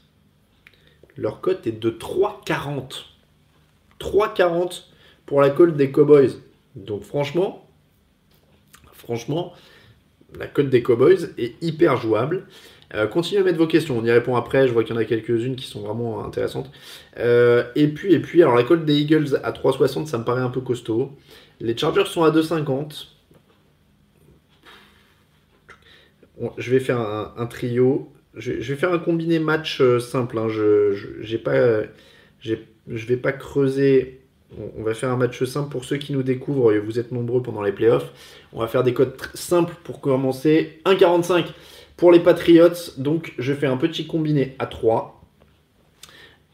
leur 1.17 1.41
cote 1.41 1.67
est 1.67 1.73
de 1.73 1.91
3,40. 1.91 3.07
3,40 3.99 4.83
pour 5.27 5.41
la 5.41 5.51
cote 5.51 5.77
des 5.77 5.91
Cowboys. 5.91 6.31
Donc 6.77 7.03
franchement, 7.03 7.69
franchement, 8.93 9.53
la 10.39 10.47
cote 10.47 10.71
des 10.71 10.85
Cowboys 10.85 11.31
est 11.39 11.61
hyper 11.61 11.97
jouable. 11.97 12.47
Euh, 12.95 13.07
continuez 13.07 13.43
à 13.43 13.45
mettre 13.45 13.59
vos 13.59 13.67
questions, 13.67 13.99
on 13.99 14.05
y 14.05 14.11
répond 14.11 14.37
après. 14.37 14.67
Je 14.67 14.73
vois 14.73 14.83
qu'il 14.83 14.95
y 14.95 14.99
en 14.99 15.01
a 15.01 15.05
quelques-unes 15.05 15.57
qui 15.57 15.67
sont 15.67 15.81
vraiment 15.81 16.25
intéressantes. 16.25 16.71
Euh, 17.19 17.65
et 17.75 17.89
puis, 17.89 18.13
et 18.15 18.21
puis, 18.21 18.43
alors 18.43 18.55
la 18.55 18.63
cote 18.63 18.85
des 18.85 18.99
Eagles 18.99 19.41
à 19.43 19.53
3,60, 19.53 20.07
ça 20.07 20.19
me 20.19 20.25
paraît 20.25 20.41
un 20.41 20.51
peu 20.51 20.61
costaud. 20.61 21.13
Les 21.61 21.77
Chargers 21.77 22.07
sont 22.07 22.25
à 22.25 22.31
2,50. 22.31 23.09
Je 26.57 26.71
vais 26.71 26.81
faire 26.81 27.01
un, 27.01 27.47
trio. 27.47 28.13
Je, 28.35 28.53
vais 28.53 28.77
faire 28.77 28.93
un 28.93 28.99
combiné 28.99 29.39
match 29.39 29.81
euh, 29.81 29.99
simple. 29.99 30.39
Hein. 30.39 30.49
Je, 30.49 30.95
je, 31.21 31.37
pas, 31.37 31.83
je 32.41 32.55
vais 32.87 33.17
pas 33.17 33.33
creuser. 33.33 34.21
On, 34.79 34.83
va 34.83 34.95
faire 34.95 35.11
un 35.11 35.17
match 35.17 35.45
simple 35.45 35.69
pour 35.69 35.85
ceux 35.85 35.97
qui 35.97 36.13
nous 36.13 36.23
découvrent. 36.23 36.73
Vous 36.73 36.99
êtes 36.99 37.13
nombreux 37.13 37.43
pendant 37.43 37.61
les 37.61 37.73
playoffs. 37.73 38.13
On 38.53 38.61
va 38.61 38.69
faire 38.69 38.83
des 38.83 38.95
codes 38.95 39.15
simples 39.35 39.75
pour 39.85 40.01
commencer. 40.01 40.81
1,45 40.87 41.49
pour 41.99 42.11
les 42.11 42.21
Patriots. 42.21 42.95
Donc 42.97 43.35
je 43.39 43.53
fais 43.53 43.67
un 43.67 43.77
petit 43.77 44.07
combiné 44.07 44.57
à 44.59 44.67
3. 44.67 45.23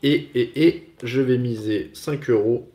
Et, 0.02 0.28
et, 0.34 0.66
et 0.66 0.88
je 1.04 1.20
vais 1.20 1.38
miser 1.38 1.90
5 1.94 2.28
euros 2.28 2.68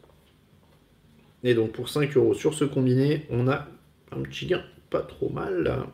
et 1.44 1.54
donc 1.54 1.72
pour 1.72 1.90
5 1.90 2.16
euros 2.18 2.34
sur 2.34 2.54
ce 2.54 2.66
combiné, 2.66 3.26
on 3.30 3.48
a 3.48 3.68
un 4.12 4.22
petit 4.22 4.46
gain 4.46 4.62
pas 4.90 5.02
trop 5.02 5.30
mal 5.30 5.86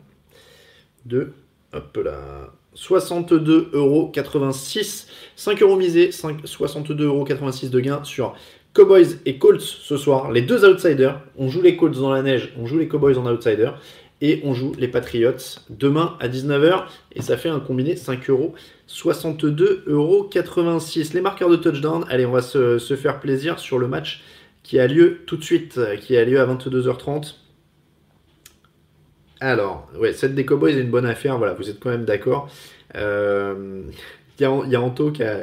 de 1.04 1.32
hop 1.72 1.98
là 2.04 2.52
62,86 2.74 3.74
euros. 3.74 4.12
5 5.36 5.62
euros 5.62 5.76
misés, 5.76 6.10
62,86 6.10 7.04
euros 7.04 7.24
de 7.24 7.80
gain 7.80 8.04
sur 8.04 8.34
Cowboys 8.74 9.18
et 9.24 9.38
Colts 9.38 9.62
ce 9.62 9.96
soir. 9.96 10.30
Les 10.30 10.42
deux 10.42 10.68
outsiders. 10.68 11.22
On 11.38 11.48
joue 11.48 11.62
les 11.62 11.76
Colts 11.76 11.98
dans 11.98 12.12
la 12.12 12.22
neige, 12.22 12.52
on 12.58 12.66
joue 12.66 12.78
les 12.78 12.88
Cowboys 12.88 13.16
en 13.16 13.26
outsider. 13.26 13.70
Et 14.20 14.40
on 14.44 14.54
joue 14.54 14.72
les 14.78 14.88
Patriots 14.88 15.60
demain 15.68 16.16
à 16.20 16.28
19h. 16.28 16.84
Et 17.12 17.22
ça 17.22 17.36
fait 17.36 17.48
un 17.48 17.60
combiné 17.60 17.96
5 17.96 18.30
euros. 18.30 18.54
62,86 18.88 19.88
euros. 19.88 20.30
Les 21.14 21.20
marqueurs 21.20 21.50
de 21.50 21.56
touchdown. 21.56 22.04
Allez, 22.08 22.26
on 22.26 22.32
va 22.32 22.42
se, 22.42 22.78
se, 22.78 22.96
faire 22.96 23.20
plaisir 23.20 23.58
sur 23.58 23.78
le 23.78 23.88
match 23.88 24.22
qui 24.62 24.80
a 24.80 24.86
lieu 24.86 25.20
tout 25.26 25.36
de 25.36 25.44
suite, 25.44 25.78
qui 26.00 26.16
a 26.16 26.24
lieu 26.24 26.40
à 26.40 26.46
22h30. 26.46 27.34
Alors, 29.40 29.88
ouais, 29.98 30.12
cette 30.12 30.34
des 30.34 30.46
Cowboys 30.46 30.76
est 30.76 30.80
une 30.80 30.90
bonne 30.90 31.06
affaire. 31.06 31.38
Voilà, 31.38 31.54
vous 31.54 31.68
êtes 31.68 31.78
quand 31.78 31.90
même 31.90 32.04
d'accord. 32.04 32.48
Euh, 32.94 33.82
il 34.38 34.42
y, 34.42 34.44
a 34.44 34.80
Anto 34.80 35.10
qui 35.10 35.22
a, 35.22 35.40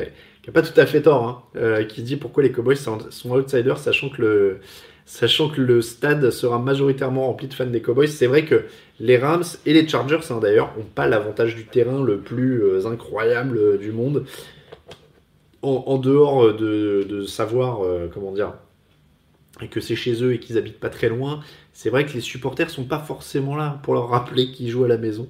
pas 0.53 0.61
tout 0.61 0.80
à 0.80 0.86
fait 0.86 1.01
tort, 1.01 1.24
hein, 1.28 1.43
euh, 1.55 1.84
qui 1.84 2.03
dit 2.03 2.15
pourquoi 2.15 2.43
les 2.43 2.51
Cowboys 2.51 2.76
sont, 2.76 2.99
outsiders, 3.32 3.78
sachant 3.78 4.09
que 4.09 4.21
le 4.21 4.59
sachant 5.06 5.49
que 5.49 5.62
le 5.62 5.82
stade 5.82 6.30
sera 6.32 6.60
majoritairement 6.60 7.28
rempli 7.28 7.47
de 7.47 7.54
fans 7.54 7.66
des 7.66 7.82
Cowboys. 7.82 8.08
C'est 8.08 8.28
vrai 8.28 8.45
que 8.45 8.66
les 8.99 9.18
Rams 9.18 9.43
et 9.66 9.74
les 9.74 9.88
Chargers, 9.88 10.20
hein, 10.30 10.39
d'ailleurs, 10.41 10.74
n'ont 10.78 10.84
pas 10.84 11.08
l'avantage 11.08 11.56
du 11.56 11.66
terrain 11.66 12.04
le 12.04 12.20
plus 12.20 12.64
euh, 12.64 12.86
incroyable 12.86 13.78
du 13.78 13.91
monde. 13.91 14.26
En, 15.62 15.97
dehors 15.97 16.54
de, 16.54 17.24
savoir, 17.26 17.80
comment 18.14 18.34
dire, 18.34 18.51
que 19.72 19.80
c'est 19.80 19.95
chez 19.95 20.22
eux 20.22 20.34
et 20.34 20.39
qu'ils 20.39 20.58
habitent 20.58 20.80
pas 20.80 20.89
très 20.89 21.08
loin, 21.08 21.39
c'est 21.74 21.89
vrai 21.89 22.06
que 22.06 22.14
les 22.14 22.22
supporters 22.22 22.70
sont 22.70 22.84
pas 22.84 22.99
forcément 22.99 23.56
là 23.56 23.80
pour 23.84 23.93
leur 23.93 24.10
rappeler 24.10 24.51
qu'ils 24.51 24.70
jouent 24.70 24.84
à 24.86 24.88
la 24.88 24.97
maison. 24.97 25.28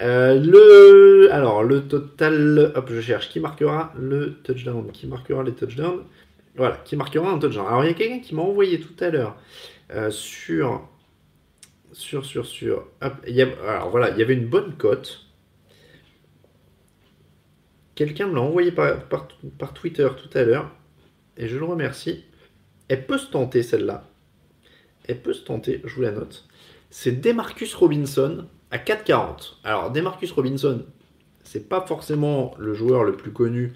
Euh, 0.00 0.38
le, 0.38 1.32
alors, 1.32 1.64
le 1.64 1.82
total, 1.82 2.72
hop, 2.74 2.90
je 2.90 3.00
cherche, 3.00 3.28
qui 3.30 3.40
marquera 3.40 3.92
le 3.98 4.34
touchdown? 4.44 4.90
Qui 4.92 5.06
marquera 5.06 5.42
les 5.42 5.52
touchdowns? 5.52 6.02
Voilà, 6.58 6.76
qui 6.84 6.96
marquera 6.96 7.30
un 7.30 7.38
touchdown. 7.38 7.66
Alors, 7.68 7.84
il 7.84 7.86
y 7.86 7.90
a 7.90 7.94
quelqu'un 7.94 8.18
qui 8.18 8.34
m'a 8.34 8.42
envoyé 8.42 8.80
tout 8.80 8.96
à 8.98 9.10
l'heure 9.10 9.36
euh, 9.92 10.10
sur, 10.10 10.88
sur, 11.92 12.26
sur, 12.26 12.44
sur, 12.44 12.88
alors 13.00 13.90
voilà, 13.90 14.10
il 14.10 14.18
y 14.18 14.22
avait 14.22 14.34
une 14.34 14.48
bonne 14.48 14.74
cote. 14.76 15.24
Quelqu'un 17.94 18.26
me 18.26 18.34
l'a 18.34 18.40
envoyé 18.40 18.72
par, 18.72 19.04
par 19.58 19.72
Twitter 19.72 20.08
tout 20.16 20.36
à 20.36 20.42
l'heure, 20.42 20.70
et 21.36 21.46
je 21.46 21.56
le 21.56 21.64
remercie. 21.64 22.24
Elle 22.88 23.06
peut 23.06 23.18
se 23.18 23.30
tenter 23.30 23.62
celle-là. 23.62 24.08
Elle 25.04 25.22
peut 25.22 25.34
se 25.34 25.44
tenter, 25.44 25.80
je 25.84 25.94
vous 25.94 26.02
la 26.02 26.10
note. 26.10 26.48
C'est 26.90 27.12
Demarcus 27.12 27.72
Robinson 27.74 28.46
à 28.72 28.78
4,40. 28.78 29.58
Alors, 29.62 29.92
Demarcus 29.92 30.32
Robinson, 30.32 30.84
c'est 31.44 31.68
pas 31.68 31.86
forcément 31.86 32.54
le 32.58 32.74
joueur 32.74 33.04
le 33.04 33.12
plus 33.12 33.32
connu 33.32 33.74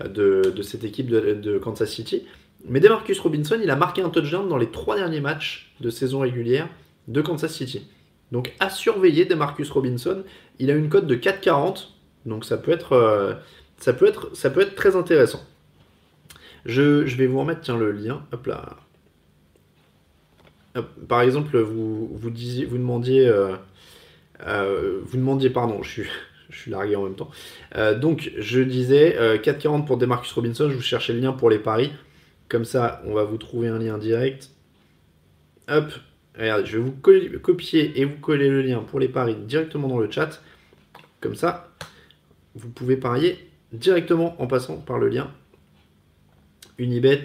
euh, 0.00 0.50
de, 0.50 0.62
cette 0.62 0.84
équipe 0.84 1.08
de, 1.08 1.58
Kansas 1.58 1.90
City. 1.90 2.24
Mais 2.66 2.80
Demarcus 2.80 3.18
Robinson, 3.20 3.58
il 3.62 3.70
a 3.70 3.76
marqué 3.76 4.02
un 4.02 4.08
touchdown 4.08 4.48
dans 4.48 4.56
les 4.56 4.70
trois 4.70 4.96
derniers 4.96 5.20
matchs 5.20 5.74
de 5.80 5.90
saison 5.90 6.20
régulière 6.20 6.68
de 7.08 7.20
Kansas 7.20 7.52
City. 7.52 7.86
Donc 8.30 8.54
à 8.60 8.70
surveiller 8.70 9.26
Demarcus 9.26 9.70
Robinson, 9.70 10.22
il 10.58 10.70
a 10.70 10.74
une 10.74 10.88
cote 10.88 11.06
de 11.06 11.14
4,40. 11.14 11.88
Donc 12.24 12.44
ça 12.44 12.56
peut 12.56 12.70
être, 12.70 12.92
euh, 12.92 13.34
ça 13.78 13.92
peut 13.92 14.06
être, 14.06 14.34
ça 14.34 14.48
peut 14.48 14.62
être 14.62 14.76
très 14.76 14.96
intéressant. 14.96 15.44
Je, 16.64 17.02
vais 17.16 17.26
vous 17.26 17.40
remettre 17.40 17.60
tiens, 17.60 17.76
le 17.76 17.92
lien. 17.92 18.24
Hop 18.32 18.46
là. 18.46 18.76
par 21.08 21.20
exemple, 21.20 21.58
vous, 21.58 22.30
disiez, 22.30 22.66
demandiez. 22.66 23.28
Euh, 23.28 25.00
vous 25.04 25.16
demandiez, 25.18 25.50
pardon, 25.50 25.82
je 25.82 25.90
suis, 25.90 26.08
je 26.52 26.58
suis 26.58 26.70
largué 26.70 26.94
en 26.94 27.04
même 27.04 27.16
temps. 27.16 27.30
Euh, 27.76 27.98
donc, 27.98 28.30
je 28.38 28.60
disais 28.60 29.16
4,40 29.38 29.84
pour 29.84 29.96
Demarcus 29.96 30.32
Robinson. 30.32 30.68
Je 30.70 30.76
vous 30.76 30.82
cherchais 30.82 31.12
le 31.12 31.20
lien 31.20 31.32
pour 31.32 31.50
les 31.50 31.58
paris. 31.58 31.92
Comme 32.48 32.64
ça, 32.64 33.02
on 33.06 33.14
va 33.14 33.24
vous 33.24 33.38
trouver 33.38 33.68
un 33.68 33.78
lien 33.78 33.98
direct. 33.98 34.50
Hop, 35.68 35.90
regardez, 36.38 36.66
je 36.66 36.78
vais 36.78 36.84
vous 36.84 36.92
copier 37.40 37.98
et 38.00 38.04
vous 38.04 38.18
coller 38.18 38.48
le 38.48 38.62
lien 38.62 38.80
pour 38.80 39.00
les 39.00 39.08
paris 39.08 39.34
directement 39.34 39.88
dans 39.88 39.98
le 39.98 40.10
chat. 40.10 40.42
Comme 41.20 41.34
ça, 41.34 41.72
vous 42.54 42.68
pouvez 42.68 42.96
parier 42.96 43.38
directement 43.72 44.40
en 44.40 44.46
passant 44.46 44.76
par 44.76 44.98
le 44.98 45.08
lien 45.08 45.30
Unibet 46.78 47.22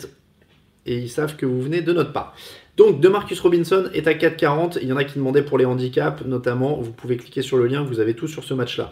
et 0.85 0.97
ils 0.97 1.09
savent 1.09 1.35
que 1.35 1.45
vous 1.45 1.61
venez 1.61 1.81
de 1.81 1.93
notre 1.93 2.13
part. 2.13 2.35
Donc, 2.77 2.99
de 2.99 3.09
Marcus 3.09 3.39
Robinson 3.39 3.89
est 3.93 4.07
à 4.07 4.13
4,40. 4.13 4.77
Il 4.83 4.87
y 4.87 4.93
en 4.93 4.97
a 4.97 5.03
qui 5.03 5.17
demandaient 5.17 5.41
pour 5.41 5.57
les 5.57 5.65
handicaps, 5.65 6.23
notamment. 6.25 6.79
Vous 6.79 6.91
pouvez 6.91 7.17
cliquer 7.17 7.41
sur 7.41 7.57
le 7.57 7.65
lien, 7.65 7.83
vous 7.83 7.99
avez 7.99 8.13
tout 8.13 8.27
sur 8.27 8.43
ce 8.43 8.53
match-là. 8.53 8.91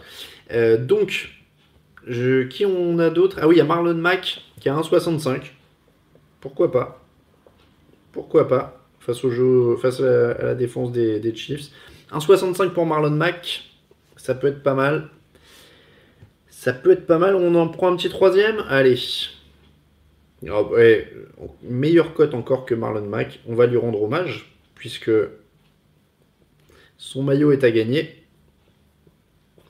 Euh, 0.52 0.76
donc, 0.76 1.30
qui 2.50 2.66
on 2.66 2.98
a 2.98 3.10
d'autres 3.10 3.38
Ah 3.40 3.46
oui, 3.46 3.54
il 3.54 3.58
y 3.58 3.60
a 3.60 3.64
Marlon 3.64 3.94
Mack 3.94 4.42
qui 4.60 4.68
a 4.68 4.74
1,65. 4.74 5.52
Pourquoi 6.40 6.72
pas? 6.72 7.00
Pourquoi 8.10 8.48
pas? 8.48 8.84
Face, 8.98 9.24
au 9.24 9.30
jeu, 9.30 9.76
face 9.76 10.00
à, 10.00 10.34
la, 10.42 10.54
défense 10.56 10.90
des, 10.90 11.20
des 11.20 11.34
Chiefs. 11.34 11.70
1,65 12.12 12.70
pour 12.70 12.86
Marlon 12.86 13.10
Mack. 13.10 13.70
Ça 14.16 14.34
peut 14.34 14.48
être 14.48 14.64
pas 14.64 14.74
mal. 14.74 15.10
Ça 16.48 16.72
peut 16.72 16.90
être 16.90 17.06
pas 17.06 17.18
mal. 17.18 17.36
On 17.36 17.54
en 17.54 17.68
prend 17.68 17.92
un 17.92 17.96
petit 17.96 18.08
troisième 18.08 18.64
Allez. 18.68 18.98
Oh, 20.50 20.76
meilleure 21.62 22.14
cote 22.14 22.34
encore 22.34 22.66
que 22.66 22.74
Marlon 22.74 23.06
Mack. 23.06 23.40
On 23.46 23.54
va 23.54 23.66
lui 23.66 23.76
rendre 23.76 24.02
hommage, 24.02 24.52
puisque 24.74 25.10
son 26.98 27.22
maillot 27.22 27.52
est 27.52 27.64
à 27.64 27.70
gagner. 27.70 28.22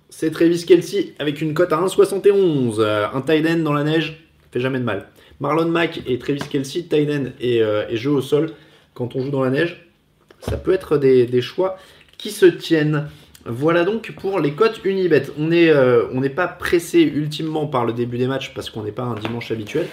C'est 0.09 0.31
Travis 0.31 0.65
Kelsey 0.65 1.15
avec 1.19 1.41
une 1.41 1.55
cote 1.55 1.73
à 1.73 1.77
1,71. 1.77 2.81
Un 2.83 3.21
tight 3.21 3.63
dans 3.63 3.73
la 3.73 3.85
neige, 3.85 4.27
fait 4.51 4.61
jamais 4.61 4.79
de 4.79 4.85
mal. 4.85 5.09
Marlon 5.41 5.69
Mack 5.69 6.01
et 6.07 6.19
Travis 6.19 6.41
Kelsey, 6.51 6.83
tight 6.83 7.11
end 7.11 7.25
et, 7.41 7.63
euh, 7.63 7.95
jeu 7.95 8.11
au 8.11 8.23
sol, 8.23 8.53
quand 8.95 9.15
on 9.15 9.21
joue 9.23 9.31
dans 9.31 9.45
la 9.45 9.51
neige, 9.51 9.87
ça 10.41 10.57
peut 10.57 10.73
être 10.73 10.97
des, 10.97 11.43
choix 11.43 11.79
qui 12.19 12.31
se 12.31 12.47
tiennent. 12.47 13.09
Voilà 13.45 13.85
donc 13.85 14.13
pour 14.19 14.41
les 14.41 14.53
cotes 14.53 14.81
Unibet. 14.85 15.25
On 15.39 15.53
euh, 15.53 16.09
n'est 16.15 16.31
pas 16.31 16.49
pressé 16.49 17.03
ultimement 17.03 17.67
par 17.67 17.85
le 17.85 17.93
début 17.93 18.19
des 18.19 18.27
matchs 18.27 18.53
parce 18.55 18.71
qu'on 18.71 18.83
n'est 18.83 18.93
pas 18.93 19.05
un 19.05 19.15
dimanche 19.15 19.51
habituel. 19.51 19.87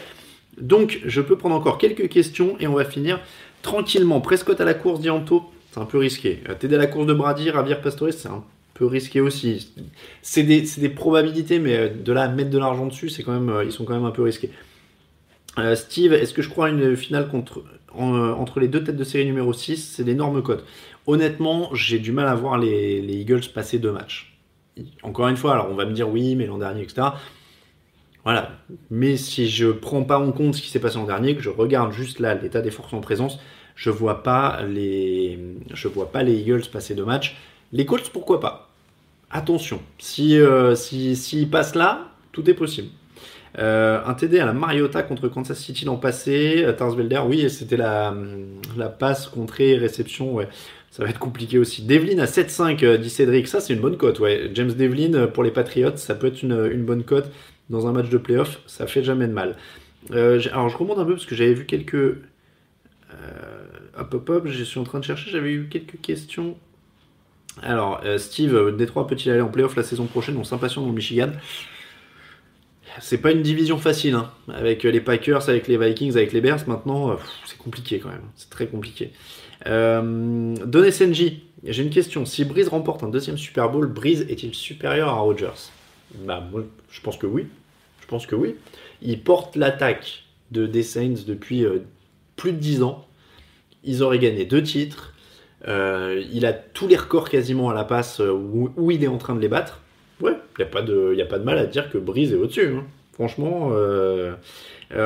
Donc, 0.59 1.01
je 1.05 1.21
peux 1.21 1.37
prendre 1.37 1.55
encore 1.55 1.77
quelques 1.77 2.09
questions 2.09 2.55
et 2.59 2.67
on 2.67 2.73
va 2.73 2.85
finir 2.85 3.19
tranquillement. 3.61 4.21
Prescott 4.21 4.59
à 4.61 4.65
la 4.65 4.73
course 4.73 4.99
d'Ianto, 4.99 5.43
c'est 5.71 5.79
un 5.79 5.85
peu 5.85 5.97
risqué. 5.97 6.43
Euh, 6.49 6.53
T'aider 6.53 6.75
à 6.75 6.79
la 6.79 6.87
course 6.87 7.07
de 7.07 7.13
Brady, 7.13 7.49
Ravier 7.49 7.75
Pastore, 7.75 8.13
c'est 8.13 8.27
un 8.27 8.43
peu 8.75 8.85
risqué 8.85 9.21
aussi. 9.21 9.73
C'est 10.21 10.43
des, 10.43 10.89
probabilités, 10.89 11.59
mais 11.59 11.75
euh, 11.75 11.89
de 11.89 12.13
là 12.13 12.27
mettre 12.27 12.51
de 12.51 12.59
l'argent 12.59 12.85
dessus, 12.85 13.09
c'est 13.09 13.23
quand 13.23 13.33
même, 13.33 13.49
euh, 13.49 13.63
ils 13.63 13.71
sont 13.71 13.83
quand 13.83 13.95
même 13.95 14.05
un 14.05 14.11
peu 14.11 14.21
risqués. 14.21 14.51
Steve, 15.75 16.13
est-ce 16.13 16.33
que 16.33 16.41
je 16.41 16.49
crois 16.49 16.65
à 16.65 16.69
une 16.69 16.95
finale 16.95 17.29
entre 17.93 18.59
les 18.59 18.67
deux 18.67 18.83
têtes 18.83 18.97
de 18.97 19.03
série 19.03 19.25
numéro 19.25 19.53
6 19.53 19.93
C'est 19.95 20.03
d'énormes 20.03 20.41
codes. 20.41 20.63
Honnêtement, 21.05 21.69
j'ai 21.75 21.99
du 21.99 22.11
mal 22.11 22.27
à 22.27 22.33
voir 22.33 22.57
les 22.57 23.05
Eagles 23.07 23.43
passer 23.53 23.77
deux 23.77 23.91
matchs. 23.91 24.35
Encore 25.03 25.27
une 25.27 25.37
fois, 25.37 25.53
alors 25.53 25.67
on 25.69 25.75
va 25.75 25.85
me 25.85 25.93
dire 25.93 26.09
oui, 26.09 26.35
mais 26.35 26.47
l'an 26.47 26.57
dernier, 26.57 26.81
etc. 26.81 27.09
Voilà. 28.23 28.51
Mais 28.89 29.17
si 29.17 29.49
je 29.49 29.67
prends 29.67 30.03
pas 30.03 30.19
en 30.19 30.31
compte 30.31 30.55
ce 30.55 30.61
qui 30.61 30.69
s'est 30.69 30.79
passé 30.79 30.97
l'an 30.97 31.05
dernier, 31.05 31.35
que 31.35 31.41
je 31.41 31.49
regarde 31.49 31.91
juste 31.91 32.19
là 32.19 32.35
l'état 32.35 32.61
des 32.61 32.71
forces 32.71 32.93
en 32.93 33.01
présence, 33.01 33.39
je 33.75 33.89
vois 33.89 34.23
vois 35.87 36.11
pas 36.11 36.23
les 36.23 36.33
Eagles 36.33 36.63
passer 36.71 36.95
de 36.95 37.03
match. 37.03 37.35
Les 37.71 37.85
Colts, 37.85 38.09
pourquoi 38.11 38.39
pas? 38.39 38.69
Attention, 39.31 39.81
euh, 40.19 40.75
si, 40.75 41.47
passent 41.51 41.75
là, 41.75 42.11
tout 42.31 42.47
est 42.49 42.53
possible. 42.53 42.89
Euh, 43.57 43.99
un 44.05 44.13
TD 44.13 44.39
à 44.39 44.45
la 44.45 44.53
Mariota 44.53 45.01
contre 45.03 45.27
Kansas 45.27 45.57
City 45.57 45.85
l'an 45.85 45.97
passé. 45.97 46.63
Euh, 46.63 46.73
Tarsvelder, 46.73 47.21
oui, 47.25 47.49
c'était 47.49 47.77
la, 47.77 48.13
passe 48.99 49.27
contrée 49.27 49.75
réception. 49.77 50.33
Ouais. 50.35 50.47
Ça 50.91 51.03
va 51.03 51.09
être 51.09 51.17
compliqué 51.17 51.57
aussi. 51.57 51.81
Devlin 51.81 52.19
à 52.19 52.25
7-5, 52.25 52.97
dit 52.97 53.09
Cédric. 53.09 53.47
Ça, 53.47 53.59
c'est 53.59 53.73
une 53.73 53.81
bonne 53.81 53.97
cote. 53.97 54.19
Ouais. 54.19 54.51
James 54.53 54.71
Devlin 54.71 55.25
pour 55.25 55.43
les 55.43 55.49
Patriots, 55.49 55.97
ça 55.97 56.13
peut 56.13 56.27
être 56.27 56.43
une 56.43 56.85
bonne 56.85 57.03
cote 57.03 57.31
dans 57.73 57.87
un 57.87 57.91
match 57.91 58.09
de 58.09 58.17
playoff, 58.17 58.61
ça 58.67 58.87
fait 58.87 59.03
jamais 59.03 59.27
de 59.27 59.33
mal. 59.33 59.57
Euh, 60.11 60.39
alors 60.51 60.69
je 60.69 60.77
remonte 60.77 60.99
un 60.99 61.05
peu 61.05 61.13
parce 61.13 61.25
que 61.25 61.35
j'avais 61.35 61.53
vu 61.53 61.65
quelques. 61.65 61.95
Euh, 61.95 62.17
hop 63.97 64.13
hop 64.13 64.29
hop, 64.29 64.47
je 64.47 64.63
suis 64.63 64.79
en 64.79 64.83
train 64.83 64.99
de 64.99 65.03
chercher, 65.03 65.29
j'avais 65.31 65.51
eu 65.51 65.67
quelques 65.69 65.99
questions. 66.01 66.55
Alors, 67.61 68.01
euh, 68.03 68.17
Steve, 68.17 68.75
Détroit 68.75 69.05
peut-il 69.05 69.31
aller 69.31 69.41
en 69.41 69.49
playoff 69.49 69.75
la 69.75 69.83
saison 69.83 70.05
prochaine? 70.05 70.37
On 70.37 70.43
s'impatiente 70.43 70.85
dans 70.85 70.89
le 70.89 70.95
Michigan. 70.95 71.31
C'est 72.99 73.19
pas 73.19 73.31
une 73.31 73.41
division 73.41 73.77
facile, 73.77 74.13
hein. 74.13 74.31
avec 74.53 74.83
les 74.83 75.01
Packers, 75.01 75.49
avec 75.49 75.67
les 75.67 75.77
Vikings, 75.77 76.15
avec 76.15 76.31
les 76.31 76.41
Bears. 76.41 76.67
Maintenant, 76.67 77.17
c'est 77.45 77.57
compliqué 77.57 77.99
quand 77.99 78.09
même. 78.09 78.25
C'est 78.35 78.51
très 78.51 78.67
compliqué. 78.67 79.11
Euh, 79.67 80.55
Don 80.65 80.91
SNJ, 80.91 81.33
j'ai 81.63 81.83
une 81.83 81.89
question. 81.89 82.25
Si 82.25 82.45
Breeze 82.45 82.67
remporte 82.67 83.03
un 83.03 83.09
deuxième 83.09 83.37
Super 83.37 83.69
Bowl, 83.69 83.87
Breeze 83.87 84.21
est-il 84.29 84.53
supérieur 84.53 85.09
à 85.09 85.13
Rodgers? 85.13 85.71
Bah, 86.25 86.43
je 86.91 87.01
pense 87.01 87.17
que 87.17 87.25
oui. 87.25 87.47
Pense 88.13 88.27
que 88.27 88.35
oui. 88.35 88.53
Il 89.01 89.23
porte 89.23 89.55
l'attaque 89.55 90.25
de, 90.51 90.67
des 90.67 90.83
Saints 90.83 91.25
depuis 91.25 91.65
euh, 91.65 91.79
plus 92.35 92.51
de 92.51 92.57
10 92.57 92.83
ans. 92.83 93.07
Ils 93.83 94.03
auraient 94.03 94.19
gagné 94.19 94.45
deux 94.45 94.61
titres. 94.61 95.15
Euh, 95.67 96.23
il 96.31 96.45
a 96.45 96.53
tous 96.53 96.87
les 96.87 96.95
records 96.95 97.27
quasiment 97.27 97.71
à 97.71 97.73
la 97.73 97.85
passe 97.85 98.19
euh, 98.19 98.31
où, 98.31 98.91
il 98.91 99.03
est 99.03 99.07
en 99.07 99.17
train 99.17 99.33
de 99.33 99.39
les 99.39 99.47
battre. 99.47 99.81
Ouais, 100.21 100.33
il 100.59 100.61
n'y 100.61 100.63
a, 100.63 100.67
pas 100.67 100.83
de, 100.83 101.43
mal 101.43 101.57
à 101.57 101.65
dire 101.65 101.89
que 101.89 101.97
Breeze 101.97 102.33
est 102.33 102.35
au-dessus. 102.35 102.75
Hein. 102.75 102.83
Franchement, 103.13 103.71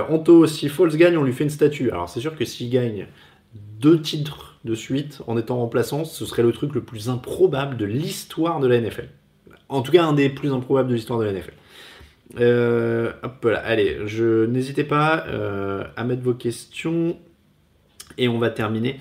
Anto, 0.09 0.45
si 0.45 0.67
Falls 0.67 0.97
gagne, 0.97 1.17
on 1.17 1.23
lui 1.23 1.31
fait 1.31 1.45
une 1.45 1.49
statue. 1.49 1.89
Alors 1.91 2.09
c'est 2.09 2.19
sûr 2.19 2.35
que 2.35 2.43
s'il 2.43 2.69
gagne 2.69 3.07
deux 3.79 4.01
titres 4.01 4.59
de 4.65 4.75
suite 4.75 5.21
en 5.27 5.37
étant 5.37 5.59
remplaçant, 5.59 6.03
ce 6.03 6.25
serait 6.25 6.43
le 6.43 6.51
truc 6.51 6.75
le 6.75 6.81
plus 6.81 7.07
improbable 7.07 7.77
de 7.77 7.85
l'histoire 7.85 8.59
de 8.59 8.67
la 8.67 8.81
NFL. 8.81 9.07
En 9.69 9.81
tout 9.81 9.93
cas, 9.93 10.03
un 10.03 10.11
des 10.11 10.27
plus 10.27 10.51
improbables 10.51 10.89
de 10.89 10.95
l'histoire 10.95 11.19
de 11.19 11.23
la 11.23 11.31
NFL. 11.31 11.53
Euh, 12.39 13.13
hop 13.23 13.45
là, 13.45 13.59
allez, 13.59 13.99
je 14.05 14.45
n'hésitez 14.45 14.83
pas 14.83 15.25
euh, 15.27 15.85
à 15.95 16.03
mettre 16.03 16.21
vos 16.21 16.33
questions 16.33 17.17
et 18.17 18.27
on 18.27 18.37
va 18.37 18.49
terminer. 18.49 18.99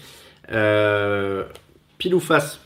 Euh, 0.52 1.44
pile 1.98 2.14
ou 2.14 2.20
face? 2.20 2.60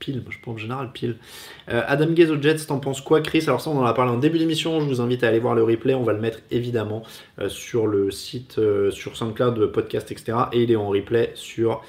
Pile, 0.00 0.24
je 0.28 0.38
pense 0.42 0.54
en 0.54 0.58
général 0.58 0.90
pile. 0.90 1.16
Adam 1.68 2.10
Gaze 2.10 2.32
aux 2.32 2.42
Jets, 2.42 2.66
t'en 2.66 2.80
penses 2.80 3.00
quoi, 3.00 3.20
Chris? 3.20 3.44
Alors 3.46 3.60
ça, 3.60 3.70
on 3.70 3.78
en 3.78 3.84
a 3.84 3.94
parlé 3.94 4.10
en 4.10 4.18
début 4.18 4.38
d'émission. 4.38 4.80
Je 4.80 4.86
vous 4.86 5.00
invite 5.00 5.22
à 5.22 5.28
aller 5.28 5.38
voir 5.38 5.54
le 5.54 5.62
replay. 5.62 5.94
On 5.94 6.02
va 6.02 6.12
le 6.12 6.20
mettre 6.20 6.40
évidemment 6.50 7.04
sur 7.46 7.86
le 7.86 8.10
site, 8.10 8.58
sur 8.90 9.16
SoundCloud, 9.16 9.64
podcast, 9.66 10.10
etc. 10.10 10.38
Et 10.52 10.64
il 10.64 10.72
est 10.72 10.76
en 10.76 10.88
replay 10.88 11.30
sur 11.36 11.82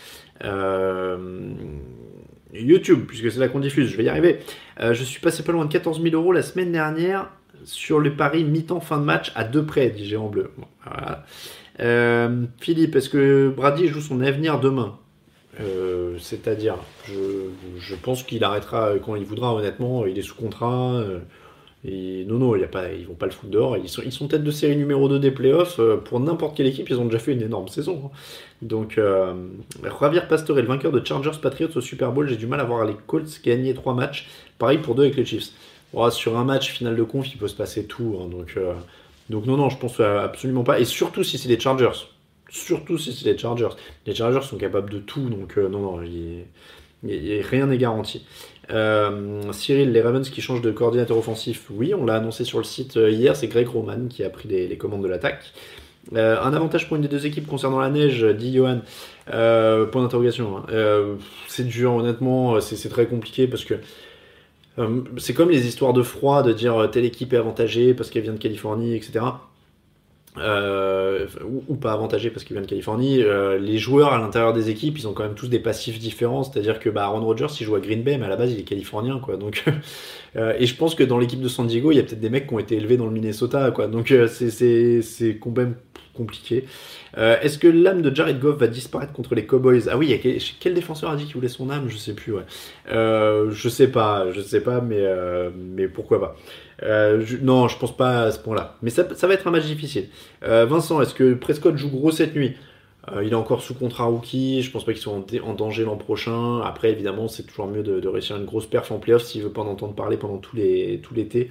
YouTube, 2.54 3.06
puisque 3.08 3.32
c'est 3.32 3.40
là 3.40 3.48
qu'on 3.48 3.60
diffuse, 3.60 3.90
je 3.90 3.98
vais 3.98 4.04
y 4.04 4.10
arriver. 4.10 4.40
Euh, 4.80 4.94
je 4.94 5.04
suis 5.04 5.20
passé 5.20 5.44
pas 5.44 5.52
loin 5.52 5.66
de 5.66 5.72
14 5.72 6.02
000 6.02 6.16
euros 6.16 6.32
la 6.32 6.42
semaine 6.42 6.72
dernière 6.72 7.30
sur 7.66 8.00
le 8.00 8.16
pari 8.16 8.44
mi-temps 8.44 8.80
fin 8.80 9.00
de 9.00 9.06
match 9.06 9.32
à 9.36 9.44
deux 9.44 9.66
près, 9.66 9.90
dit 9.90 10.06
Géant 10.06 10.28
Bleu. 10.28 10.52
Euh, 11.80 12.46
Philippe, 12.60 12.96
est-ce 12.96 13.10
que 13.10 13.52
Brady 13.56 13.88
joue 13.88 14.02
son 14.02 14.22
avenir 14.22 14.60
demain 14.60 15.00
euh, 15.60 16.18
C'est-à-dire, 16.20 16.76
je, 17.08 17.96
pense 17.96 18.24
qu'il 18.24 18.44
arrêtera 18.44 18.92
quand 19.04 19.16
il 19.16 19.26
voudra, 19.26 19.54
honnêtement. 19.56 20.06
Il 20.06 20.18
est 20.18 20.24
sous 20.24 20.36
contrat. 20.36 21.04
Non, 21.86 22.40
non, 22.40 22.56
y 22.56 22.64
a 22.64 22.92
ils 22.94 23.06
vont 23.06 23.14
pas 23.14 23.26
le 23.26 23.32
foutre 23.32 23.52
dehors. 23.52 23.78
Ils 23.78 23.90
sont, 23.90 24.28
tête 24.28 24.44
de 24.44 24.52
série 24.52 24.78
numéro 24.78 25.10
2 25.10 25.20
des 25.20 25.32
playoffs. 25.32 25.82
Pour 26.06 26.20
n'importe 26.20 26.56
quelle 26.56 26.68
équipe, 26.68 26.90
ils 26.90 26.98
ont 26.98 27.06
déjà 27.06 27.20
fait 27.20 27.34
une 27.34 27.42
énorme 27.42 27.68
saison. 27.68 28.04
Hein. 28.06 28.18
Donc, 28.64 28.98
euh, 28.98 29.34
Javier 30.00 30.22
Pastore, 30.28 30.56
le 30.56 30.64
vainqueur 30.64 30.92
de 30.92 31.06
Chargers 31.06 31.38
Patriots 31.42 31.76
au 31.76 31.82
Super 31.82 32.12
Bowl, 32.12 32.28
j'ai 32.30 32.38
du 32.38 32.48
mal 32.48 32.62
à 32.62 32.64
voir 32.64 32.86
les 32.86 32.96
Colts 33.08 33.42
gagner 33.44 33.74
trois 33.74 33.94
matchs. 33.94 34.28
Pareil 34.58 34.78
pour 34.78 34.96
deux 34.96 35.04
avec 35.04 35.18
les 35.18 35.26
Chiefs. 35.26 35.52
sur 36.12 36.38
un 36.38 36.46
match 36.46 36.72
final 36.72 36.96
de 36.96 37.04
conf, 37.04 37.28
il 37.34 37.38
peut 37.38 37.50
se 37.50 37.56
passer 37.56 37.86
tout. 37.86 38.18
Hein, 38.22 38.30
donc, 38.30 38.54
euh, 38.56 38.74
donc, 39.30 39.46
non, 39.46 39.58
non, 39.58 39.70
je 39.70 39.78
pense 39.78 40.00
absolument 40.00 40.64
pas. 40.64 40.80
Et 40.80 40.86
surtout 40.86 41.24
si 41.24 41.38
c'est 41.38 41.50
les 41.50 41.60
Chargers. 41.60 42.08
Surtout 42.50 42.98
si 42.98 43.12
c'est 43.12 43.26
les 43.26 43.38
Chargers. 43.38 43.76
Les 44.06 44.16
Chargers 44.16 44.48
sont 44.48 44.58
capables 44.58 44.90
de 44.90 45.00
tout. 45.00 45.30
Donc, 45.30 45.58
euh, 45.58 45.68
non, 45.68 45.80
non, 45.80 45.96
rien 47.04 47.66
n'est 47.66 47.78
garanti. 47.78 48.26
Cyril, 48.70 49.92
les 49.92 50.02
Ravens 50.02 50.30
qui 50.30 50.42
changent 50.42 50.62
de 50.62 50.72
coordinateur 50.72 51.18
offensif, 51.18 51.66
oui, 51.72 51.94
on 51.94 52.06
l'a 52.06 52.16
annoncé 52.16 52.44
sur 52.44 52.58
le 52.58 52.64
site 52.64 52.96
hier, 52.96 53.36
c'est 53.36 53.48
Greg 53.48 53.68
Roman 53.68 54.08
qui 54.10 54.24
a 54.24 54.30
pris 54.30 54.48
les 54.48 54.78
commandes 54.78 55.04
de 55.04 55.08
l'attaque. 55.10 55.54
Euh, 56.16 56.42
un 56.42 56.54
avantage 56.54 56.88
pour 56.88 56.98
une 56.98 57.02
des 57.02 57.08
deux 57.08 57.26
équipes 57.26 57.48
concernant 57.48 57.80
la 57.80 57.90
neige, 57.90 58.24
dit 58.24 58.54
Johan. 58.54 58.80
Euh, 59.34 59.86
point 59.86 60.02
d'interrogation. 60.02 60.58
Hein. 60.58 60.66
Euh, 60.72 61.16
c'est 61.48 61.66
dur, 61.66 61.94
honnêtement, 61.94 62.60
c'est 62.60 62.90
très 62.90 63.06
compliqué 63.06 63.48
parce 63.48 63.64
que 63.64 63.76
c'est 65.18 65.36
comme 65.36 65.52
les 65.52 65.68
histoires 65.68 65.94
de 65.94 66.02
froid, 66.02 66.42
de 66.42 66.52
dire 66.52 66.90
telle 66.92 67.06
équipe 67.06 67.32
est 67.34 67.38
avantagée 67.38 67.94
parce 67.94 68.10
qu'elle 68.10 68.24
vient 68.24 68.34
de 68.34 68.40
Californie, 68.40 68.96
etc. 68.96 69.24
ou, 70.38 71.76
pas 71.76 71.94
avantagée 71.94 72.30
parce 72.30 72.44
qu'elle 72.44 72.56
vient 72.56 72.64
de 72.64 72.70
Californie. 72.70 73.24
les 73.60 73.78
joueurs 73.78 74.14
à 74.14 74.18
l'intérieur 74.18 74.54
des 74.54 74.70
équipes, 74.70 74.98
ils 74.98 75.08
ont 75.08 75.14
quand 75.14 75.24
même 75.24 75.36
tous 75.36 75.48
des 75.48 75.60
passifs 75.60 76.00
différents. 76.00 76.44
C'est-à-dire 76.44 76.80
que 76.80 76.90
bah, 76.90 77.04
Aaron 77.04 77.24
Rodgers, 77.24 77.48
il 77.60 77.66
joue 77.66 77.76
à 77.76 77.80
Green 77.80 78.04
Bay, 78.04 78.18
mais 78.18 78.26
à 78.26 78.30
la 78.30 78.36
base, 78.36 78.52
il 78.52 78.60
est 78.60 78.64
californien, 78.64 79.20
quoi. 79.20 79.38
Donc, 79.38 79.64
et 80.36 80.66
je 80.66 80.76
pense 80.76 80.96
que 80.96 81.04
dans 81.04 81.18
l'équipe 81.20 81.42
de 81.42 81.48
San 81.48 81.68
Diego, 81.68 81.92
il 81.92 81.98
y 81.98 82.00
a 82.00 82.04
peut-être 82.04 82.20
des 82.20 82.30
mecs 82.30 82.48
qui 82.48 82.54
ont 82.54 82.60
été 82.60 82.76
élevés 82.78 82.98
dans 82.98 83.06
le 83.06 83.12
Minnesota, 83.12 83.72
quoi. 83.72 83.88
Donc, 83.88 84.14
c'est 84.28 85.40
quand 85.40 85.56
même 85.56 85.76
compliqué. 86.14 86.66
Euh, 87.18 87.38
est-ce 87.42 87.58
que 87.58 87.68
l'âme 87.68 88.02
de 88.02 88.14
Jared 88.14 88.40
Goff 88.40 88.58
va 88.58 88.68
disparaître 88.68 89.14
contre 89.14 89.36
les 89.36 89.46
Cowboys? 89.46 89.90
Ah 89.90 89.98
oui, 89.98 90.20
quel, 90.60 90.74
défenseur 90.74 91.10
a 91.10 91.16
dit 91.16 91.26
qu'il 91.26 91.36
voulait 91.36 91.48
son 91.48 91.70
âme? 91.70 91.90
Je 91.90 91.98
sais 91.98 92.14
plus. 92.14 92.34
Ouais. 92.34 92.44
Euh, 92.92 93.52
je 93.52 93.70
sais 93.70 93.88
pas, 93.88 94.32
je 94.32 94.42
sais 94.42 94.62
pas, 94.62 94.82
mais 94.82 95.00
euh, 95.00 95.50
mais 95.56 95.88
pourquoi 95.88 96.20
pas. 96.20 96.36
non, 97.42 97.68
je 97.68 97.78
pense 97.78 97.96
pas 97.96 98.24
à 98.24 98.32
ce 98.32 98.40
point-là. 98.40 98.78
Mais 98.82 98.90
ça, 98.90 99.04
va 99.04 99.34
être 99.34 99.48
un 99.48 99.52
match 99.52 99.66
difficile. 99.66 100.10
Vincent, 100.42 101.02
est-ce 101.02 101.14
que 101.14 101.34
Prescott 101.34 101.78
joue 101.78 101.90
gros 101.90 102.12
cette 102.12 102.36
nuit? 102.36 102.56
Il 103.22 103.32
est 103.34 103.36
encore 103.36 103.62
sous 103.62 103.74
contrat 103.74 104.06
rookie, 104.06 104.62
je 104.62 104.72
pense 104.72 104.86
pas 104.86 104.94
qu'il 104.94 105.02
soit 105.02 105.14
en, 105.14 105.54
danger 105.54 105.84
l'an 105.84 105.98
prochain. 105.98 106.62
Après, 106.62 106.90
évidemment, 106.90 107.28
c'est 107.28 107.44
toujours 107.44 107.68
mieux 107.68 107.84
de, 107.84 108.08
réussir 108.08 108.38
une 108.38 108.46
grosse 108.46 108.66
perf 108.66 108.92
en 108.94 109.00
playoff 109.00 109.24
s'il 109.24 109.44
veut 109.44 109.52
pas 109.52 109.62
en 109.62 109.68
entendre 109.68 109.94
parler 109.94 110.16
pendant 110.16 110.38
tout 110.38 110.56
l'été. 110.56 111.50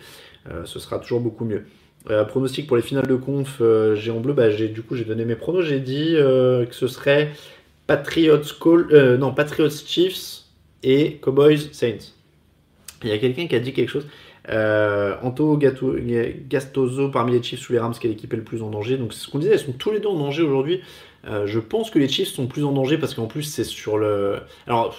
ce 0.64 0.78
sera 0.78 0.98
toujours 0.98 1.20
beaucoup 1.20 1.44
mieux. 1.44 1.66
Euh, 2.10 2.24
pronostic 2.24 2.66
pour 2.66 2.76
les 2.76 2.82
finales 2.82 3.06
de 3.06 3.14
conf, 3.14 3.58
euh, 3.60 3.94
j'ai 3.94 4.10
en 4.10 4.18
bleu, 4.18 4.32
bah, 4.32 4.50
j'ai, 4.50 4.68
du 4.68 4.82
coup 4.82 4.96
j'ai 4.96 5.04
donné 5.04 5.24
mes 5.24 5.36
pronos, 5.36 5.64
j'ai 5.64 5.78
dit 5.78 6.16
euh, 6.16 6.66
que 6.66 6.74
ce 6.74 6.88
serait 6.88 7.30
Patriots, 7.86 8.40
Call, 8.60 9.16
non, 9.18 9.32
Patriots 9.32 9.70
Chiefs 9.70 10.44
et 10.82 11.18
Cowboys 11.18 11.72
Saints. 11.72 12.12
Il 13.04 13.10
y 13.10 13.12
a 13.12 13.18
quelqu'un 13.18 13.46
qui 13.46 13.54
a 13.54 13.60
dit 13.60 13.72
quelque 13.72 13.90
chose. 13.90 14.06
Anto 15.22 15.56
Gastoso 15.56 17.08
parmi 17.08 17.32
les 17.32 17.42
Chiefs 17.42 17.60
sous 17.60 17.72
les 17.72 17.78
Rams, 17.78 17.92
qui 17.92 18.06
est 18.06 18.10
l'équipe 18.10 18.32
le 18.32 18.42
plus 18.42 18.62
en 18.62 18.70
danger. 18.70 18.96
Donc 18.96 19.12
c'est 19.12 19.20
ce 19.20 19.28
qu'on 19.28 19.38
disait, 19.38 19.52
elles 19.52 19.58
sont 19.58 19.72
tous 19.72 19.92
les 19.92 20.00
deux 20.00 20.08
en 20.08 20.18
danger 20.18 20.42
aujourd'hui. 20.42 20.80
je 21.24 21.58
pense 21.58 21.90
que 21.90 21.98
les 21.98 22.08
Chiefs 22.08 22.28
sont 22.28 22.46
plus 22.46 22.64
en 22.64 22.72
danger 22.72 22.98
parce 22.98 23.14
qu'en 23.14 23.26
plus 23.26 23.42
c'est 23.42 23.64
sur 23.64 23.98
le. 23.98 24.38
Alors 24.66 24.96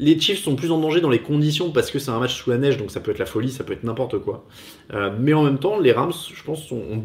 les 0.00 0.18
Chiefs 0.18 0.42
sont 0.42 0.56
plus 0.56 0.72
en 0.72 0.78
danger 0.78 1.02
dans 1.02 1.10
les 1.10 1.18
conditions 1.18 1.70
parce 1.70 1.90
que 1.90 1.98
c'est 1.98 2.10
un 2.10 2.18
match 2.18 2.34
sous 2.34 2.48
la 2.48 2.56
neige, 2.56 2.78
donc 2.78 2.90
ça 2.90 3.00
peut 3.00 3.10
être 3.10 3.18
la 3.18 3.26
folie, 3.26 3.50
ça 3.50 3.64
peut 3.64 3.74
être 3.74 3.84
n'importe 3.84 4.18
quoi. 4.18 4.46
Euh, 4.94 5.10
mais 5.20 5.34
en 5.34 5.42
même 5.42 5.58
temps, 5.58 5.78
les 5.78 5.92
Rams, 5.92 6.12
je 6.34 6.42
pense, 6.42 6.72
ont, 6.72 7.02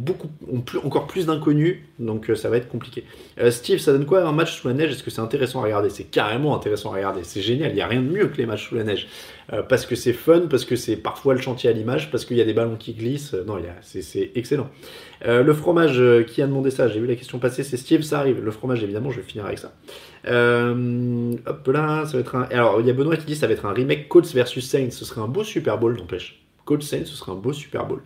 encore 0.81 1.05
plus 1.05 1.25
d'inconnus, 1.25 1.79
donc 1.99 2.29
euh, 2.29 2.35
ça 2.35 2.49
va 2.49 2.55
être 2.55 2.69
compliqué. 2.69 3.03
Euh, 3.37 3.51
Steve, 3.51 3.79
ça 3.79 3.91
donne 3.91 4.05
quoi 4.05 4.25
un 4.25 4.31
match 4.31 4.61
sous 4.61 4.69
la 4.69 4.73
neige? 4.73 4.91
Est-ce 4.91 5.03
que 5.03 5.11
c'est 5.11 5.19
intéressant 5.19 5.59
à 5.59 5.63
regarder? 5.63 5.89
C'est 5.89 6.05
carrément 6.05 6.55
intéressant 6.55 6.93
à 6.93 6.95
regarder, 6.95 7.23
c'est 7.23 7.41
génial, 7.41 7.71
il 7.71 7.75
n'y 7.75 7.81
a 7.81 7.87
rien 7.87 8.01
de 8.01 8.07
mieux 8.07 8.27
que 8.27 8.37
les 8.37 8.45
matchs 8.45 8.69
sous 8.69 8.75
la 8.75 8.85
neige. 8.85 9.07
Parce 9.69 9.85
que 9.85 9.95
c'est 9.95 10.13
fun, 10.13 10.47
parce 10.49 10.65
que 10.65 10.75
c'est 10.75 10.95
parfois 10.95 11.33
le 11.33 11.41
chantier 11.41 11.69
à 11.69 11.73
l'image, 11.73 12.09
parce 12.11 12.25
qu'il 12.25 12.37
y 12.37 12.41
a 12.41 12.45
des 12.45 12.53
ballons 12.53 12.77
qui 12.77 12.93
glissent. 12.93 13.33
non, 13.33 13.57
c'est 13.81 14.31
excellent. 14.35 14.69
le 15.23 15.53
fromage, 15.53 16.01
qui 16.27 16.41
a 16.41 16.47
demandé 16.47 16.71
ça? 16.71 16.87
J'ai 16.87 16.99
vu 16.99 17.07
la 17.07 17.15
question 17.15 17.39
passer, 17.39 17.63
c'est 17.63 17.77
Steve, 17.77 18.01
ça 18.01 18.19
arrive. 18.19 18.43
Le 18.43 18.51
fromage, 18.51 18.83
évidemment, 18.83 19.11
je 19.11 19.17
vais 19.17 19.27
finir 19.27 19.45
avec 19.45 19.59
ça. 19.59 19.73
hop 20.25 21.67
là, 21.67 22.05
ça 22.05 22.13
va 22.13 22.19
être 22.19 22.35
un. 22.35 22.43
Alors, 22.51 22.81
il 22.81 22.87
y 22.87 22.89
a 22.89 22.93
Benoît 22.93 23.17
qui 23.17 23.25
dit 23.25 23.35
ça 23.35 23.47
va 23.47 23.53
être 23.53 23.65
un 23.65 23.73
remake 23.73 24.07
Colts 24.07 24.33
versus 24.33 24.67
Saints. 24.67 24.91
Ce 24.91 25.05
serait 25.05 25.21
un 25.21 25.27
beau 25.27 25.43
Super 25.43 25.77
Bowl, 25.77 25.95
n'empêche. 25.95 26.45
Colts 26.65 26.83
Saints, 26.83 27.05
ce 27.05 27.15
serait 27.15 27.31
un 27.31 27.35
beau 27.35 27.53
Super 27.53 27.85
Bowl. 27.85 28.01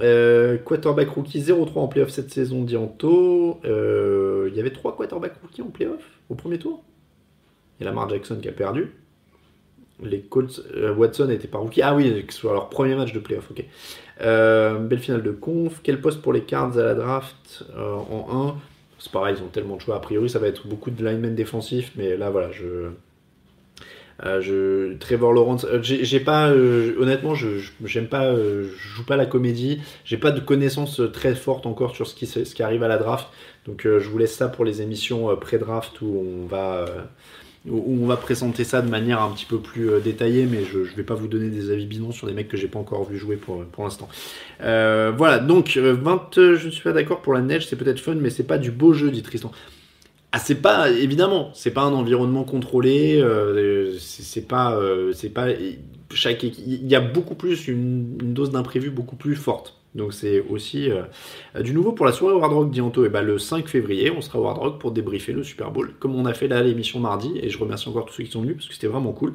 Euh, 0.00 0.56
quarterback 0.58 1.08
rookie 1.10 1.40
0-3 1.40 1.78
en 1.78 1.88
playoff 1.88 2.10
cette 2.10 2.30
saison, 2.30 2.62
Dianto. 2.62 3.60
Euh, 3.64 4.48
il 4.50 4.56
y 4.56 4.60
avait 4.60 4.70
3 4.70 4.96
quarterbacks 4.96 5.40
rookies 5.42 5.62
en 5.62 5.66
playoff 5.66 6.02
au 6.28 6.34
premier 6.34 6.58
tour? 6.58 6.82
Il 7.78 7.84
y 7.84 7.86
a 7.86 7.90
Lamar 7.90 8.08
Jackson 8.08 8.38
qui 8.40 8.48
a 8.48 8.52
perdu. 8.52 8.92
Les 10.02 10.20
Colts, 10.20 10.62
euh, 10.74 10.94
Watson 10.94 11.26
n'était 11.26 11.48
pas 11.48 11.58
rookie. 11.58 11.82
Ah 11.82 11.94
oui, 11.94 12.24
sur 12.30 12.52
leur 12.52 12.68
premier 12.68 12.94
match 12.94 13.12
de 13.12 13.18
playoff, 13.18 13.50
ok. 13.50 13.64
belle 14.18 14.98
finale 14.98 15.22
de 15.22 15.30
conf. 15.30 15.80
Quel 15.82 16.00
poste 16.00 16.22
pour 16.22 16.32
les 16.32 16.42
Cards 16.42 16.78
à 16.78 16.82
la 16.82 16.94
draft 16.94 17.64
en 17.76 18.54
1 18.56 18.56
C'est 18.98 19.12
pareil, 19.12 19.36
ils 19.38 19.42
ont 19.42 19.48
tellement 19.48 19.76
de 19.76 19.82
choix. 19.82 19.96
A 19.96 20.00
priori, 20.00 20.28
ça 20.28 20.38
va 20.38 20.48
être 20.48 20.66
beaucoup 20.66 20.90
de 20.90 21.04
linemen 21.04 21.34
défensifs, 21.34 21.92
mais 21.96 22.16
là, 22.16 22.30
voilà, 22.30 22.50
je 22.52 22.90
euh, 24.26 24.40
je, 24.40 24.98
Trevor 24.98 25.32
Lawrence, 25.32 25.64
euh, 25.64 25.80
j'ai 25.82 26.20
pas, 26.20 26.50
euh, 26.50 26.94
honnêtement, 26.98 27.34
je 27.34 27.48
j'aime 27.84 28.06
pas, 28.06 28.34
je 28.34 28.64
joue 28.64 29.04
pas 29.04 29.16
la 29.16 29.24
comédie, 29.24 29.80
j'ai 30.04 30.18
pas 30.18 30.30
de 30.30 30.40
connaissances 30.40 31.00
très 31.12 31.34
fortes 31.34 31.64
encore 31.64 31.96
sur 31.96 32.06
ce 32.06 32.14
qui, 32.14 32.26
ce 32.26 32.54
qui 32.54 32.62
arrive 32.62 32.82
à 32.82 32.88
la 32.88 32.98
draft, 32.98 33.28
donc 33.66 33.82
je 33.84 34.08
vous 34.08 34.18
laisse 34.18 34.34
ça 34.34 34.48
pour 34.48 34.64
les 34.64 34.82
émissions 34.82 35.34
pré-draft 35.36 36.00
où 36.02 36.24
on 36.26 36.46
va 36.46 36.84
où 37.68 37.98
on 38.02 38.06
va 38.06 38.16
présenter 38.16 38.64
ça 38.64 38.80
de 38.80 38.88
manière 38.88 39.20
un 39.20 39.30
petit 39.32 39.44
peu 39.44 39.58
plus 39.58 39.90
détaillée, 40.02 40.46
mais 40.46 40.64
je 40.64 40.78
ne 40.78 40.96
vais 40.96 41.02
pas 41.02 41.14
vous 41.14 41.28
donner 41.28 41.48
des 41.48 41.70
avis 41.70 41.86
bidons 41.86 42.12
sur 42.12 42.26
des 42.26 42.32
mecs 42.32 42.48
que 42.48 42.56
j'ai 42.56 42.68
pas 42.68 42.78
encore 42.78 43.04
vu 43.04 43.18
jouer 43.18 43.36
pour, 43.36 43.64
pour 43.66 43.84
l'instant. 43.84 44.08
voilà, 44.60 45.38
donc 45.38 45.76
20, 45.76 46.30
je 46.34 46.66
ne 46.66 46.70
suis 46.70 46.82
pas 46.82 46.92
d'accord 46.92 47.20
pour 47.20 47.34
la 47.34 47.42
neige, 47.42 47.66
c'est 47.68 47.76
peut-être 47.76 48.00
fun, 48.00 48.14
mais 48.14 48.30
c'est 48.30 48.44
pas 48.44 48.58
du 48.58 48.70
beau 48.70 48.94
jeu, 48.94 49.10
dit 49.10 49.22
Tristan. 49.22 49.52
Ah, 50.32 50.38
c'est 50.38 50.62
pas 50.62 50.90
évidemment, 50.90 51.50
c'est 51.54 51.72
pas 51.72 51.82
un 51.82 51.92
environnement 51.92 52.44
contrôlé, 52.44 53.20
euh, 53.20 53.98
c'est 53.98 54.46
pas, 54.46 54.76
euh, 54.76 55.12
c'est 55.12 55.30
pas 55.30 55.48
chaque 56.14 56.44
il 56.44 56.86
y 56.86 56.94
a 56.94 57.00
beaucoup 57.00 57.34
plus 57.34 57.66
une, 57.66 58.16
dose 58.32 58.52
d'imprévu 58.52 58.90
beaucoup 58.90 59.16
plus 59.16 59.34
forte. 59.34 59.79
Donc 59.94 60.12
c'est 60.14 60.40
aussi 60.48 60.90
euh, 60.90 61.02
du 61.60 61.74
nouveau 61.74 61.92
pour 61.92 62.06
la 62.06 62.12
soirée 62.12 62.40
Hard 62.40 62.52
Rock 62.52 62.70
Dianto. 62.70 63.04
Et 63.04 63.08
ben 63.08 63.22
le 63.22 63.38
5 63.38 63.68
février, 63.68 64.10
on 64.10 64.20
sera 64.20 64.38
au 64.38 64.46
Hard 64.46 64.58
Rock 64.58 64.80
pour 64.80 64.92
débriefer 64.92 65.32
le 65.32 65.42
Super 65.42 65.70
Bowl, 65.70 65.94
comme 65.98 66.14
on 66.14 66.26
a 66.26 66.34
fait 66.34 66.48
là 66.48 66.62
l'émission 66.62 67.00
mardi. 67.00 67.32
Et 67.42 67.48
je 67.50 67.58
remercie 67.58 67.88
encore 67.88 68.06
tous 68.06 68.14
ceux 68.14 68.24
qui 68.24 68.30
sont 68.30 68.42
venus 68.42 68.56
parce 68.56 68.68
que 68.68 68.74
c'était 68.74 68.86
vraiment 68.86 69.12
cool. 69.12 69.34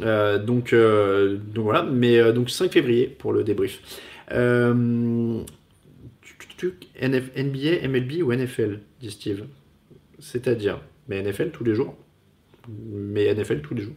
donc, 0.00 0.74
donc 0.74 1.64
voilà, 1.64 1.82
mais 1.82 2.32
donc 2.32 2.50
5 2.50 2.72
février 2.72 3.06
pour 3.06 3.32
le 3.32 3.44
débrief. 3.44 3.80
NBA, 7.00 7.88
MLB 7.88 8.22
ou 8.22 8.32
NFL, 8.32 8.80
dit 9.00 9.10
Steve 9.10 9.44
c'est-à-dire, 10.24 10.80
mais 11.08 11.22
NFL 11.22 11.50
tous 11.50 11.64
les 11.64 11.74
jours. 11.74 11.94
Mais 12.68 13.32
NFL 13.34 13.60
tous 13.60 13.74
les 13.74 13.82
jours. 13.82 13.94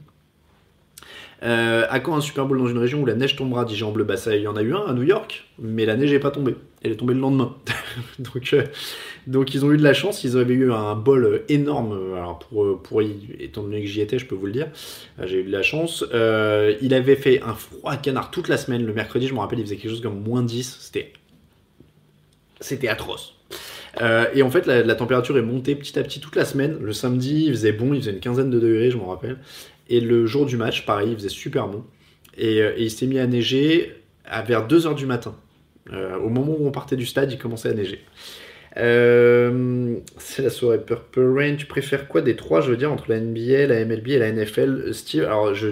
Euh, 1.44 1.86
à 1.90 2.00
quand 2.00 2.16
un 2.16 2.22
Super 2.22 2.48
Bowl 2.48 2.58
dans 2.58 2.68
une 2.68 2.80
région 2.80 3.02
où 3.02 3.06
la 3.06 3.14
neige 3.14 3.36
tombera 3.36 3.64
dit 3.64 3.76
Jean 3.76 3.92
Bleu 3.92 4.04
Bah 4.04 4.18
ça, 4.18 4.36
il 4.36 4.42
y 4.42 4.48
en 4.48 4.56
a 4.56 4.64
eu 4.64 4.74
un 4.74 4.86
à 4.88 4.94
New 4.94 5.04
York, 5.04 5.46
mais 5.60 5.86
la 5.86 5.96
neige 5.96 6.12
n'est 6.12 6.20
pas 6.20 6.32
tombée. 6.32 6.56
Elle 6.82 6.94
est 6.94 6.96
tombée 6.96 7.14
le 7.14 7.20
lendemain. 7.20 7.56
donc, 8.20 8.54
euh, 8.54 8.64
Donc 9.28 9.54
ils 9.54 9.64
ont 9.64 9.72
eu 9.72 9.78
de 9.78 9.84
la 9.84 9.94
chance, 9.94 10.24
ils 10.24 10.38
avaient 10.38 10.56
eu 10.56 10.72
un 10.72 10.96
bol 10.96 11.44
énorme. 11.48 12.16
Alors 12.16 12.40
pour, 12.40 12.82
pour 12.82 13.02
étant 13.02 13.64
donné 13.64 13.82
que 13.82 13.88
j'y 13.88 14.02
étais, 14.02 14.18
je 14.18 14.26
peux 14.26 14.36
vous 14.36 14.48
le 14.48 14.52
dire, 14.52 14.68
j'ai 15.24 15.42
eu 15.42 15.44
de 15.44 15.52
la 15.52 15.62
chance. 15.62 16.04
il 16.12 16.94
avait 16.94 17.16
fait 17.16 17.42
un 17.44 17.54
froid 17.54 17.96
canard 17.98 18.32
toute 18.32 18.48
la 18.48 18.58
semaine. 18.58 18.86
Le 18.86 18.94
mercredi, 18.94 19.28
je 19.28 19.34
me 19.34 19.40
rappelle, 19.40 19.60
il 19.60 19.66
faisait 19.66 19.78
quelque 19.78 19.92
chose 19.92 20.02
comme 20.02 20.24
moins 20.24 20.42
10. 20.42 20.78
C'était 20.80 21.14
c'était 22.60 22.88
atroce. 22.88 23.36
et 24.34 24.42
en 24.42 24.50
fait, 24.50 24.66
la, 24.66 24.96
température 24.96 25.38
est 25.38 25.44
montée 25.44 25.76
petit 25.76 26.00
à 26.00 26.04
petit 26.04 26.20
toute 26.20 26.36
la 26.36 26.46
semaine. 26.46 26.80
Le 26.82 26.94
samedi, 26.94 27.46
il 27.46 27.52
faisait 27.52 27.74
bon, 27.74 27.94
il 27.94 28.02
faisait 28.02 28.14
une 28.14 28.20
quinzaine 28.20 28.50
de 28.50 28.60
degrés, 28.60 28.90
je 28.90 28.98
m'en 28.98 29.08
rappelle. 29.08 29.38
Et 29.90 30.02
le 30.02 30.26
jour 30.26 30.46
du 30.46 30.58
match, 30.58 30.86
pareil, 30.86 31.10
il 31.12 31.16
faisait 31.16 31.30
super 31.30 31.68
bon. 31.68 31.84
Et, 32.38 32.58
et 32.58 32.84
il 32.84 32.92
s'est 32.92 33.08
mis 33.08 33.20
à 33.20 33.28
neiger 33.28 33.94
à 34.26 34.42
vers 34.42 34.68
2h 34.68 34.96
du 34.96 35.06
matin. 35.06 35.36
Euh, 35.94 36.18
au 36.18 36.30
moment 36.30 36.56
où 36.58 36.68
on 36.68 36.72
partait 36.72 36.96
du 36.96 37.06
stade, 37.06 37.32
il 37.32 37.38
commençait 37.38 37.70
à 37.70 37.74
neiger. 37.74 38.02
Euh, 38.76 39.96
c'est 40.18 40.44
la 40.44 40.50
soirée 40.50 40.80
Purple 40.80 41.34
Rain. 41.36 41.56
Tu 41.56 41.66
préfères 41.66 42.08
quoi 42.08 42.22
des 42.22 42.36
trois, 42.36 42.62
je 42.62 42.70
veux 42.70 42.78
dire, 42.78 42.92
entre 42.92 43.10
la 43.10 43.20
NBA, 43.20 43.68
la 43.68 43.84
MLB 43.86 44.10
et 44.10 44.20
la 44.20 44.32
NFL 44.32 44.94
Steve, 44.94 45.24
alors 45.24 45.56
je, 45.56 45.70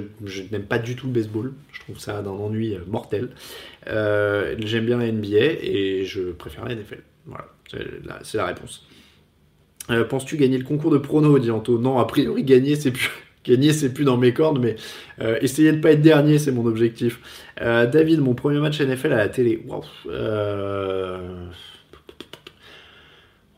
n'aime 0.52 0.64
pas 0.64 0.80
du 0.80 0.96
tout 0.96 1.08
le 1.08 1.14
baseball. 1.14 1.54
Je 1.72 1.82
trouve 1.82 2.00
ça 2.00 2.22
d'un 2.22 2.32
ennui 2.32 2.76
mortel. 2.88 3.30
Euh, 3.88 4.56
j'aime 4.60 4.86
bien 4.86 4.98
la 4.98 5.12
NBA 5.12 5.62
et 5.62 6.04
je 6.06 6.32
préfère 6.32 6.66
la 6.66 6.76
NFL. 6.76 7.02
Voilà, 7.28 7.48
c'est 8.24 8.38
la, 8.38 8.46
réponse. 8.46 8.88
Penses-tu 10.10 10.38
gagner 10.38 10.58
le 10.58 10.64
concours 10.64 10.92
de 10.92 10.98
prono, 10.98 11.38
dit 11.38 11.52
Anto? 11.52 11.78
Non, 11.78 12.00
a 12.00 12.06
priori, 12.06 12.44
gagner, 12.44 12.76
c'est 12.76 12.92
plus. 12.92 13.12
Gagner, 13.46 13.74
c'est 13.74 13.94
plus 13.94 14.06
dans 14.06 14.18
mes 14.18 14.34
cordes, 14.34 14.60
mais 14.60 14.76
euh, 15.22 15.38
essayer 15.42 15.72
de 15.72 15.80
pas 15.80 15.92
être 15.92 16.02
dernier, 16.02 16.40
c'est 16.40 16.52
mon 16.52 16.66
objectif. 16.66 17.20
Euh, 17.62 17.86
David, 17.86 18.20
mon 18.20 18.34
premier 18.34 18.60
match 18.60 18.82
NFL 18.82 19.14
à 19.14 19.18
la 19.18 19.30
télé. 19.30 19.64
Euh, 20.08 21.48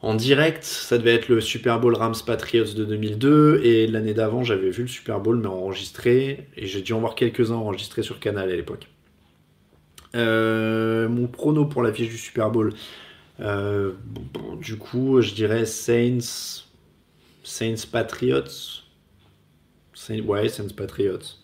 en 0.01 0.13
direct, 0.13 0.63
ça 0.63 0.97
devait 0.97 1.15
être 1.15 1.29
le 1.29 1.39
Super 1.39 1.79
Bowl 1.79 1.95
Rams 1.95 2.15
Patriots 2.25 2.73
de 2.75 2.83
2002, 2.83 3.61
et 3.63 3.87
l'année 3.87 4.13
d'avant, 4.13 4.43
j'avais 4.43 4.69
vu 4.69 4.83
le 4.83 4.87
Super 4.89 5.19
Bowl, 5.19 5.37
mais 5.37 5.47
enregistré, 5.47 6.47
et 6.57 6.67
j'ai 6.67 6.81
dû 6.81 6.91
en 6.93 6.99
voir 6.99 7.15
quelques-uns 7.15 7.55
enregistrés 7.55 8.03
sur 8.03 8.19
Canal 8.19 8.51
à 8.51 8.55
l'époque. 8.55 8.87
mon 10.13 11.27
prono 11.27 11.65
pour 11.65 11.81
la 11.81 11.93
fiche 11.93 12.09
du 12.09 12.17
Super 12.17 12.51
Bowl. 12.51 12.73
du 13.39 14.75
coup, 14.77 15.21
je 15.21 15.33
dirais 15.33 15.65
Saints, 15.65 16.65
Saints 17.43 17.87
Patriots. 17.89 18.83
Ouais, 20.09 20.47
Saints 20.49 20.73
Patriots. 20.75 21.37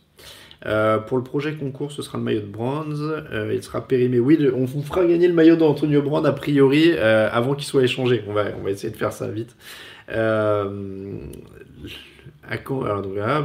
Euh, 0.66 0.98
pour 1.00 1.18
le 1.18 1.24
projet 1.24 1.54
concours, 1.56 1.92
ce 1.92 2.02
sera 2.02 2.18
le 2.18 2.24
maillot 2.24 2.42
de 2.42 2.46
bronze. 2.46 3.02
Euh, 3.02 3.52
il 3.54 3.62
sera 3.62 3.86
périmé. 3.86 4.20
Oui, 4.20 4.40
on 4.56 4.66
vous 4.66 4.82
fera 4.82 5.06
gagner 5.06 5.28
le 5.28 5.34
maillot 5.34 5.56
d'Antonio 5.56 6.02
Brand 6.02 6.26
a 6.26 6.32
priori 6.32 6.92
euh, 6.94 7.30
avant 7.32 7.54
qu'il 7.54 7.66
soit 7.66 7.84
échangé. 7.84 8.24
On 8.28 8.34
va, 8.34 8.46
essayer 8.70 8.92
de 8.92 8.98
faire 8.98 9.12
ça 9.12 9.28
vite. 9.28 9.56
alors, 10.08 10.64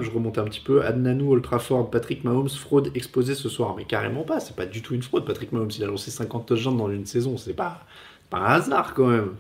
je 0.03 0.11
remonte 0.11 0.39
un 0.39 0.45
petit 0.45 0.61
peu. 0.61 0.85
Adnanou, 0.85 1.35
Ultraford, 1.35 1.91
Patrick 1.91 2.23
Mahomes, 2.25 2.49
fraude 2.49 2.91
exposée 2.95 3.35
ce 3.35 3.49
soir. 3.49 3.75
Mais 3.77 3.85
carrément 3.85 4.23
pas. 4.23 4.39
C'est 4.39 4.55
pas 4.55 4.67
du 4.67 4.83
tout 4.83 4.95
une 4.95 5.03
fraude. 5.03 5.25
Patrick 5.25 5.51
Mahomes, 5.53 5.71
il 5.77 5.83
a 5.83 5.89
lancé 5.89 6.11
50 6.13 6.47
touchdowns 6.47 6.77
dans 6.77 6.91
une 6.91 7.07
saison. 7.07 7.37
C'est 7.37 7.55
pas, 7.55 7.85
pas 8.31 8.39
un 8.39 8.53
hasard 8.55 8.95
quand 8.95 9.09
même. 9.09 9.31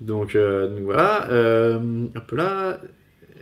Donc 0.00 0.36
voilà. 0.36 1.26
un 1.28 2.20
peu 2.26 2.36
là. 2.36 2.78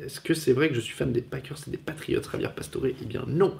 Est-ce 0.05 0.21
que 0.21 0.35
c'est 0.35 0.53
vrai 0.53 0.69
que 0.69 0.75
je 0.75 0.81
suis 0.81 0.95
fan 0.95 1.13
des 1.13 1.23
Packers 1.23 1.57
et 1.67 1.71
des 1.71 1.77
Patriots, 1.77 2.21
Javier 2.31 2.49
Pastore 2.55 2.87
Eh 2.87 3.05
bien 3.05 3.25
non. 3.27 3.55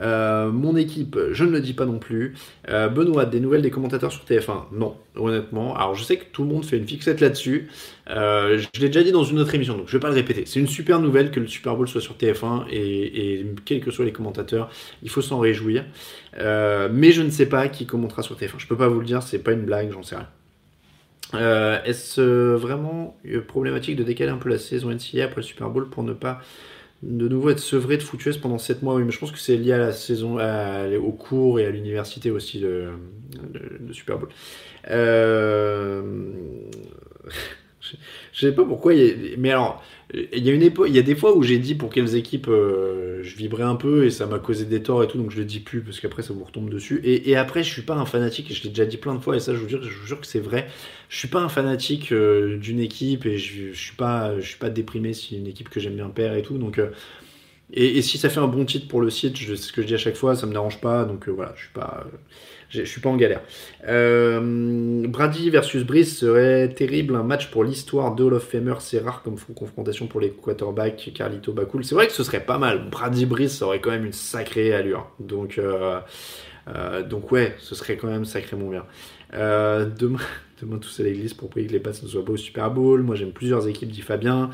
Euh, 0.00 0.50
mon 0.50 0.76
équipe, 0.76 1.18
je 1.32 1.44
ne 1.44 1.50
le 1.50 1.60
dis 1.60 1.74
pas 1.74 1.86
non 1.86 1.98
plus. 1.98 2.34
Euh, 2.68 2.88
Benoît, 2.88 3.24
des 3.24 3.40
nouvelles 3.40 3.62
des 3.62 3.70
commentateurs 3.70 4.12
sur 4.12 4.24
TF1 4.24 4.66
Non, 4.72 4.96
honnêtement. 5.16 5.76
Alors 5.76 5.94
je 5.94 6.04
sais 6.04 6.16
que 6.16 6.24
tout 6.32 6.42
le 6.42 6.48
monde 6.48 6.64
fait 6.64 6.76
une 6.76 6.86
fixette 6.86 7.20
là-dessus. 7.20 7.68
Euh, 8.08 8.58
je 8.74 8.80
l'ai 8.80 8.88
déjà 8.88 9.02
dit 9.02 9.12
dans 9.12 9.24
une 9.24 9.38
autre 9.38 9.54
émission, 9.54 9.76
donc 9.76 9.88
je 9.88 9.96
ne 9.96 9.98
vais 9.98 10.02
pas 10.02 10.08
le 10.08 10.14
répéter. 10.14 10.44
C'est 10.46 10.60
une 10.60 10.68
super 10.68 11.00
nouvelle 11.00 11.30
que 11.30 11.40
le 11.40 11.46
Super 11.46 11.76
Bowl 11.76 11.88
soit 11.88 12.00
sur 12.00 12.16
TF1 12.16 12.66
et, 12.70 13.46
quels 13.64 13.80
que 13.80 13.90
soient 13.90 14.04
les 14.04 14.12
commentateurs, 14.12 14.70
il 15.02 15.10
faut 15.10 15.22
s'en 15.22 15.38
réjouir. 15.38 15.84
mais 16.36 17.12
je 17.12 17.22
ne 17.22 17.30
sais 17.30 17.46
pas 17.46 17.68
qui 17.68 17.86
commentera 17.86 18.22
sur 18.22 18.36
TF1. 18.36 18.58
Je 18.58 18.64
ne 18.64 18.68
peux 18.68 18.76
pas 18.76 18.88
vous 18.88 19.00
le 19.00 19.06
dire, 19.06 19.22
c'est 19.22 19.38
pas 19.38 19.52
une 19.52 19.64
blague, 19.64 19.92
j'en 19.92 20.02
sais 20.02 20.16
rien. 20.16 20.28
Euh, 21.34 21.82
est-ce 21.84 22.20
euh, 22.20 22.56
vraiment 22.56 23.16
euh, 23.26 23.40
problématique 23.40 23.96
de 23.96 24.02
décaler 24.02 24.30
un 24.30 24.36
peu 24.36 24.48
la 24.48 24.58
saison 24.58 24.90
NCAA 24.90 25.24
après 25.24 25.36
le 25.36 25.42
Super 25.42 25.70
Bowl 25.70 25.88
pour 25.88 26.02
ne 26.02 26.12
pas 26.12 26.40
de 27.02 27.28
nouveau 27.28 27.50
être 27.50 27.60
sevré 27.60 27.96
de 27.96 28.02
foutueuse 28.02 28.38
pendant 28.38 28.58
7 28.58 28.82
mois? 28.82 28.94
Oui, 28.94 29.04
mais 29.04 29.12
je 29.12 29.18
pense 29.18 29.30
que 29.30 29.38
c'est 29.38 29.56
lié 29.56 29.72
à 29.72 29.78
la 29.78 29.92
saison, 29.92 30.38
au 30.38 31.12
cours 31.12 31.60
et 31.60 31.66
à 31.66 31.70
l'université 31.70 32.30
aussi 32.30 32.60
de, 32.60 32.90
Super 33.92 34.18
Bowl. 34.18 34.28
Euh, 34.90 36.02
je 38.32 38.46
sais 38.46 38.52
pas 38.52 38.64
pourquoi, 38.64 38.92
mais 39.38 39.50
alors, 39.50 39.82
il 40.12 40.44
y 40.44 40.50
a 40.50 40.52
une 40.52 40.62
époque, 40.62 40.88
il 40.88 40.96
y 40.96 40.98
a 40.98 41.02
des 41.02 41.14
fois 41.14 41.36
où 41.36 41.42
j'ai 41.42 41.58
dit 41.58 41.76
pour 41.76 41.90
quelles 41.90 42.16
équipes 42.16 42.48
euh, 42.48 43.22
je 43.22 43.36
vibrais 43.36 43.62
un 43.62 43.76
peu 43.76 44.06
et 44.06 44.10
ça 44.10 44.26
m'a 44.26 44.40
causé 44.40 44.64
des 44.64 44.82
torts 44.82 45.04
et 45.04 45.06
tout, 45.06 45.18
donc 45.18 45.30
je 45.30 45.36
le 45.36 45.44
dis 45.44 45.60
plus 45.60 45.82
parce 45.82 46.00
qu'après 46.00 46.22
ça 46.22 46.32
vous 46.32 46.42
retombe 46.42 46.68
dessus. 46.68 47.00
Et, 47.04 47.36
après, 47.36 47.62
je 47.62 47.70
suis 47.70 47.82
pas 47.82 47.94
un 47.94 48.06
fanatique 48.06 48.50
et 48.50 48.54
je 48.54 48.64
l'ai 48.64 48.70
déjà 48.70 48.86
dit 48.86 48.96
plein 48.96 49.14
de 49.14 49.20
fois 49.20 49.36
et 49.36 49.40
ça, 49.40 49.54
je 49.54 49.60
vous 49.60 49.68
jure, 49.68 49.82
je 49.82 49.96
vous 49.96 50.06
jure 50.06 50.20
que 50.20 50.26
c'est 50.26 50.40
vrai. 50.40 50.68
Je 51.08 51.18
suis 51.18 51.28
pas 51.28 51.40
un 51.40 51.48
fanatique 51.48 52.10
euh, 52.12 52.56
d'une 52.58 52.80
équipe 52.80 53.24
et 53.24 53.38
je, 53.38 53.72
je, 53.72 53.80
suis 53.80 53.94
pas, 53.94 54.38
je 54.40 54.46
suis 54.46 54.58
pas 54.58 54.70
déprimé 54.70 55.12
si 55.12 55.36
une 55.36 55.46
équipe 55.46 55.68
que 55.68 55.78
j'aime 55.78 55.94
bien 55.94 56.08
perd 56.08 56.36
et 56.36 56.42
tout, 56.42 56.58
donc. 56.58 56.78
Euh, 56.78 56.90
et, 57.72 58.02
si 58.02 58.18
ça 58.18 58.28
fait 58.28 58.40
un 58.40 58.48
bon 58.48 58.64
titre 58.64 58.88
pour 58.88 59.00
le 59.00 59.10
site, 59.10 59.36
c'est 59.36 59.54
ce 59.54 59.72
que 59.72 59.82
je 59.82 59.86
dis 59.86 59.94
à 59.94 59.98
chaque 59.98 60.16
fois, 60.16 60.34
ça 60.34 60.44
me 60.46 60.50
dérange 60.50 60.80
pas, 60.80 61.04
donc 61.04 61.28
voilà, 61.28 61.52
je 61.54 61.60
suis 61.60 61.72
pas 61.72 62.04
je 62.70 62.84
suis 62.84 63.00
pas 63.00 63.10
en 63.10 63.16
galère. 63.16 63.40
Euh, 63.88 65.06
Brady 65.06 65.50
versus 65.50 65.84
Brice 65.84 66.18
serait 66.18 66.68
terrible, 66.68 67.16
un 67.16 67.22
match 67.22 67.50
pour 67.50 67.64
l'histoire 67.64 68.14
de 68.14 68.24
Hall 68.24 68.34
of 68.34 68.44
Famer, 68.44 68.74
c'est 68.78 69.00
rare 69.00 69.22
comme 69.22 69.36
confrontation 69.54 70.06
pour 70.06 70.20
les 70.20 70.30
quarterbacks, 70.30 71.10
Carlito 71.14 71.52
Bakul. 71.52 71.84
C'est 71.84 71.94
vrai 71.94 72.06
que 72.06 72.12
ce 72.12 72.22
serait 72.22 72.44
pas 72.44 72.58
mal. 72.58 72.88
Brady 72.88 73.26
Brice, 73.26 73.58
ça 73.58 73.66
aurait 73.66 73.80
quand 73.80 73.90
même 73.90 74.06
une 74.06 74.12
sacrée 74.12 74.72
allure. 74.72 75.10
Donc, 75.18 75.58
euh, 75.58 76.00
euh, 76.68 77.02
donc 77.02 77.32
ouais, 77.32 77.54
ce 77.58 77.74
serait 77.74 77.96
quand 77.96 78.08
même 78.08 78.24
sacrément 78.24 78.70
bien. 78.70 78.84
demain, 79.32 80.20
demain 80.62 80.78
tous 80.78 81.00
à 81.00 81.02
l'église 81.02 81.34
pour 81.34 81.50
prier 81.50 81.66
que 81.66 81.72
les 81.72 81.80
passes 81.80 82.02
ne 82.02 82.08
soient 82.08 82.24
pas 82.24 82.32
au 82.32 82.36
Super 82.36 82.70
Bowl. 82.70 83.02
Moi 83.02 83.16
j'aime 83.16 83.32
plusieurs 83.32 83.66
équipes, 83.66 83.90
dit 83.90 84.02
Fabien. 84.02 84.50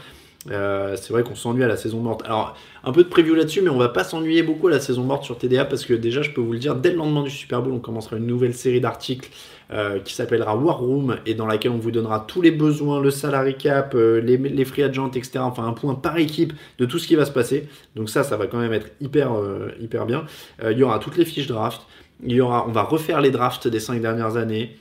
Euh, 0.50 0.96
c'est 0.96 1.12
vrai 1.12 1.22
qu'on 1.22 1.34
s'ennuie 1.34 1.64
à 1.64 1.68
la 1.68 1.76
saison 1.76 2.00
morte. 2.00 2.22
Alors, 2.24 2.56
un 2.84 2.92
peu 2.92 3.02
de 3.02 3.08
preview 3.08 3.34
là-dessus, 3.34 3.62
mais 3.62 3.70
on 3.70 3.78
va 3.78 3.88
pas 3.88 4.04
s'ennuyer 4.04 4.42
beaucoup 4.42 4.68
à 4.68 4.70
la 4.70 4.80
saison 4.80 5.02
morte 5.02 5.24
sur 5.24 5.38
TDA 5.38 5.64
parce 5.64 5.84
que 5.84 5.94
déjà, 5.94 6.22
je 6.22 6.30
peux 6.30 6.40
vous 6.40 6.52
le 6.52 6.58
dire, 6.58 6.76
dès 6.76 6.90
le 6.90 6.96
lendemain 6.96 7.22
du 7.22 7.30
Super 7.30 7.62
Bowl, 7.62 7.72
on 7.72 7.78
commencera 7.78 8.16
une 8.16 8.26
nouvelle 8.26 8.54
série 8.54 8.80
d'articles 8.80 9.30
euh, 9.72 9.98
qui 9.98 10.14
s'appellera 10.14 10.56
War 10.56 10.78
Room 10.78 11.16
et 11.26 11.34
dans 11.34 11.46
laquelle 11.46 11.72
on 11.72 11.78
vous 11.78 11.90
donnera 11.90 12.24
tous 12.26 12.42
les 12.42 12.52
besoins, 12.52 13.00
le 13.00 13.10
salary 13.10 13.56
cap, 13.56 13.94
euh, 13.94 14.20
les, 14.20 14.64
free 14.64 14.82
agents, 14.82 15.10
etc. 15.10 15.38
Enfin, 15.38 15.64
un 15.64 15.72
point 15.72 15.94
par 15.94 16.16
équipe 16.18 16.52
de 16.78 16.86
tout 16.86 16.98
ce 16.98 17.08
qui 17.08 17.16
va 17.16 17.24
se 17.24 17.32
passer. 17.32 17.68
Donc 17.94 18.08
ça, 18.08 18.22
ça 18.22 18.36
va 18.36 18.46
quand 18.46 18.58
même 18.58 18.72
être 18.72 18.90
hyper, 19.00 19.32
hyper 19.80 20.06
bien. 20.06 20.24
il 20.62 20.78
y 20.78 20.82
aura 20.82 20.98
toutes 20.98 21.16
les 21.16 21.24
fiches 21.24 21.48
draft. 21.48 21.82
Il 22.24 22.32
y 22.32 22.40
aura, 22.40 22.66
on 22.66 22.72
va 22.72 22.82
refaire 22.82 23.20
les 23.20 23.30
drafts 23.30 23.68
des 23.68 23.80
5 23.80 24.00
dernières 24.00 24.36
années. 24.36 24.76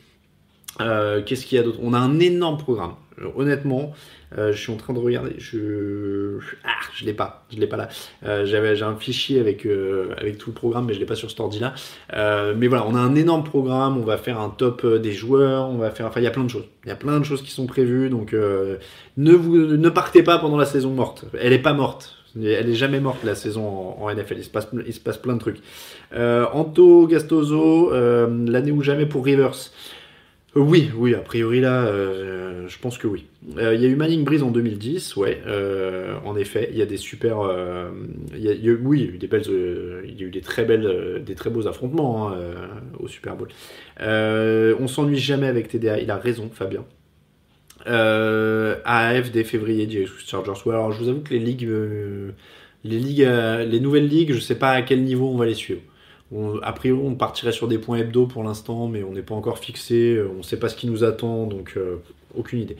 Qu'est-ce 0.77 1.45
qu'il 1.45 1.57
y 1.57 1.59
a 1.59 1.63
d'autre? 1.63 1.79
On 1.81 1.93
a 1.93 1.99
un 1.99 2.19
énorme 2.19 2.57
programme. 2.57 2.93
Honnêtement, 3.35 3.93
euh, 4.37 4.51
je 4.51 4.57
suis 4.57 4.71
en 4.71 4.77
train 4.77 4.93
de 4.93 4.99
regarder. 4.99 5.35
Je 5.37 6.39
ah, 6.63 6.69
je 6.95 7.05
l'ai 7.05 7.13
pas. 7.13 7.45
Je 7.53 7.59
l'ai 7.59 7.67
pas 7.67 7.77
là. 7.77 7.89
Euh, 8.25 8.45
j'avais 8.45 8.75
j'ai 8.75 8.83
un 8.83 8.95
fichier 8.95 9.39
avec 9.39 9.65
euh, 9.65 10.13
avec 10.17 10.37
tout 10.37 10.49
le 10.49 10.55
programme, 10.55 10.85
mais 10.85 10.93
je 10.93 10.99
l'ai 10.99 11.05
pas 11.05 11.15
sur 11.15 11.29
cet 11.29 11.39
ordi 11.39 11.59
là. 11.59 11.73
mais 12.55 12.67
voilà, 12.67 12.85
on 12.87 12.95
a 12.95 12.99
un 12.99 13.15
énorme 13.15 13.43
programme. 13.43 13.97
On 13.97 14.03
va 14.03 14.17
faire 14.17 14.39
un 14.39 14.49
top 14.49 14.85
des 14.85 15.13
joueurs. 15.13 15.69
On 15.69 15.77
va 15.77 15.91
faire. 15.91 16.07
Enfin, 16.07 16.19
il 16.19 16.23
y 16.23 16.27
a 16.27 16.31
plein 16.31 16.43
de 16.43 16.49
choses. 16.49 16.65
Il 16.83 16.89
y 16.89 16.91
a 16.91 16.95
plein 16.95 17.19
de 17.19 17.25
choses 17.25 17.41
qui 17.41 17.51
sont 17.51 17.65
prévues. 17.65 18.09
Donc 18.09 18.33
ne 18.33 19.33
vous 19.33 19.55
ne 19.55 19.89
partez 19.89 20.23
pas 20.23 20.37
pendant 20.39 20.57
la 20.57 20.65
saison 20.65 20.91
morte. 20.91 21.25
Elle 21.39 21.53
est 21.53 21.59
pas 21.59 21.73
morte. 21.73 22.15
Elle 22.37 22.69
est 22.69 22.75
jamais 22.75 22.99
morte 22.99 23.23
la 23.23 23.33
saison 23.33 23.95
en, 23.97 24.13
NFL. 24.13 24.35
Il 24.37 24.43
se, 24.43 24.49
passe, 24.49 24.67
il 24.85 24.93
se 24.93 24.99
passe 24.99 25.17
plein 25.17 25.35
de 25.35 25.39
trucs. 25.39 25.59
Anto 26.13 27.07
Gastoso, 27.07 27.91
l'année 27.91 28.71
ou 28.71 28.81
jamais 28.81 29.05
pour 29.05 29.23
Rivers. 29.23 29.71
Oui, 30.56 30.90
oui, 30.95 31.14
a 31.14 31.19
priori 31.19 31.60
là, 31.60 31.86
euh, 31.86 32.65
je 32.69 32.80
pense 32.80 32.98
que 32.98 33.07
oui. 33.07 33.26
Euh, 33.57 33.76
il 33.76 33.82
y 33.82 33.86
a 33.86 33.90
eu 33.90 33.95
Manning 33.98 34.23
Breeze 34.23 34.41
en 34.41 34.52
2010, 34.52 35.18
ouais, 35.18 35.41
euh, 35.45 36.15
en 36.23 36.38
effet, 36.38 36.69
il 36.72 36.77
y 36.77 36.82
a 36.82 36.86
des 36.86 36.95
super, 36.95 37.40
oui, 37.40 37.52
il 38.34 38.41
y 38.41 38.49
a 38.49 40.26
eu 40.26 40.30
des 40.30 40.41
très 40.41 40.64
belles, 40.64 41.22
des 41.26 41.36
très 41.36 41.49
beaux 41.49 41.68
affrontements 41.68 42.30
hein, 42.30 42.38
au 42.99 43.10
Super 43.10 43.36
Bowl. 43.36 43.49
on 43.99 44.88
s'ennuie 44.88 45.18
jamais 45.18 45.48
avec 45.48 45.68
TDA, 45.68 45.99
il 45.99 46.10
a 46.10 46.15
raison, 46.18 46.49
Fabien. 46.49 46.86
AF 47.86 49.32
dès 49.32 49.44
février, 49.44 50.07
Chargers. 50.26 50.53
Ouais, 50.65 50.73
alors 50.73 50.94
je 50.94 51.03
vous 51.03 51.10
avoue 51.10 51.22
que 51.22 51.34
les 51.34 51.40
ligues, 51.40 51.69
les 52.86 52.99
ligues, 52.99 53.27
les 53.68 53.80
nouvelles 53.82 54.07
ligues, 54.07 54.32
je 54.32 54.40
sais 54.40 54.57
pas 54.57 54.72
à 54.72 54.82
quel 54.84 55.03
niveau 55.03 55.27
on 55.27 55.36
va 55.36 55.45
les 55.45 55.53
suivre. 55.53 55.82
A 56.61 56.73
priori, 56.73 57.02
on 57.03 57.15
partirait 57.15 57.52
sur 57.52 57.68
des 57.68 57.77
points 57.77 57.97
hebdo 57.97 58.26
pour 58.26 58.43
l'instant, 58.43 58.88
mais 58.88 59.03
on 59.03 59.11
n'est 59.11 59.22
pas 59.22 59.35
encore 59.35 59.60
fixé. 59.60 60.19
On 60.34 60.38
ne 60.38 60.43
sait 60.43 60.57
pas 60.60 60.69
ce 60.69 60.76
qui 60.76 60.88
nous 60.88 61.03
attend, 61.03 61.45
donc 61.45 61.77
aucune 62.38 62.60
idée. 62.60 62.77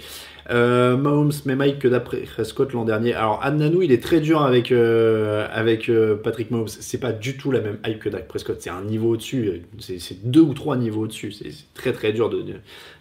Euh, 0.52 0.96
Mahomes, 0.96 1.32
même 1.46 1.58
Mike 1.58 1.80
que 1.80 1.88
d'après 1.88 2.20
Prescott 2.20 2.72
l'an 2.74 2.86
dernier. 2.86 3.14
Alors, 3.14 3.40
Adnanou, 3.44 3.82
il 3.82 3.92
est 3.92 4.02
très 4.02 4.20
dur 4.20 4.44
avec, 4.44 4.72
euh, 4.72 5.48
avec 5.52 5.90
euh, 5.90 6.16
Patrick 6.16 6.52
Mahomes. 6.52 6.68
C'est 6.68 7.00
pas 7.00 7.12
du 7.12 7.38
tout 7.38 7.52
la 7.52 7.62
même 7.62 7.78
hype 7.86 8.00
que 8.00 8.10
Dak 8.10 8.28
Prescott. 8.28 8.58
C'est 8.60 8.70
un 8.70 8.84
niveau 8.84 9.12
au-dessus. 9.14 9.64
C'est 9.80 10.30
deux 10.30 10.42
ou 10.42 10.54
trois 10.54 10.78
niveaux 10.78 11.04
au-dessus. 11.04 11.32
C'est 11.32 11.52
très 11.74 11.94
très 11.94 12.14
dur 12.14 12.30
de, 12.30 12.44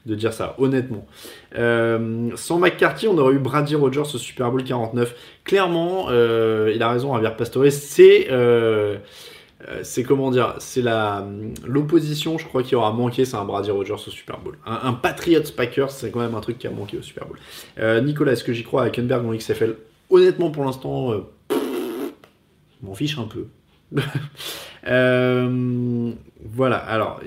de, 0.06 0.14
dire 0.14 0.32
ça, 0.32 0.54
honnêtement. 0.58 1.06
sans 1.54 2.58
McCarthy, 2.58 3.08
on 3.08 3.18
aurait 3.18 3.34
eu 3.34 3.38
Brady 3.38 3.74
Rogers 3.74 4.14
au 4.14 4.18
Super 4.18 4.50
Bowl 4.50 4.64
49. 4.64 5.14
Clairement, 5.44 6.10
il 6.10 6.82
a 6.82 6.90
raison, 6.90 7.12
Javier 7.14 7.36
Pastore. 7.36 7.66
C'est 7.70 8.28
euh, 8.30 8.96
c'est 9.82 10.02
comment 10.02 10.30
dire, 10.30 10.54
c'est 10.58 10.82
la 10.82 11.26
l'opposition, 11.66 12.38
je 12.38 12.46
crois, 12.46 12.62
qui 12.62 12.74
aura 12.74 12.92
manqué, 12.92 13.24
c'est 13.24 13.36
un 13.36 13.44
Brady 13.44 13.70
Rogers 13.70 13.94
au 13.94 14.10
Super 14.10 14.38
Bowl. 14.38 14.58
Un, 14.66 14.92
Patriots 14.92 15.50
Packers, 15.56 15.90
c'est 15.90 16.10
quand 16.10 16.20
même 16.20 16.34
un 16.34 16.40
truc 16.40 16.58
qui 16.58 16.66
a 16.66 16.70
manqué 16.70 16.98
au 16.98 17.02
Super 17.02 17.26
Bowl. 17.26 17.38
Euh, 17.78 18.00
Nicolas, 18.00 18.32
est-ce 18.32 18.44
que 18.44 18.52
j'y 18.52 18.64
crois 18.64 18.82
à 18.82 18.86
Hackenberg 18.86 19.24
en 19.26 19.32
XFL 19.34 19.76
Honnêtement, 20.10 20.50
pour 20.50 20.64
l'instant, 20.64 21.12
euh, 21.12 21.20
je 21.50 22.86
m'en 22.86 22.94
fiche 22.94 23.18
un 23.18 23.26
peu. 23.26 23.46
voilà, 26.54 26.76
alors, 26.76 27.20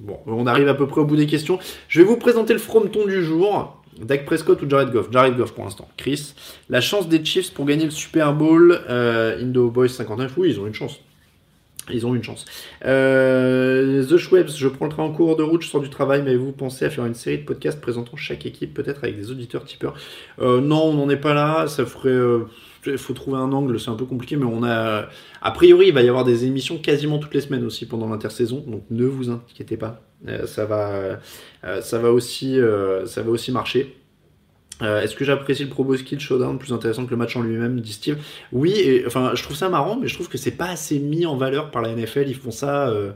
bon, 0.00 0.18
on 0.26 0.46
arrive 0.46 0.68
à 0.68 0.74
peu 0.74 0.86
près 0.86 1.00
au 1.00 1.04
bout 1.04 1.16
des 1.16 1.26
questions. 1.26 1.58
Je 1.88 2.00
vais 2.00 2.06
vous 2.06 2.16
présenter 2.16 2.52
le 2.52 2.60
frometon 2.60 3.06
du 3.06 3.24
jour. 3.24 3.78
Dak 4.00 4.24
Prescott 4.24 4.60
ou 4.62 4.70
Jared 4.70 4.90
Goff? 4.90 5.10
Jared 5.10 5.36
Goff 5.36 5.52
pour 5.52 5.64
l'instant. 5.64 5.88
Chris, 5.96 6.34
la 6.70 6.80
chance 6.80 7.08
des 7.08 7.22
Chiefs 7.24 7.52
pour 7.52 7.66
gagner 7.66 7.84
le 7.84 7.90
Super 7.90 8.32
Bowl, 8.32 8.80
Indo 8.88 9.70
Boys 9.70 9.88
59, 9.88 10.32
oui, 10.38 10.50
ils 10.50 10.60
ont 10.60 10.66
une 10.66 10.74
chance. 10.74 10.98
Ils 11.90 12.06
ont 12.06 12.14
une 12.14 12.22
chance. 12.22 12.44
Euh, 12.84 14.04
The 14.06 14.16
Schweppes, 14.16 14.50
je 14.50 14.68
prends 14.68 14.86
le 14.86 14.92
train 14.92 15.02
en 15.02 15.12
cours 15.12 15.36
de 15.36 15.42
route, 15.42 15.62
je 15.62 15.68
sors 15.68 15.80
du 15.80 15.90
travail, 15.90 16.22
mais 16.22 16.36
vous 16.36 16.52
pensez 16.52 16.84
à 16.84 16.90
faire 16.90 17.06
une 17.06 17.14
série 17.14 17.38
de 17.38 17.44
podcasts 17.44 17.80
présentant 17.80 18.16
chaque 18.16 18.46
équipe, 18.46 18.72
peut-être 18.72 19.02
avec 19.02 19.16
des 19.16 19.30
auditeurs 19.30 19.64
tipeurs 19.64 19.94
euh, 20.40 20.60
Non, 20.60 20.84
on 20.84 20.94
n'en 20.94 21.10
est 21.10 21.16
pas 21.16 21.34
là. 21.34 21.66
Ça 21.66 21.84
ferait. 21.84 22.10
Il 22.84 22.92
euh, 22.92 22.96
faut 22.96 23.14
trouver 23.14 23.38
un 23.38 23.52
angle, 23.52 23.80
c'est 23.80 23.90
un 23.90 23.96
peu 23.96 24.04
compliqué, 24.04 24.36
mais 24.36 24.44
on 24.44 24.62
a. 24.62 25.08
A 25.40 25.50
priori, 25.50 25.88
il 25.88 25.94
va 25.94 26.02
y 26.02 26.08
avoir 26.08 26.24
des 26.24 26.44
émissions 26.44 26.78
quasiment 26.78 27.18
toutes 27.18 27.34
les 27.34 27.40
semaines 27.40 27.64
aussi 27.64 27.86
pendant 27.86 28.08
l'intersaison, 28.08 28.62
donc 28.66 28.84
ne 28.90 29.04
vous 29.04 29.30
inquiétez 29.30 29.76
pas. 29.76 30.02
ça, 30.46 30.64
va, 30.66 31.18
ça, 31.80 31.98
va 31.98 32.12
aussi, 32.12 32.58
ça 33.06 33.22
va 33.22 33.30
aussi 33.30 33.50
marcher. 33.50 34.01
Euh, 34.82 35.00
est-ce 35.02 35.14
que 35.14 35.24
j'apprécie 35.24 35.64
le 35.64 35.70
Pro 35.70 35.96
Skill 35.96 36.18
Showdown 36.18 36.58
plus 36.58 36.72
intéressant 36.72 37.04
que 37.04 37.10
le 37.10 37.16
match 37.16 37.36
en 37.36 37.42
lui-même, 37.42 37.80
dit 37.80 37.92
Steve 37.92 38.18
Oui, 38.52 39.02
enfin, 39.06 39.32
je 39.34 39.42
trouve 39.42 39.56
ça 39.56 39.68
marrant, 39.68 39.96
mais 39.96 40.08
je 40.08 40.14
trouve 40.14 40.28
que 40.28 40.38
c'est 40.38 40.52
pas 40.52 40.66
assez 40.66 40.98
mis 40.98 41.26
en 41.26 41.36
valeur 41.36 41.70
par 41.70 41.82
la 41.82 41.94
NFL. 41.94 42.24
Ils 42.28 42.34
font 42.34 42.50
ça 42.50 42.88
euh, 42.88 43.12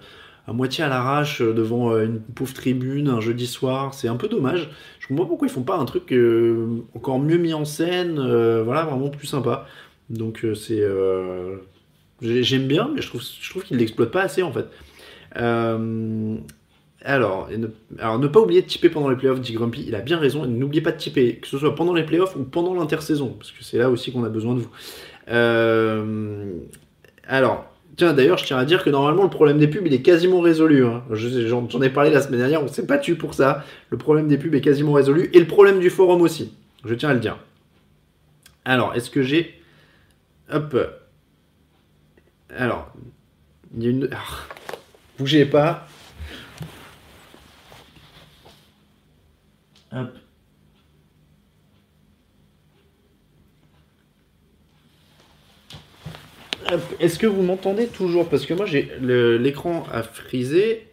à 0.47 0.53
moitié 0.53 0.85
à 0.85 0.89
l'arrache 0.89 1.41
euh, 1.43 1.53
devant 1.53 1.97
une 1.99 2.21
pauvre 2.21 2.55
tribune 2.55 3.09
un 3.09 3.21
jeudi 3.21 3.47
soir. 3.47 3.95
C'est 3.95 4.09
un 4.09 4.17
peu 4.17 4.29
dommage. 4.29 4.71
Je 5.01 5.09
comprends 5.09 5.25
pas 5.25 5.29
pourquoi 5.29 5.49
ils 5.49 5.53
font 5.53 5.63
pas 5.63 5.77
un 5.77 5.85
truc 5.85 6.15
encore 6.95 7.19
mieux 7.19 7.39
mis 7.39 7.55
en 7.55 7.65
scène, 7.65 8.15
voilà, 8.63 8.85
vraiment 8.85 9.09
plus 9.09 9.27
sympa. 9.27 9.67
Donc 10.11 10.45
c'est, 10.55 10.83
j'aime 12.23 12.67
bien, 12.67 12.91
mais 12.95 13.03
je 13.03 13.09
trouve, 13.09 13.23
je 13.23 13.51
trouve 13.51 13.65
l'exploitent 13.71 14.11
pas 14.11 14.23
assez 14.23 14.43
en 14.43 14.53
fait. 14.53 14.67
Alors, 17.09 17.49
ne, 17.57 17.69
alors, 18.01 18.21
pas 18.33 18.41
oublier 18.41 18.63
de 18.63 18.67
typer 18.67 18.89
pendant 18.89 19.09
les 19.09 19.15
playoffs, 19.15 19.41
dit 19.41 19.53
Grumpy, 19.53 19.85
il 19.87 19.95
a 19.95 20.01
bien 20.01 20.19
raison. 20.19 20.45
N'oubliez 20.45 20.83
pas 20.83 20.91
de 20.91 20.97
typer, 20.97 21.37
que 21.37 21.47
ce 21.47 21.57
soit 21.57 21.73
pendant 21.73 21.95
les 21.95 22.03
playoffs 22.03 22.35
ou 22.35 22.43
pendant 22.43 22.75
l'intersaison, 22.75 23.29
parce 23.39 23.53
que 23.53 23.63
c'est 23.63 23.79
là 23.79 23.91
aussi 23.91 24.13
qu'on 24.13 24.25
a 24.25 24.29
besoin 24.29 24.55
de 24.55 24.59
vous. 24.59 24.71
Euh, 25.29 26.59
alors, 27.29 27.67
tiens, 27.97 28.13
d'ailleurs, 28.13 28.39
je 28.39 28.45
tiens 28.45 28.59
à 28.59 28.65
dire 28.65 28.83
que 28.83 28.91
normalement, 28.91 29.23
le 29.23 29.31
problème 29.31 29.59
des 29.59 29.69
pubs, 29.69 29.87
il 29.87 29.95
est 29.95 30.03
quasiment 30.03 30.41
résolu. 30.41 30.85
Hein. 30.85 31.05
J'en 31.13 31.81
ai 31.81 31.91
parlé 31.91 32.11
la 32.11 32.21
semaine 32.21 32.41
dernière, 32.41 32.65
on 32.65 32.67
s'est 32.67 32.83
battu 32.83 33.15
pour 33.15 33.35
ça. 33.35 33.65
Le 33.91 33.99
problème 33.99 34.27
des 34.27 34.37
pubs 34.37 34.57
est 34.57 34.61
quasiment 34.61 34.93
résolu, 34.93 35.31
et 35.33 35.39
le 35.39 35.47
problème 35.47 35.79
du 35.79 35.91
forum 35.91 36.23
aussi. 36.23 36.55
Je 36.85 36.93
tiens 36.95 37.11
à 37.11 37.15
le 37.15 37.21
dire. 37.21 37.39
Alors, 38.65 38.97
est-ce 38.97 39.11
que 39.11 39.23
j'ai. 39.23 39.55
Hop. 40.53 40.77
Alors, 42.57 42.93
il 43.77 43.85
y 43.85 43.87
a 43.87 43.91
une. 43.91 44.09
Ah, 44.11 44.17
bougez 45.21 45.45
pas. 45.45 45.87
Est-ce 56.99 57.19
que 57.19 57.27
vous 57.27 57.43
m'entendez 57.43 57.87
toujours? 57.87 58.29
Parce 58.29 58.45
que 58.45 58.55
moi, 58.55 58.67
j'ai 58.67 58.91
l'écran 59.01 59.87
a 59.93 60.03
frisé. 60.03 60.89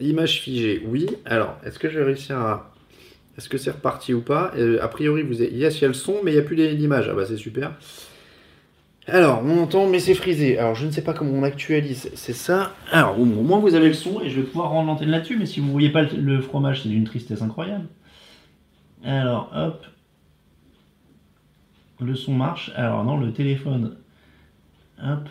L'image 0.00 0.40
figée, 0.40 0.82
oui. 0.86 1.06
Alors, 1.24 1.58
est-ce 1.64 1.78
que 1.78 1.88
je 1.90 1.98
vais 1.98 2.04
réussir 2.04 2.38
à... 2.38 2.74
Est-ce 3.36 3.48
que 3.48 3.58
c'est 3.58 3.70
reparti 3.70 4.14
ou 4.14 4.22
pas? 4.22 4.52
A 4.80 4.88
priori, 4.88 5.22
vous 5.22 5.40
avez... 5.40 5.52
Yes, 5.52 5.78
il 5.78 5.82
y 5.82 5.84
a 5.84 5.88
le 5.88 5.94
son, 5.94 6.20
mais 6.24 6.32
il 6.32 6.34
n'y 6.34 6.40
a 6.40 6.42
plus 6.42 6.56
l'image. 6.56 7.08
Ah 7.08 7.14
bah 7.14 7.24
c'est 7.26 7.36
super. 7.36 7.74
Alors, 9.06 9.42
on 9.44 9.58
entend, 9.62 9.88
mais 9.88 9.98
c'est 9.98 10.14
frisé. 10.14 10.58
Alors, 10.58 10.74
je 10.74 10.86
ne 10.86 10.90
sais 10.90 11.02
pas 11.02 11.14
comment 11.14 11.32
on 11.32 11.42
actualise. 11.42 12.10
C'est 12.14 12.32
ça. 12.32 12.74
Alors, 12.92 13.18
au 13.18 13.24
moins, 13.24 13.58
vous 13.58 13.74
avez 13.74 13.88
le 13.88 13.94
son 13.94 14.20
et 14.20 14.30
je 14.30 14.40
vais 14.40 14.46
pouvoir 14.46 14.70
rendre 14.70 14.88
l'antenne 14.88 15.10
là-dessus. 15.10 15.36
Mais 15.36 15.46
si 15.46 15.60
vous 15.60 15.66
ne 15.66 15.72
voyez 15.72 15.90
pas 15.90 16.02
le 16.02 16.40
fromage, 16.40 16.82
c'est 16.82 16.88
d'une 16.88 17.04
tristesse 17.04 17.42
incroyable. 17.42 17.88
Alors, 19.02 19.50
hop. 19.54 19.86
Le 22.00 22.14
son 22.14 22.34
marche. 22.34 22.72
Alors, 22.76 23.04
non, 23.04 23.18
le 23.18 23.32
téléphone. 23.32 23.96
Hop. 25.02 25.28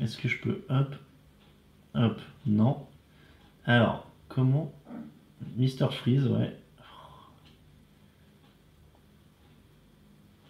Est-ce 0.00 0.18
que 0.18 0.28
je 0.28 0.38
peux 0.40 0.64
Hop. 0.68 0.94
Hop. 1.94 2.20
Non. 2.46 2.86
Alors, 3.64 4.06
comment? 4.28 4.72
Mister 5.56 5.86
Freeze, 5.90 6.26
ouais. 6.26 6.54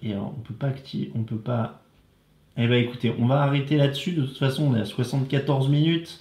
Et 0.02 0.12
alors, 0.12 0.34
on 0.36 0.40
peut 0.40 0.54
pas 0.54 0.68
activer, 0.68 1.10
on 1.14 1.22
peut 1.22 1.38
pas 1.38 1.82
eh 2.56 2.66
bien 2.66 2.78
écoutez, 2.78 3.12
on 3.18 3.26
va 3.26 3.42
arrêter 3.42 3.76
là-dessus. 3.76 4.12
De 4.12 4.22
toute 4.22 4.38
façon, 4.38 4.64
on 4.72 4.76
est 4.76 4.80
à 4.80 4.84
74 4.84 5.68
minutes. 5.68 6.20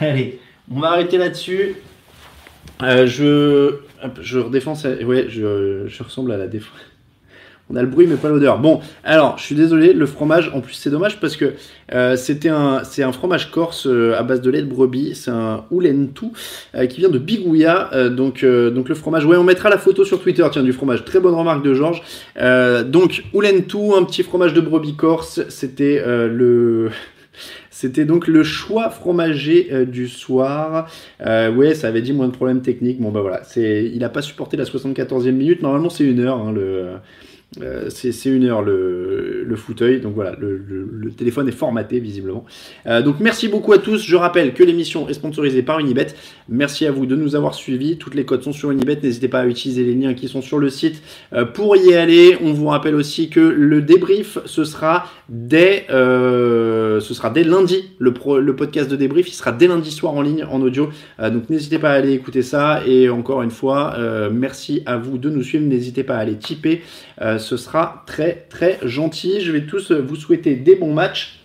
Allez, 0.00 0.40
on 0.70 0.80
va 0.80 0.92
arrêter 0.92 1.18
là-dessus. 1.18 1.76
Euh, 2.82 3.06
je, 3.06 3.80
je 4.20 4.38
redéfends 4.38 4.74
Ouais, 5.04 5.26
je, 5.28 5.86
je 5.86 6.02
ressemble 6.02 6.32
à 6.32 6.36
la 6.36 6.46
défense. 6.46 6.78
On 7.72 7.76
a 7.76 7.82
le 7.82 7.88
bruit 7.88 8.06
mais 8.06 8.16
pas 8.16 8.28
l'odeur. 8.28 8.58
Bon, 8.58 8.80
alors 9.02 9.38
je 9.38 9.44
suis 9.44 9.54
désolé, 9.54 9.94
le 9.94 10.04
fromage, 10.04 10.50
en 10.54 10.60
plus 10.60 10.74
c'est 10.74 10.90
dommage 10.90 11.18
parce 11.20 11.36
que 11.36 11.54
euh, 11.94 12.16
c'était 12.16 12.50
un, 12.50 12.84
c'est 12.84 13.02
un 13.02 13.12
fromage 13.12 13.50
corse 13.50 13.86
euh, 13.86 14.14
à 14.18 14.22
base 14.22 14.42
de 14.42 14.50
lait 14.50 14.60
de 14.60 14.66
brebis, 14.66 15.14
c'est 15.14 15.30
un 15.30 15.64
oulentou 15.70 16.32
euh, 16.74 16.86
qui 16.86 17.00
vient 17.00 17.08
de 17.08 17.18
Bigouya. 17.18 17.90
donc, 18.10 18.44
donc 18.44 18.88
le 18.88 18.94
fromage, 18.94 19.24
ouais, 19.24 19.36
on 19.36 19.44
mettra 19.44 19.70
la 19.70 19.78
photo 19.78 20.04
sur 20.04 20.20
Twitter, 20.20 20.46
tiens, 20.52 20.62
du 20.62 20.72
fromage. 20.72 21.04
Très 21.04 21.18
bonne 21.18 21.34
remarque 21.34 21.64
de 21.64 21.72
Georges. 21.72 22.02
donc 22.86 23.24
oulentou, 23.32 23.94
un 23.94 24.04
petit 24.04 24.22
fromage 24.22 24.52
de 24.52 24.60
brebis 24.60 24.94
corse, 24.94 25.40
c'était 25.48 26.02
le 26.04 26.90
c'était 27.70 28.04
donc 28.04 28.26
le 28.26 28.42
choix 28.42 28.90
fromager 28.90 29.86
du 29.86 30.08
soir. 30.08 30.90
ouais, 31.20 31.74
ça 31.74 31.88
avait 31.88 32.02
dit 32.02 32.12
moins 32.12 32.28
de 32.28 32.32
problèmes 32.32 32.60
techniques. 32.60 33.00
Bon, 33.00 33.10
bah 33.10 33.22
voilà, 33.22 33.42
c'est, 33.44 33.90
il 33.92 34.00
n'a 34.00 34.10
pas 34.10 34.20
supporté 34.20 34.58
la 34.58 34.64
74e 34.64 35.30
minute. 35.30 35.62
Normalement, 35.62 35.88
c'est 35.88 36.04
une 36.04 36.20
heure. 36.20 36.38
Hein, 36.38 36.52
le, 36.52 36.96
euh, 37.60 37.90
c'est 37.90 38.30
une 38.30 38.44
heure 38.44 38.62
le, 38.62 39.44
le, 39.44 39.56
fauteuil, 39.56 40.00
donc 40.00 40.14
voilà, 40.14 40.34
le, 40.38 41.10
téléphone 41.16 41.48
est 41.48 41.52
formaté 41.52 42.00
visiblement. 42.00 42.46
Euh, 42.86 43.02
donc 43.02 43.16
merci 43.20 43.48
beaucoup 43.48 43.74
à 43.74 43.78
tous. 43.78 44.02
Je 44.02 44.16
rappelle 44.16 44.54
que 44.54 44.62
l'émission 44.62 45.08
est 45.10 45.14
sponsorisée 45.14 45.62
par 45.62 45.78
Unibet. 45.78 46.06
Merci 46.48 46.86
à 46.86 46.92
vous 46.92 47.04
de 47.04 47.14
nous 47.14 47.36
avoir 47.36 47.54
suivis. 47.54 47.98
Toutes 47.98 48.14
les 48.14 48.24
codes 48.24 48.42
sont 48.42 48.52
sur 48.52 48.70
Unibet. 48.70 48.98
N'hésitez 49.02 49.28
pas 49.28 49.40
à 49.40 49.46
utiliser 49.46 49.84
les 49.84 49.94
liens 49.94 50.14
qui 50.14 50.28
sont 50.28 50.40
sur 50.40 50.58
le 50.58 50.70
site 50.70 51.02
euh, 51.34 51.44
pour 51.44 51.76
y 51.76 51.94
aller. 51.94 52.38
On 52.42 52.54
vous 52.54 52.68
rappelle 52.68 52.94
aussi 52.94 53.28
que 53.28 53.40
le 53.40 53.82
débrief 53.82 54.38
ce 54.46 54.64
sera 54.64 55.06
dès 55.28 55.84
ce 55.88 57.14
sera 57.14 57.28
dès 57.28 57.44
lundi. 57.44 57.90
Le, 57.98 58.14
le, 58.40 58.56
podcast 58.56 58.90
de 58.90 58.96
débrief 58.96 59.28
il 59.28 59.34
sera 59.34 59.52
dès 59.52 59.66
lundi 59.66 59.90
soir 59.90 60.14
en 60.14 60.22
ligne 60.22 60.44
en 60.44 60.60
audio. 60.62 60.88
donc 61.18 61.50
n'hésitez 61.50 61.78
pas 61.78 61.90
à 61.90 61.94
aller 61.94 62.12
écouter 62.12 62.42
ça. 62.42 62.82
Et 62.86 63.10
encore 63.10 63.42
une 63.42 63.50
fois, 63.50 63.96
merci 64.32 64.82
à 64.86 64.96
vous 64.96 65.18
de 65.18 65.28
nous 65.28 65.42
suivre. 65.42 65.64
N'hésitez 65.66 66.04
pas 66.04 66.16
à 66.16 66.20
aller 66.20 66.36
tiper 66.36 66.82
ce 67.38 67.56
sera 67.56 68.04
très 68.06 68.46
très 68.50 68.78
gentil. 68.82 69.40
Je 69.40 69.52
vais 69.52 69.66
tous 69.66 69.92
vous 69.92 70.16
souhaiter 70.16 70.54
des 70.56 70.74
bons 70.74 70.92
matchs. 70.92 71.42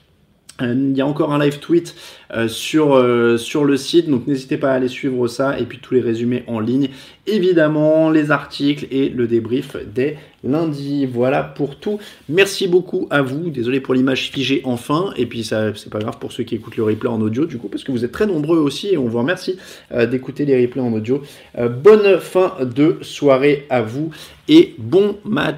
Euh, 0.61 0.73
il 0.73 0.97
y 0.97 1.01
a 1.01 1.07
encore 1.07 1.33
un 1.33 1.39
live 1.39 1.59
tweet 1.59 1.95
euh, 2.33 2.47
sur, 2.47 2.95
euh, 2.95 3.37
le 3.63 3.77
site, 3.77 4.09
donc 4.09 4.27
n'hésitez 4.27 4.57
pas 4.57 4.71
à 4.71 4.75
aller 4.75 4.87
suivre 4.87 5.27
ça 5.27 5.59
et 5.59 5.65
puis 5.65 5.79
tous 5.79 5.93
les 5.93 6.01
résumés 6.01 6.43
en 6.47 6.59
ligne, 6.59 6.89
évidemment, 7.25 8.09
les 8.09 8.31
articles 8.31 8.87
et 8.91 9.09
le 9.09 9.27
débrief 9.27 9.75
dès 9.93 10.17
lundi. 10.43 11.05
Voilà 11.05 11.43
pour 11.43 11.79
tout. 11.79 11.99
Merci 12.29 12.67
beaucoup 12.67 13.07
à 13.09 13.21
vous. 13.21 13.49
Désolé 13.49 13.81
pour 13.81 13.93
l'image 13.93 14.31
figée 14.31 14.61
enfin, 14.63 15.13
et 15.17 15.25
puis 15.25 15.43
ça 15.43 15.73
c'est 15.75 15.91
pas 15.91 15.99
grave 15.99 16.17
pour 16.19 16.31
ceux 16.31 16.43
qui 16.43 16.55
écoutent 16.55 16.77
le 16.77 16.83
replay 16.83 17.09
en 17.09 17.21
audio 17.21 17.45
du 17.45 17.57
coup, 17.57 17.67
parce 17.67 17.83
que 17.83 17.91
vous 17.91 18.05
êtes 18.05 18.11
très 18.11 18.27
nombreux 18.27 18.57
aussi 18.57 18.89
et 18.89 18.97
on 18.97 19.07
vous 19.07 19.17
remercie 19.17 19.57
d'écouter 20.09 20.45
les 20.45 20.61
replays 20.61 20.81
en 20.81 20.93
audio. 20.93 21.21
bonne 21.55 22.19
fin 22.19 22.53
de 22.61 22.97
soirée 23.01 23.65
à 23.69 23.81
vous 23.81 24.11
et 24.47 24.75
bon 24.77 25.17
match. 25.23 25.57